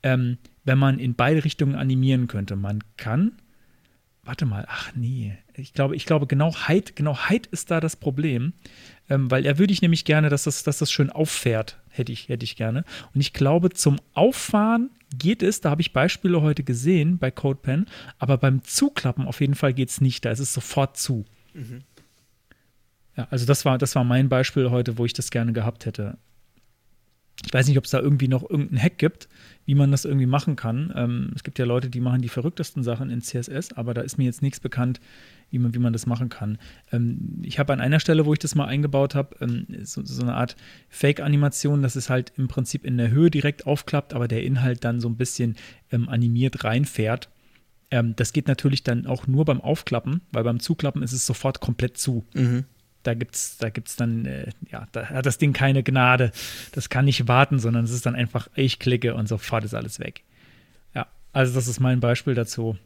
ähm, 0.03 0.39
wenn 0.65 0.79
man 0.79 0.99
in 0.99 1.15
beide 1.15 1.45
Richtungen 1.45 1.75
animieren 1.75 2.29
könnte. 2.29 2.57
Man 2.57 2.85
kann, 2.97 3.33
warte 4.23 4.47
mal, 4.47 4.65
ach 4.69 4.93
nee, 4.95 5.37
ich 5.55 5.73
glaube, 5.73 5.97
ich 5.97 6.07
glaube, 6.07 6.27
genau 6.27 6.55
Height, 6.55 6.97
genau 6.97 7.17
Height 7.17 7.47
ist 7.47 7.71
da 7.71 7.81
das 7.81 7.97
Problem, 7.97 8.53
ähm, 9.09 9.31
weil 9.31 9.47
er 9.47 9.59
würde 9.59 9.73
ich 9.73 9.83
nämlich 9.83 10.05
gerne, 10.05 10.29
dass 10.29 10.45
das, 10.45 10.63
dass 10.63 10.79
das 10.79 10.93
schön 10.93 11.11
auffährt, 11.11 11.79
hätte 11.99 12.13
ich, 12.13 12.29
hätte 12.29 12.45
ich 12.45 12.57
gerne. 12.57 12.85
Und 13.15 13.21
ich 13.21 13.33
glaube, 13.33 13.71
zum 13.71 13.99
Auffahren 14.15 14.91
geht 15.17 15.43
es, 15.43 15.61
da 15.61 15.71
habe 15.71 15.81
ich 15.81 15.93
Beispiele 15.93 16.43
heute 16.43 16.63
gesehen 16.63 17.19
bei 17.19 17.31
CodePen, 17.31 17.87
aber 18.19 18.39
beim 18.39 18.63
Zuklappen 18.65 19.27
auf 19.27 19.41
jeden 19.41 19.55
Fall 19.55 19.73
geht 19.73 19.89
es 19.89 20.01
nicht, 20.01 20.25
da 20.25 20.31
ist 20.31 20.41
es 20.41 20.53
sofort 20.53 20.97
zu. 20.97 21.25
Ja, 23.17 23.27
also 23.31 23.47
das 23.47 23.65
war, 23.65 23.79
das 23.79 23.95
war 23.95 24.05
mein 24.05 24.29
Beispiel 24.29 24.71
heute, 24.71 24.99
wo 24.99 25.05
ich 25.05 25.13
das 25.13 25.31
gerne 25.31 25.53
gehabt 25.53 25.87
hätte. 25.87 26.19
Ich 27.45 27.53
weiß 27.53 27.69
nicht, 27.69 27.79
ob 27.79 27.85
es 27.85 27.91
da 27.91 28.01
irgendwie 28.01 28.29
noch 28.29 28.49
irgendeinen 28.49 28.83
Hack 28.83 28.99
gibt, 28.99 29.29
wie 29.67 29.75
man 29.75 29.91
das 29.91 30.05
irgendwie 30.05 30.27
machen 30.27 30.57
kann. 30.57 30.93
Ähm, 30.97 31.33
es 31.35 31.45
gibt 31.45 31.59
ja 31.59 31.67
Leute, 31.67 31.91
die 31.91 32.01
machen 32.01 32.23
die 32.23 32.29
verrücktesten 32.29 32.83
Sachen 32.83 33.11
in 33.11 33.21
CSS, 33.21 33.73
aber 33.73 33.93
da 33.93 34.01
ist 34.01 34.17
mir 34.17 34.25
jetzt 34.25 34.43
nichts 34.43 34.61
bekannt, 34.61 35.01
wie 35.51 35.59
man, 35.59 35.75
wie 35.75 35.79
man 35.79 35.93
das 35.93 36.07
machen 36.07 36.29
kann. 36.29 36.59
Ähm, 36.93 37.41
ich 37.43 37.59
habe 37.59 37.73
an 37.73 37.81
einer 37.81 38.01
Stelle, 38.01 38.27
wo 38.27 38.33
ich 38.33 38.39
das 38.39 38.55
mal 38.55 38.67
eingebaut 38.67 39.15
habe, 39.15 39.37
ähm, 39.41 39.67
so, 39.83 40.05
so 40.05 40.23
eine 40.23 40.35
Art 40.35 40.57
Fake-Animation, 40.89 41.83
dass 41.83 41.97
es 41.97 42.11
halt 42.11 42.33
im 42.37 42.49
Prinzip 42.49 42.85
in 42.85 42.99
der 42.99 43.11
Höhe 43.11 43.31
direkt 43.31 43.67
aufklappt, 43.67 44.15
aber 44.15 44.29
der 44.29 44.43
Inhalt 44.43 44.85
dann 44.85 45.01
so 45.01 45.09
ein 45.09 45.17
bisschen 45.17 45.57
ähm, 45.93 46.09
animiert 46.09 46.65
reinfährt. 46.65 47.31
Ähm, 47.91 48.15
das 48.17 48.33
geht 48.33 48.49
natürlich 48.49 48.83
dann 48.83 49.07
auch 49.07 49.27
nur 49.27 49.45
beim 49.45 49.61
Aufklappen, 49.61 50.23
weil 50.33 50.45
beim 50.45 50.61
Zuklappen 50.61 51.03
ist 51.03 51.13
es 51.13 51.27
sofort 51.27 51.61
komplett 51.61 51.97
zu. 51.97 52.25
Da 53.05 53.15
gibt's, 53.15 53.57
da 53.59 53.71
gibt's 53.71 53.95
dann, 53.95 54.27
äh, 54.27 54.51
ja, 54.69 54.89
da 54.91 55.07
hat 55.07 55.27
das 55.27 55.39
Ding 55.39 55.53
keine 55.53 55.85
Gnade. 55.85 56.33
Das 56.73 56.89
kann 56.89 57.05
nicht 57.05 57.29
warten, 57.29 57.61
sondern 57.61 57.85
es 57.85 57.93
ist 57.93 58.05
dann 58.05 58.17
einfach, 58.17 58.49
ich 58.57 58.81
klicke 58.81 59.15
und 59.15 59.29
sofort 59.29 59.65
ist 59.65 59.75
alles 59.75 60.01
weg. 60.01 60.25
Ja, 60.93 61.07
also 61.33 61.55
das 61.55 61.69
ist 61.69 61.79
mein 61.79 62.01
Beispiel 62.01 62.35
dazu. 62.35 62.77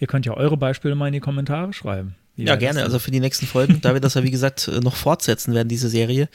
Ihr 0.00 0.06
könnt 0.06 0.26
ja 0.26 0.34
eure 0.34 0.56
Beispiele 0.56 0.94
mal 0.94 1.06
in 1.06 1.12
die 1.12 1.20
Kommentare 1.20 1.72
schreiben. 1.72 2.16
Ja, 2.36 2.56
gerne. 2.56 2.82
Also 2.82 2.98
für 2.98 3.10
die 3.10 3.20
nächsten 3.20 3.46
Folgen, 3.46 3.80
da 3.82 3.92
wir 3.92 4.00
das 4.00 4.14
ja 4.14 4.22
wie 4.22 4.30
gesagt 4.30 4.66
äh, 4.68 4.80
noch 4.80 4.96
fortsetzen 4.96 5.54
werden, 5.54 5.68
diese 5.68 5.88
Serie, 5.88 6.28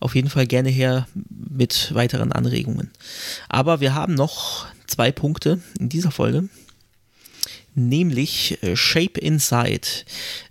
auf 0.00 0.14
jeden 0.14 0.28
Fall 0.28 0.46
gerne 0.46 0.68
her 0.68 1.06
mit 1.30 1.94
weiteren 1.94 2.32
Anregungen. 2.32 2.90
Aber 3.48 3.80
wir 3.80 3.94
haben 3.94 4.14
noch 4.14 4.66
zwei 4.86 5.12
Punkte 5.12 5.60
in 5.78 5.88
dieser 5.88 6.10
Folge. 6.10 6.48
Nämlich 7.74 8.62
äh, 8.62 8.76
Shape 8.76 9.18
Inside. 9.20 9.88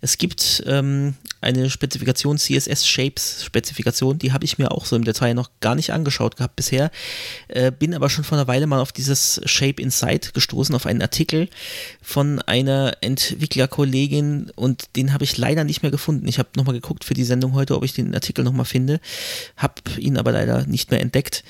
Es 0.01 0.17
gibt 0.17 0.63
ähm, 0.65 1.15
eine 1.39 1.69
Spezifikation, 1.69 2.37
CSS 2.37 2.87
Shapes 2.87 3.43
Spezifikation, 3.45 4.17
die 4.17 4.33
habe 4.33 4.45
ich 4.45 4.57
mir 4.57 4.71
auch 4.71 4.85
so 4.85 4.95
im 4.95 5.03
Detail 5.03 5.33
noch 5.33 5.49
gar 5.61 5.75
nicht 5.75 5.91
angeschaut 5.91 6.35
gehabt 6.35 6.55
bisher. 6.55 6.91
Äh, 7.47 7.71
bin 7.71 7.93
aber 7.93 8.09
schon 8.09 8.23
vor 8.23 8.37
einer 8.37 8.47
Weile 8.47 8.67
mal 8.67 8.81
auf 8.81 8.91
dieses 8.91 9.41
Shape 9.45 9.81
Inside 9.81 10.31
gestoßen, 10.33 10.75
auf 10.75 10.85
einen 10.85 11.01
Artikel 11.01 11.49
von 12.01 12.41
einer 12.41 12.97
Entwicklerkollegin 13.01 14.51
und 14.55 14.95
den 14.95 15.13
habe 15.13 15.23
ich 15.23 15.37
leider 15.37 15.63
nicht 15.63 15.81
mehr 15.81 15.91
gefunden. 15.91 16.27
Ich 16.27 16.39
habe 16.39 16.49
nochmal 16.55 16.75
geguckt 16.75 17.03
für 17.03 17.13
die 17.13 17.23
Sendung 17.23 17.53
heute, 17.53 17.75
ob 17.75 17.83
ich 17.83 17.93
den 17.93 18.13
Artikel 18.13 18.43
nochmal 18.43 18.65
finde, 18.65 18.99
habe 19.57 19.75
ihn 19.97 20.17
aber 20.17 20.31
leider 20.31 20.65
nicht 20.65 20.91
mehr 20.91 20.99
entdeckt. 21.01 21.43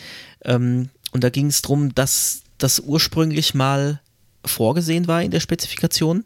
Ähm, 0.46 0.90
und 1.12 1.24
da 1.24 1.30
ging 1.30 1.48
es 1.48 1.62
darum, 1.62 1.94
dass 1.96 2.42
das 2.58 2.80
ursprünglich 2.80 3.54
mal 3.54 4.02
vorgesehen 4.46 5.08
war 5.08 5.22
in 5.22 5.32
der 5.32 5.40
Spezifikation 5.40 6.24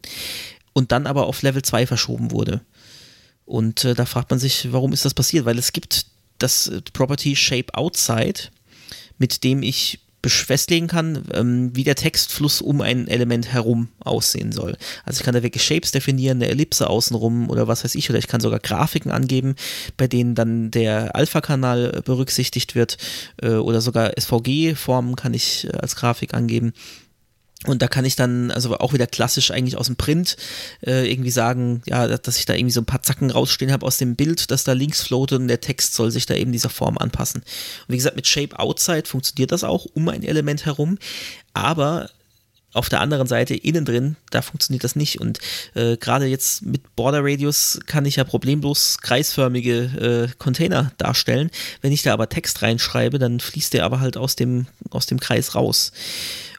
und 0.72 0.92
dann 0.92 1.06
aber 1.06 1.26
auf 1.26 1.42
Level 1.42 1.62
2 1.62 1.86
verschoben 1.86 2.30
wurde. 2.30 2.60
Und 3.44 3.84
äh, 3.84 3.94
da 3.94 4.04
fragt 4.04 4.30
man 4.30 4.38
sich, 4.38 4.72
warum 4.72 4.92
ist 4.92 5.04
das 5.04 5.14
passiert? 5.14 5.44
Weil 5.44 5.58
es 5.58 5.72
gibt 5.72 6.06
das 6.38 6.68
äh, 6.68 6.82
Property 6.92 7.34
Shape 7.34 7.74
Outside, 7.74 8.40
mit 9.18 9.42
dem 9.42 9.62
ich 9.62 10.00
festlegen 10.26 10.88
kann, 10.88 11.24
ähm, 11.32 11.70
wie 11.74 11.84
der 11.84 11.94
Textfluss 11.94 12.60
um 12.60 12.80
ein 12.80 13.08
Element 13.08 13.52
herum 13.52 13.88
aussehen 14.00 14.52
soll. 14.52 14.76
Also 15.04 15.20
ich 15.20 15.24
kann 15.24 15.34
da 15.34 15.42
wirklich 15.42 15.62
Shapes 15.62 15.92
definieren, 15.92 16.38
eine 16.38 16.50
Ellipse 16.50 16.90
außenrum 16.90 17.48
oder 17.48 17.68
was 17.68 17.84
weiß 17.84 17.94
ich, 17.94 18.10
oder 18.10 18.18
ich 18.18 18.26
kann 18.26 18.40
sogar 18.40 18.58
Grafiken 18.58 19.12
angeben, 19.12 19.54
bei 19.96 20.08
denen 20.08 20.34
dann 20.34 20.70
der 20.70 21.14
Alpha-Kanal 21.14 22.02
berücksichtigt 22.04 22.74
wird 22.74 22.98
äh, 23.40 23.50
oder 23.54 23.80
sogar 23.80 24.12
SVG-Formen 24.18 25.16
kann 25.16 25.34
ich 25.34 25.66
äh, 25.66 25.76
als 25.78 25.96
Grafik 25.96 26.34
angeben. 26.34 26.72
Und 27.66 27.82
da 27.82 27.88
kann 27.88 28.04
ich 28.04 28.14
dann, 28.14 28.52
also 28.52 28.78
auch 28.78 28.92
wieder 28.92 29.08
klassisch 29.08 29.50
eigentlich 29.50 29.76
aus 29.76 29.86
dem 29.86 29.96
Print, 29.96 30.36
äh, 30.86 31.10
irgendwie 31.10 31.32
sagen, 31.32 31.82
ja, 31.86 32.06
dass 32.06 32.38
ich 32.38 32.46
da 32.46 32.54
irgendwie 32.54 32.72
so 32.72 32.80
ein 32.80 32.86
paar 32.86 33.02
Zacken 33.02 33.32
rausstehen 33.32 33.72
habe 33.72 33.84
aus 33.84 33.98
dem 33.98 34.14
Bild, 34.14 34.52
dass 34.52 34.62
da 34.62 34.74
links 34.74 35.02
floatet 35.02 35.40
und 35.40 35.48
der 35.48 35.60
Text 35.60 35.94
soll 35.94 36.12
sich 36.12 36.26
da 36.26 36.34
eben 36.34 36.52
dieser 36.52 36.70
Form 36.70 36.98
anpassen. 36.98 37.40
Und 37.42 37.92
wie 37.92 37.96
gesagt, 37.96 38.14
mit 38.14 38.28
Shape 38.28 38.56
Outside 38.60 39.06
funktioniert 39.06 39.50
das 39.50 39.64
auch 39.64 39.86
um 39.94 40.08
ein 40.08 40.22
Element 40.22 40.66
herum, 40.66 40.98
aber 41.52 42.10
auf 42.72 42.88
der 42.88 43.00
anderen 43.00 43.26
Seite 43.26 43.54
innen 43.54 43.84
drin, 43.84 44.16
da 44.30 44.42
funktioniert 44.42 44.84
das 44.84 44.94
nicht. 44.94 45.20
Und 45.20 45.38
äh, 45.74 45.96
gerade 45.96 46.26
jetzt 46.26 46.62
mit 46.62 46.94
Border 46.96 47.20
Radius 47.22 47.80
kann 47.86 48.04
ich 48.04 48.16
ja 48.16 48.24
problemlos 48.24 48.98
kreisförmige 49.00 50.28
äh, 50.30 50.36
Container 50.38 50.92
darstellen. 50.98 51.50
Wenn 51.80 51.92
ich 51.92 52.02
da 52.02 52.12
aber 52.12 52.28
Text 52.28 52.62
reinschreibe, 52.62 53.18
dann 53.18 53.40
fließt 53.40 53.72
der 53.72 53.84
aber 53.84 54.00
halt 54.00 54.16
aus 54.16 54.36
dem, 54.36 54.66
aus 54.90 55.06
dem 55.06 55.18
Kreis 55.18 55.54
raus. 55.54 55.92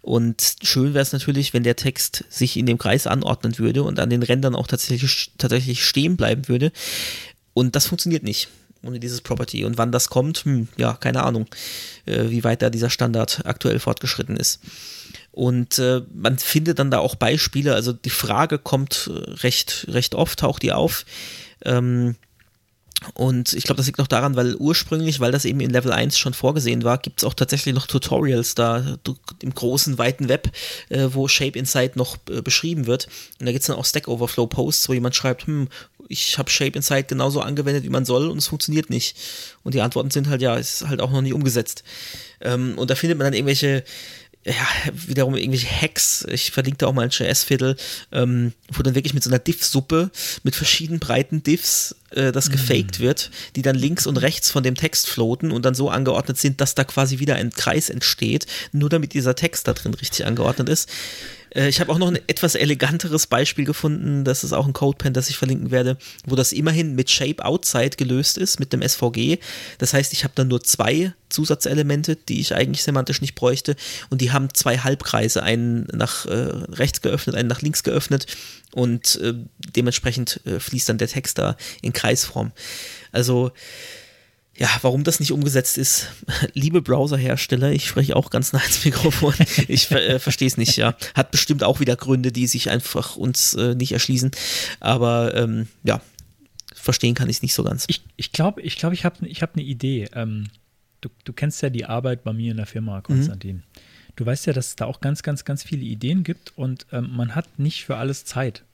Und 0.01 0.55
schön 0.63 0.93
wäre 0.93 1.03
es 1.03 1.13
natürlich, 1.13 1.53
wenn 1.53 1.63
der 1.63 1.75
Text 1.75 2.23
sich 2.29 2.57
in 2.57 2.65
dem 2.65 2.77
Kreis 2.77 3.05
anordnen 3.05 3.57
würde 3.59 3.83
und 3.83 3.99
an 3.99 4.09
den 4.09 4.23
Rändern 4.23 4.55
auch 4.55 4.67
tatsächlich, 4.67 5.31
tatsächlich 5.37 5.85
stehen 5.85 6.17
bleiben 6.17 6.47
würde. 6.47 6.71
Und 7.53 7.75
das 7.75 7.87
funktioniert 7.87 8.23
nicht 8.23 8.47
ohne 8.83 8.99
dieses 8.99 9.21
Property. 9.21 9.65
Und 9.65 9.77
wann 9.77 9.91
das 9.91 10.09
kommt, 10.09 10.45
hm, 10.45 10.67
ja, 10.77 10.93
keine 10.93 11.23
Ahnung, 11.23 11.47
äh, 12.05 12.29
wie 12.29 12.43
weit 12.43 12.61
da 12.61 12.69
dieser 12.69 12.89
Standard 12.89 13.41
aktuell 13.45 13.79
fortgeschritten 13.79 14.37
ist. 14.37 14.61
Und 15.31 15.79
äh, 15.79 16.01
man 16.13 16.37
findet 16.37 16.79
dann 16.79 16.91
da 16.91 16.99
auch 16.99 17.15
Beispiele, 17.15 17.73
also 17.73 17.93
die 17.93 18.09
Frage 18.09 18.57
kommt 18.57 19.09
recht, 19.43 19.85
recht 19.89 20.15
oft, 20.15 20.39
taucht 20.39 20.63
die 20.63 20.71
auf. 20.71 21.05
Ähm, 21.63 22.15
und 23.13 23.53
ich 23.53 23.63
glaube, 23.63 23.77
das 23.77 23.85
liegt 23.85 23.97
noch 23.97 24.07
daran, 24.07 24.35
weil 24.35 24.55
ursprünglich, 24.55 25.19
weil 25.19 25.31
das 25.31 25.45
eben 25.45 25.61
in 25.61 25.69
Level 25.69 25.93
1 25.93 26.17
schon 26.17 26.33
vorgesehen 26.33 26.83
war, 26.83 26.97
gibt 26.97 27.21
es 27.21 27.23
auch 27.23 27.33
tatsächlich 27.33 27.73
noch 27.73 27.87
Tutorials 27.87 28.55
da 28.55 28.97
im 29.41 29.53
großen, 29.53 29.97
weiten 29.97 30.27
Web, 30.27 30.49
äh, 30.89 31.07
wo 31.11 31.27
Shape 31.27 31.57
Insight 31.57 31.95
noch 31.95 32.17
äh, 32.29 32.41
beschrieben 32.41 32.87
wird. 32.87 33.07
Und 33.39 33.45
da 33.45 33.51
gibt 33.53 33.61
es 33.61 33.67
dann 33.67 33.77
auch 33.77 33.85
Stack 33.85 34.07
Overflow 34.07 34.47
Posts, 34.47 34.89
wo 34.89 34.93
jemand 34.93 35.15
schreibt, 35.15 35.47
hm, 35.47 35.69
ich 36.09 36.37
habe 36.37 36.49
Shape 36.49 36.75
Insight 36.75 37.07
genauso 37.07 37.39
angewendet, 37.39 37.83
wie 37.83 37.89
man 37.89 38.03
soll 38.03 38.29
und 38.29 38.39
es 38.39 38.47
funktioniert 38.47 38.89
nicht. 38.89 39.15
Und 39.63 39.75
die 39.75 39.81
Antworten 39.81 40.09
sind 40.09 40.27
halt, 40.27 40.41
ja, 40.41 40.55
ist 40.55 40.87
halt 40.87 40.99
auch 40.99 41.11
noch 41.11 41.21
nie 41.21 41.33
umgesetzt. 41.33 41.83
Ähm, 42.41 42.77
und 42.77 42.89
da 42.89 42.95
findet 42.95 43.17
man 43.17 43.25
dann 43.25 43.33
irgendwelche 43.33 43.83
ja, 44.45 44.53
wiederum 44.93 45.35
irgendwelche 45.35 45.69
Hacks, 45.69 46.25
ich 46.29 46.51
verlinke 46.51 46.77
da 46.77 46.87
auch 46.87 46.93
mal 46.93 47.03
ein 47.03 47.09
JS-Viertel, 47.09 47.75
ähm, 48.13 48.53
wo 48.71 48.81
dann 48.81 48.95
wirklich 48.95 49.13
mit 49.13 49.21
so 49.21 49.29
einer 49.29 49.39
Diff-Suppe 49.39 50.11
mit 50.43 50.55
verschiedenen 50.55 50.99
breiten 50.99 51.43
Diffs 51.43 51.95
äh, 52.11 52.31
das 52.31 52.49
gefaked 52.49 52.99
mm. 52.99 53.01
wird, 53.01 53.31
die 53.57 53.61
dann 53.61 53.75
links 53.75 54.07
und 54.07 54.15
rechts 54.15 54.49
von 54.49 54.63
dem 54.63 54.75
Text 54.75 55.09
floaten 55.09 55.51
und 55.51 55.65
dann 55.65 55.75
so 55.75 55.89
angeordnet 55.89 56.37
sind, 56.37 56.61
dass 56.61 56.73
da 56.73 56.85
quasi 56.85 57.19
wieder 57.19 57.35
ein 57.35 57.51
Kreis 57.51 57.89
entsteht, 57.89 58.45
nur 58.71 58.89
damit 58.89 59.13
dieser 59.13 59.35
Text 59.35 59.67
da 59.67 59.73
drin 59.73 59.93
richtig 59.93 60.25
angeordnet 60.25 60.69
ist. 60.69 60.89
Äh, 61.55 61.69
ich 61.69 61.79
habe 61.79 61.91
auch 61.91 61.97
noch 61.97 62.07
ein 62.07 62.19
etwas 62.27 62.55
eleganteres 62.55 63.27
Beispiel 63.27 63.65
gefunden, 63.65 64.23
das 64.23 64.43
ist 64.43 64.53
auch 64.53 64.67
ein 64.67 64.73
CodePen, 64.73 65.13
das 65.13 65.29
ich 65.29 65.37
verlinken 65.37 65.71
werde, 65.71 65.97
wo 66.25 66.35
das 66.35 66.51
immerhin 66.51 66.95
mit 66.95 67.09
Shape 67.09 67.43
Outside 67.43 67.91
gelöst 67.97 68.37
ist, 68.37 68.59
mit 68.59 68.73
dem 68.73 68.81
SVG. 68.81 69.39
Das 69.77 69.93
heißt, 69.93 70.13
ich 70.13 70.23
habe 70.23 70.33
dann 70.35 70.47
nur 70.47 70.63
zwei 70.63 71.13
Zusatzelemente, 71.29 72.15
die 72.15 72.39
ich 72.39 72.55
eigentlich 72.55 72.83
semantisch 72.83 73.21
nicht 73.21 73.35
bräuchte 73.35 73.75
und 74.09 74.21
die 74.21 74.31
haben 74.31 74.53
zwei 74.53 74.79
Halbkreise, 74.79 75.43
einen 75.43 75.87
nach 75.93 76.25
äh, 76.25 76.31
rechts 76.31 77.01
geöffnet, 77.01 77.35
einen 77.35 77.49
nach 77.49 77.61
links 77.61 77.83
geöffnet 77.83 78.25
und 78.73 79.19
äh, 79.21 79.33
dementsprechend 79.75 80.41
äh, 80.45 80.59
fließt 80.59 80.89
dann 80.89 80.97
der 80.97 81.07
Text 81.07 81.37
da 81.37 81.55
in 81.81 81.93
Kreisform. 81.93 82.51
Also 83.11 83.51
ja, 84.59 84.67
warum 84.81 85.05
das 85.05 85.21
nicht 85.21 85.31
umgesetzt 85.31 85.77
ist, 85.77 86.09
liebe 86.53 86.81
Browserhersteller, 86.81 87.71
ich 87.71 87.87
spreche 87.87 88.15
auch 88.15 88.29
ganz 88.29 88.51
nah 88.51 88.59
ins 88.59 88.83
Mikrofon, 88.83 89.33
ich 89.69 89.89
äh, 89.91 90.19
verstehe 90.19 90.47
es 90.47 90.57
nicht, 90.57 90.75
ja. 90.75 90.95
Hat 91.15 91.31
bestimmt 91.31 91.63
auch 91.63 91.79
wieder 91.79 91.95
Gründe, 91.95 92.33
die 92.33 92.45
sich 92.45 92.69
einfach 92.69 93.15
uns 93.15 93.53
äh, 93.53 93.73
nicht 93.75 93.93
erschließen. 93.93 94.31
Aber 94.81 95.33
ähm, 95.33 95.69
ja, 95.83 96.01
verstehen 96.75 97.15
kann 97.15 97.29
ich 97.29 97.37
es 97.37 97.41
nicht 97.41 97.53
so 97.53 97.63
ganz. 97.63 97.85
Ich 97.87 98.01
glaube, 98.01 98.11
ich 98.17 98.31
glaube, 98.33 98.61
ich, 98.61 98.75
glaub, 98.77 98.93
ich 98.93 99.05
habe 99.05 99.27
ich 99.27 99.41
hab 99.41 99.55
eine 99.55 99.63
Idee. 99.63 100.09
Ähm, 100.13 100.47
du, 100.99 101.09
du 101.23 101.31
kennst 101.31 101.61
ja 101.61 101.69
die 101.69 101.85
Arbeit 101.85 102.25
bei 102.25 102.33
mir 102.33 102.51
in 102.51 102.57
der 102.57 102.65
Firma, 102.65 102.99
Konstantin. 102.99 103.57
Mhm. 103.57 103.63
Du 104.17 104.25
weißt 104.25 104.45
ja, 104.45 104.51
dass 104.51 104.67
es 104.67 104.75
da 104.75 104.85
auch 104.85 104.99
ganz, 104.99 105.23
ganz, 105.23 105.45
ganz 105.45 105.63
viele 105.63 105.83
Ideen 105.83 106.25
gibt 106.25 106.57
und 106.57 106.85
ähm, 106.91 107.11
man 107.15 107.33
hat 107.33 107.59
nicht 107.59 107.85
für 107.85 107.95
alles 107.95 108.25
Zeit. 108.25 108.65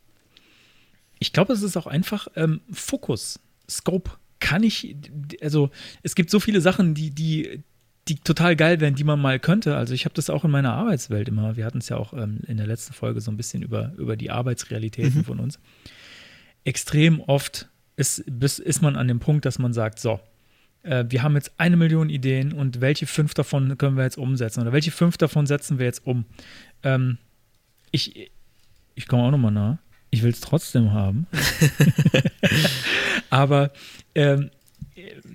Ich 1.20 1.32
glaube, 1.32 1.54
es 1.54 1.62
ist 1.62 1.78
auch 1.78 1.86
einfach 1.86 2.28
ähm, 2.36 2.62
Fokus, 2.72 3.40
Scope 3.70 4.12
kann 4.46 4.62
ich, 4.62 4.96
also 5.42 5.72
es 6.04 6.14
gibt 6.14 6.30
so 6.30 6.40
viele 6.40 6.62
Sachen, 6.62 6.94
die, 6.94 7.10
die, 7.10 7.64
die 8.08 8.20
total 8.20 8.56
geil 8.56 8.80
wären, 8.80 8.94
die 8.94 9.04
man 9.04 9.20
mal 9.20 9.40
könnte. 9.40 9.76
Also 9.76 9.96
ich 9.96 10.06
habe 10.06 10.14
das 10.14 10.30
auch 10.30 10.46
in 10.46 10.52
meiner 10.52 10.72
Arbeitswelt 10.74 11.28
immer. 11.30 11.58
Wir 11.58 11.66
hatten 11.66 11.80
es 11.80 11.90
ja 11.90 11.98
auch 11.98 12.14
ähm, 12.14 12.42
in 12.46 12.58
der 12.58 12.68
letzten 12.68 12.94
Folge 12.94 13.22
so 13.22 13.32
ein 13.32 13.38
bisschen 13.38 13.64
über, 13.64 13.94
über 13.98 14.16
die 14.16 14.30
Arbeitsrealitäten 14.30 15.22
mhm. 15.22 15.26
von 15.26 15.40
uns. 15.40 15.58
Extrem 16.64 17.22
oft 17.22 17.70
ist, 17.96 18.24
bis, 18.28 18.60
ist 18.60 18.84
man 18.84 18.96
an 18.96 19.08
dem 19.08 19.18
Punkt, 19.18 19.46
dass 19.46 19.58
man 19.58 19.74
sagt, 19.74 19.98
so, 19.98 20.20
äh, 20.84 21.06
wir 21.10 21.24
haben 21.24 21.34
jetzt 21.34 21.54
eine 21.58 21.76
Million 21.76 22.12
Ideen 22.12 22.54
und 22.54 22.82
welche 22.82 23.08
fünf 23.08 23.34
davon 23.34 23.76
können 23.80 23.98
wir 23.98 24.04
jetzt 24.04 24.20
umsetzen 24.20 24.62
oder 24.62 24.74
welche 24.74 24.92
fünf 24.92 25.18
davon 25.18 25.48
setzen 25.48 25.80
wir 25.80 25.88
jetzt 25.88 26.06
um? 26.06 26.26
Ähm, 26.84 27.18
ich 27.90 28.30
ich 28.94 29.08
komme 29.08 29.24
auch 29.24 29.32
nochmal 29.32 29.52
nach. 29.52 29.78
Ich 30.16 30.24
will 30.24 30.32
es 30.32 30.40
trotzdem 30.40 30.94
haben. 30.94 31.28
Aber 33.30 33.72
ähm, 34.16 34.50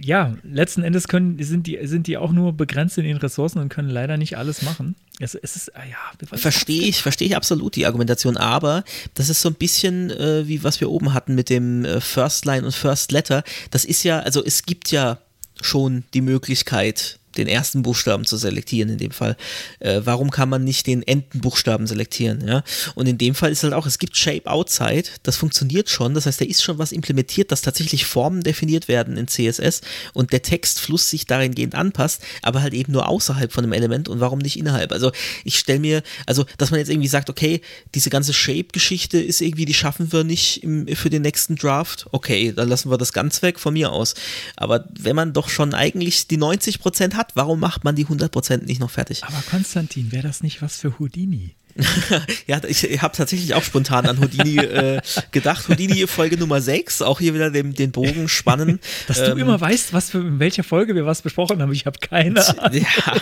ja, 0.03 0.35
letzten 0.43 0.83
Endes 0.83 1.07
können, 1.07 1.39
sind, 1.43 1.67
die, 1.67 1.79
sind 1.83 2.07
die 2.07 2.17
auch 2.17 2.33
nur 2.33 2.55
begrenzt 2.55 2.97
in 2.97 3.05
ihren 3.05 3.19
Ressourcen 3.19 3.59
und 3.59 3.69
können 3.69 3.91
leider 3.91 4.17
nicht 4.17 4.39
alles 4.39 4.63
machen. 4.63 4.97
Es, 5.19 5.35
es 5.35 5.55
ist, 5.55 5.77
ah 5.77 5.83
ja, 5.85 6.39
verstehe 6.39 6.85
ich, 6.85 7.03
verstehe 7.03 7.29
ich 7.29 7.37
absolut 7.37 7.77
die 7.77 7.85
Argumentation, 7.85 8.39
aber 8.39 8.85
das 9.15 9.29
ist 9.29 9.43
so 9.43 9.51
ein 9.51 9.55
bisschen 9.55 10.11
äh, 10.11 10.49
wie 10.49 10.65
was 10.65 10.81
wir 10.81 10.91
oben 10.91 11.13
hatten 11.13 11.35
mit 11.35 11.51
dem 11.51 11.85
äh, 11.85 12.01
First 12.01 12.47
Line 12.47 12.65
und 12.65 12.75
First 12.75 13.13
Letter. 13.13 13.45
Das 13.71 13.85
ist 13.85 14.03
ja, 14.03 14.21
also 14.21 14.43
es 14.43 14.63
gibt 14.63 14.91
ja 14.91 15.19
schon 15.61 16.05
die 16.15 16.23
Möglichkeit, 16.23 17.20
den 17.37 17.47
ersten 17.47 17.83
Buchstaben 17.83 18.25
zu 18.25 18.37
selektieren 18.37 18.91
in 18.91 18.99
dem 18.99 19.11
Fall. 19.11 19.37
Äh, 19.79 20.01
warum 20.05 20.31
kann 20.31 20.49
man 20.49 20.65
nicht 20.65 20.87
den 20.87 21.03
Endenbuchstaben 21.03 21.87
selektieren? 21.87 22.47
Ja? 22.47 22.63
Und 22.95 23.07
in 23.07 23.19
dem 23.19 23.35
Fall 23.35 23.53
ist 23.53 23.63
halt 23.63 23.73
auch, 23.73 23.87
es 23.87 23.99
gibt 23.99 24.17
Shape 24.17 24.47
Outside, 24.51 25.05
das 25.23 25.37
funktioniert 25.37 25.89
schon, 25.89 26.15
das 26.15 26.27
heißt, 26.27 26.41
da 26.41 26.45
ist 26.45 26.63
schon 26.63 26.79
was 26.79 26.93
implementiert, 26.93 27.53
dass 27.53 27.63
tatsächlich 27.63 28.05
Formen 28.05 28.43
definiert 28.43 28.89
werden 28.89 29.17
in 29.17 29.29
CSS 29.29 29.83
und 30.13 30.33
der 30.33 30.43
Textfluss 30.43 31.11
sich 31.11 31.27
dahingehend 31.27 31.75
anpasst, 31.75 32.23
aber 32.43 32.63
halt 32.63 32.75
eben 32.75 32.93
nur 32.93 33.09
außerhalb 33.09 33.53
von 33.53 33.65
einem 33.65 33.73
Element 33.73 34.09
und 34.09 34.21
warum 34.21 34.39
nicht 34.39 34.59
innerhalb? 34.59 34.93
Also 34.93 35.13
ich 35.45 35.59
stelle 35.59 35.81
mir, 35.81 36.03
also 36.27 36.45
dass 36.59 36.71
man 36.71 36.81
jetzt 36.81 36.91
irgendwie 36.91 37.09
sagt, 37.09 37.31
okay, 37.31 37.61
diese 37.95 38.11
ganze 38.11 38.33
Shape-Geschichte 38.33 39.21
ist 39.21 39.41
irgendwie, 39.41 39.65
die 39.65 39.75
schaffen 39.75 40.13
wir 40.13 40.25
nicht 40.25 40.63
im, 40.63 40.89
für 40.89 41.11
den 41.11 41.23
nächsten 41.23 41.57
Draft, 41.57 42.07
okay, 42.11 42.53
dann 42.53 42.69
lassen 42.69 42.91
wir 42.91 42.99
das 42.99 43.13
ganz 43.13 43.43
weg 43.43 43.59
von 43.61 43.75
mir 43.75 43.93
aus. 43.93 44.15
Aber 44.57 44.87
wenn 44.99 45.17
man 45.17 45.33
doch 45.33 45.49
schon 45.49 45.75
eigentlich 45.75 46.27
die 46.27 46.39
90% 46.39 47.15
hat, 47.15 47.20
warum 47.35 47.61
macht 47.61 47.85
man 47.85 47.97
die 47.97 48.07
100% 48.07 48.65
nicht 48.65 48.81
noch 48.81 48.91
fertig? 48.91 49.25
Aber 49.25 49.43
Konstantin, 49.51 50.13
wäre 50.13 50.27
das 50.27 50.43
nicht 50.43 50.63
was 50.63 50.77
für 50.77 50.99
Houdini? 50.99 51.55
ja, 52.47 52.61
ich, 52.67 52.83
habe 53.01 53.17
tatsächlich 53.17 53.55
auch 53.55 53.63
spontan 53.63 54.07
an 54.07 54.21
Houdini 54.21 54.59
äh, 54.59 55.01
gedacht. 55.31 55.69
Houdini 55.69 56.07
Folge 56.07 56.37
Nummer 56.37 56.61
6, 56.61 57.03
auch 57.03 57.21
hier 57.21 57.35
wieder 57.35 57.51
den, 57.51 57.75
den 57.75 57.93
Bogen 57.93 58.29
spannen. 58.29 58.81
Dass 59.07 59.19
ähm, 59.19 59.37
du 59.37 59.43
immer 59.43 59.61
weißt, 59.61 59.93
was 59.93 60.11
für, 60.11 60.19
in 60.19 60.39
welcher 60.39 60.65
Folge 60.65 60.95
wir 60.95 61.07
was 61.07 61.23
besprochen 61.23 61.63
haben, 61.63 61.73
ich 61.73 61.87
habe 61.87 61.99
keine 62.01 62.47
Ahnung. 62.59 62.81
Ja, 62.81 63.15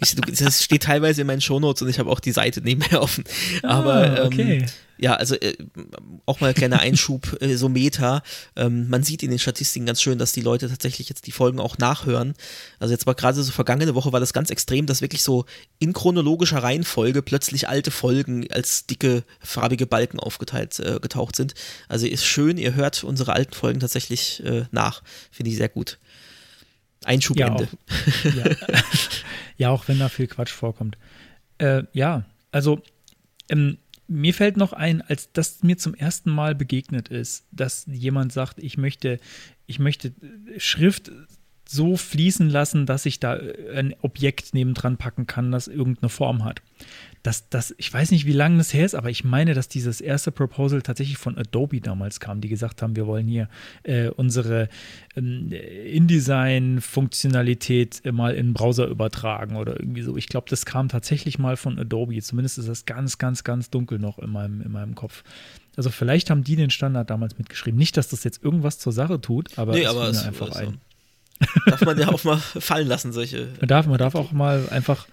ich, 0.00 0.14
das 0.14 0.62
steht 0.62 0.84
teilweise 0.84 1.22
in 1.22 1.26
meinen 1.26 1.40
Shownotes 1.40 1.82
und 1.82 1.88
ich 1.88 1.98
habe 1.98 2.10
auch 2.10 2.20
die 2.20 2.32
Seite 2.32 2.60
nebenher 2.60 3.02
offen. 3.02 3.24
Aber 3.62 4.20
ah, 4.20 4.24
okay. 4.24 4.58
Ähm, 4.58 4.66
ja, 4.98 5.14
also 5.14 5.34
äh, 5.34 5.56
auch 6.24 6.40
mal 6.40 6.48
ein 6.48 6.54
kleiner 6.54 6.80
Einschub, 6.80 7.36
äh, 7.40 7.56
so 7.56 7.68
Meta. 7.68 8.22
Ähm, 8.56 8.88
man 8.88 9.02
sieht 9.02 9.22
in 9.22 9.30
den 9.30 9.38
Statistiken 9.38 9.86
ganz 9.86 10.00
schön, 10.00 10.18
dass 10.18 10.32
die 10.32 10.40
Leute 10.40 10.68
tatsächlich 10.68 11.08
jetzt 11.08 11.26
die 11.26 11.32
Folgen 11.32 11.60
auch 11.60 11.78
nachhören. 11.78 12.34
Also 12.78 12.92
jetzt 12.92 13.06
war 13.06 13.14
gerade 13.14 13.42
so 13.42 13.52
vergangene 13.52 13.94
Woche 13.94 14.12
war 14.12 14.20
das 14.20 14.32
ganz 14.32 14.50
extrem, 14.50 14.86
dass 14.86 15.02
wirklich 15.02 15.22
so 15.22 15.44
in 15.78 15.92
chronologischer 15.92 16.62
Reihenfolge 16.62 17.22
plötzlich 17.22 17.68
alte 17.68 17.90
Folgen 17.90 18.50
als 18.50 18.86
dicke 18.86 19.24
farbige 19.40 19.86
Balken 19.86 20.20
aufgeteilt 20.20 20.78
äh, 20.80 20.98
getaucht 21.00 21.36
sind. 21.36 21.54
Also 21.88 22.06
ist 22.06 22.24
schön, 22.24 22.58
ihr 22.58 22.74
hört 22.74 23.04
unsere 23.04 23.32
alten 23.32 23.54
Folgen 23.54 23.80
tatsächlich 23.80 24.44
äh, 24.44 24.64
nach. 24.70 25.02
Finde 25.30 25.50
ich 25.50 25.56
sehr 25.56 25.68
gut. 25.68 25.98
Einschubende. 27.04 27.68
Ja, 28.24 28.30
ja. 28.30 28.56
ja, 29.58 29.70
auch 29.70 29.86
wenn 29.88 29.98
da 29.98 30.08
viel 30.08 30.26
Quatsch 30.26 30.50
vorkommt. 30.50 30.96
Äh, 31.58 31.84
ja, 31.92 32.24
also 32.50 32.82
ähm, 33.48 33.78
mir 34.08 34.34
fällt 34.34 34.56
noch 34.56 34.72
ein, 34.72 35.02
als 35.02 35.32
das 35.32 35.62
mir 35.62 35.78
zum 35.78 35.94
ersten 35.94 36.30
Mal 36.30 36.54
begegnet 36.54 37.08
ist, 37.08 37.46
dass 37.50 37.86
jemand 37.86 38.32
sagt, 38.32 38.58
ich 38.58 38.78
möchte, 38.78 39.18
ich 39.66 39.78
möchte 39.78 40.12
Schrift 40.58 41.10
so 41.68 41.96
fließen 41.96 42.48
lassen, 42.48 42.86
dass 42.86 43.06
ich 43.06 43.20
da 43.20 43.36
äh, 43.36 43.78
ein 43.78 43.94
Objekt 44.02 44.54
nebendran 44.54 44.96
packen 44.96 45.26
kann, 45.26 45.50
das 45.50 45.68
irgendeine 45.68 46.08
Form 46.08 46.44
hat. 46.44 46.62
Das, 47.26 47.48
das, 47.48 47.74
ich 47.76 47.92
weiß 47.92 48.12
nicht, 48.12 48.24
wie 48.24 48.32
lange 48.32 48.58
das 48.58 48.72
her 48.72 48.84
ist, 48.86 48.94
aber 48.94 49.10
ich 49.10 49.24
meine, 49.24 49.52
dass 49.54 49.66
dieses 49.68 50.00
erste 50.00 50.30
Proposal 50.30 50.80
tatsächlich 50.82 51.18
von 51.18 51.36
Adobe 51.36 51.80
damals 51.80 52.20
kam, 52.20 52.40
die 52.40 52.48
gesagt 52.48 52.82
haben, 52.82 52.94
wir 52.94 53.08
wollen 53.08 53.26
hier 53.26 53.48
äh, 53.82 54.10
unsere 54.10 54.68
ähm, 55.16 55.50
InDesign-Funktionalität 55.52 58.02
mal 58.12 58.34
in 58.34 58.48
den 58.48 58.54
Browser 58.54 58.86
übertragen 58.86 59.56
oder 59.56 59.78
irgendwie 59.80 60.02
so. 60.02 60.16
Ich 60.16 60.28
glaube, 60.28 60.46
das 60.50 60.66
kam 60.66 60.88
tatsächlich 60.88 61.38
mal 61.38 61.56
von 61.56 61.78
Adobe. 61.78 62.20
Zumindest 62.22 62.58
ist 62.58 62.68
das 62.68 62.84
ganz, 62.86 63.18
ganz, 63.18 63.44
ganz 63.44 63.70
dunkel 63.70 63.98
noch 63.98 64.18
in 64.18 64.30
meinem, 64.30 64.60
in 64.62 64.72
meinem 64.72 64.94
Kopf. 64.94 65.22
Also 65.76 65.90
vielleicht 65.90 66.30
haben 66.30 66.44
die 66.44 66.56
den 66.56 66.70
Standard 66.70 67.10
damals 67.10 67.38
mitgeschrieben. 67.38 67.78
Nicht, 67.78 67.96
dass 67.96 68.08
das 68.08 68.24
jetzt 68.24 68.42
irgendwas 68.42 68.78
zur 68.78 68.92
Sache 68.92 69.20
tut, 69.20 69.58
aber 69.58 69.72
Nee, 69.72 69.82
es 69.82 69.88
aber 69.88 70.08
es- 70.08 70.24
einfach 70.24 70.54
ein. 70.56 70.78
Darf 71.66 71.82
man 71.82 71.98
ja 71.98 72.08
auch 72.08 72.24
mal 72.24 72.38
fallen 72.38 72.88
lassen, 72.88 73.12
solche. 73.12 73.48
Man 73.60 73.68
darf, 73.68 73.86
man 73.86 73.98
darf 73.98 74.14
auch 74.14 74.32
mal 74.32 74.68
einfach 74.70 75.06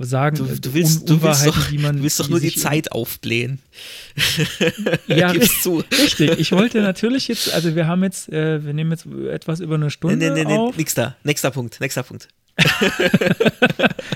sagen, 0.00 0.36
Du, 0.36 0.44
äh, 0.44 0.58
du 0.58 0.74
willst, 0.74 1.08
du 1.08 1.22
willst 1.22 1.46
doch, 1.46 1.68
die 1.68 1.78
man 1.78 1.98
du 1.98 2.02
willst 2.02 2.20
doch 2.20 2.28
nur 2.28 2.40
die 2.40 2.54
Zeit 2.54 2.92
aufblähen. 2.92 3.60
Ja, 5.06 5.32
zu. 5.40 5.84
richtig. 5.90 6.38
Ich 6.38 6.52
wollte 6.52 6.80
natürlich 6.80 7.28
jetzt, 7.28 7.52
also 7.52 7.74
wir 7.74 7.86
haben 7.86 8.02
jetzt, 8.02 8.28
äh, 8.30 8.64
wir 8.64 8.72
nehmen 8.72 8.90
jetzt 8.90 9.06
etwas 9.06 9.60
über 9.60 9.76
eine 9.76 9.90
Stunde 9.90 10.16
nee, 10.16 10.30
nee, 10.30 10.44
nee, 10.44 10.56
auf. 10.56 10.76
nix 10.76 10.94
da. 10.94 11.16
Nächster 11.22 11.50
Punkt, 11.50 11.80
nächster 11.80 12.02
Punkt. 12.02 12.28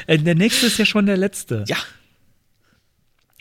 Äh, 0.07 0.19
der 0.19 0.35
nächste 0.35 0.67
ist 0.67 0.79
ja 0.79 0.85
schon 0.85 1.07
der 1.07 1.17
letzte. 1.17 1.65
Ja, 1.69 1.77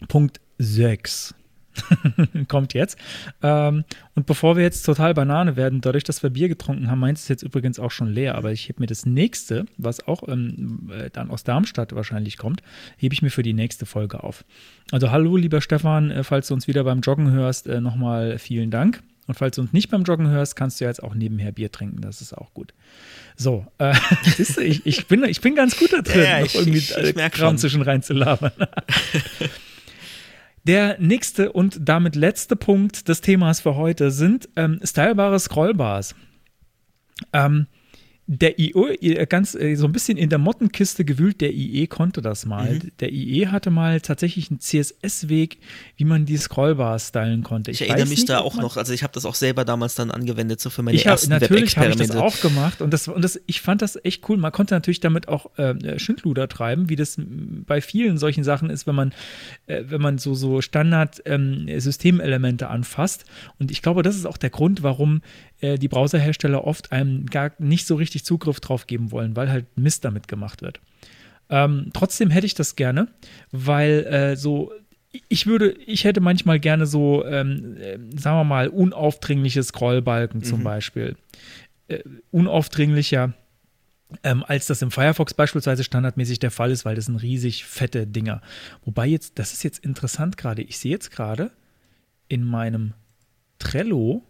Punkt 0.08 0.40
6. 0.58 1.34
Kommt 2.48 2.74
jetzt. 2.74 2.98
Ähm, 3.42 3.84
und 4.16 4.26
bevor 4.26 4.56
wir 4.58 4.64
jetzt 4.64 4.84
total 4.84 5.14
Banane 5.14 5.56
werden, 5.56 5.82
dadurch, 5.82 6.04
dass 6.04 6.22
wir 6.24 6.30
Bier 6.30 6.50
getrunken 6.50 6.90
haben, 6.90 7.00
meins 7.00 7.22
ist 7.22 7.30
jetzt 7.30 7.44
übrigens 7.44 7.80
auch 7.80 7.92
schon 7.92 8.08
leer, 8.12 8.36
aber 8.36 8.52
ich 8.52 8.68
hebe 8.68 8.82
mir 8.82 8.88
das 8.88 9.06
nächste, 9.06 9.66
was 9.78 10.06
auch 10.08 10.28
ähm, 10.28 10.90
äh, 10.94 11.10
dann 11.10 11.30
aus 11.30 11.44
Darmstadt 11.44 11.96
wahrscheinlich 11.96 12.38
kommt, 12.38 12.62
hebe 12.98 13.14
ich 13.14 13.22
mir 13.22 13.30
für 13.32 13.44
die 13.44 13.54
nächste 13.54 13.86
Folge 13.86 14.24
auf. 14.24 14.44
Also 14.92 15.12
hallo, 15.12 15.38
lieber 15.38 15.62
Stefan, 15.62 16.12
äh, 16.12 16.24
falls 16.24 16.48
du 16.48 16.54
uns 16.54 16.68
wieder 16.68 16.84
beim 16.84 17.02
Joggen 17.02 17.32
hörst, 17.32 17.68
äh, 17.68 17.80
nochmal 17.82 18.38
vielen 18.40 18.72
Dank. 18.72 19.02
Und 19.28 19.36
falls 19.36 19.56
du 19.58 19.62
uns 19.62 19.74
nicht 19.74 19.92
beim 19.92 20.02
Joggen 20.04 20.28
hörst, 20.28 20.56
kannst 20.56 20.82
du 20.82 20.86
jetzt 20.86 21.04
auch 21.04 21.14
nebenher 21.14 21.52
Bier 21.52 21.72
trinken, 21.72 22.02
das 22.02 22.20
ist 22.20 22.34
auch 22.36 22.52
gut. 22.56 22.74
So, 23.36 23.68
äh, 23.78 23.94
du, 24.38 24.62
ich, 24.64 24.86
ich, 24.88 25.06
bin, 25.06 25.24
ich 25.24 25.40
bin 25.40 25.54
ganz 25.54 25.78
gut 25.78 25.94
da 25.94 26.02
drin, 26.02 26.22
Ja, 26.24 26.24
ja, 26.24 26.40
noch 26.40 26.46
ich- 26.48 26.56
irgendwie 26.56 26.78
ich- 26.80 26.98
ich 26.98 27.16
äh, 27.16 27.30
Kram 27.30 27.50
schon. 27.52 27.58
zwischen 27.60 27.84
rein 27.84 28.02
zu 28.02 28.14
labern. 28.14 28.52
Der 30.64 31.00
nächste 31.00 31.52
und 31.52 31.80
damit 31.82 32.16
letzte 32.16 32.56
Punkt 32.56 33.08
des 33.08 33.22
Themas 33.22 33.62
für 33.62 33.76
heute 33.76 34.12
sind 34.12 34.50
ähm, 34.56 34.80
stylebare 34.84 35.40
Scrollbars. 35.40 36.16
Ähm, 37.34 37.68
der 38.32 38.60
IE, 38.60 38.74
äh, 39.02 39.26
ganz 39.26 39.56
äh, 39.56 39.74
so 39.74 39.88
ein 39.88 39.92
bisschen 39.92 40.16
in 40.16 40.30
der 40.30 40.38
Mottenkiste 40.38 41.04
gewühlt, 41.04 41.42
der 41.42 41.52
IE 41.52 41.88
konnte 41.88 42.22
das 42.22 42.46
mal. 42.46 42.76
Mhm. 42.76 42.92
Der 43.00 43.12
IE 43.12 43.48
hatte 43.48 43.72
mal 43.72 44.02
tatsächlich 44.02 44.52
einen 44.52 44.60
CSS-Weg, 44.60 45.58
wie 45.98 46.06
man 46.06 46.28
die 46.28 46.38
Scrollbars 46.38 47.08
stylen 47.08 47.42
konnte. 47.42 47.72
ich, 47.72 47.82
erinnere 47.82 48.04
weiß 48.04 48.10
mich 48.10 48.20
nicht, 48.20 48.30
da 48.30 48.42
auch 48.42 48.56
noch. 48.56 48.78
Also 48.78 48.94
ich 48.94 49.02
habe 49.02 49.14
das 49.14 49.26
auch 49.26 49.34
selber 49.34 49.66
damals 49.66 49.96
dann 49.96 50.12
angewendet, 50.12 50.62
so 50.62 50.70
für 50.70 50.84
meine 50.84 50.96
ich 50.96 51.08
hab, 51.08 51.14
ersten 51.14 51.32
natürlich 51.32 51.76
habe 51.76 51.90
ich 51.90 51.96
das 51.96 52.16
auch 52.16 52.40
gemacht 52.40 52.84
und 52.84 52.94
das 52.94 53.08
und 53.08 53.24
das 53.24 53.42
ich 53.48 53.62
fand 53.62 53.82
das 53.82 53.98
echt 54.06 54.30
cool. 54.30 54.38
Man 54.38 54.52
konnte 54.52 54.76
natürlich 54.76 55.00
damit 55.00 55.28
auch 55.28 55.58
äh, 55.58 55.98
Schindluder 55.98 56.48
treiben, 56.48 56.88
wie 56.88 56.96
das 56.96 57.16
bei 57.18 57.82
vielen 57.82 58.20
solchen 58.20 58.44
Sachen 58.44 58.70
ist, 58.70 58.86
wenn 58.86 58.94
man 58.94 59.12
äh, 59.66 59.86
wenn 59.88 60.02
man 60.02 60.20
so 60.20 60.36
so 60.36 60.62
Standard 60.62 61.20
ähm, 61.26 61.68
anfasst. 62.70 63.26
Und 63.58 63.72
ich 63.72 63.82
glaube, 63.82 64.04
das 64.04 64.16
ist 64.16 64.28
auch 64.28 64.38
der 64.38 64.52
Grund, 64.52 64.84
warum 64.84 65.22
äh, 65.62 65.78
die 65.78 65.88
Browserhersteller 65.88 66.64
oft 66.66 66.92
einem 66.92 67.26
gar 67.26 67.52
nicht 67.60 67.88
so 67.88 67.96
richtig 67.96 68.26
Zugriff 68.26 68.60
drauf 68.60 68.88
geben 68.88 69.12
wollen, 69.12 69.36
weil 69.36 69.50
halt 69.50 69.66
Mist 69.78 70.06
damit 70.06 70.28
gemacht 70.28 70.62
wird. 70.62 70.80
Ähm, 71.50 71.90
trotzdem 71.94 72.30
hätte 72.30 72.46
ich 72.46 72.54
das 72.54 72.76
gerne, 72.76 73.08
weil 73.52 74.06
äh, 74.06 74.36
so 74.36 74.72
ich 75.28 75.48
würde, 75.48 75.72
ich 75.72 76.04
hätte 76.04 76.22
manchmal 76.22 76.60
gerne 76.60 76.86
so, 76.86 77.26
ähm, 77.26 77.78
äh, 77.78 77.98
sagen 78.18 78.38
wir 78.38 78.44
mal, 78.44 78.68
unaufdringliche 78.68 79.64
Scrollbalken 79.64 80.44
zum 80.44 80.64
Beispiel. 80.64 81.16
Äh, 81.88 82.04
unaufdringlicher, 82.30 83.34
ähm, 84.24 84.44
als 84.44 84.68
das 84.68 84.82
im 84.82 84.92
Firefox 84.92 85.34
beispielsweise 85.34 85.84
standardmäßig 85.84 86.40
der 86.40 86.52
Fall 86.52 86.72
ist, 86.72 86.86
weil 86.86 86.96
das 86.96 87.06
sind 87.06 87.18
riesig 87.18 87.66
fette 87.66 88.06
Dinger. 88.06 88.42
Wobei 88.86 89.08
jetzt, 89.08 89.40
das 89.40 89.54
ist 89.54 89.64
jetzt 89.64 89.84
interessant 89.84 90.38
gerade, 90.38 90.62
ich 90.62 90.78
sehe 90.78 90.92
jetzt 90.92 91.12
gerade 91.12 91.52
in 92.28 92.44
meinem 92.44 92.94
Trello, 93.58 94.24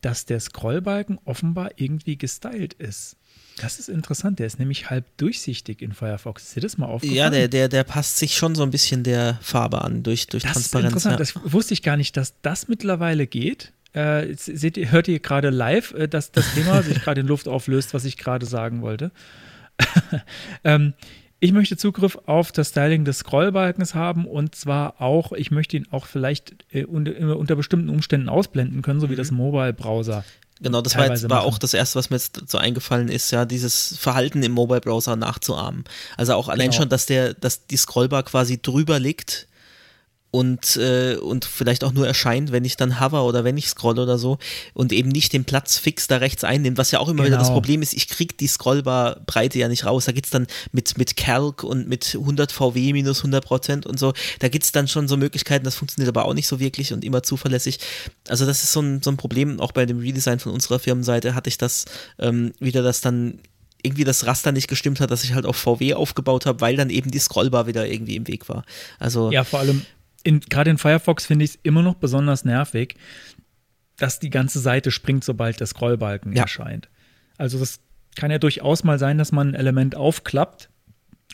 dass 0.00 0.26
der 0.26 0.40
Scrollbalken 0.40 1.18
offenbar 1.24 1.70
irgendwie 1.76 2.16
gestylt 2.16 2.74
ist. 2.74 3.16
Das 3.60 3.78
ist 3.80 3.88
interessant, 3.88 4.38
der 4.38 4.46
ist 4.46 4.58
nämlich 4.58 4.88
halb 4.88 5.04
durchsichtig 5.16 5.82
in 5.82 5.92
Firefox. 5.92 6.44
Ist 6.44 6.56
dir 6.56 6.60
das 6.60 6.78
mal 6.78 6.86
aufgefallen? 6.86 7.16
Ja, 7.16 7.30
der, 7.30 7.48
der, 7.48 7.68
der 7.68 7.82
passt 7.82 8.16
sich 8.18 8.36
schon 8.36 8.54
so 8.54 8.62
ein 8.62 8.70
bisschen 8.70 9.02
der 9.02 9.38
Farbe 9.42 9.82
an, 9.82 10.04
durch, 10.04 10.28
durch 10.28 10.44
Das 10.44 10.56
ist 10.56 10.70
Transparenz. 10.70 10.86
interessant. 11.04 11.12
ja. 11.14 11.18
Das 11.18 11.52
wusste 11.52 11.74
ich 11.74 11.82
gar 11.82 11.96
nicht, 11.96 12.16
dass 12.16 12.34
das 12.42 12.68
mittlerweile 12.68 13.26
geht. 13.26 13.72
Äh, 13.94 14.30
jetzt 14.30 14.44
seht 14.44 14.76
ihr, 14.76 14.92
hört 14.92 15.08
ihr 15.08 15.18
gerade 15.18 15.50
live, 15.50 15.92
äh, 15.94 16.06
dass 16.06 16.30
das 16.30 16.54
Thema 16.54 16.82
sich 16.82 17.00
gerade 17.02 17.22
in 17.22 17.26
Luft 17.26 17.48
auflöst, 17.48 17.94
was 17.94 18.04
ich 18.04 18.16
gerade 18.16 18.46
sagen 18.46 18.80
wollte. 18.80 19.10
ähm, 20.64 20.94
ich 21.40 21.52
möchte 21.52 21.76
Zugriff 21.76 22.18
auf 22.26 22.52
das 22.52 22.70
Styling 22.70 23.04
des 23.04 23.18
Scrollbalkens 23.18 23.94
haben 23.94 24.26
und 24.26 24.54
zwar 24.54 25.00
auch, 25.00 25.32
ich 25.32 25.50
möchte 25.50 25.76
ihn 25.76 25.86
auch 25.90 26.06
vielleicht 26.06 26.56
äh, 26.72 26.84
unter, 26.84 27.36
unter 27.36 27.56
bestimmten 27.56 27.88
Umständen 27.88 28.28
ausblenden 28.28 28.82
können, 28.82 29.00
so 29.00 29.10
wie 29.10 29.16
das 29.16 29.30
Mobile-Browser. 29.30 30.24
Genau, 30.60 30.80
das 30.80 30.96
war, 30.96 31.08
jetzt, 31.08 31.30
war 31.30 31.44
auch 31.44 31.58
das 31.58 31.74
Erste, 31.74 31.98
was 31.98 32.10
mir 32.10 32.16
jetzt 32.16 32.50
so 32.50 32.58
eingefallen 32.58 33.08
ist, 33.08 33.30
ja, 33.30 33.44
dieses 33.44 33.96
Verhalten 33.96 34.42
im 34.42 34.52
Mobile-Browser 34.52 35.14
nachzuahmen. 35.14 35.84
Also 36.16 36.34
auch 36.34 36.48
allein 36.48 36.70
Genau. 36.70 36.82
schon, 36.82 36.88
dass 36.88 37.06
der, 37.06 37.34
dass 37.34 37.66
die 37.66 37.76
Scrollbar 37.76 38.24
quasi 38.24 38.60
drüber 38.60 38.98
liegt 38.98 39.47
und, 40.30 40.76
äh, 40.76 41.16
und 41.16 41.44
vielleicht 41.44 41.84
auch 41.84 41.92
nur 41.92 42.06
erscheint, 42.06 42.52
wenn 42.52 42.64
ich 42.64 42.76
dann 42.76 43.00
hover 43.00 43.24
oder 43.24 43.44
wenn 43.44 43.56
ich 43.56 43.68
scroll 43.68 43.98
oder 43.98 44.18
so 44.18 44.38
und 44.74 44.92
eben 44.92 45.08
nicht 45.08 45.32
den 45.32 45.44
Platz 45.44 45.78
fix 45.78 46.06
da 46.06 46.18
rechts 46.18 46.44
einnimmt, 46.44 46.76
was 46.76 46.90
ja 46.90 46.98
auch 46.98 47.08
immer 47.08 47.24
wieder 47.24 47.38
das 47.38 47.48
Genau. 47.48 47.56
Problem 47.56 47.82
ist, 47.82 47.94
ich 47.94 48.08
krieg 48.08 48.36
die 48.36 48.46
Scrollbar-Breite 48.46 49.58
ja 49.58 49.68
nicht 49.68 49.86
raus. 49.86 50.04
Da 50.04 50.12
geht's 50.12 50.30
dann 50.30 50.46
mit, 50.72 50.98
mit 50.98 51.16
Calc 51.16 51.64
und 51.64 51.88
mit 51.88 52.14
100 52.14 52.52
VW 52.52 52.92
minus 52.92 53.18
100 53.20 53.44
Prozent 53.44 53.86
und 53.86 53.98
so, 53.98 54.12
da 54.40 54.48
gibt's 54.48 54.70
dann 54.70 54.86
schon 54.86 55.08
so 55.08 55.16
Möglichkeiten, 55.16 55.64
das 55.64 55.76
funktioniert 55.76 56.14
aber 56.14 56.26
auch 56.26 56.34
nicht 56.34 56.46
so 56.46 56.60
wirklich 56.60 56.92
und 56.92 57.04
immer 57.04 57.22
zuverlässig. 57.22 57.78
Also 58.28 58.44
das 58.44 58.62
ist 58.62 58.72
so 58.72 58.80
ein, 58.82 59.02
so 59.02 59.10
ein 59.10 59.16
Problem, 59.16 59.60
auch 59.60 59.72
bei 59.72 59.86
dem 59.86 59.98
Redesign 59.98 60.40
von 60.40 60.52
unserer 60.52 60.78
Firmenseite 60.78 61.34
hatte 61.34 61.48
ich 61.48 61.56
das 61.56 61.86
ähm, 62.18 62.52
wieder, 62.60 62.82
dass 62.82 63.00
dann 63.00 63.40
irgendwie 63.82 64.04
das 64.04 64.26
Raster 64.26 64.52
nicht 64.52 64.68
gestimmt 64.68 65.00
hat, 65.00 65.10
dass 65.10 65.24
ich 65.24 65.34
halt 65.34 65.46
auf 65.46 65.56
VW 65.56 65.94
aufgebaut 65.94 66.46
habe, 66.46 66.60
weil 66.60 66.76
dann 66.76 66.90
eben 66.90 67.10
die 67.10 67.18
Scrollbar 67.18 67.66
wieder 67.66 67.86
irgendwie 67.86 68.16
im 68.16 68.26
Weg 68.26 68.48
war. 68.48 68.64
Also 68.98 69.30
Ja, 69.30 69.44
vor 69.44 69.60
allem, 69.60 69.82
gerade 70.24 70.70
in 70.70 70.78
Firefox 70.78 71.26
finde 71.26 71.44
ich 71.44 71.52
es 71.52 71.58
immer 71.62 71.82
noch 71.82 71.94
besonders 71.94 72.44
nervig, 72.44 72.96
dass 73.96 74.20
die 74.20 74.30
ganze 74.30 74.60
Seite 74.60 74.90
springt, 74.90 75.24
sobald 75.24 75.60
der 75.60 75.66
Scrollbalken 75.66 76.32
Ja. 76.32 76.42
erscheint. 76.42 76.88
Also 77.36 77.58
das 77.58 77.80
kann 78.16 78.30
ja 78.30 78.38
durchaus 78.38 78.84
mal 78.84 78.98
sein, 78.98 79.18
dass 79.18 79.32
man 79.32 79.48
ein 79.50 79.54
Element 79.54 79.94
aufklappt 79.96 80.70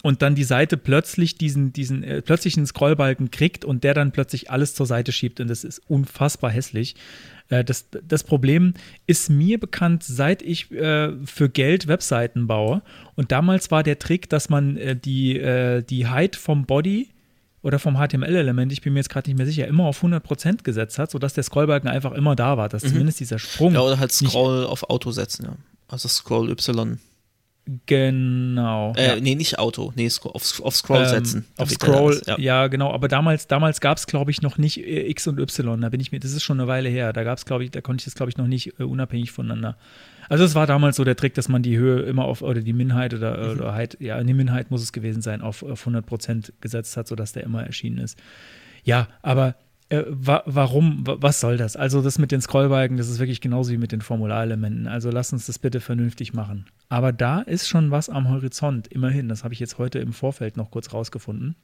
und 0.02 0.20
dann 0.22 0.34
die 0.34 0.44
Seite 0.44 0.76
plötzlich 0.76 1.38
diesen, 1.38 1.72
diesen 1.72 2.02
äh, 2.02 2.20
plötzlichen 2.20 2.66
Scrollbalken 2.66 3.30
kriegt 3.30 3.64
und 3.64 3.84
der 3.84 3.94
dann 3.94 4.12
plötzlich 4.12 4.50
alles 4.50 4.74
zur 4.74 4.86
Seite 4.86 5.12
schiebt 5.12 5.40
und 5.40 5.48
das 5.48 5.64
ist 5.64 5.78
unfassbar 5.88 6.50
hässlich. 6.50 6.94
Äh, 7.48 7.64
das, 7.64 7.88
das 7.90 8.22
Problem 8.24 8.74
ist 9.06 9.30
mir 9.30 9.58
bekannt, 9.58 10.02
seit 10.04 10.42
ich 10.42 10.70
äh, 10.72 11.12
für 11.24 11.48
Geld 11.48 11.86
Webseiten 11.86 12.46
baue 12.46 12.82
und 13.14 13.32
damals 13.32 13.70
war 13.70 13.82
der 13.82 13.98
Trick, 13.98 14.28
dass 14.28 14.50
man 14.50 14.76
äh, 14.76 14.94
die, 14.96 15.38
äh, 15.38 15.82
die 15.82 16.06
Height 16.06 16.36
vom 16.36 16.66
Body 16.66 17.08
oder 17.64 17.78
vom 17.78 17.96
HTML-Element, 17.96 18.72
ich 18.72 18.82
bin 18.82 18.92
mir 18.92 18.98
jetzt 18.98 19.08
gerade 19.08 19.28
nicht 19.28 19.38
mehr 19.38 19.46
sicher, 19.46 19.66
immer 19.66 19.84
auf 19.84 20.04
100% 20.04 20.62
gesetzt 20.64 20.98
hat, 20.98 21.10
sodass 21.10 21.32
der 21.32 21.44
Scrollbalken 21.44 21.88
einfach 21.88 22.12
immer 22.12 22.36
da 22.36 22.58
war, 22.58 22.68
dass 22.68 22.82
zumindest 22.82 23.20
dieser 23.20 23.38
Sprung. 23.38 23.70
Mhm. 23.70 23.76
ja, 23.76 23.80
oder 23.80 23.98
halt 23.98 24.12
Scroll 24.12 24.66
auf 24.66 24.88
Auto 24.90 25.10
setzen, 25.10 25.46
ja. 25.46 25.56
Also 25.88 26.08
Scroll 26.08 26.50
Y. 26.50 26.98
Genau. 27.86 28.92
Äh, 28.94 29.06
ja. 29.06 29.16
nee, 29.16 29.34
nicht 29.34 29.58
Auto, 29.58 29.94
nee, 29.96 30.10
auf, 30.24 30.60
auf 30.60 30.76
Scroll 30.76 31.04
Ähm, 31.04 31.08
setzen. 31.08 31.46
Auf 31.56 31.70
Scroll, 31.70 32.20
ja. 32.26 32.38
ja. 32.38 32.66
genau, 32.66 32.92
aber 32.92 33.08
damals, 33.08 33.46
damals 33.46 33.80
gab 33.80 33.96
es, 33.96 34.06
glaube 34.06 34.30
ich, 34.30 34.42
noch 34.42 34.58
nicht 34.58 34.78
äh, 34.78 35.08
X 35.08 35.26
und 35.26 35.40
Y. 35.40 35.80
Da 35.80 35.88
bin 35.88 36.00
ich 36.00 36.12
mir, 36.12 36.20
das 36.20 36.32
ist 36.32 36.42
schon 36.42 36.60
eine 36.60 36.68
Weile 36.68 36.90
her. 36.90 37.14
Da 37.14 37.24
gab 37.24 37.38
es, 37.38 37.46
glaube 37.46 37.64
ich, 37.64 37.70
da 37.70 37.80
konnte 37.80 38.02
ich 38.02 38.04
das, 38.04 38.14
glaube 38.14 38.28
ich, 38.28 38.36
noch 38.36 38.46
nicht 38.46 38.78
äh, 38.78 38.82
unabhängig 38.82 39.32
voneinander. 39.32 39.78
Also 40.28 40.44
es 40.44 40.54
war 40.54 40.66
damals 40.66 40.96
so 40.96 41.04
der 41.04 41.16
Trick, 41.16 41.34
dass 41.34 41.48
man 41.48 41.62
die 41.62 41.76
Höhe 41.78 42.00
immer 42.02 42.24
auf, 42.24 42.42
oder 42.42 42.60
die 42.60 42.72
Minheit 42.72 43.14
oder, 43.14 43.36
Mhm. 43.54 43.60
oder 43.60 43.74
Height, 43.74 43.96
ja, 44.00 44.22
die 44.22 44.34
Minheit 44.34 44.70
muss 44.70 44.82
es 44.82 44.92
gewesen 44.92 45.22
sein, 45.22 45.40
auf, 45.40 45.62
auf 45.62 45.86
100% 45.86 46.52
gesetzt 46.60 46.96
hat, 46.96 47.08
sodass 47.08 47.32
der 47.32 47.44
immer 47.44 47.64
erschienen 47.64 47.98
ist. 47.98 48.18
Ja, 48.84 49.08
aber 49.22 49.56
äh, 49.90 50.02
wa 50.08 50.42
warum, 50.46 51.06
wa 51.06 51.16
was 51.20 51.40
soll 51.40 51.56
das? 51.58 51.76
Also 51.76 52.00
das 52.02 52.18
mit 52.18 52.32
den 52.32 52.40
Scrollbalken, 52.40 52.96
das 52.96 53.08
ist 53.08 53.18
wirklich 53.18 53.40
genauso 53.40 53.70
wie 53.72 53.76
mit 53.76 53.92
den 53.92 54.00
Formularelementen. 54.00 54.86
Also 54.86 55.10
lass 55.10 55.32
uns 55.32 55.46
das 55.46 55.58
bitte 55.58 55.80
vernünftig 55.80 56.32
machen. 56.32 56.66
Aber 56.88 57.12
da 57.12 57.40
ist 57.40 57.68
schon 57.68 57.90
was 57.90 58.08
am 58.08 58.28
Horizont, 58.30 58.88
immerhin. 58.88 59.28
Das 59.28 59.44
habe 59.44 59.52
ich 59.54 59.60
jetzt 59.60 59.78
heute 59.78 59.98
im 59.98 60.12
Vorfeld 60.12 60.56
noch 60.56 60.70
kurz 60.70 60.92
rausgefunden. 60.92 61.54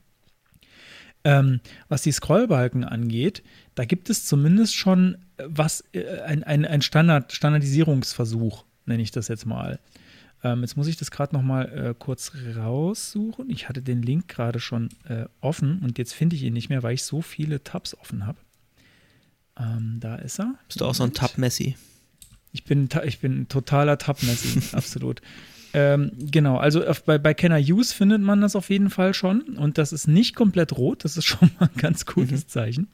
Ähm, 1.22 1.60
was 1.88 2.02
die 2.02 2.12
Scrollbalken 2.12 2.84
angeht, 2.84 3.42
da 3.74 3.84
gibt 3.84 4.08
es 4.08 4.24
zumindest 4.24 4.74
schon 4.74 5.16
äh, 5.36 5.44
was, 5.46 5.84
äh, 5.92 6.20
ein, 6.22 6.44
ein, 6.44 6.64
ein 6.64 6.82
Standard, 6.82 7.32
Standardisierungsversuch. 7.32 8.64
nenne 8.86 9.02
ich 9.02 9.10
das 9.10 9.28
jetzt 9.28 9.44
mal. 9.44 9.78
Ähm, 10.42 10.62
jetzt 10.62 10.76
muss 10.76 10.86
ich 10.86 10.96
das 10.96 11.10
gerade 11.10 11.34
noch 11.34 11.42
mal 11.42 11.64
äh, 11.68 11.94
kurz 11.98 12.32
raussuchen. 12.56 13.50
Ich 13.50 13.68
hatte 13.68 13.82
den 13.82 14.02
Link 14.02 14.28
gerade 14.28 14.60
schon 14.60 14.88
äh, 15.04 15.26
offen 15.40 15.80
und 15.80 15.98
jetzt 15.98 16.14
finde 16.14 16.36
ich 16.36 16.42
ihn 16.42 16.54
nicht 16.54 16.70
mehr, 16.70 16.82
weil 16.82 16.94
ich 16.94 17.04
so 17.04 17.20
viele 17.20 17.62
Tabs 17.62 17.94
offen 17.94 18.26
habe. 18.26 18.38
Ähm, 19.58 19.98
da 20.00 20.16
ist 20.16 20.40
er. 20.40 20.54
Bist 20.66 20.80
du 20.80 20.86
auch 20.86 20.94
so 20.94 21.04
ein 21.04 21.12
Tab-Messi? 21.12 21.76
Ich 22.52 22.64
bin, 22.64 22.88
ich 23.04 23.20
bin 23.20 23.42
ein 23.42 23.48
totaler 23.48 23.98
Tab-Messi, 23.98 24.62
absolut. 24.76 25.20
Ähm, 25.72 26.10
genau, 26.18 26.56
also 26.56 26.84
auf, 26.84 27.04
bei, 27.04 27.18
bei 27.18 27.32
Kenner 27.34 27.58
Use 27.58 27.94
findet 27.94 28.22
man 28.22 28.40
das 28.40 28.56
auf 28.56 28.70
jeden 28.70 28.90
Fall 28.90 29.14
schon 29.14 29.42
und 29.56 29.78
das 29.78 29.92
ist 29.92 30.08
nicht 30.08 30.34
komplett 30.34 30.76
rot, 30.76 31.04
das 31.04 31.16
ist 31.16 31.24
schon 31.26 31.48
mal 31.58 31.70
ein 31.72 31.80
ganz 31.80 32.06
cooles 32.06 32.48
Zeichen. 32.48 32.88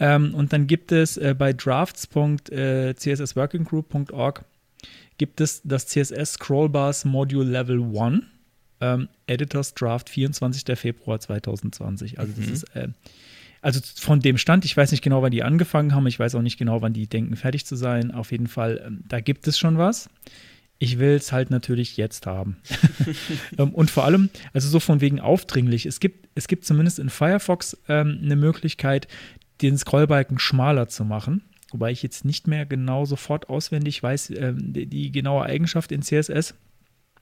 Ähm, 0.00 0.34
und 0.34 0.52
dann 0.52 0.66
gibt 0.66 0.90
es 0.90 1.16
äh, 1.16 1.36
bei 1.38 1.52
drafts.cssworkinggroup.org 1.52 4.44
gibt 5.18 5.40
es 5.40 5.62
das 5.62 5.86
CSS 5.86 6.32
Scrollbars 6.32 7.04
Module 7.04 7.48
Level 7.48 7.80
1 7.96 8.24
ähm, 8.80 9.08
Editors 9.26 9.74
Draft 9.74 10.10
24. 10.10 10.76
Februar 10.76 11.20
2020. 11.20 12.18
Also 12.18 12.32
das 12.36 12.48
ist 12.48 12.64
äh, 12.74 12.88
also 13.60 13.78
von 13.94 14.18
dem 14.18 14.38
Stand, 14.38 14.64
ich 14.64 14.76
weiß 14.76 14.90
nicht 14.90 15.02
genau, 15.02 15.22
wann 15.22 15.30
die 15.30 15.44
angefangen 15.44 15.94
haben, 15.94 16.08
ich 16.08 16.18
weiß 16.18 16.34
auch 16.34 16.42
nicht 16.42 16.58
genau, 16.58 16.82
wann 16.82 16.92
die 16.92 17.06
denken, 17.06 17.36
fertig 17.36 17.64
zu 17.64 17.76
sein. 17.76 18.10
Auf 18.10 18.32
jeden 18.32 18.48
Fall, 18.48 18.82
ähm, 18.84 19.04
da 19.06 19.20
gibt 19.20 19.46
es 19.46 19.56
schon 19.56 19.78
was. 19.78 20.10
Ich 20.82 20.98
will 20.98 21.14
es 21.14 21.30
halt 21.30 21.50
natürlich 21.50 21.96
jetzt 21.96 22.26
haben. 22.26 22.56
Ähm, 23.58 23.70
und 23.74 23.90
vor 23.90 24.04
allem, 24.04 24.30
also 24.54 24.68
so 24.68 24.80
von 24.80 25.00
wegen 25.00 25.20
aufdringlich, 25.20 25.84
es 25.84 26.00
gibt, 26.00 26.28
es 26.34 26.48
gibt 26.48 26.64
zumindest 26.64 26.98
in 26.98 27.10
Firefox 27.10 27.76
ähm, 27.88 28.18
eine 28.22 28.36
Möglichkeit, 28.36 29.08
den 29.60 29.76
Scrollbalken 29.76 30.38
schmaler 30.38 30.88
zu 30.88 31.04
machen. 31.04 31.42
Wobei 31.70 31.90
ich 31.90 32.02
jetzt 32.02 32.24
nicht 32.24 32.48
mehr 32.48 32.64
genau 32.64 33.04
sofort 33.04 33.50
auswendig 33.50 34.02
weiß, 34.02 34.30
ähm, 34.30 34.72
die, 34.72 34.86
die 34.86 35.12
genaue 35.12 35.44
Eigenschaft 35.44 35.92
in 35.92 36.02
CSS. 36.02 36.54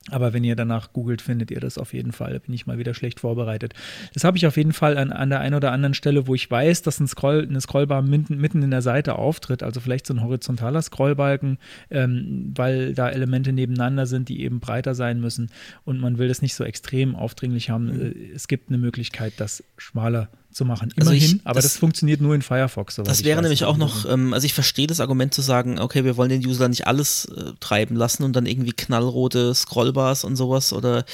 Aber 0.08 0.32
wenn 0.32 0.44
ihr 0.44 0.56
danach 0.56 0.94
googelt, 0.94 1.20
findet 1.20 1.50
ihr 1.50 1.60
das 1.60 1.76
auf 1.76 1.92
jeden 1.92 2.12
Fall. 2.12 2.32
Da 2.32 2.38
bin 2.38 2.54
ich 2.54 2.66
mal 2.66 2.78
wieder 2.78 2.94
schlecht 2.94 3.20
vorbereitet. 3.20 3.74
Das 4.14 4.24
habe 4.24 4.38
ich 4.38 4.46
auf 4.46 4.56
jeden 4.56 4.72
Fall 4.72 4.96
an, 4.96 5.12
an 5.12 5.28
der 5.28 5.40
einen 5.40 5.54
oder 5.54 5.72
anderen 5.72 5.92
Stelle, 5.92 6.26
wo 6.26 6.34
ich 6.34 6.50
weiß, 6.50 6.80
dass 6.82 7.00
ein 7.00 7.06
Scroll, 7.06 7.46
eine 7.46 7.60
Scrollbar 7.60 8.00
mitten, 8.00 8.38
mitten 8.38 8.62
in 8.62 8.70
der 8.70 8.80
Seite 8.80 9.16
auftritt. 9.16 9.62
Also 9.62 9.78
vielleicht 9.80 10.06
so 10.06 10.14
ein 10.14 10.22
horizontaler 10.22 10.80
Scrollbalken, 10.80 11.58
ähm, 11.90 12.52
weil 12.56 12.94
da 12.94 13.10
Elemente 13.10 13.52
nebeneinander 13.52 14.06
sind, 14.06 14.30
die 14.30 14.40
eben 14.40 14.58
breiter 14.58 14.94
sein 14.94 15.20
müssen. 15.20 15.50
Und 15.84 16.00
man 16.00 16.16
will 16.16 16.28
das 16.28 16.40
nicht 16.40 16.54
so 16.54 16.64
extrem 16.64 17.14
aufdringlich 17.14 17.68
haben. 17.68 17.88
Äh, 18.00 18.32
Es 18.34 18.48
gibt 18.48 18.70
eine 18.70 18.78
Möglichkeit, 18.78 19.34
das 19.36 19.62
schmaler 19.76 20.30
zu 20.52 20.64
machen. 20.64 20.92
Also 20.98 21.12
Immerhin, 21.12 21.36
ich- 21.36 21.46
aber 21.46 21.54
das- 21.54 21.64
das, 21.64 21.76
funktioniert 21.76 22.20
nur 22.20 22.34
in 22.34 22.42
Firefox. 22.42 22.96
Das 22.96 23.24
wäre 23.24 23.40
nämlich 23.40 23.64
auch 23.64 23.76
noch, 23.76 24.04
ähm, 24.10 24.34
also 24.34 24.44
ich 24.44 24.52
verstehe 24.54 24.86
das 24.88 24.98
Argument 25.00 25.32
zu 25.32 25.42
sagen, 25.42 25.78
okay, 25.78 26.04
wir 26.04 26.16
wollen 26.16 26.28
den 26.30 26.44
User 26.44 26.68
nicht 26.68 26.86
alles 26.86 27.26
äh, 27.26 27.52
treiben 27.60 27.94
lassen 27.96 28.24
und 28.24 28.34
dann 28.34 28.46
irgendwie 28.46 28.72
knallrote 28.72 29.54
Scrollbars 29.54 30.24
und 30.24 30.34
sowas 30.36 30.72
oder 30.72 31.04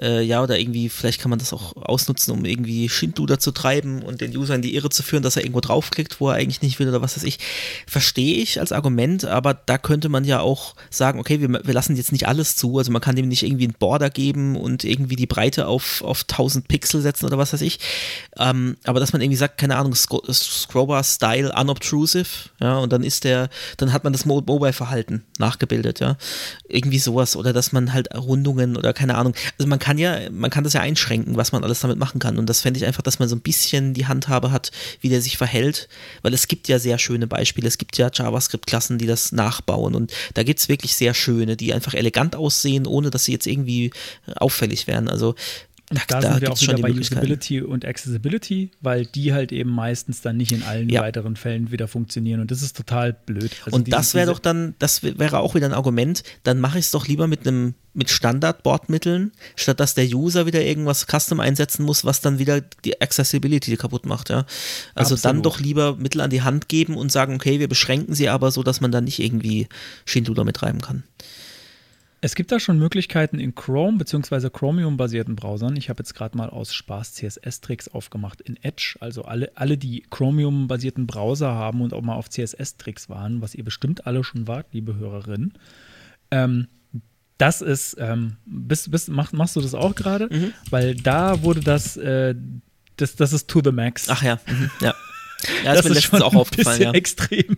äh, 0.00 0.22
ja, 0.22 0.42
oder 0.42 0.58
irgendwie, 0.58 0.88
vielleicht 0.90 1.20
kann 1.20 1.30
man 1.30 1.38
das 1.38 1.52
auch 1.52 1.74
ausnutzen, 1.76 2.32
um 2.34 2.44
irgendwie 2.44 2.88
Schindluder 2.88 3.38
zu 3.38 3.50
treiben 3.52 4.02
und 4.02 4.20
den 4.20 4.36
User 4.36 4.54
in 4.54 4.62
die 4.62 4.74
Irre 4.74 4.90
zu 4.90 5.02
führen, 5.02 5.22
dass 5.22 5.36
er 5.36 5.42
irgendwo 5.42 5.60
draufklickt, 5.60 6.20
wo 6.20 6.28
er 6.28 6.34
eigentlich 6.36 6.60
nicht 6.62 6.78
will 6.78 6.88
oder 6.88 7.00
was 7.02 7.16
weiß 7.16 7.24
ich. 7.24 7.38
Verstehe 7.86 8.36
ich 8.42 8.60
als 8.60 8.72
Argument, 8.72 9.24
aber 9.24 9.54
da 9.54 9.78
könnte 9.78 10.08
man 10.10 10.24
ja 10.24 10.40
auch 10.40 10.74
sagen, 10.90 11.18
okay, 11.18 11.40
wir, 11.40 11.48
wir 11.64 11.74
lassen 11.74 11.96
jetzt 11.96 12.12
nicht 12.12 12.28
alles 12.28 12.56
zu, 12.56 12.76
also 12.78 12.92
man 12.92 13.00
kann 13.00 13.16
dem 13.16 13.28
nicht 13.28 13.42
irgendwie 13.42 13.64
einen 13.64 13.74
Border 13.78 14.10
geben 14.10 14.56
und 14.56 14.84
irgendwie 14.84 15.16
die 15.16 15.26
Breite 15.26 15.66
auf, 15.66 16.02
auf 16.02 16.22
1000 16.28 16.68
Pixel 16.68 17.00
setzen 17.00 17.24
oder 17.26 17.38
was 17.38 17.52
weiß 17.52 17.62
ich. 17.62 17.78
Ähm, 18.38 18.76
aber 18.84 19.00
dass 19.00 19.12
man 19.12 19.22
irgendwie 19.22 19.36
sagt, 19.36 19.58
keine 19.58 19.76
Ahnung, 19.76 19.94
Scro 19.94 20.22
Scrollbar 20.32 21.04
Style 21.04 21.52
unobtrusive, 21.52 22.50
ja, 22.60 22.78
und 22.78 22.92
dann 22.92 23.04
ist 23.04 23.24
der, 23.24 23.48
dann 23.76 23.92
hat 23.92 24.04
man 24.04 24.12
das 24.12 24.24
Mo 24.24 24.42
Mobile-Verhalten 24.44 25.24
nachgebildet, 25.38 26.00
ja. 26.00 26.16
Irgendwie 26.68 26.98
sowas. 26.98 27.36
Oder 27.36 27.52
dass 27.52 27.72
man 27.72 27.92
halt 27.92 28.14
Rundungen 28.14 28.76
oder 28.76 28.92
keine 28.92 29.16
Ahnung. 29.16 29.34
Also 29.58 29.68
man 29.68 29.78
kann 29.78 29.98
ja, 29.98 30.30
man 30.30 30.50
kann 30.50 30.64
das 30.64 30.72
ja 30.72 30.80
einschränken, 30.80 31.36
was 31.36 31.52
man 31.52 31.64
alles 31.64 31.80
damit 31.80 31.98
machen 31.98 32.18
kann. 32.18 32.38
Und 32.38 32.48
das 32.48 32.60
fände 32.60 32.78
ich 32.78 32.86
einfach, 32.86 33.02
dass 33.02 33.18
man 33.18 33.28
so 33.28 33.36
ein 33.36 33.40
bisschen 33.40 33.94
die 33.94 34.06
Handhabe 34.06 34.50
hat, 34.50 34.72
wie 35.00 35.08
der 35.08 35.22
sich 35.22 35.36
verhält. 35.36 35.88
Weil 36.22 36.34
es 36.34 36.48
gibt 36.48 36.68
ja 36.68 36.78
sehr 36.78 36.98
schöne 36.98 37.26
Beispiele. 37.26 37.68
Es 37.68 37.78
gibt 37.78 37.98
ja 37.98 38.10
JavaScript-Klassen, 38.12 38.98
die 38.98 39.06
das 39.06 39.32
nachbauen. 39.32 39.94
Und 39.94 40.12
da 40.34 40.42
gibt 40.42 40.60
es 40.60 40.68
wirklich 40.68 40.96
sehr 40.96 41.14
schöne, 41.14 41.56
die 41.56 41.72
einfach 41.72 41.94
elegant 41.94 42.34
aussehen, 42.36 42.86
ohne 42.86 43.10
dass 43.10 43.24
sie 43.24 43.32
jetzt 43.32 43.46
irgendwie 43.46 43.92
auffällig 44.36 44.86
wären. 44.86 45.08
Also 45.08 45.34
Und 45.92 46.00
da, 46.08 46.20
sind 46.22 46.40
wir 46.40 46.52
auch 46.52 46.60
wieder 46.60 46.78
bei. 46.78 46.90
Usability 46.92 47.60
und 47.62 47.84
Accessibility, 47.84 48.70
weil 48.80 49.06
die 49.06 49.32
halt 49.32 49.52
eben 49.52 49.70
meistens 49.70 50.20
dann 50.20 50.36
nicht 50.36 50.52
in 50.52 50.62
allen 50.62 50.88
Ja. 50.88 51.02
weiteren 51.02 51.36
Fällen 51.36 51.70
wieder 51.70 51.88
funktionieren. 51.88 52.40
Und 52.40 52.50
das 52.50 52.62
ist 52.62 52.76
total 52.76 53.12
blöd. 53.12 53.50
Also 53.64 53.76
Und 53.76 53.86
diese- 53.86 53.96
das 53.96 54.14
wäre 54.14 54.26
doch 54.26 54.38
dann, 54.38 54.74
das 54.78 55.02
wär- 55.02 55.18
wäre 55.18 55.38
auch 55.40 55.54
wieder 55.54 55.66
ein 55.66 55.72
Argument, 55.74 56.22
dann 56.42 56.60
mache 56.60 56.78
ich 56.78 56.86
es 56.86 56.90
doch 56.90 57.06
lieber 57.06 57.26
mit 57.26 57.46
einem 57.46 57.74
mit 57.94 58.08
Standard-Bordmitteln, 58.08 59.32
statt 59.54 59.78
dass 59.78 59.92
der 59.94 60.06
User 60.06 60.46
wieder 60.46 60.62
irgendwas 60.62 61.06
Custom 61.06 61.40
einsetzen 61.40 61.84
muss, 61.84 62.06
was 62.06 62.22
dann 62.22 62.38
wieder 62.38 62.62
die 62.62 63.00
Accessibility 63.02 63.76
kaputt 63.76 64.06
macht, 64.06 64.30
ja. 64.30 64.46
Also 64.94 65.14
dann 65.16 65.38
Absolut. 65.40 65.46
doch 65.46 65.60
lieber 65.60 65.96
Mittel 65.96 66.22
an 66.22 66.30
die 66.30 66.40
Hand 66.40 66.68
geben 66.68 66.96
und 66.96 67.12
sagen, 67.12 67.34
okay, 67.34 67.60
wir 67.60 67.68
beschränken 67.68 68.14
sie 68.14 68.30
aber 68.30 68.50
so, 68.50 68.62
dass 68.62 68.80
man 68.80 68.92
dann 68.92 69.04
nicht 69.04 69.18
irgendwie 69.18 69.68
Schindluder 70.06 70.44
mitreiben 70.44 70.80
kann. 70.80 71.02
Es 72.24 72.36
gibt 72.36 72.52
da 72.52 72.60
schon 72.60 72.78
Möglichkeiten 72.78 73.40
in 73.40 73.56
Chrome 73.56 73.98
bzw. 73.98 74.48
Chromium-basierten 74.48 75.34
Browsern. 75.34 75.74
Ich 75.76 75.90
habe 75.90 76.02
jetzt 76.02 76.14
gerade 76.14 76.38
mal 76.38 76.50
aus 76.50 76.72
Spaß 76.72 77.14
CSS-Tricks 77.14 77.88
aufgemacht 77.88 78.40
in 78.40 78.56
Edge. 78.62 78.94
Also 79.00 79.24
alle, 79.24 79.50
alle, 79.56 79.76
die 79.76 80.04
Chromium-basierten 80.08 81.08
Browser 81.08 81.52
haben 81.52 81.80
und 81.80 81.92
auch 81.92 82.00
mal 82.00 82.14
auf 82.14 82.30
CSS-Tricks 82.30 83.08
waren, 83.08 83.42
was 83.42 83.56
ihr 83.56 83.64
bestimmt 83.64 84.06
alle 84.06 84.22
schon 84.22 84.46
wart, 84.46 84.66
liebe 84.70 84.94
Hörerinnen. 84.94 85.54
Ähm, 86.30 86.68
das 87.38 87.60
ist, 87.60 87.96
ähm, 87.98 88.36
bist, 88.46 88.92
bist, 88.92 89.08
mach, 89.08 89.32
machst 89.32 89.56
du 89.56 89.60
das 89.60 89.74
auch 89.74 89.96
gerade? 89.96 90.28
Mhm. 90.30 90.52
Weil 90.70 90.94
da 90.94 91.42
wurde 91.42 91.58
das, 91.58 91.96
äh, 91.96 92.36
das, 92.98 93.16
das 93.16 93.32
ist 93.32 93.48
to 93.48 93.62
the 93.64 93.72
max. 93.72 94.08
Ach 94.08 94.22
ja, 94.22 94.38
mhm, 94.46 94.70
ja. 94.80 94.94
Ja, 95.64 95.74
ist 95.74 95.84
mir 95.84 95.94
letztens 95.94 96.22
auch 96.22 96.34
aufgefallen, 96.34 96.82
ja. 96.82 96.92
extrem. 96.92 97.56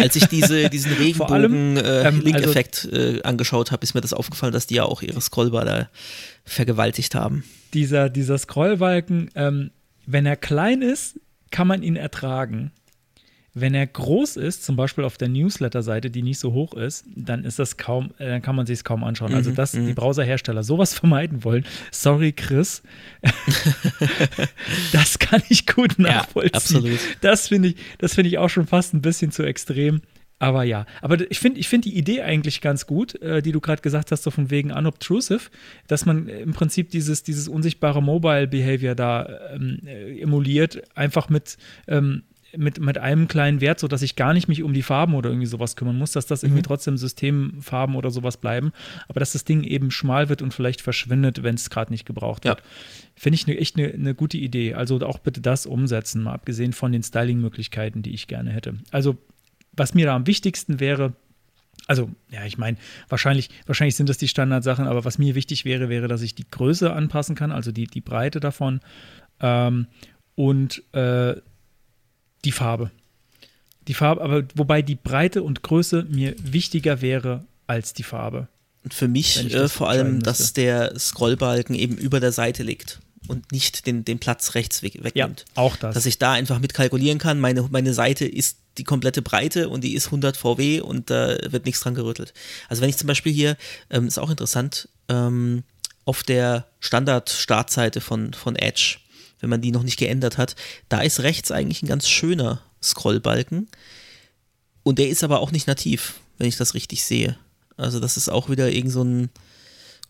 Als 0.00 0.16
ich 0.16 0.26
diese, 0.26 0.68
diesen 0.68 0.92
Vor 1.14 1.30
allem, 1.30 1.76
ähm, 1.76 1.84
Regenbogen-Link-Effekt 1.84 2.88
äh, 2.92 3.22
angeschaut 3.22 3.70
habe, 3.70 3.84
ist 3.84 3.94
mir 3.94 4.00
das 4.00 4.12
aufgefallen, 4.12 4.52
dass 4.52 4.66
die 4.66 4.74
ja 4.74 4.84
auch 4.84 5.02
ihre 5.02 5.20
Scrollbar 5.20 5.64
da 5.64 5.88
vergewaltigt 6.44 7.14
haben. 7.14 7.44
dieser, 7.74 8.10
dieser 8.10 8.38
Scrollbalken, 8.38 9.30
ähm, 9.34 9.70
wenn 10.06 10.26
er 10.26 10.36
klein 10.36 10.82
ist, 10.82 11.20
kann 11.50 11.68
man 11.68 11.82
ihn 11.82 11.96
ertragen. 11.96 12.72
Wenn 13.54 13.74
er 13.74 13.86
groß 13.86 14.36
ist, 14.36 14.64
zum 14.64 14.76
Beispiel 14.76 15.04
auf 15.04 15.18
der 15.18 15.28
Newsletter-Seite, 15.28 16.10
die 16.10 16.22
nicht 16.22 16.38
so 16.38 16.52
hoch 16.52 16.72
ist, 16.74 17.04
dann 17.14 17.44
ist 17.44 17.58
das 17.58 17.76
kaum, 17.76 18.12
äh, 18.18 18.26
dann 18.26 18.42
kann 18.42 18.56
man 18.56 18.66
sich 18.66 18.78
es 18.78 18.84
kaum 18.84 19.04
anschauen. 19.04 19.34
also, 19.34 19.50
dass 19.50 19.72
die 19.72 19.92
Browserhersteller 19.92 20.62
sowas 20.62 20.94
vermeiden 20.98 21.44
wollen, 21.44 21.64
sorry, 21.90 22.32
Chris, 22.32 22.82
das 24.92 25.18
kann 25.18 25.42
ich 25.48 25.66
gut 25.66 25.98
nachvollziehen. 25.98 26.54
absolut. 26.54 26.98
Das 27.20 27.48
finde 27.48 27.68
ich, 27.68 27.76
das 27.98 28.14
finde 28.14 28.28
ich 28.28 28.38
auch 28.38 28.48
schon 28.48 28.66
fast 28.66 28.94
ein 28.94 29.02
bisschen 29.02 29.32
zu 29.32 29.42
extrem. 29.42 30.00
Aber 30.42 30.64
ja, 30.64 30.86
aber 31.02 31.30
ich 31.30 31.38
finde 31.38 31.60
ich 31.60 31.68
find 31.68 31.84
die 31.84 31.96
Idee 31.96 32.22
eigentlich 32.22 32.60
ganz 32.60 32.88
gut, 32.88 33.14
äh, 33.22 33.42
die 33.42 33.52
du 33.52 33.60
gerade 33.60 33.80
gesagt 33.80 34.10
hast, 34.10 34.24
so 34.24 34.32
von 34.32 34.50
wegen 34.50 34.72
unobtrusive, 34.72 35.50
dass 35.86 36.04
man 36.04 36.28
äh, 36.28 36.40
im 36.40 36.52
Prinzip 36.52 36.90
dieses, 36.90 37.22
dieses 37.22 37.46
unsichtbare 37.46 38.02
Mobile 38.02 38.48
Behavior 38.48 38.96
da 38.96 39.52
ähm, 39.54 39.78
äh, 39.86 40.20
emuliert, 40.20 40.82
einfach 40.96 41.28
mit, 41.28 41.58
ähm, 41.86 42.24
mit, 42.56 42.80
mit 42.80 42.98
einem 42.98 43.28
kleinen 43.28 43.60
Wert, 43.60 43.80
sodass 43.80 44.02
ich 44.02 44.16
gar 44.16 44.32
nicht 44.34 44.48
mich 44.48 44.62
um 44.62 44.74
die 44.74 44.82
Farben 44.82 45.14
oder 45.14 45.30
irgendwie 45.30 45.46
sowas 45.46 45.76
kümmern 45.76 45.96
muss, 45.96 46.12
dass 46.12 46.26
das 46.26 46.42
irgendwie 46.42 46.62
trotzdem 46.62 46.96
Systemfarben 46.96 47.96
oder 47.96 48.10
sowas 48.10 48.36
bleiben, 48.36 48.72
aber 49.08 49.20
dass 49.20 49.32
das 49.32 49.44
Ding 49.44 49.64
eben 49.64 49.90
schmal 49.90 50.28
wird 50.28 50.42
und 50.42 50.52
vielleicht 50.52 50.80
verschwindet, 50.80 51.42
wenn 51.42 51.54
es 51.54 51.70
gerade 51.70 51.92
nicht 51.92 52.04
gebraucht 52.06 52.44
Ja. 52.44 52.52
wird. 52.52 52.62
Finde 53.16 53.34
ich 53.36 53.46
ne, 53.46 53.58
echt 53.58 53.76
eine 53.78 53.96
ne 53.96 54.14
gute 54.14 54.36
Idee. 54.38 54.74
Also 54.74 55.00
auch 55.00 55.18
bitte 55.18 55.40
das 55.40 55.66
umsetzen, 55.66 56.22
mal 56.22 56.34
abgesehen 56.34 56.72
von 56.72 56.92
den 56.92 57.02
Styling-Möglichkeiten, 57.02 58.02
die 58.02 58.12
ich 58.14 58.26
gerne 58.26 58.50
hätte. 58.50 58.74
Also, 58.90 59.16
was 59.74 59.94
mir 59.94 60.06
da 60.06 60.16
am 60.16 60.26
wichtigsten 60.26 60.80
wäre, 60.80 61.14
also, 61.86 62.10
ja, 62.30 62.44
ich 62.44 62.58
meine, 62.58 62.76
wahrscheinlich, 63.08 63.50
wahrscheinlich 63.66 63.96
sind 63.96 64.08
das 64.08 64.18
die 64.18 64.28
Standardsachen, 64.28 64.86
aber 64.86 65.04
was 65.04 65.18
mir 65.18 65.34
wichtig 65.34 65.64
wäre, 65.64 65.88
wäre, 65.88 66.06
dass 66.06 66.22
ich 66.22 66.34
die 66.34 66.46
Größe 66.48 66.92
anpassen 66.92 67.34
kann, 67.34 67.50
also 67.50 67.72
die, 67.72 67.86
die 67.86 68.00
Breite 68.00 68.40
davon 68.40 68.80
ähm, 69.40 69.86
und 70.34 70.82
äh, 70.94 71.36
die 72.44 72.52
Farbe. 72.52 72.90
Die 73.88 73.94
Farbe, 73.94 74.20
aber 74.22 74.44
wobei 74.54 74.82
die 74.82 74.94
Breite 74.94 75.42
und 75.42 75.62
Größe 75.62 76.06
mir 76.08 76.34
wichtiger 76.38 77.00
wäre 77.00 77.44
als 77.66 77.94
die 77.94 78.02
Farbe. 78.04 78.48
Und 78.84 78.94
für 78.94 79.08
mich 79.08 79.44
ich 79.44 79.54
äh, 79.54 79.68
vor 79.68 79.88
allem, 79.88 80.06
entscheiden 80.06 80.22
dass 80.24 80.38
müsste. 80.40 80.60
der 80.60 80.98
Scrollbalken 80.98 81.74
eben 81.74 81.96
über 81.96 82.20
der 82.20 82.32
Seite 82.32 82.62
liegt 82.62 83.00
und 83.28 83.52
nicht 83.52 83.86
den, 83.86 84.04
den 84.04 84.18
Platz 84.18 84.54
rechts 84.54 84.82
weg, 84.82 84.98
wegnimmt. 85.02 85.44
auch 85.54 85.76
das. 85.76 85.94
Dass 85.94 86.06
ich 86.06 86.18
da 86.18 86.32
einfach 86.32 86.58
mit 86.58 86.74
kalkulieren 86.74 87.18
kann, 87.18 87.40
meine, 87.40 87.62
meine 87.70 87.94
Seite 87.94 88.26
ist 88.26 88.58
die 88.78 88.84
komplette 88.84 89.22
Breite 89.22 89.68
und 89.68 89.84
die 89.84 89.94
ist 89.94 90.06
100 90.06 90.36
VW 90.36 90.80
und 90.80 91.10
da 91.10 91.36
wird 91.50 91.66
nichts 91.66 91.80
dran 91.82 91.94
gerüttelt. 91.94 92.32
Also 92.68 92.82
wenn 92.82 92.88
ich 92.88 92.96
zum 92.96 93.06
Beispiel 93.06 93.32
hier, 93.32 93.56
ähm, 93.90 94.06
ist 94.06 94.18
auch 94.18 94.30
interessant, 94.30 94.88
ähm, 95.08 95.62
auf 96.04 96.22
der 96.22 96.66
Standard-Startseite 96.80 98.00
von, 98.00 98.32
von 98.32 98.56
Edge, 98.56 98.98
wenn 99.42 99.50
man 99.50 99.60
die 99.60 99.72
noch 99.72 99.82
nicht 99.82 99.98
geändert 99.98 100.38
hat, 100.38 100.56
da 100.88 101.02
ist 101.02 101.20
rechts 101.20 101.50
eigentlich 101.50 101.82
ein 101.82 101.88
ganz 101.88 102.08
schöner 102.08 102.62
Scrollbalken 102.82 103.68
und 104.82 104.98
der 104.98 105.10
ist 105.10 105.22
aber 105.22 105.40
auch 105.40 105.52
nicht 105.52 105.66
nativ, 105.66 106.14
wenn 106.38 106.48
ich 106.48 106.56
das 106.56 106.72
richtig 106.72 107.04
sehe. 107.04 107.36
Also 107.76 108.00
das 108.00 108.16
ist 108.16 108.30
auch 108.30 108.48
wieder 108.48 108.70
irgend 108.70 108.92
so 108.92 109.04
ein 109.04 109.30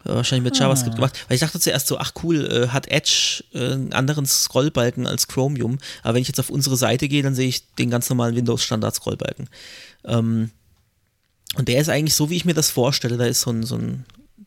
äh, 0.04 0.14
wahrscheinlich 0.14 0.44
mit 0.44 0.60
Ah. 0.60 0.64
JavaScript 0.64 0.96
gemacht. 0.96 1.24
Weil 1.28 1.36
ich 1.36 1.40
dachte 1.40 1.60
zuerst 1.60 1.86
so, 1.86 1.98
ach 1.98 2.12
cool, 2.22 2.44
äh, 2.46 2.68
hat 2.68 2.88
Edge 2.88 3.44
äh, 3.54 3.72
einen 3.72 3.92
anderen 3.92 4.26
Scrollbalken 4.26 5.06
als 5.06 5.28
Chromium. 5.28 5.78
Aber 6.02 6.14
wenn 6.14 6.22
ich 6.22 6.28
jetzt 6.28 6.40
auf 6.40 6.50
unsere 6.50 6.76
Seite 6.76 7.09
gehe, 7.09 7.22
dann 7.22 7.34
sehe 7.34 7.48
ich 7.48 7.72
den 7.74 7.90
ganz 7.90 8.09
normalen 8.09 8.36
Windows-Standard-Scrollbalken. 8.36 9.48
Ähm, 10.04 10.50
und 11.56 11.68
der 11.68 11.80
ist 11.80 11.88
eigentlich 11.88 12.14
so, 12.14 12.30
wie 12.30 12.36
ich 12.36 12.44
mir 12.44 12.54
das 12.54 12.70
vorstelle. 12.70 13.16
Da 13.16 13.26
ist 13.26 13.42
so 13.42 13.50
ein, 13.50 13.62
so 13.62 13.76
ein 13.76 14.04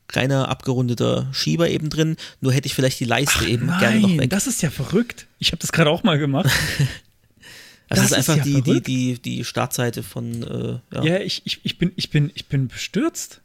kleiner 0.07 0.49
abgerundeter 0.49 1.27
Schieber 1.32 1.69
eben 1.69 1.90
drin. 1.90 2.18
Nur 2.41 2.53
hätte 2.53 2.68
ich 2.68 2.76
vielleicht 2.76 2.99
die 2.99 3.06
Leiste 3.06 3.45
eben 3.45 3.68
gerne 3.80 3.99
noch 3.99 4.10
Nein, 4.10 4.19
weg. 4.19 4.30
das 4.30 4.48
ist 4.48 4.61
ja 4.61 4.69
verrückt. 4.69 5.27
Ich 5.40 5.52
habe 5.52 5.57
das 5.57 5.72
gerade 5.72 5.90
auch 5.90 6.03
mal 6.03 6.18
gemacht. 6.18 6.49
Also 7.88 8.02
das, 8.02 8.10
das 8.10 8.19
ist 8.19 8.23
ist 8.23 8.30
einfach 8.32 8.45
ja 8.48 8.61
die, 8.61 8.61
die, 8.64 8.82
die, 8.82 9.22
die 9.22 9.44
Startseite 9.44 10.02
von, 10.02 10.41
äh, 10.41 10.95
ja. 10.95 11.03
Ja, 11.03 11.19
ich, 11.19 11.44
ich, 11.45 11.60
ich, 11.64 11.77
bin, 11.77 11.91
ich, 11.95 12.10
bin, 12.10 12.32
ich 12.34 12.48
bin 12.48 12.68
bestürzt. 12.68 13.41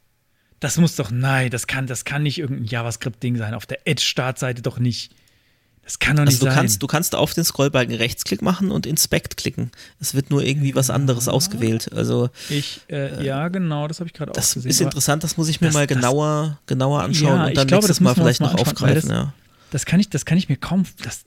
Das 0.61 0.79
muss 0.79 0.97
doch, 0.97 1.11
nein, 1.11 1.51
das 1.51 1.67
kann, 1.67 1.87
das 1.87 2.07
kann 2.07 2.23
nicht 2.23 2.39
irgendein 2.39 2.65
JavaScript-Ding 2.65 3.37
sein. 3.37 3.53
Auf 3.53 3.67
der 3.67 3.87
Edge-Startseite 3.87 4.63
doch 4.63 4.79
nicht. 4.79 5.13
Das 5.85 5.99
kann 5.99 6.17
doch 6.17 6.25
nicht 6.25 6.35
Also 6.35 6.47
du 6.47 6.51
sein. 6.51 6.55
kannst, 6.61 6.83
du 6.83 6.87
kannst 6.87 7.15
auf 7.17 7.35
den 7.35 7.43
Scrollbalken 7.45 7.95
Rechtsklick 7.97 8.43
machen 8.43 8.71
und 8.71 8.87
Inspect 8.87 9.37
klicken. 9.37 9.73
Es 9.99 10.15
wird 10.15 10.31
nur 10.31 10.43
irgendwie 10.45 10.75
was 10.77 10.89
anderes 10.89 11.27
ausgewählt. 11.27 11.93
Also 11.93 12.31
ich, 12.49 12.83
äh, 12.89 13.25
ja, 13.25 13.49
genau, 13.49 13.89
das 13.89 13.99
habe 13.99 14.07
ich 14.09 14.15
gerade 14.15 14.31
auch 14.31 14.35
das 14.37 14.55
gesehen. 14.55 14.71
ist 14.71 14.81
aber 14.81 14.87
interessant, 14.91 15.25
das 15.25 15.37
muss 15.37 15.49
ich 15.49 15.61
mir 15.61 15.69
das- 15.69 15.75
mal 15.75 15.87
das- 15.89 15.97
genauer, 15.97 16.59
genauer 16.67 17.03
anschauen 17.03 17.37
Ja, 17.37 17.43
und 17.45 17.49
ich 17.51 17.55
dann 17.57 17.67
glaube, 17.67 17.83
nächstes 17.87 17.97
das 17.97 18.01
Mal 18.05 18.15
vielleicht 18.15 18.41
noch 18.41 18.53
mal 18.53 18.61
aufgreifen. 18.61 19.09
das- 19.09 19.19
Ja. 19.19 19.33
Das 19.73 19.85
kann 19.87 19.99
ich, 20.01 20.09
das 20.09 20.25
kann 20.25 20.39
ich 20.39 20.49
mir 20.49 20.57
kaum. 20.57 20.85
Das, 21.03 21.25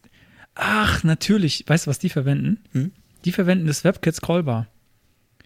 ach, 0.55 1.03
natürlich. 1.03 1.65
Weißt 1.67 1.85
du, 1.85 1.89
was 1.89 1.99
die 1.99 2.09
verwenden? 2.09 2.59
Hm? 2.71 2.91
Die 3.25 3.31
verwenden 3.31 3.67
das 3.67 3.83
WebKit 3.83 4.15
Scrollbar. 4.15 4.67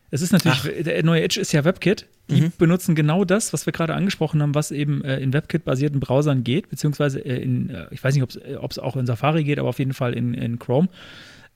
Es 0.10 0.22
ist 0.22 0.32
natürlich, 0.32 0.60
Ach. 0.60 0.84
der 0.84 1.04
neue 1.04 1.22
Edge 1.22 1.40
ist 1.40 1.52
ja 1.52 1.66
WebKit. 1.66 2.08
Die 2.30 2.42
Mhm. 2.42 2.52
benutzen 2.58 2.96
genau 2.96 3.24
das, 3.24 3.54
was 3.54 3.66
wir 3.66 3.74
gerade 3.74 3.94
angesprochen 3.94 4.42
haben, 4.42 4.54
was 4.54 4.72
eben 4.72 5.04
äh, 5.04 5.20
in 5.20 5.32
WebKit-basierten 5.34 6.00
Browsern 6.00 6.44
geht, 6.44 6.70
beziehungsweise 6.70 7.20
äh, 7.20 7.42
in, 7.42 7.70
äh, 7.70 7.88
ich 7.92 8.04
weiß 8.04 8.16
nicht, 8.16 8.24
ob 8.24 8.72
es 8.72 8.80
auch 8.80 8.98
in 8.98 9.06
Safari 9.06 9.44
geht, 9.44 9.60
aber 9.60 9.70
auf 9.70 9.80
jeden 9.80 9.94
Fall 9.94 10.14
in, 10.14 10.34
in 10.34 10.60
Chrome. 10.60 10.90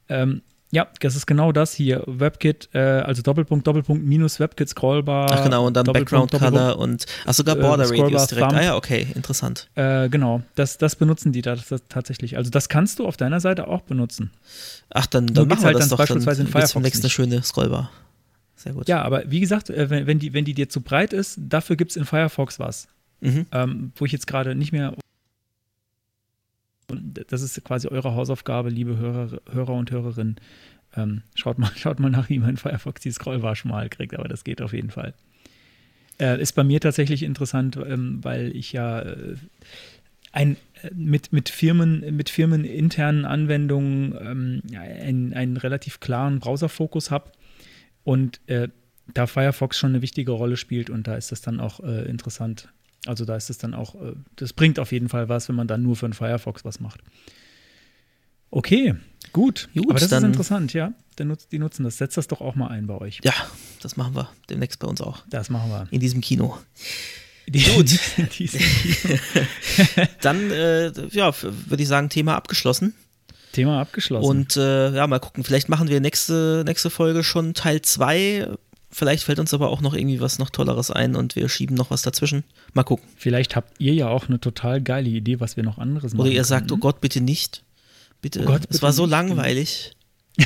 Ähm, 0.08 0.42
ja, 0.74 0.88
das 1.02 1.18
ist 1.18 1.28
genau 1.28 1.52
das 1.52 1.74
hier. 1.74 2.04
WebKit, 2.08 2.70
äh, 2.74 2.80
also 2.80 3.22
Doppelpunkt, 3.22 3.68
Doppelpunkt, 3.68 4.06
minus 4.06 4.40
WebKit 4.40 4.70
Scrollbar. 4.70 5.28
Ach 5.30 5.44
genau, 5.44 5.68
und 5.68 5.76
dann 5.76 5.84
Background 5.86 6.32
Color 6.32 6.80
und 6.80 7.06
ach 7.26 7.34
sogar 7.34 7.58
äh, 7.58 7.62
Border 7.62 7.90
Radius 7.90 8.28
direkt. 8.28 8.50
Thumb. 8.50 8.62
Ah 8.62 8.64
ja, 8.64 8.76
okay, 8.78 9.08
interessant. 9.14 9.70
Äh, 9.76 10.08
genau, 10.08 10.44
das, 10.56 10.78
das 10.78 10.96
benutzen 10.96 11.34
die 11.34 11.42
da 11.42 11.56
das, 11.56 11.68
das 11.68 11.82
tatsächlich. 11.90 12.38
Also 12.38 12.50
das 12.50 12.70
kannst 12.70 13.00
du 13.00 13.06
auf 13.06 13.18
deiner 13.18 13.42
Seite 13.42 13.68
auch 13.68 13.82
benutzen. 13.82 14.32
Ach, 14.90 15.06
dann, 15.08 15.28
dann 15.28 15.50
machen 15.50 15.62
wir 15.62 15.66
halt 15.66 15.76
das 15.76 15.90
dann 15.90 15.90
doch. 15.90 15.98
Dann 15.98 16.08
beispielsweise 16.08 16.42
in 16.42 16.46
gibt's 16.46 16.54
Firefox 16.54 16.74
demnächst 16.74 17.04
eine 17.04 17.10
schöne 17.10 17.44
Scrollbar. 17.44 17.92
Sehr 18.62 18.74
gut. 18.74 18.88
Ja, 18.88 19.02
aber 19.02 19.24
wie 19.32 19.40
gesagt, 19.40 19.72
äh, 19.72 19.90
wenn, 19.90 20.06
wenn, 20.06 20.20
die, 20.20 20.34
wenn 20.34 20.46
die 20.46 20.54
dir 20.54 20.70
zu 20.70 20.82
breit 20.82 21.14
ist, 21.14 21.40
dafür 21.42 21.76
gibt 21.76 21.92
es 21.92 21.98
in 21.98 22.06
Firefox 22.06 22.60
was. 22.60 22.88
Mhm. 23.20 23.48
Ähm, 23.52 23.92
wo 23.96 24.06
ich 24.06 24.12
jetzt 24.12 24.28
gerade 24.28 24.54
nicht 24.54 24.72
mehr. 24.72 24.94
Und 26.88 27.26
das 27.30 27.42
ist 27.42 27.64
quasi 27.64 27.88
eure 27.88 28.14
Hausaufgabe, 28.14 28.70
liebe 28.70 28.98
Hörer, 28.98 29.40
Hörer 29.52 29.74
und 29.74 29.90
Hörerinnen. 29.90 30.36
Ähm, 30.96 31.24
schaut, 31.34 31.58
mal, 31.58 31.72
schaut 31.76 32.00
mal 32.00 32.12
nach, 32.12 32.30
wie 32.30 32.38
man 32.38 32.52
in 32.52 32.58
Firefox 32.58 33.02
die 33.02 33.12
Scrollbar 33.12 33.56
schmal 33.56 33.90
kriegt, 33.90 34.14
aber 34.14 34.28
das 34.28 34.44
geht 34.44 34.62
auf 34.62 34.74
jeden 34.74 34.92
Fall. 34.92 35.16
Äh, 36.20 36.40
ist 36.40 36.54
bei 36.54 36.64
mir 36.64 36.80
tatsächlich 36.80 37.24
interessant, 37.24 37.78
ähm, 37.78 38.24
weil 38.24 38.56
ich 38.56 38.74
ja 38.74 39.00
äh, 39.00 39.38
ein, 40.32 40.56
äh, 40.84 40.92
mit, 40.94 41.34
mit, 41.34 41.50
Firmen, 41.50 42.16
mit 42.16 42.30
firmeninternen 42.30 43.26
Anwendungen 43.26 44.16
ähm, 44.22 44.62
einen, 44.78 45.34
einen 45.34 45.58
relativ 45.58 46.00
klaren 46.00 46.40
Browserfokus 46.40 47.10
habe 47.10 47.32
und 48.04 48.42
äh, 48.48 48.70
da 49.14 49.28
Firefox 49.28 49.78
schon 49.78 49.92
eine 49.92 50.02
wichtige 50.02 50.32
Rolle 50.32 50.58
spielt 50.58 50.90
und 50.90 51.08
da 51.08 51.16
ist 51.16 51.32
das 51.32 51.42
dann 51.42 51.60
auch 51.60 51.80
äh, 51.82 52.10
interessant. 52.10 52.70
Also 53.06 53.26
da 53.26 53.36
ist 53.36 53.50
es 53.50 53.58
dann 53.58 53.74
auch, 53.74 53.96
äh, 53.96 54.14
das 54.36 54.54
bringt 54.54 54.80
auf 54.80 54.92
jeden 54.92 55.10
Fall 55.10 55.30
was, 55.30 55.50
wenn 55.50 55.56
man 55.56 55.68
dann 55.68 55.82
nur 55.82 55.96
für 55.96 56.06
einen 56.06 56.14
Firefox 56.14 56.64
was 56.64 56.80
macht. 56.80 57.02
Okay, 58.52 58.96
gut. 59.32 59.70
Gut, 59.74 59.90
Aber 59.90 60.00
das 60.00 60.12
ist 60.12 60.24
interessant, 60.24 60.74
ja. 60.74 60.94
Die 61.18 61.60
nutzen 61.60 61.84
das. 61.84 61.98
Setzt 61.98 62.18
das 62.18 62.28
doch 62.28 62.42
auch 62.42 62.56
mal 62.56 62.68
ein 62.68 62.88
bei 62.88 62.98
euch. 62.98 63.20
Ja, 63.24 63.34
das 63.82 63.96
machen 63.96 64.16
wir 64.16 64.30
demnächst 64.50 64.80
bei 64.80 64.88
uns 64.88 65.02
auch. 65.02 65.24
Das 65.30 65.50
machen 65.50 65.70
wir. 65.70 65.88
In 65.92 66.00
diesem 66.00 66.20
Kino. 66.20 66.58
Gut. 67.50 68.00
Dann, 70.22 70.52
äh, 70.52 70.92
ja, 71.10 71.34
würde 71.42 71.84
ich 71.84 71.88
sagen, 71.88 72.10
Thema 72.10 72.36
abgeschlossen. 72.36 72.94
Thema 73.52 73.82
abgeschlossen. 73.82 74.28
Und 74.30 74.58
äh, 74.58 74.94
ja, 74.96 75.06
mal 75.08 75.20
gucken, 75.20 75.44
vielleicht 75.44 75.70
machen 75.70 75.88
wir 75.90 76.00
nächste, 76.00 76.64
nächste 76.66 76.90
Folge 76.90 77.24
schon 77.24 77.54
Teil 77.54 77.82
2. 77.82 78.48
Vielleicht 78.94 79.24
fällt 79.24 79.40
uns 79.40 79.54
aber 79.54 79.70
auch 79.70 79.80
noch 79.82 79.94
irgendwie 79.94 80.20
was 80.20 80.38
noch 80.40 80.50
Tolleres 80.50 80.92
ein 80.92 81.16
und 81.16 81.36
wir 81.38 81.48
schieben 81.48 81.76
noch 81.76 81.92
was 81.92 82.02
dazwischen. 82.02 82.44
Mal 82.74 82.84
gucken. 82.84 83.08
Vielleicht 83.18 83.56
habt 83.56 83.74
ihr 83.80 83.94
ja 83.94 84.08
auch 84.10 84.28
eine 84.28 84.40
total 84.40 84.82
geile 84.82 85.10
Idee, 85.10 85.40
was 85.40 85.56
wir 85.56 85.64
noch 85.64 85.78
anderes 85.78 86.14
machen 86.14 86.22
Oder 86.28 86.32
ihr 86.32 86.44
sagt, 86.44 86.72
oh. 86.72 86.78
Gott, 86.78 87.00
bitte 87.02 87.22
nicht. 87.22 87.64
Bitte, 88.22 88.42
Oh 88.42 88.46
Gott, 88.46 88.62
es 88.64 88.68
bitte 88.68 88.82
war 88.82 88.92
so 88.94 89.04
nicht. 89.04 89.12
langweilig. 89.12 89.96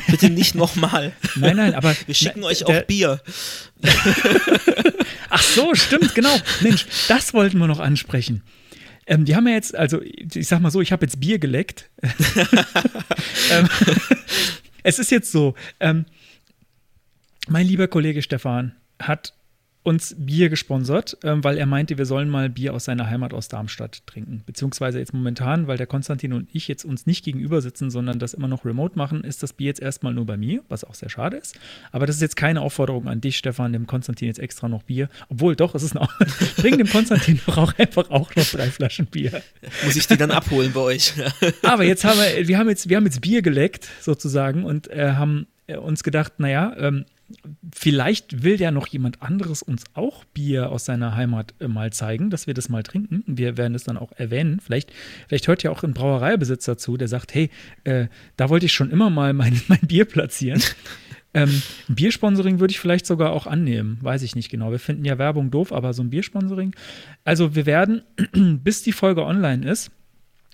Bitte 0.07 0.29
nicht 0.29 0.53
nochmal. 0.55 1.11
Nein, 1.35 1.57
nein, 1.57 1.73
aber. 1.75 1.95
Wir 2.05 2.13
schicken 2.15 2.41
Na, 2.41 2.47
euch 2.47 2.63
der- 2.63 2.81
auch 2.81 2.85
Bier. 2.85 3.19
Ach 5.29 5.41
so, 5.43 5.73
stimmt, 5.75 6.15
genau. 6.15 6.35
Mensch, 6.61 6.85
das 7.07 7.33
wollten 7.33 7.57
wir 7.57 7.67
noch 7.67 7.79
ansprechen. 7.79 8.43
Ähm, 9.07 9.25
die 9.25 9.35
haben 9.35 9.47
ja 9.47 9.53
jetzt, 9.53 9.75
also 9.75 10.01
ich 10.01 10.47
sag 10.47 10.61
mal 10.61 10.71
so, 10.71 10.81
ich 10.81 10.91
habe 10.91 11.05
jetzt 11.05 11.19
Bier 11.19 11.39
geleckt. 11.39 11.89
ähm, 13.51 13.69
es 14.83 14.99
ist 14.99 15.11
jetzt 15.11 15.31
so, 15.31 15.53
ähm, 15.79 16.05
mein 17.47 17.67
lieber 17.67 17.87
Kollege 17.87 18.21
Stefan 18.21 18.75
hat 18.99 19.33
uns 19.85 20.15
Bier 20.17 20.49
gesponsert, 20.49 21.15
ähm, 21.23 21.43
weil 21.43 21.59
er 21.59 21.67
meinte, 21.67 21.99
wir 21.99 22.07
sollen 22.07 22.27
mal 22.27 22.49
Bier 22.49 22.73
aus 22.73 22.85
seiner 22.85 23.07
Heimat 23.07 23.35
aus 23.35 23.49
Darmstadt 23.49 24.05
trinken. 24.07 24.41
Beziehungsweise 24.47 24.97
jetzt 24.97 25.13
momentan, 25.13 25.67
weil 25.67 25.77
der 25.77 25.85
Konstantin 25.85 26.33
und 26.33 26.49
ich 26.53 26.67
jetzt 26.67 26.85
uns 26.85 27.05
nicht 27.05 27.23
gegenüber 27.23 27.61
sitzen, 27.61 27.91
sondern 27.91 28.17
das 28.17 28.33
immer 28.33 28.47
noch 28.47 28.65
remote 28.65 28.97
machen, 28.97 29.23
ist 29.23 29.43
das 29.43 29.53
Bier 29.53 29.67
jetzt 29.67 29.81
erstmal 29.81 30.11
nur 30.11 30.25
bei 30.25 30.37
mir, 30.37 30.63
was 30.69 30.83
auch 30.83 30.95
sehr 30.95 31.09
schade 31.09 31.37
ist. 31.37 31.59
Aber 31.91 32.07
das 32.07 32.15
ist 32.15 32.23
jetzt 32.23 32.35
keine 32.35 32.61
Aufforderung 32.61 33.07
an 33.07 33.21
dich, 33.21 33.37
Stefan, 33.37 33.73
dem 33.73 33.85
Konstantin 33.85 34.27
jetzt 34.27 34.39
extra 34.39 34.67
noch 34.67 34.81
Bier. 34.81 35.07
Obwohl, 35.29 35.55
doch, 35.55 35.75
es 35.75 35.83
ist 35.83 35.93
noch. 35.93 36.11
Bring 36.57 36.79
dem 36.79 36.89
Konstantin 36.89 37.39
doch 37.45 37.57
auch 37.57 37.77
einfach 37.77 38.09
auch 38.09 38.35
noch 38.35 38.45
drei 38.45 38.71
Flaschen 38.71 39.05
Bier. 39.05 39.43
Muss 39.83 39.95
ich 39.95 40.07
die 40.07 40.17
dann 40.17 40.31
abholen 40.31 40.71
bei 40.73 40.81
euch? 40.81 41.13
Aber 41.61 41.83
jetzt 41.83 42.03
haben 42.03 42.17
wir, 42.17 42.47
wir 42.47 42.57
haben 42.57 42.69
jetzt, 42.69 42.89
wir 42.89 42.97
haben 42.97 43.05
jetzt 43.05 43.21
Bier 43.21 43.43
geleckt, 43.43 43.87
sozusagen, 44.01 44.63
und 44.63 44.89
äh, 44.89 45.11
haben 45.11 45.45
äh, 45.67 45.77
uns 45.77 46.03
gedacht, 46.03 46.33
naja, 46.39 46.75
ähm, 46.77 47.05
vielleicht 47.73 48.43
will 48.43 48.59
ja 48.59 48.71
noch 48.71 48.87
jemand 48.87 49.21
anderes 49.21 49.61
uns 49.61 49.83
auch 49.93 50.23
Bier 50.25 50.71
aus 50.71 50.85
seiner 50.85 51.15
Heimat 51.15 51.53
äh, 51.59 51.67
mal 51.67 51.91
zeigen, 51.91 52.29
dass 52.29 52.47
wir 52.47 52.53
das 52.53 52.69
mal 52.69 52.83
trinken. 52.83 53.23
Wir 53.27 53.57
werden 53.57 53.75
es 53.75 53.83
dann 53.83 53.97
auch 53.97 54.11
erwähnen. 54.13 54.59
Vielleicht, 54.59 54.91
vielleicht 55.27 55.47
hört 55.47 55.63
ja 55.63 55.71
auch 55.71 55.83
ein 55.83 55.93
Brauereibesitzer 55.93 56.77
zu, 56.77 56.97
der 56.97 57.07
sagt, 57.07 57.33
hey, 57.33 57.49
äh, 57.83 58.07
da 58.37 58.49
wollte 58.49 58.67
ich 58.67 58.73
schon 58.73 58.91
immer 58.91 59.09
mal 59.09 59.33
mein, 59.33 59.61
mein 59.67 59.81
Bier 59.81 60.05
platzieren. 60.05 60.61
Ähm, 61.33 61.61
Biersponsoring 61.89 62.59
würde 62.59 62.71
ich 62.71 62.79
vielleicht 62.79 63.05
sogar 63.05 63.33
auch 63.33 63.45
annehmen. 63.45 63.97
Weiß 64.01 64.21
ich 64.21 64.35
nicht 64.35 64.49
genau. 64.49 64.71
Wir 64.71 64.79
finden 64.79 65.03
ja 65.03 65.17
Werbung 65.17 65.51
doof, 65.51 65.73
aber 65.73 65.93
so 65.93 66.01
ein 66.01 66.09
Biersponsoring. 66.09 66.73
Also 67.25 67.55
wir 67.55 67.65
werden, 67.65 68.03
bis 68.63 68.83
die 68.83 68.93
Folge 68.93 69.25
online 69.25 69.69
ist, 69.69 69.91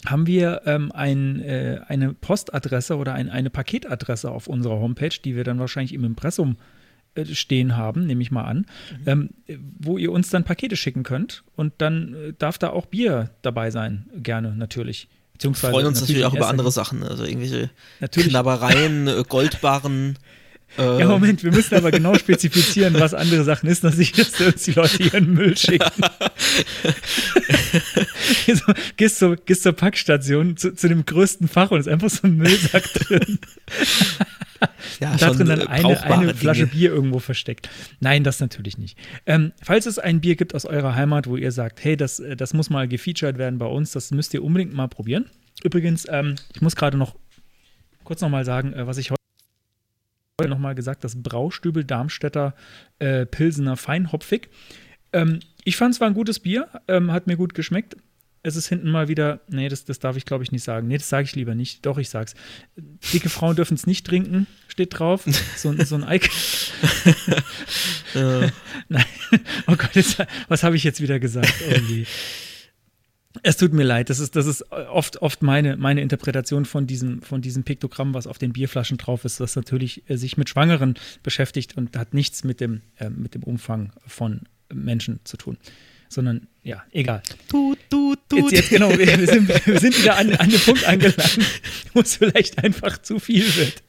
haben 0.06 0.28
wir 0.28 0.62
ähm, 0.66 0.92
ein, 0.92 1.40
äh, 1.42 1.82
eine 1.88 2.14
Postadresse 2.14 2.98
oder 2.98 3.14
ein, 3.14 3.30
eine 3.30 3.50
Paketadresse 3.50 4.32
auf 4.32 4.48
unserer 4.48 4.80
Homepage, 4.80 5.16
die 5.24 5.36
wir 5.36 5.44
dann 5.44 5.60
wahrscheinlich 5.60 5.94
im 5.94 6.04
Impressum 6.04 6.58
äh, 7.16 7.26
stehen 7.26 7.76
haben, 7.76 8.06
nehme 8.06 8.22
ich 8.22 8.32
mal 8.32 8.46
an, 8.46 8.66
ähm, 9.06 9.32
wo 9.80 9.98
ihr 9.98 10.12
uns 10.12 10.30
dann 10.30 10.44
Pakete 10.44 10.76
schicken 10.76 11.04
könnt 11.04 11.44
und 11.56 11.74
dann 11.78 12.14
äh, 12.14 12.34
darf 12.38 12.58
da 12.58 12.70
auch 12.70 12.86
Bier 12.86 13.30
dabei 13.42 13.70
sein, 13.70 14.10
gerne 14.16 14.56
natürlich. 14.56 15.08
Wir 15.40 15.54
freuen 15.54 15.88
uns 15.88 16.02
natürlich 16.02 16.26
auch 16.26 16.34
in 16.34 16.38
über 16.38 16.50
andere 16.50 16.72
Sachen, 16.72 17.04
also 17.04 17.24
irgendwelche 17.24 17.72
Natürlich. 18.00 18.30
Knabbereien, 18.30 19.08
äh, 19.08 19.24
Goldbarren. 19.28 20.18
Äh, 20.78 21.00
Ja, 21.00 21.08
Moment, 21.08 21.44
wir 21.44 21.52
müssen 21.52 21.76
aber 21.76 21.92
genau 21.92 22.16
spezifizieren, 22.16 22.94
was 23.00 23.14
andere 23.14 23.44
Sachen 23.44 23.68
ist, 23.70 23.84
dass 23.84 23.98
nicht, 23.98 24.18
dass 24.18 24.40
uns 24.42 24.64
die 24.64 24.72
Leute 24.72 25.04
ihren 25.04 25.34
Müll 25.34 25.58
schicken. 25.58 26.04
so, 28.54 28.74
gehst, 28.98 29.20
zur, 29.20 29.36
gehst 29.36 29.64
zur 29.64 29.74
Packstation, 29.74 30.58
zu, 30.58 30.74
zu 30.74 30.88
dem 30.88 31.06
größten 31.06 31.48
Fach 31.48 31.72
und 31.72 31.80
ist 31.80 31.88
einfach 31.88 32.10
so 32.10 32.28
ein 32.28 32.38
Müllsack 32.38 32.84
drin. 32.94 33.40
ja, 35.00 35.12
Und 35.12 35.22
da 35.22 35.30
drin 35.32 35.48
dann 35.48 35.62
äh, 35.62 35.68
eine, 35.68 36.04
eine 36.04 36.36
Flasche 36.36 36.62
Dinge. 36.68 36.72
Bier 36.74 36.92
irgendwo 36.92 37.20
versteckt. 37.20 37.70
Nein, 38.00 38.24
das 38.24 38.40
natürlich 38.40 38.78
nicht. 38.78 38.98
Ähm, 39.26 39.52
falls 39.62 39.86
es 39.86 40.00
ein 40.00 40.22
Bier 40.22 40.36
gibt 40.36 40.56
aus 40.56 40.66
eurer 40.66 40.96
Heimat, 40.96 41.28
wo 41.28 41.36
ihr 41.38 41.52
sagt, 41.52 41.84
hey, 41.84 41.98
das, 41.98 42.20
äh, 42.20 42.36
das 42.36 42.54
muss 42.54 42.70
mal 42.70 42.88
gefeatured 42.88 43.38
werden 43.38 43.60
bei 43.60 43.66
uns, 43.66 43.92
das 43.92 44.12
müsst 44.12 44.34
ihr 44.34 44.44
unbedingt 44.44 44.74
mal 44.74 44.88
probieren. 44.88 45.26
Übrigens, 45.64 46.08
ähm, 46.10 46.36
ich 46.56 46.62
muss 46.62 46.76
gerade 46.76 46.98
noch 46.98 47.16
kurz 48.04 48.22
noch 48.22 48.30
mal 48.30 48.46
sagen, 48.46 48.74
äh, 48.74 48.88
was 48.88 48.98
ich 48.98 49.12
heute 49.12 49.21
noch 50.50 50.60
mal 50.60 50.76
gesagt, 50.76 51.04
das 51.04 51.22
Braustübel 51.22 51.84
Darmstädter 51.84 52.56
äh, 53.00 53.26
Pilsener 53.26 53.78
Feinhopfig. 53.78 54.50
Ähm, 55.14 55.40
ich 55.64 55.78
fand 55.78 55.94
es 55.94 56.02
war 56.02 56.08
ein 56.08 56.14
gutes 56.14 56.40
Bier, 56.40 56.68
ähm, 56.88 57.12
hat 57.12 57.28
mir 57.28 57.38
gut 57.38 57.54
geschmeckt. 57.54 57.96
es 58.44 58.56
ist 58.56 58.68
hinten 58.68 58.90
mal 58.90 59.08
wieder, 59.08 59.42
nee, 59.50 59.70
das, 59.70 59.86
das 59.86 60.00
darf 60.00 60.18
ich 60.18 60.26
glaube 60.26 60.44
ich 60.44 60.52
nicht 60.52 60.64
sagen. 60.64 60.88
Nee, 60.88 60.98
das 60.98 61.10
sage 61.10 61.26
ich 61.26 61.36
lieber 61.36 61.54
nicht. 61.54 61.86
Doch, 61.86 61.98
ich 61.98 62.10
sag's. 62.10 62.34
Dicke 63.14 63.30
Frauen 63.30 63.56
dürfen 63.56 63.76
es 63.76 63.86
nicht 63.86 64.06
trinken, 64.06 64.48
steht 64.68 64.98
drauf. 64.98 65.26
So, 65.56 65.74
so 65.84 65.96
ein 65.96 66.06
Icon. 66.10 66.30
Nein. 68.90 69.06
Oh 69.68 69.76
Gott, 69.76 69.94
jetzt, 69.94 70.24
was 70.48 70.64
habe 70.64 70.76
ich 70.76 70.84
jetzt 70.84 71.02
wieder 71.02 71.20
gesagt? 71.20 71.54
Irgendwie. 71.70 72.06
Es 73.44 73.58
tut 73.58 73.74
mir 73.74 73.84
leid, 73.84 74.10
das 74.10 74.20
ist, 74.20 74.36
das 74.36 74.46
ist 74.46 74.72
oft, 74.72 75.22
oft 75.22 75.42
meine, 75.42 75.78
meine 75.78 76.02
Interpretation 76.02 76.66
von 76.66 76.86
diesem, 76.86 77.22
von 77.22 77.42
diesem 77.42 77.64
Piktogramm, 77.64 78.14
was 78.14 78.28
auf 78.28 78.38
den 78.38 78.52
Bierflaschen 78.54 78.98
drauf 78.98 79.26
ist, 79.26 79.40
das 79.40 79.56
natürlich 79.56 80.04
äh, 80.10 80.18
sich 80.18 80.38
mit 80.38 80.50
Schwangeren 80.50 80.96
beschäftigt 81.24 81.78
und 81.78 81.96
hat 81.98 82.14
nichts 82.14 82.44
mit 82.44 82.60
dem, 82.60 82.82
äh, 82.98 83.10
mit 83.10 83.34
dem 83.34 83.44
Umfang 83.44 83.94
von 84.06 84.42
Menschen 84.74 85.20
zu 85.24 85.38
tun. 85.38 85.58
Sondern, 86.10 86.48
ja, 86.62 86.84
egal. 86.92 87.24
Tut, 87.48 87.78
tut, 87.90 88.20
tut. 88.28 88.40
Jetzt, 88.40 88.52
jetzt 88.52 88.70
genau, 88.70 88.90
wir, 88.90 89.08
wir, 89.08 89.28
sind, 89.28 89.48
wir 89.48 89.80
sind 89.80 89.98
wieder 89.98 90.18
an, 90.18 90.34
an 90.36 90.50
dem 90.50 90.60
Punkt 90.60 90.84
angelangt, 90.86 91.40
wo 91.94 92.02
es 92.02 92.18
vielleicht 92.18 92.62
einfach 92.62 93.02
zu 93.02 93.18
viel 93.18 93.46
wird. 93.56 93.82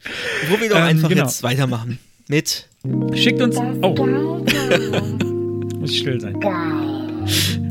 Wo 0.49 0.61
wir 0.61 0.69
doch 0.69 0.77
Ähm, 0.77 0.83
einfach 0.83 1.09
genau. 1.09 1.25
jetzt 1.25 1.43
weitermachen. 1.43 1.99
Mit. 2.29 2.69
Schickt 3.15 3.41
uns. 3.43 3.57
Oh. 3.57 4.45
Muss 5.79 5.91
ich 5.91 5.99
still 5.99 6.21
sein. 6.21 6.39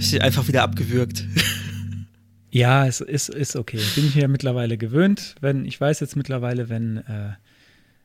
Ich 0.00 0.22
einfach 0.22 0.48
wieder 0.48 0.62
abgewürgt. 0.62 1.24
Ja, 2.50 2.86
es 2.86 3.00
ist, 3.00 3.28
ist 3.28 3.54
okay. 3.54 3.78
Bin 3.94 4.06
ich 4.06 4.16
mir 4.16 4.28
mittlerweile 4.28 4.78
gewöhnt. 4.78 5.34
Wenn, 5.40 5.66
ich 5.66 5.78
weiß 5.80 6.00
jetzt 6.00 6.16
mittlerweile, 6.16 6.68
wenn, 6.68 6.96
äh, 6.96 7.34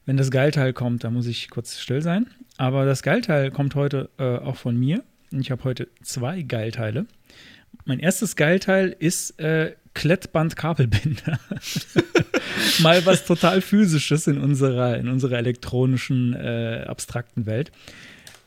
wenn 0.06 0.18
das 0.18 0.30
Geilteil 0.30 0.74
kommt, 0.74 1.04
dann 1.06 1.14
muss 1.14 1.26
ich 1.26 1.50
kurz 1.50 1.80
still 1.80 2.02
sein. 2.02 2.28
Aber 2.58 2.86
das 2.86 3.02
Geilteil 3.02 3.50
kommt 3.50 3.76
heute 3.76 4.10
äh, 4.20 4.38
auch 4.38 4.58
von 4.58 4.78
mir. 4.78 5.04
Ich 5.32 5.52
habe 5.52 5.64
heute 5.64 5.88
zwei 6.04 6.42
Geilteile. 6.42 7.08
Mein 7.86 8.00
erstes 8.00 8.36
Geilteil 8.36 8.96
ist 9.00 9.40
äh, 9.40 9.74
Klettband-Kabelbinder. 9.94 11.40
Mal 12.82 13.06
was 13.06 13.26
total 13.26 13.62
physisches 13.62 14.28
in 14.28 14.38
unserer, 14.38 14.98
in 14.98 15.08
unserer 15.08 15.38
elektronischen, 15.38 16.34
äh, 16.34 16.86
abstrakten 16.88 17.46
Welt. 17.46 17.72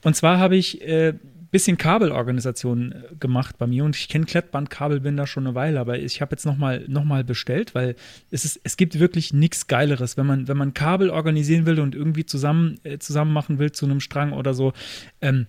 Und 0.05 0.15
zwar 0.15 0.39
habe 0.39 0.57
ich 0.57 0.83
äh, 0.83 1.15
bisschen 1.51 1.79
Kabelorganisation 1.79 2.93
äh, 2.93 3.15
gemacht 3.19 3.57
bei 3.59 3.67
mir 3.67 3.85
und 3.85 3.97
ich 3.97 4.09
kenne 4.09 4.27
Klettband-Kabelbinder 4.27 5.27
schon 5.27 5.47
eine 5.47 5.55
Weile, 5.55 5.81
aber 5.81 5.99
ich 5.99 6.21
habe 6.21 6.33
jetzt 6.33 6.47
nochmal 6.47 6.85
noch 6.89 7.05
mal 7.05 7.25
bestellt, 7.25 7.75
weil 7.75 7.95
es, 8.31 8.45
ist, 8.45 8.61
es 8.65 8.77
gibt 8.77 8.99
wirklich 8.99 9.33
nichts 9.33 9.67
Geileres, 9.67 10.17
wenn 10.17 10.27
man, 10.27 10.49
wenn 10.49 10.57
man 10.57 10.75
Kabel 10.75 11.11
organisieren 11.11 11.67
will 11.67 11.81
und 11.81 11.95
irgendwie 11.95 12.27
zusammen, 12.27 12.79
äh, 12.85 12.99
zusammen 12.99 13.33
machen 13.33 13.59
will 13.59 13.73
zu 13.73 13.87
einem 13.87 14.01
Strang 14.01 14.33
oder 14.33 14.55
so. 14.55 14.73
Ähm, 15.21 15.47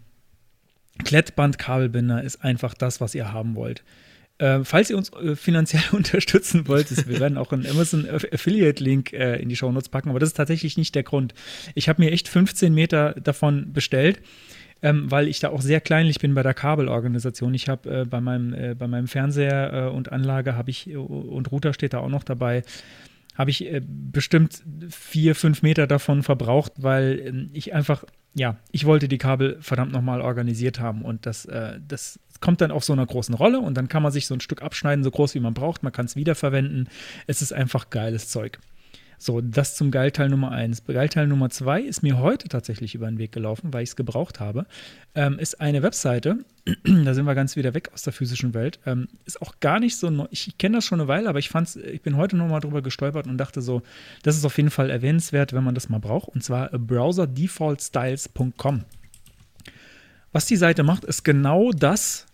Klettband-Kabelbinder 1.03 2.23
ist 2.23 2.43
einfach 2.43 2.73
das, 2.73 2.99
was 2.99 3.15
ihr 3.15 3.31
haben 3.31 3.55
wollt. 3.55 3.83
Äh, 4.37 4.63
falls 4.63 4.89
ihr 4.89 4.97
uns 4.97 5.11
äh, 5.13 5.35
finanziell 5.35 5.83
unterstützen 5.91 6.67
wollt, 6.67 6.89
wir 7.07 7.19
werden 7.19 7.37
auch 7.37 7.51
einen 7.51 7.65
Amazon 7.67 8.05
Aff- 8.09 8.31
Affiliate-Link 8.31 9.13
äh, 9.13 9.41
in 9.41 9.49
die 9.49 9.55
Shownotes 9.55 9.89
packen, 9.89 10.09
aber 10.09 10.19
das 10.19 10.29
ist 10.29 10.35
tatsächlich 10.37 10.77
nicht 10.77 10.95
der 10.95 11.03
Grund. 11.03 11.33
Ich 11.75 11.89
habe 11.89 12.01
mir 12.01 12.11
echt 12.11 12.27
15 12.27 12.73
Meter 12.73 13.13
davon 13.21 13.73
bestellt, 13.73 14.21
ähm, 14.81 15.11
weil 15.11 15.27
ich 15.27 15.39
da 15.39 15.49
auch 15.49 15.61
sehr 15.61 15.81
kleinlich 15.81 16.19
bin 16.19 16.33
bei 16.33 16.43
der 16.43 16.53
Kabelorganisation. 16.53 17.53
Ich 17.53 17.67
habe 17.67 18.01
äh, 18.01 18.05
bei, 18.05 18.21
meinem, 18.21 18.53
äh, 18.53 18.75
bei 18.75 18.87
meinem 18.87 19.07
Fernseher 19.07 19.73
äh, 19.73 19.89
und 19.89 20.11
Anlage 20.11 20.55
habe 20.55 20.69
ich, 20.69 20.89
äh, 20.89 20.95
und 20.95 21.51
Router 21.51 21.73
steht 21.73 21.93
da 21.93 21.99
auch 21.99 22.09
noch 22.09 22.23
dabei, 22.23 22.63
habe 23.35 23.51
ich 23.51 23.65
äh, 23.65 23.81
bestimmt 23.85 24.63
vier, 24.89 25.35
fünf 25.35 25.61
Meter 25.61 25.87
davon 25.87 26.23
verbraucht, 26.23 26.73
weil 26.77 27.21
ähm, 27.25 27.49
ich 27.53 27.73
einfach, 27.73 28.03
ja, 28.33 28.57
ich 28.71 28.85
wollte 28.85 29.07
die 29.07 29.17
Kabel 29.17 29.57
verdammt 29.61 29.91
nochmal 29.91 30.21
organisiert 30.21 30.79
haben 30.79 31.03
und 31.03 31.25
das, 31.25 31.45
äh, 31.45 31.79
das 31.87 32.19
kommt 32.41 32.61
dann 32.61 32.71
auf 32.71 32.83
so 32.83 32.93
einer 32.93 33.05
großen 33.05 33.35
Rolle 33.35 33.59
und 33.59 33.75
dann 33.75 33.89
kann 33.89 34.03
man 34.03 34.11
sich 34.11 34.27
so 34.27 34.33
ein 34.33 34.41
Stück 34.41 34.61
abschneiden, 34.61 35.03
so 35.03 35.11
groß 35.11 35.35
wie 35.35 35.39
man 35.39 35.53
braucht, 35.53 35.83
man 35.83 35.91
kann 35.91 36.05
es 36.05 36.15
wiederverwenden. 36.15 36.89
Es 37.27 37.41
ist 37.41 37.51
einfach 37.51 37.89
geiles 37.89 38.29
Zeug. 38.29 38.59
So, 39.21 39.41
das 39.41 39.75
zum 39.75 39.91
Geilteil 39.91 40.29
Nummer 40.29 40.51
eins. 40.51 40.85
Geilteil 40.85 41.27
Nummer 41.27 41.49
zwei 41.49 41.81
ist 41.81 42.03
mir 42.03 42.19
heute 42.19 42.47
tatsächlich 42.47 42.95
über 42.95 43.07
den 43.07 43.17
Weg 43.17 43.33
gelaufen, 43.33 43.73
weil 43.73 43.83
ich 43.83 43.89
es 43.89 43.97
gebraucht 43.97 44.39
habe. 44.39 44.65
Ähm, 45.13 45.37
ist 45.37 45.59
eine 45.59 45.83
Webseite, 45.83 46.45
da 46.85 47.13
sind 47.13 47.25
wir 47.25 47.35
ganz 47.35 47.57
wieder 47.57 47.73
weg 47.73 47.91
aus 47.93 48.03
der 48.03 48.13
physischen 48.13 48.53
Welt. 48.53 48.79
Ähm, 48.85 49.09
ist 49.25 49.41
auch 49.41 49.59
gar 49.59 49.81
nicht 49.81 49.97
so 49.97 50.25
ich 50.31 50.57
kenne 50.57 50.77
das 50.77 50.85
schon 50.85 51.01
eine 51.01 51.09
Weile, 51.09 51.27
aber 51.27 51.39
ich 51.39 51.49
fand's, 51.49 51.75
ich 51.75 52.01
bin 52.01 52.15
heute 52.15 52.37
nochmal 52.37 52.61
drüber 52.61 52.81
gestolpert 52.81 53.27
und 53.27 53.37
dachte 53.37 53.61
so, 53.61 53.81
das 54.23 54.37
ist 54.37 54.45
auf 54.45 54.55
jeden 54.55 54.71
Fall 54.71 54.89
erwähnenswert, 54.89 55.51
wenn 55.51 55.65
man 55.65 55.75
das 55.75 55.89
mal 55.89 55.99
braucht. 55.99 56.29
Und 56.29 56.41
zwar 56.41 56.69
browserdefaultstyles.com. 56.69 58.85
Was 60.31 60.45
die 60.45 60.55
Seite 60.55 60.83
macht, 60.83 61.03
ist 61.03 61.25
genau 61.25 61.71
das, 61.71 62.25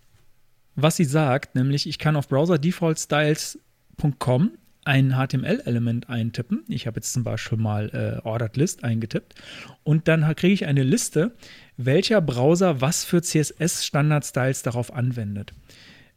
was 0.75 0.97
sie 0.97 1.05
sagt, 1.05 1.55
nämlich 1.55 1.89
ich 1.89 1.97
kann 1.97 2.15
auf 2.15 2.27
browserdefaultstyles.com 2.27 4.51
ein 4.85 5.11
HTML-Element 5.13 6.09
eintippen. 6.09 6.63
Ich 6.67 6.87
habe 6.87 6.97
jetzt 6.97 7.11
zum 7.11 7.23
Beispiel 7.23 7.57
mal 7.57 7.89
äh, 8.23 8.25
Ordered 8.25 8.55
List 8.55 8.83
eingetippt 8.83 9.35
und 9.83 10.07
dann 10.07 10.23
kriege 10.35 10.53
ich 10.53 10.65
eine 10.65 10.83
Liste, 10.83 11.31
welcher 11.75 12.21
Browser 12.21 12.81
was 12.81 13.03
für 13.03 13.21
CSS-Standard-Styles 13.21 14.63
darauf 14.63 14.93
anwendet. 14.93 15.53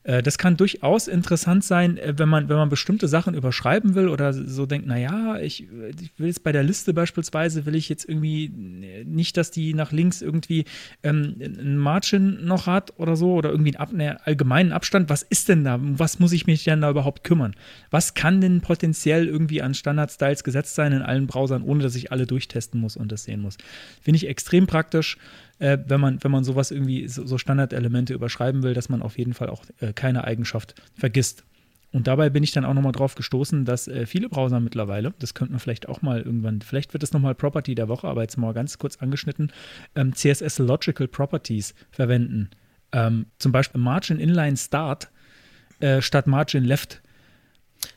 Äh, 0.09 0.23
Das 0.23 0.39
kann 0.39 0.57
durchaus 0.57 1.07
interessant 1.07 1.63
sein, 1.63 1.99
äh, 1.99 2.15
wenn 2.17 2.29
man, 2.29 2.49
wenn 2.49 2.57
man 2.57 2.69
bestimmte 2.69 3.07
Sachen 3.09 3.35
überschreiben 3.35 3.95
will 3.95 4.09
oder 4.09 4.33
so 4.33 4.67
denkt, 4.67 4.87
naja, 4.87 5.39
ich, 5.39 5.69
ich 6.01 6.13
will 6.19 6.27
jetzt 6.27 6.43
bei 6.43 6.53
der 6.53 6.63
Liste 6.63 6.95
beispielsweise, 6.95 7.67
will 7.67 7.75
ich 7.75 7.89
jetzt 7.89 8.09
irgendwie 8.09 8.47
äh, 8.47 9.05
nicht, 9.05 9.37
dass 9.37 9.51
die 9.51 9.75
nach 9.75 9.93
links 9.93 10.23
irgendwie 10.23 10.65
ähm, 11.03 11.37
einen 11.41 11.77
Margin 11.77 12.45
noch 12.45 12.67
hat 12.67 12.99
oder 12.99 13.17
so 13.17 13.35
oder 13.35 13.51
irgendwie 13.51 13.77
einen, 13.77 14.01
einen 14.01 14.17
allgemeinen 14.25 14.73
Abstand. 14.73 15.11
Was 15.11 15.23
ist 15.23 15.49
denn 15.49 15.65
da? 15.65 15.79
Was 15.81 16.19
muss 16.19 16.33
ich 16.33 16.47
mich 16.47 16.65
denn 16.65 16.81
da 16.81 16.91
überhaupt 16.91 17.23
kümmern? 17.23 17.55
Was 17.91 18.15
kann 18.15 18.41
denn 18.41 18.63
potenziell 18.63 19.27
irgendwie 19.27 19.61
an 19.63 19.75
Standard-Styles 19.75 20.43
gesetzt 20.43 20.75
sein 20.75 20.93
in 20.93 21.03
allen 21.03 21.27
Browsern, 21.27 21.63
ohne 21.63 21.83
dass 21.83 21.95
ich 21.95 22.11
alle 22.13 22.27
durchtesten 22.27 22.81
muss 22.81 22.97
und 22.97 23.13
das 23.13 23.25
sehen 23.25 23.43
muss? 23.43 23.59
Finde 24.01 24.17
ich 24.17 24.27
extrem 24.27 24.67
praktisch 24.67 25.19
äh, 25.59 25.79
wenn, 25.87 26.01
man, 26.01 26.23
wenn 26.23 26.31
man 26.31 26.45
sowas 26.45 26.71
irgendwie, 26.71 27.09
so, 27.09 27.27
so 27.27 27.39
Standardelemente 27.39 28.15
überschreiben 28.15 28.63
will, 28.63 28.75
dass 28.75 28.89
man 28.89 29.03
auf 29.03 29.19
jeden 29.19 29.35
Fall 29.35 29.49
auch 29.51 29.65
äh, 29.81 29.93
keine 29.93 30.25
Eigenschaft 30.25 30.75
vergisst. 30.95 31.45
Und 31.91 32.07
dabei 32.07 32.29
bin 32.29 32.43
ich 32.43 32.53
dann 32.53 32.67
auch 32.67 32.75
nochmal 32.75 32.93
drauf 32.93 33.15
gestoßen, 33.15 33.65
dass 33.65 33.89
äh, 33.89 34.05
viele 34.05 34.29
Browser 34.29 34.61
mittlerweile, 34.61 35.15
das 35.19 35.33
könnten 35.33 35.55
wir 35.55 35.59
vielleicht 35.59 35.89
auch 35.89 36.03
mal 36.03 36.21
irgendwann, 36.21 36.61
vielleicht 36.61 36.93
wird 36.93 37.03
es 37.03 37.13
nochmal 37.13 37.35
Property 37.35 37.75
der 37.75 37.89
Woche, 37.89 38.07
aber 38.07 38.23
jetzt 38.23 38.37
mal 38.37 38.53
ganz 38.53 38.79
kurz 38.79 38.99
angeschnitten, 38.99 39.53
ähm, 39.95 40.15
CSS 40.15 40.59
Logical 40.59 41.09
Properties 41.09 41.75
verwenden. 41.91 42.51
Ähm, 42.93 43.27
zum 43.39 43.53
Beispiel 43.53 43.81
Margin 43.81 44.19
Inline 44.19 44.57
Start 44.57 45.11
äh, 45.81 46.03
statt 46.03 46.27
Margin 46.27 46.65
Left. 46.65 47.01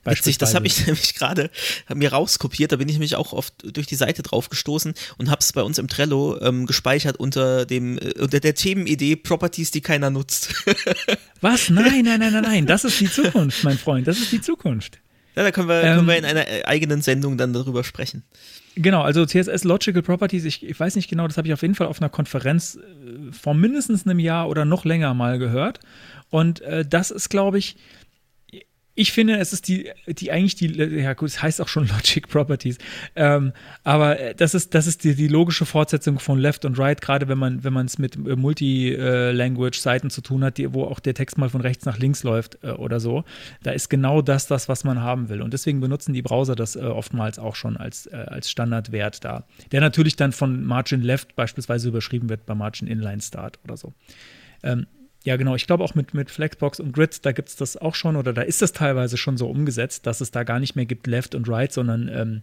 Witzig, 0.04 0.38
das 0.38 0.56
habe 0.56 0.68
ich 0.68 0.86
nämlich 0.86 1.14
gerade 1.16 1.50
hab 1.88 1.98
mir 1.98 2.12
rauskopiert. 2.12 2.72
Da 2.72 2.78
bin 2.78 2.90
ich 2.90 3.00
mich 3.00 3.16
auch 3.16 3.34
oft 3.34 3.54
durch 3.76 3.88
die 3.88 3.96
Seite 3.96 4.24
drauf 4.24 4.50
gestoßen 4.50 4.94
und 5.18 5.30
habe 5.30 5.42
es 5.42 5.54
bei 5.54 5.62
uns 5.64 5.78
im 5.78 5.88
Trello 5.88 6.40
ähm, 6.42 6.66
gespeichert 6.66 7.18
unter 7.18 7.66
dem 7.66 7.98
äh, 7.98 8.14
unter 8.20 8.40
der 8.40 8.56
Themenidee 8.56 9.16
Properties, 9.16 9.72
die 9.72 9.82
keiner 9.82 10.10
nutzt. 10.10 10.54
Was? 11.42 11.70
Nein, 11.70 12.04
nein, 12.06 12.20
nein, 12.20 12.34
nein, 12.34 12.44
nein. 12.44 12.66
Das 12.66 12.84
ist 12.84 13.00
die 13.00 13.10
Zukunft, 13.12 13.64
mein 13.64 13.78
Freund. 13.78 14.08
Das 14.08 14.20
ist 14.20 14.32
die 14.32 14.42
Zukunft. 14.42 15.00
ja, 15.36 15.44
da 15.44 15.52
können 15.52 15.68
wir, 15.68 15.84
Ähm, 15.84 15.96
können 15.96 16.08
wir 16.08 16.18
in 16.18 16.26
einer 16.26 16.48
äh, 16.48 16.64
eigenen 16.66 17.02
Sendung 17.02 17.38
dann 17.38 17.54
darüber 17.54 17.84
sprechen. 17.84 18.24
Genau, 18.76 19.02
also 19.02 19.26
CSS 19.26 19.66
Logical 19.66 20.02
Properties, 20.02 20.46
ich, 20.46 20.64
ich 20.64 20.80
weiß 20.80 20.96
nicht 20.96 21.10
genau, 21.10 21.28
das 21.28 21.38
habe 21.38 21.48
ich 21.48 21.54
auf 21.54 21.62
jeden 21.62 21.76
Fall 21.76 21.88
auf 21.88 22.00
einer 22.00 22.10
Konferenz 22.10 22.76
äh, 22.78 23.32
vor 23.34 23.54
mindestens 23.54 24.06
einem 24.06 24.20
Jahr 24.20 24.48
oder 24.48 24.64
noch 24.66 24.86
länger 24.86 25.14
mal 25.14 25.40
gehört. 25.40 25.80
Und 26.30 26.62
äh, 26.62 26.86
das 26.86 27.12
ist, 27.12 27.30
glaube 27.30 27.58
ich, 27.58 27.76
ich 28.94 29.12
finde, 29.14 29.38
es 29.38 29.54
ist 29.54 29.68
die, 29.68 29.90
die 30.08 30.32
eigentlich 30.32 30.56
die, 30.56 30.68
ja 30.68 31.14
gut, 31.14 31.30
es 31.30 31.42
heißt 31.42 31.62
auch 31.62 31.68
schon 31.68 31.88
Logic 31.88 32.28
Properties, 32.28 32.78
ähm, 33.16 33.54
aber 33.84 34.20
äh, 34.20 34.36
das 34.36 34.54
ist, 34.54 34.76
das 34.76 34.88
ist 34.88 35.04
die, 35.04 35.16
die 35.16 35.28
logische 35.28 35.66
Fortsetzung 35.66 36.20
von 36.20 36.38
Left 36.38 36.66
und 36.66 36.78
Right, 36.78 37.00
gerade 37.00 37.28
wenn 37.28 37.38
man, 37.38 37.64
wenn 37.64 37.74
man 37.74 37.86
es 37.86 37.98
mit 37.98 38.16
äh, 38.16 38.36
Multi-Language-Seiten 38.36 40.10
zu 40.10 40.22
tun 40.22 40.44
hat, 40.44 40.58
die, 40.58 40.74
wo 40.74 40.84
auch 40.84 41.00
der 41.00 41.14
Text 41.14 41.38
mal 41.38 41.50
von 41.50 41.62
rechts 41.62 41.86
nach 41.86 41.98
links 42.00 42.24
läuft 42.24 42.58
äh, 42.64 42.72
oder 42.72 43.00
so. 43.00 43.24
Da 43.64 43.72
ist 43.72 43.90
genau 43.90 44.22
das 44.22 44.48
das, 44.48 44.68
was 44.68 44.84
man 44.84 45.00
haben 45.00 45.30
will. 45.30 45.42
Und 45.42 45.54
deswegen 45.54 45.80
benutzen 45.80 46.14
die 46.14 46.22
Browser 46.22 46.56
das 46.56 46.76
äh, 46.76 46.80
oftmals 46.80 47.40
auch 47.40 47.56
schon 47.56 47.78
als, 47.78 48.08
äh, 48.08 48.16
als 48.16 48.50
Standardwert 48.50 49.24
da. 49.24 49.46
Der 49.72 49.82
natürlich 49.82 50.16
dann 50.16 50.32
von 50.32 50.64
Margin 50.66 51.02
Left 51.02 51.36
beispielsweise 51.36 51.88
überschrieben 51.88 52.30
wird 52.30 52.46
bei 52.46 52.56
Margin 52.56 52.88
Inline 52.88 53.22
Start 53.22 53.60
oder 53.64 53.78
so. 53.78 53.94
Ähm, 54.64 54.88
ja, 55.24 55.38
genau. 55.38 55.56
Ich 55.56 55.68
glaube 55.68 55.84
auch 55.84 55.94
mit, 55.94 56.14
mit 56.14 56.32
Flexbox 56.32 56.80
und 56.80 56.94
Grid, 56.94 57.26
da 57.26 57.32
gibt 57.32 57.50
es 57.50 57.56
das 57.56 57.78
auch 57.78 57.94
schon 57.94 58.16
oder 58.16 58.34
da 58.34 58.42
ist 58.42 58.62
das 58.62 58.74
teilweise 58.74 59.18
schon 59.18 59.38
so 59.38 59.48
umgesetzt, 59.48 60.08
dass 60.08 60.22
es 60.22 60.32
da 60.32 60.44
gar 60.44 60.60
nicht 60.60 60.76
mehr 60.76 60.86
gibt 60.86 61.08
Left 61.08 61.36
und 61.36 61.48
Right, 61.48 61.72
sondern 61.72 62.08
ähm, 62.08 62.42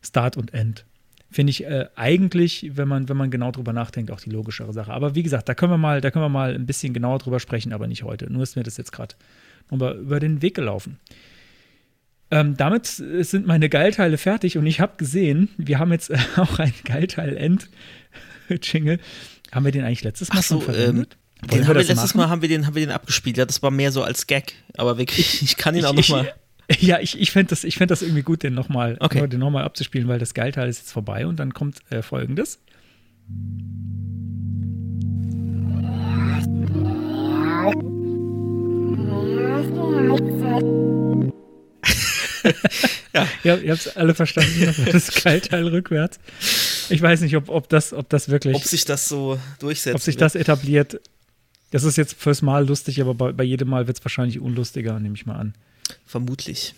Start 0.00 0.36
und 0.36 0.54
End. 0.54 0.84
Finde 1.30 1.50
ich 1.50 1.64
äh, 1.64 1.86
eigentlich, 1.96 2.76
wenn 2.76 2.86
man, 2.86 3.08
wenn 3.08 3.16
man 3.16 3.30
genau 3.30 3.50
drüber 3.50 3.72
nachdenkt, 3.72 4.12
auch 4.12 4.20
die 4.20 4.30
logischere 4.30 4.72
Sache. 4.72 4.92
Aber 4.92 5.16
wie 5.16 5.24
gesagt, 5.24 5.48
da 5.48 5.54
können 5.54 5.72
wir 5.72 5.78
mal, 5.78 6.00
da 6.00 6.12
können 6.12 6.24
wir 6.24 6.28
mal 6.28 6.54
ein 6.54 6.66
bisschen 6.66 6.94
genauer 6.94 7.18
drüber 7.18 7.40
sprechen, 7.40 7.72
aber 7.72 7.88
nicht 7.88 8.04
heute. 8.04 8.32
Nur 8.32 8.44
ist 8.44 8.54
mir 8.54 8.62
das 8.62 8.76
jetzt 8.76 8.92
gerade 8.92 9.16
nochmal 9.68 9.96
über 9.96 10.20
den 10.20 10.42
Weg 10.42 10.54
gelaufen. 10.54 11.00
Ähm, 12.30 12.56
damit 12.56 12.86
sind 12.86 13.48
meine 13.48 13.68
Geilteile 13.68 14.18
fertig 14.18 14.56
und 14.56 14.66
ich 14.66 14.80
habe 14.80 14.96
gesehen, 14.96 15.48
wir 15.56 15.80
haben 15.80 15.90
jetzt 15.90 16.12
auch 16.36 16.60
ein 16.60 16.74
Geilteil-End-Jingle. 16.84 19.00
Haben 19.50 19.64
wir 19.64 19.72
den 19.72 19.82
eigentlich 19.84 20.04
letztes 20.04 20.28
Mal 20.28 20.38
Ach 20.38 20.44
so, 20.44 20.60
schon 20.60 20.72
verwendet? 20.72 21.16
Den 21.50 21.60
wir 21.60 21.66
haben 21.66 21.68
wir 21.68 21.74
das 21.74 21.88
letztes 21.88 22.14
machen? 22.14 22.26
Mal 22.26 22.30
haben 22.30 22.42
wir 22.42 22.48
den, 22.48 22.66
haben 22.66 22.74
wir 22.74 22.86
den 22.86 22.92
abgespielt. 22.92 23.36
Ja, 23.36 23.44
das 23.44 23.62
war 23.62 23.70
mehr 23.70 23.92
so 23.92 24.02
als 24.02 24.26
Gag. 24.26 24.54
Aber 24.76 24.98
wirklich, 24.98 25.42
ich 25.42 25.56
kann 25.56 25.74
ihn 25.74 25.84
auch 25.84 25.94
nochmal. 25.94 26.34
ja, 26.80 26.98
ich, 27.00 27.18
ich 27.20 27.30
fände 27.30 27.50
das, 27.50 27.64
ich 27.64 27.76
fänd 27.76 27.90
das 27.90 28.02
irgendwie 28.02 28.22
gut, 28.22 28.42
den 28.42 28.54
nochmal 28.54 28.96
Okay. 29.00 29.26
den 29.28 29.40
noch 29.40 29.50
mal 29.50 29.64
abzuspielen, 29.64 30.08
weil 30.08 30.18
das 30.18 30.34
Geilteil 30.34 30.68
ist 30.68 30.78
jetzt 30.78 30.92
vorbei 30.92 31.26
und 31.26 31.36
dann 31.36 31.52
kommt 31.52 31.78
äh, 31.90 32.02
folgendes. 32.02 32.58
ja. 43.12 43.28
ihr 43.44 43.70
habt 43.72 43.86
es 43.86 43.96
alle 43.96 44.14
verstanden, 44.14 44.74
das 44.92 45.22
Geilteil 45.22 45.66
rückwärts. 45.68 46.18
Ich 46.90 47.00
weiß 47.00 47.20
nicht, 47.22 47.36
ob, 47.36 47.48
ob, 47.48 47.68
das, 47.68 47.92
ob 47.92 48.08
das 48.08 48.28
wirklich, 48.28 48.54
Ob 48.56 48.64
sich 48.64 48.84
das 48.84 49.08
so 49.08 49.38
durchsetzt. 49.58 49.94
ob 49.94 50.02
sich 50.02 50.16
das 50.16 50.34
etabliert. 50.34 51.00
Das 51.74 51.82
ist 51.82 51.96
jetzt 51.96 52.14
fürs 52.14 52.40
Mal 52.40 52.68
lustig, 52.68 53.00
aber 53.00 53.14
bei, 53.14 53.32
bei 53.32 53.42
jedem 53.42 53.68
Mal 53.68 53.88
wird 53.88 53.98
es 53.98 54.04
wahrscheinlich 54.04 54.38
unlustiger, 54.38 55.00
nehme 55.00 55.16
ich 55.16 55.26
mal 55.26 55.34
an. 55.34 55.54
Vermutlich. 56.06 56.72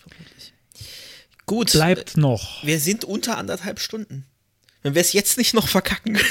Vermutlich. 0.00 0.52
Gut. 1.46 1.72
Bleibt 1.72 2.16
noch. 2.16 2.64
Wir 2.64 2.78
sind 2.78 3.02
unter 3.02 3.38
anderthalb 3.38 3.80
Stunden. 3.80 4.24
Wenn 4.84 4.94
wir 4.94 5.00
es 5.00 5.12
jetzt 5.14 5.36
nicht 5.36 5.52
noch 5.52 5.66
verkacken. 5.66 6.16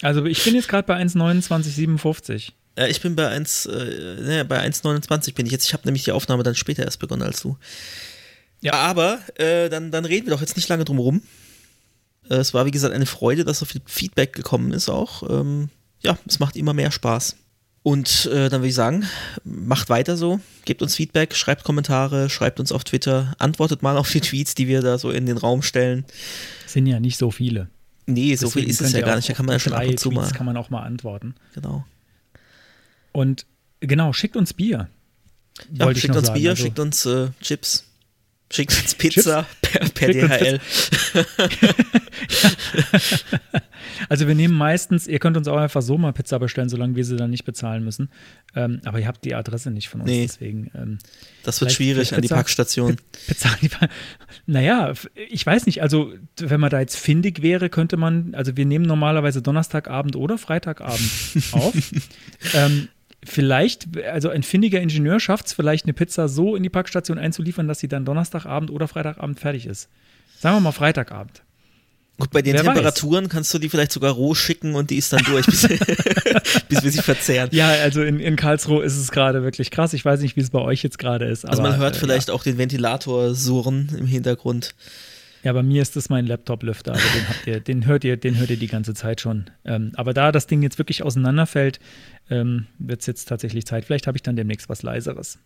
Also 0.00 0.24
ich 0.26 0.44
bin 0.44 0.54
jetzt 0.54 0.68
gerade 0.68 0.86
bei 0.86 0.96
1,2957. 1.02 2.52
Ja, 2.78 2.86
ich 2.86 3.00
bin 3.00 3.16
bei 3.16 3.26
1, 3.26 3.66
äh, 3.66 4.44
bei 4.46 4.64
1,29 4.64 5.34
bin 5.34 5.44
ich 5.44 5.50
jetzt. 5.50 5.66
Ich 5.66 5.72
habe 5.72 5.82
nämlich 5.86 6.04
die 6.04 6.12
Aufnahme 6.12 6.44
dann 6.44 6.54
später 6.54 6.84
erst 6.84 7.00
begonnen 7.00 7.22
als 7.22 7.42
du. 7.42 7.56
Ja. 8.60 8.74
Aber 8.74 9.18
äh, 9.34 9.68
dann, 9.68 9.90
dann 9.90 10.04
reden 10.04 10.26
wir 10.26 10.34
doch 10.34 10.40
jetzt 10.40 10.54
nicht 10.54 10.68
lange 10.68 10.84
drum 10.84 11.00
rum. 11.00 11.22
Äh, 12.30 12.36
es 12.36 12.54
war, 12.54 12.64
wie 12.64 12.70
gesagt, 12.70 12.94
eine 12.94 13.06
Freude, 13.06 13.44
dass 13.44 13.58
so 13.58 13.64
viel 13.64 13.80
Feedback 13.86 14.34
gekommen 14.34 14.72
ist 14.72 14.88
auch. 14.88 15.28
Ähm, 15.28 15.70
ja, 16.02 16.18
es 16.26 16.38
macht 16.38 16.56
immer 16.56 16.74
mehr 16.74 16.90
Spaß. 16.90 17.36
Und 17.82 18.26
äh, 18.26 18.48
dann 18.50 18.60
würde 18.60 18.68
ich 18.68 18.74
sagen, 18.74 19.04
macht 19.44 19.88
weiter 19.88 20.16
so, 20.16 20.40
gebt 20.64 20.82
uns 20.82 20.96
Feedback, 20.96 21.34
schreibt 21.34 21.64
Kommentare, 21.64 22.28
schreibt 22.28 22.60
uns 22.60 22.72
auf 22.72 22.84
Twitter, 22.84 23.34
antwortet 23.38 23.82
mal 23.82 23.96
auf 23.96 24.10
die 24.10 24.20
Tweets, 24.20 24.54
die 24.54 24.68
wir 24.68 24.82
da 24.82 24.98
so 24.98 25.10
in 25.10 25.26
den 25.26 25.38
Raum 25.38 25.62
stellen. 25.62 26.04
Sind 26.66 26.86
ja 26.86 27.00
nicht 27.00 27.16
so 27.16 27.30
viele. 27.30 27.68
Nee, 28.06 28.34
so 28.36 28.46
Deswegen 28.46 28.64
viel 28.64 28.70
ist 28.70 28.80
es 28.80 28.92
ja 28.92 29.00
gar 29.00 29.16
nicht, 29.16 29.28
da 29.28 29.32
kann 29.32 29.46
man 29.46 29.54
ja 29.54 29.58
schon 29.58 29.72
ab 29.72 29.86
und 29.86 29.98
zu 29.98 30.10
Tweets 30.10 30.30
mal. 30.30 30.32
kann 30.32 30.46
man 30.46 30.56
auch 30.56 30.70
mal 30.70 30.82
antworten. 30.82 31.34
Genau. 31.54 31.84
Und 33.12 33.46
genau, 33.80 34.12
schickt 34.12 34.36
uns 34.36 34.52
Bier. 34.52 34.88
Ja, 35.72 35.94
schickt 35.94 36.14
uns 36.14 36.26
sagen. 36.26 36.38
Bier, 36.38 36.50
Also, 36.50 36.62
schickt 36.62 36.78
uns 36.78 37.06
äh, 37.06 37.28
Chips, 37.40 37.84
schickt 38.50 38.76
uns 38.80 38.94
Pizza 38.94 39.46
per, 39.98 40.12
DHL. 40.12 40.60
Also 44.08 44.28
wir 44.28 44.34
nehmen 44.34 44.54
meistens, 44.54 45.06
ihr 45.06 45.18
könnt 45.18 45.36
uns 45.36 45.48
auch 45.48 45.56
einfach 45.56 45.82
so 45.82 45.98
mal 45.98 46.12
Pizza 46.12 46.38
bestellen, 46.38 46.68
solange 46.68 46.94
wir 46.94 47.04
sie 47.04 47.16
dann 47.16 47.30
nicht 47.30 47.44
bezahlen 47.44 47.84
müssen. 47.84 48.10
Ähm, 48.54 48.80
aber 48.84 49.00
ihr 49.00 49.06
habt 49.06 49.24
die 49.24 49.34
Adresse 49.34 49.70
nicht 49.70 49.88
von 49.88 50.00
uns, 50.02 50.10
Nee. 50.10 50.22
deswegen. 50.26 50.70
Ähm, 50.74 50.98
Das 51.42 51.60
wird 51.60 51.72
schwierig 51.72 52.08
vielleicht 52.08 52.12
an 52.14 52.22
die 52.22 52.28
Pizza- 52.28 52.36
Packstation. 52.36 52.96
Pizza, 53.26 53.50
naja, 54.46 54.90
f- 54.90 55.10
ich 55.28 55.44
weiß 55.44 55.66
nicht, 55.66 55.82
also 55.82 56.12
wenn 56.38 56.60
man 56.60 56.70
da 56.70 56.80
jetzt 56.80 56.96
findig 56.96 57.42
wäre, 57.42 57.68
könnte 57.70 57.96
man, 57.96 58.34
also 58.34 58.56
wir 58.56 58.66
nehmen 58.66 58.84
normalerweise 58.86 59.42
Donnerstagabend 59.42 60.14
oder 60.16 60.38
Freitagabend 60.38 61.10
auf. 61.52 61.74
ähm, 62.54 62.88
vielleicht, 63.24 63.88
also 64.04 64.28
ein 64.28 64.42
findiger 64.42 64.80
Ingenieur 64.80 65.20
schafft 65.20 65.46
es 65.46 65.52
vielleicht 65.52 65.84
eine 65.84 65.92
Pizza 65.92 66.28
so 66.28 66.56
in 66.56 66.62
die 66.62 66.68
Packstation 66.68 67.18
einzuliefern, 67.18 67.68
dass 67.68 67.80
sie 67.80 67.88
dann 67.88 68.04
Donnerstagabend 68.04 68.70
oder 68.70 68.88
Freitagabend 68.88 69.40
fertig 69.40 69.66
ist. 69.66 69.88
Sagen 70.38 70.56
wir 70.56 70.60
mal 70.60 70.72
Freitagabend. 70.72 71.42
Gut, 72.18 72.32
bei 72.32 72.42
den 72.42 72.54
Wer 72.54 72.66
weiß. 72.66 72.74
Temperaturen 72.74 73.28
kannst 73.28 73.54
du 73.54 73.60
die 73.60 73.68
vielleicht 73.68 73.92
sogar 73.92 74.12
roh 74.12 74.34
schicken 74.34 74.74
und 74.74 74.90
die 74.90 74.96
ist 74.96 75.12
dann 75.12 75.22
durch, 75.22 75.46
bis, 75.46 75.62
bis 76.68 76.82
wir 76.82 76.90
sie 76.90 77.00
verzehren. 77.00 77.48
Ja, 77.52 77.68
also 77.68 78.02
in, 78.02 78.18
in 78.18 78.34
Karlsruhe 78.34 78.82
ist 78.82 78.96
es 78.96 79.12
gerade 79.12 79.44
wirklich 79.44 79.70
krass. 79.70 79.92
Ich 79.92 80.04
weiß 80.04 80.20
nicht, 80.20 80.34
wie 80.34 80.40
es 80.40 80.50
bei 80.50 80.58
euch 80.58 80.82
jetzt 80.82 80.98
gerade 80.98 81.26
ist. 81.26 81.44
Also 81.44 81.62
aber, 81.62 81.70
man 81.70 81.78
hört 81.78 81.96
äh, 81.96 81.98
vielleicht 82.00 82.30
auch 82.30 82.42
den 82.42 82.58
Ventilator 82.58 83.36
surren 83.36 83.88
im 83.96 84.06
Hintergrund. 84.06 84.74
Ja, 85.44 85.52
bei 85.52 85.62
mir 85.62 85.82
ist 85.82 85.94
das 85.96 86.08
mein 86.08 86.26
Laptop-Lüfter, 86.26 86.92
aber 86.92 87.00
den 87.00 87.28
habt 87.28 87.46
ihr, 87.46 87.60
den 87.60 87.86
hört 87.86 88.04
ihr, 88.04 88.16
den 88.16 88.38
hört 88.38 88.50
ihr 88.50 88.56
die 88.56 88.66
ganze 88.66 88.94
Zeit 88.94 89.20
schon. 89.20 89.50
Ähm, 89.64 89.92
aber 89.94 90.12
da 90.12 90.32
das 90.32 90.46
Ding 90.46 90.62
jetzt 90.62 90.78
wirklich 90.78 91.02
auseinanderfällt, 91.02 91.78
ähm, 92.28 92.66
wird 92.78 93.00
es 93.00 93.06
jetzt 93.06 93.28
tatsächlich 93.28 93.66
Zeit. 93.66 93.84
Vielleicht 93.84 94.06
habe 94.06 94.18
ich 94.18 94.22
dann 94.22 94.36
demnächst 94.36 94.68
was 94.68 94.82
leiseres. 94.82 95.38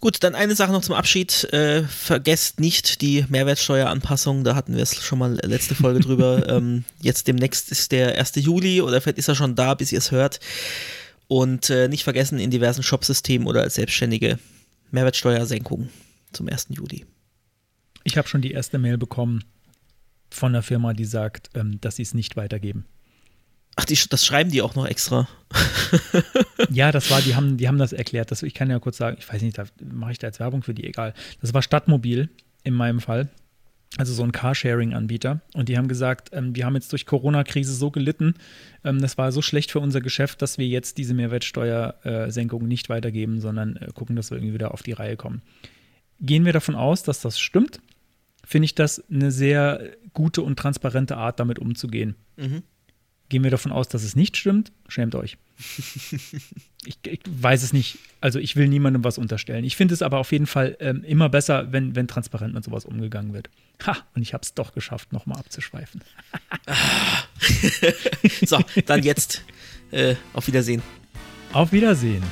Gut, 0.00 0.22
dann 0.22 0.34
eine 0.34 0.54
Sache 0.54 0.72
noch 0.72 0.80
zum 0.80 0.94
Abschied. 0.94 1.44
Äh, 1.52 1.82
vergesst 1.82 2.58
nicht 2.58 3.02
die 3.02 3.26
Mehrwertsteueranpassung. 3.28 4.44
Da 4.44 4.54
hatten 4.54 4.74
wir 4.74 4.82
es 4.82 5.02
schon 5.02 5.18
mal 5.18 5.38
letzte 5.44 5.74
Folge 5.74 6.00
drüber. 6.00 6.48
ähm, 6.48 6.84
jetzt 7.02 7.28
demnächst 7.28 7.70
ist 7.70 7.92
der 7.92 8.18
1. 8.18 8.32
Juli 8.36 8.80
oder 8.80 9.00
vielleicht 9.00 9.18
ist 9.18 9.28
er 9.28 9.34
schon 9.34 9.54
da, 9.54 9.74
bis 9.74 9.92
ihr 9.92 9.98
es 9.98 10.10
hört. 10.10 10.40
Und 11.28 11.70
äh, 11.70 11.88
nicht 11.88 12.04
vergessen, 12.04 12.38
in 12.38 12.50
diversen 12.50 12.82
Shopsystemen 12.82 13.46
oder 13.46 13.62
als 13.62 13.74
Selbstständige 13.74 14.38
Mehrwertsteuersenkung 14.90 15.90
zum 16.32 16.48
1. 16.48 16.68
Juli. 16.70 17.04
Ich 18.04 18.16
habe 18.16 18.28
schon 18.28 18.42
die 18.42 18.52
erste 18.52 18.78
Mail 18.78 18.98
bekommen 18.98 19.44
von 20.30 20.52
einer 20.52 20.62
Firma, 20.62 20.92
die 20.92 21.04
sagt, 21.04 21.50
ähm, 21.54 21.80
dass 21.80 21.96
sie 21.96 22.02
es 22.02 22.14
nicht 22.14 22.36
weitergeben. 22.36 22.84
Ach, 23.76 23.84
die, 23.84 23.98
das 24.08 24.26
schreiben 24.26 24.50
die 24.50 24.62
auch 24.62 24.74
noch 24.74 24.86
extra. 24.86 25.28
Ja, 26.68 26.92
das 26.92 27.10
war, 27.10 27.20
die 27.20 27.34
haben, 27.34 27.56
die 27.56 27.66
haben 27.66 27.78
das 27.78 27.92
erklärt. 27.92 28.30
Das, 28.30 28.42
ich 28.42 28.54
kann 28.54 28.70
ja 28.70 28.78
kurz 28.78 28.98
sagen, 28.98 29.16
ich 29.18 29.28
weiß 29.28 29.42
nicht, 29.42 29.58
da 29.58 29.64
mache 29.82 30.12
ich 30.12 30.18
da 30.18 30.28
jetzt 30.28 30.38
Werbung 30.38 30.62
für 30.62 30.74
die, 30.74 30.84
egal. 30.84 31.14
Das 31.40 31.52
war 31.52 31.62
Stadtmobil 31.62 32.28
in 32.62 32.74
meinem 32.74 33.00
Fall. 33.00 33.28
Also 33.96 34.14
so 34.14 34.22
ein 34.22 34.30
Carsharing-Anbieter. 34.30 35.40
Und 35.54 35.68
die 35.68 35.76
haben 35.76 35.88
gesagt, 35.88 36.30
ähm, 36.32 36.54
wir 36.54 36.64
haben 36.64 36.74
jetzt 36.74 36.92
durch 36.92 37.06
Corona-Krise 37.06 37.74
so 37.74 37.90
gelitten, 37.90 38.34
ähm, 38.84 39.00
das 39.00 39.18
war 39.18 39.32
so 39.32 39.42
schlecht 39.42 39.72
für 39.72 39.80
unser 39.80 40.00
Geschäft, 40.00 40.42
dass 40.42 40.58
wir 40.58 40.66
jetzt 40.66 40.96
diese 40.98 41.14
Mehrwertsteuersenkung 41.14 42.68
nicht 42.68 42.88
weitergeben, 42.88 43.40
sondern 43.40 43.76
äh, 43.76 43.88
gucken, 43.92 44.14
dass 44.14 44.30
wir 44.30 44.38
irgendwie 44.38 44.54
wieder 44.54 44.72
auf 44.72 44.84
die 44.84 44.92
Reihe 44.92 45.16
kommen. 45.16 45.42
Gehen 46.20 46.44
wir 46.44 46.52
davon 46.52 46.76
aus, 46.76 47.02
dass 47.02 47.20
das 47.20 47.40
stimmt, 47.40 47.80
finde 48.50 48.64
ich 48.64 48.74
das 48.74 49.02
eine 49.08 49.30
sehr 49.30 49.92
gute 50.12 50.42
und 50.42 50.58
transparente 50.58 51.16
Art, 51.16 51.38
damit 51.38 51.60
umzugehen. 51.60 52.16
Gehen 53.28 53.44
wir 53.44 53.50
davon 53.52 53.70
aus, 53.70 53.86
dass 53.86 54.02
es 54.02 54.16
nicht 54.16 54.36
stimmt, 54.36 54.72
schämt 54.88 55.14
euch. 55.14 55.38
Ich, 56.86 56.96
ich 57.04 57.20
weiß 57.28 57.62
es 57.62 57.74
nicht. 57.74 57.98
Also 58.22 58.38
ich 58.38 58.56
will 58.56 58.66
niemandem 58.66 59.04
was 59.04 59.18
unterstellen. 59.18 59.64
Ich 59.66 59.76
finde 59.76 59.92
es 59.92 60.00
aber 60.00 60.16
auf 60.16 60.32
jeden 60.32 60.46
Fall 60.46 60.78
ähm, 60.80 61.04
immer 61.04 61.28
besser, 61.28 61.70
wenn, 61.72 61.94
wenn 61.94 62.08
transparent 62.08 62.54
mit 62.54 62.64
sowas 62.64 62.86
umgegangen 62.86 63.34
wird. 63.34 63.50
Ha, 63.86 63.98
und 64.14 64.22
ich 64.22 64.32
habe 64.32 64.40
es 64.44 64.54
doch 64.54 64.72
geschafft, 64.72 65.12
nochmal 65.12 65.38
abzuschweifen. 65.38 66.00
So, 68.46 68.58
dann 68.86 69.02
jetzt. 69.02 69.44
Äh, 69.90 70.14
auf 70.32 70.46
Wiedersehen. 70.46 70.82
Auf 71.52 71.72
Wiedersehen. 71.72 72.22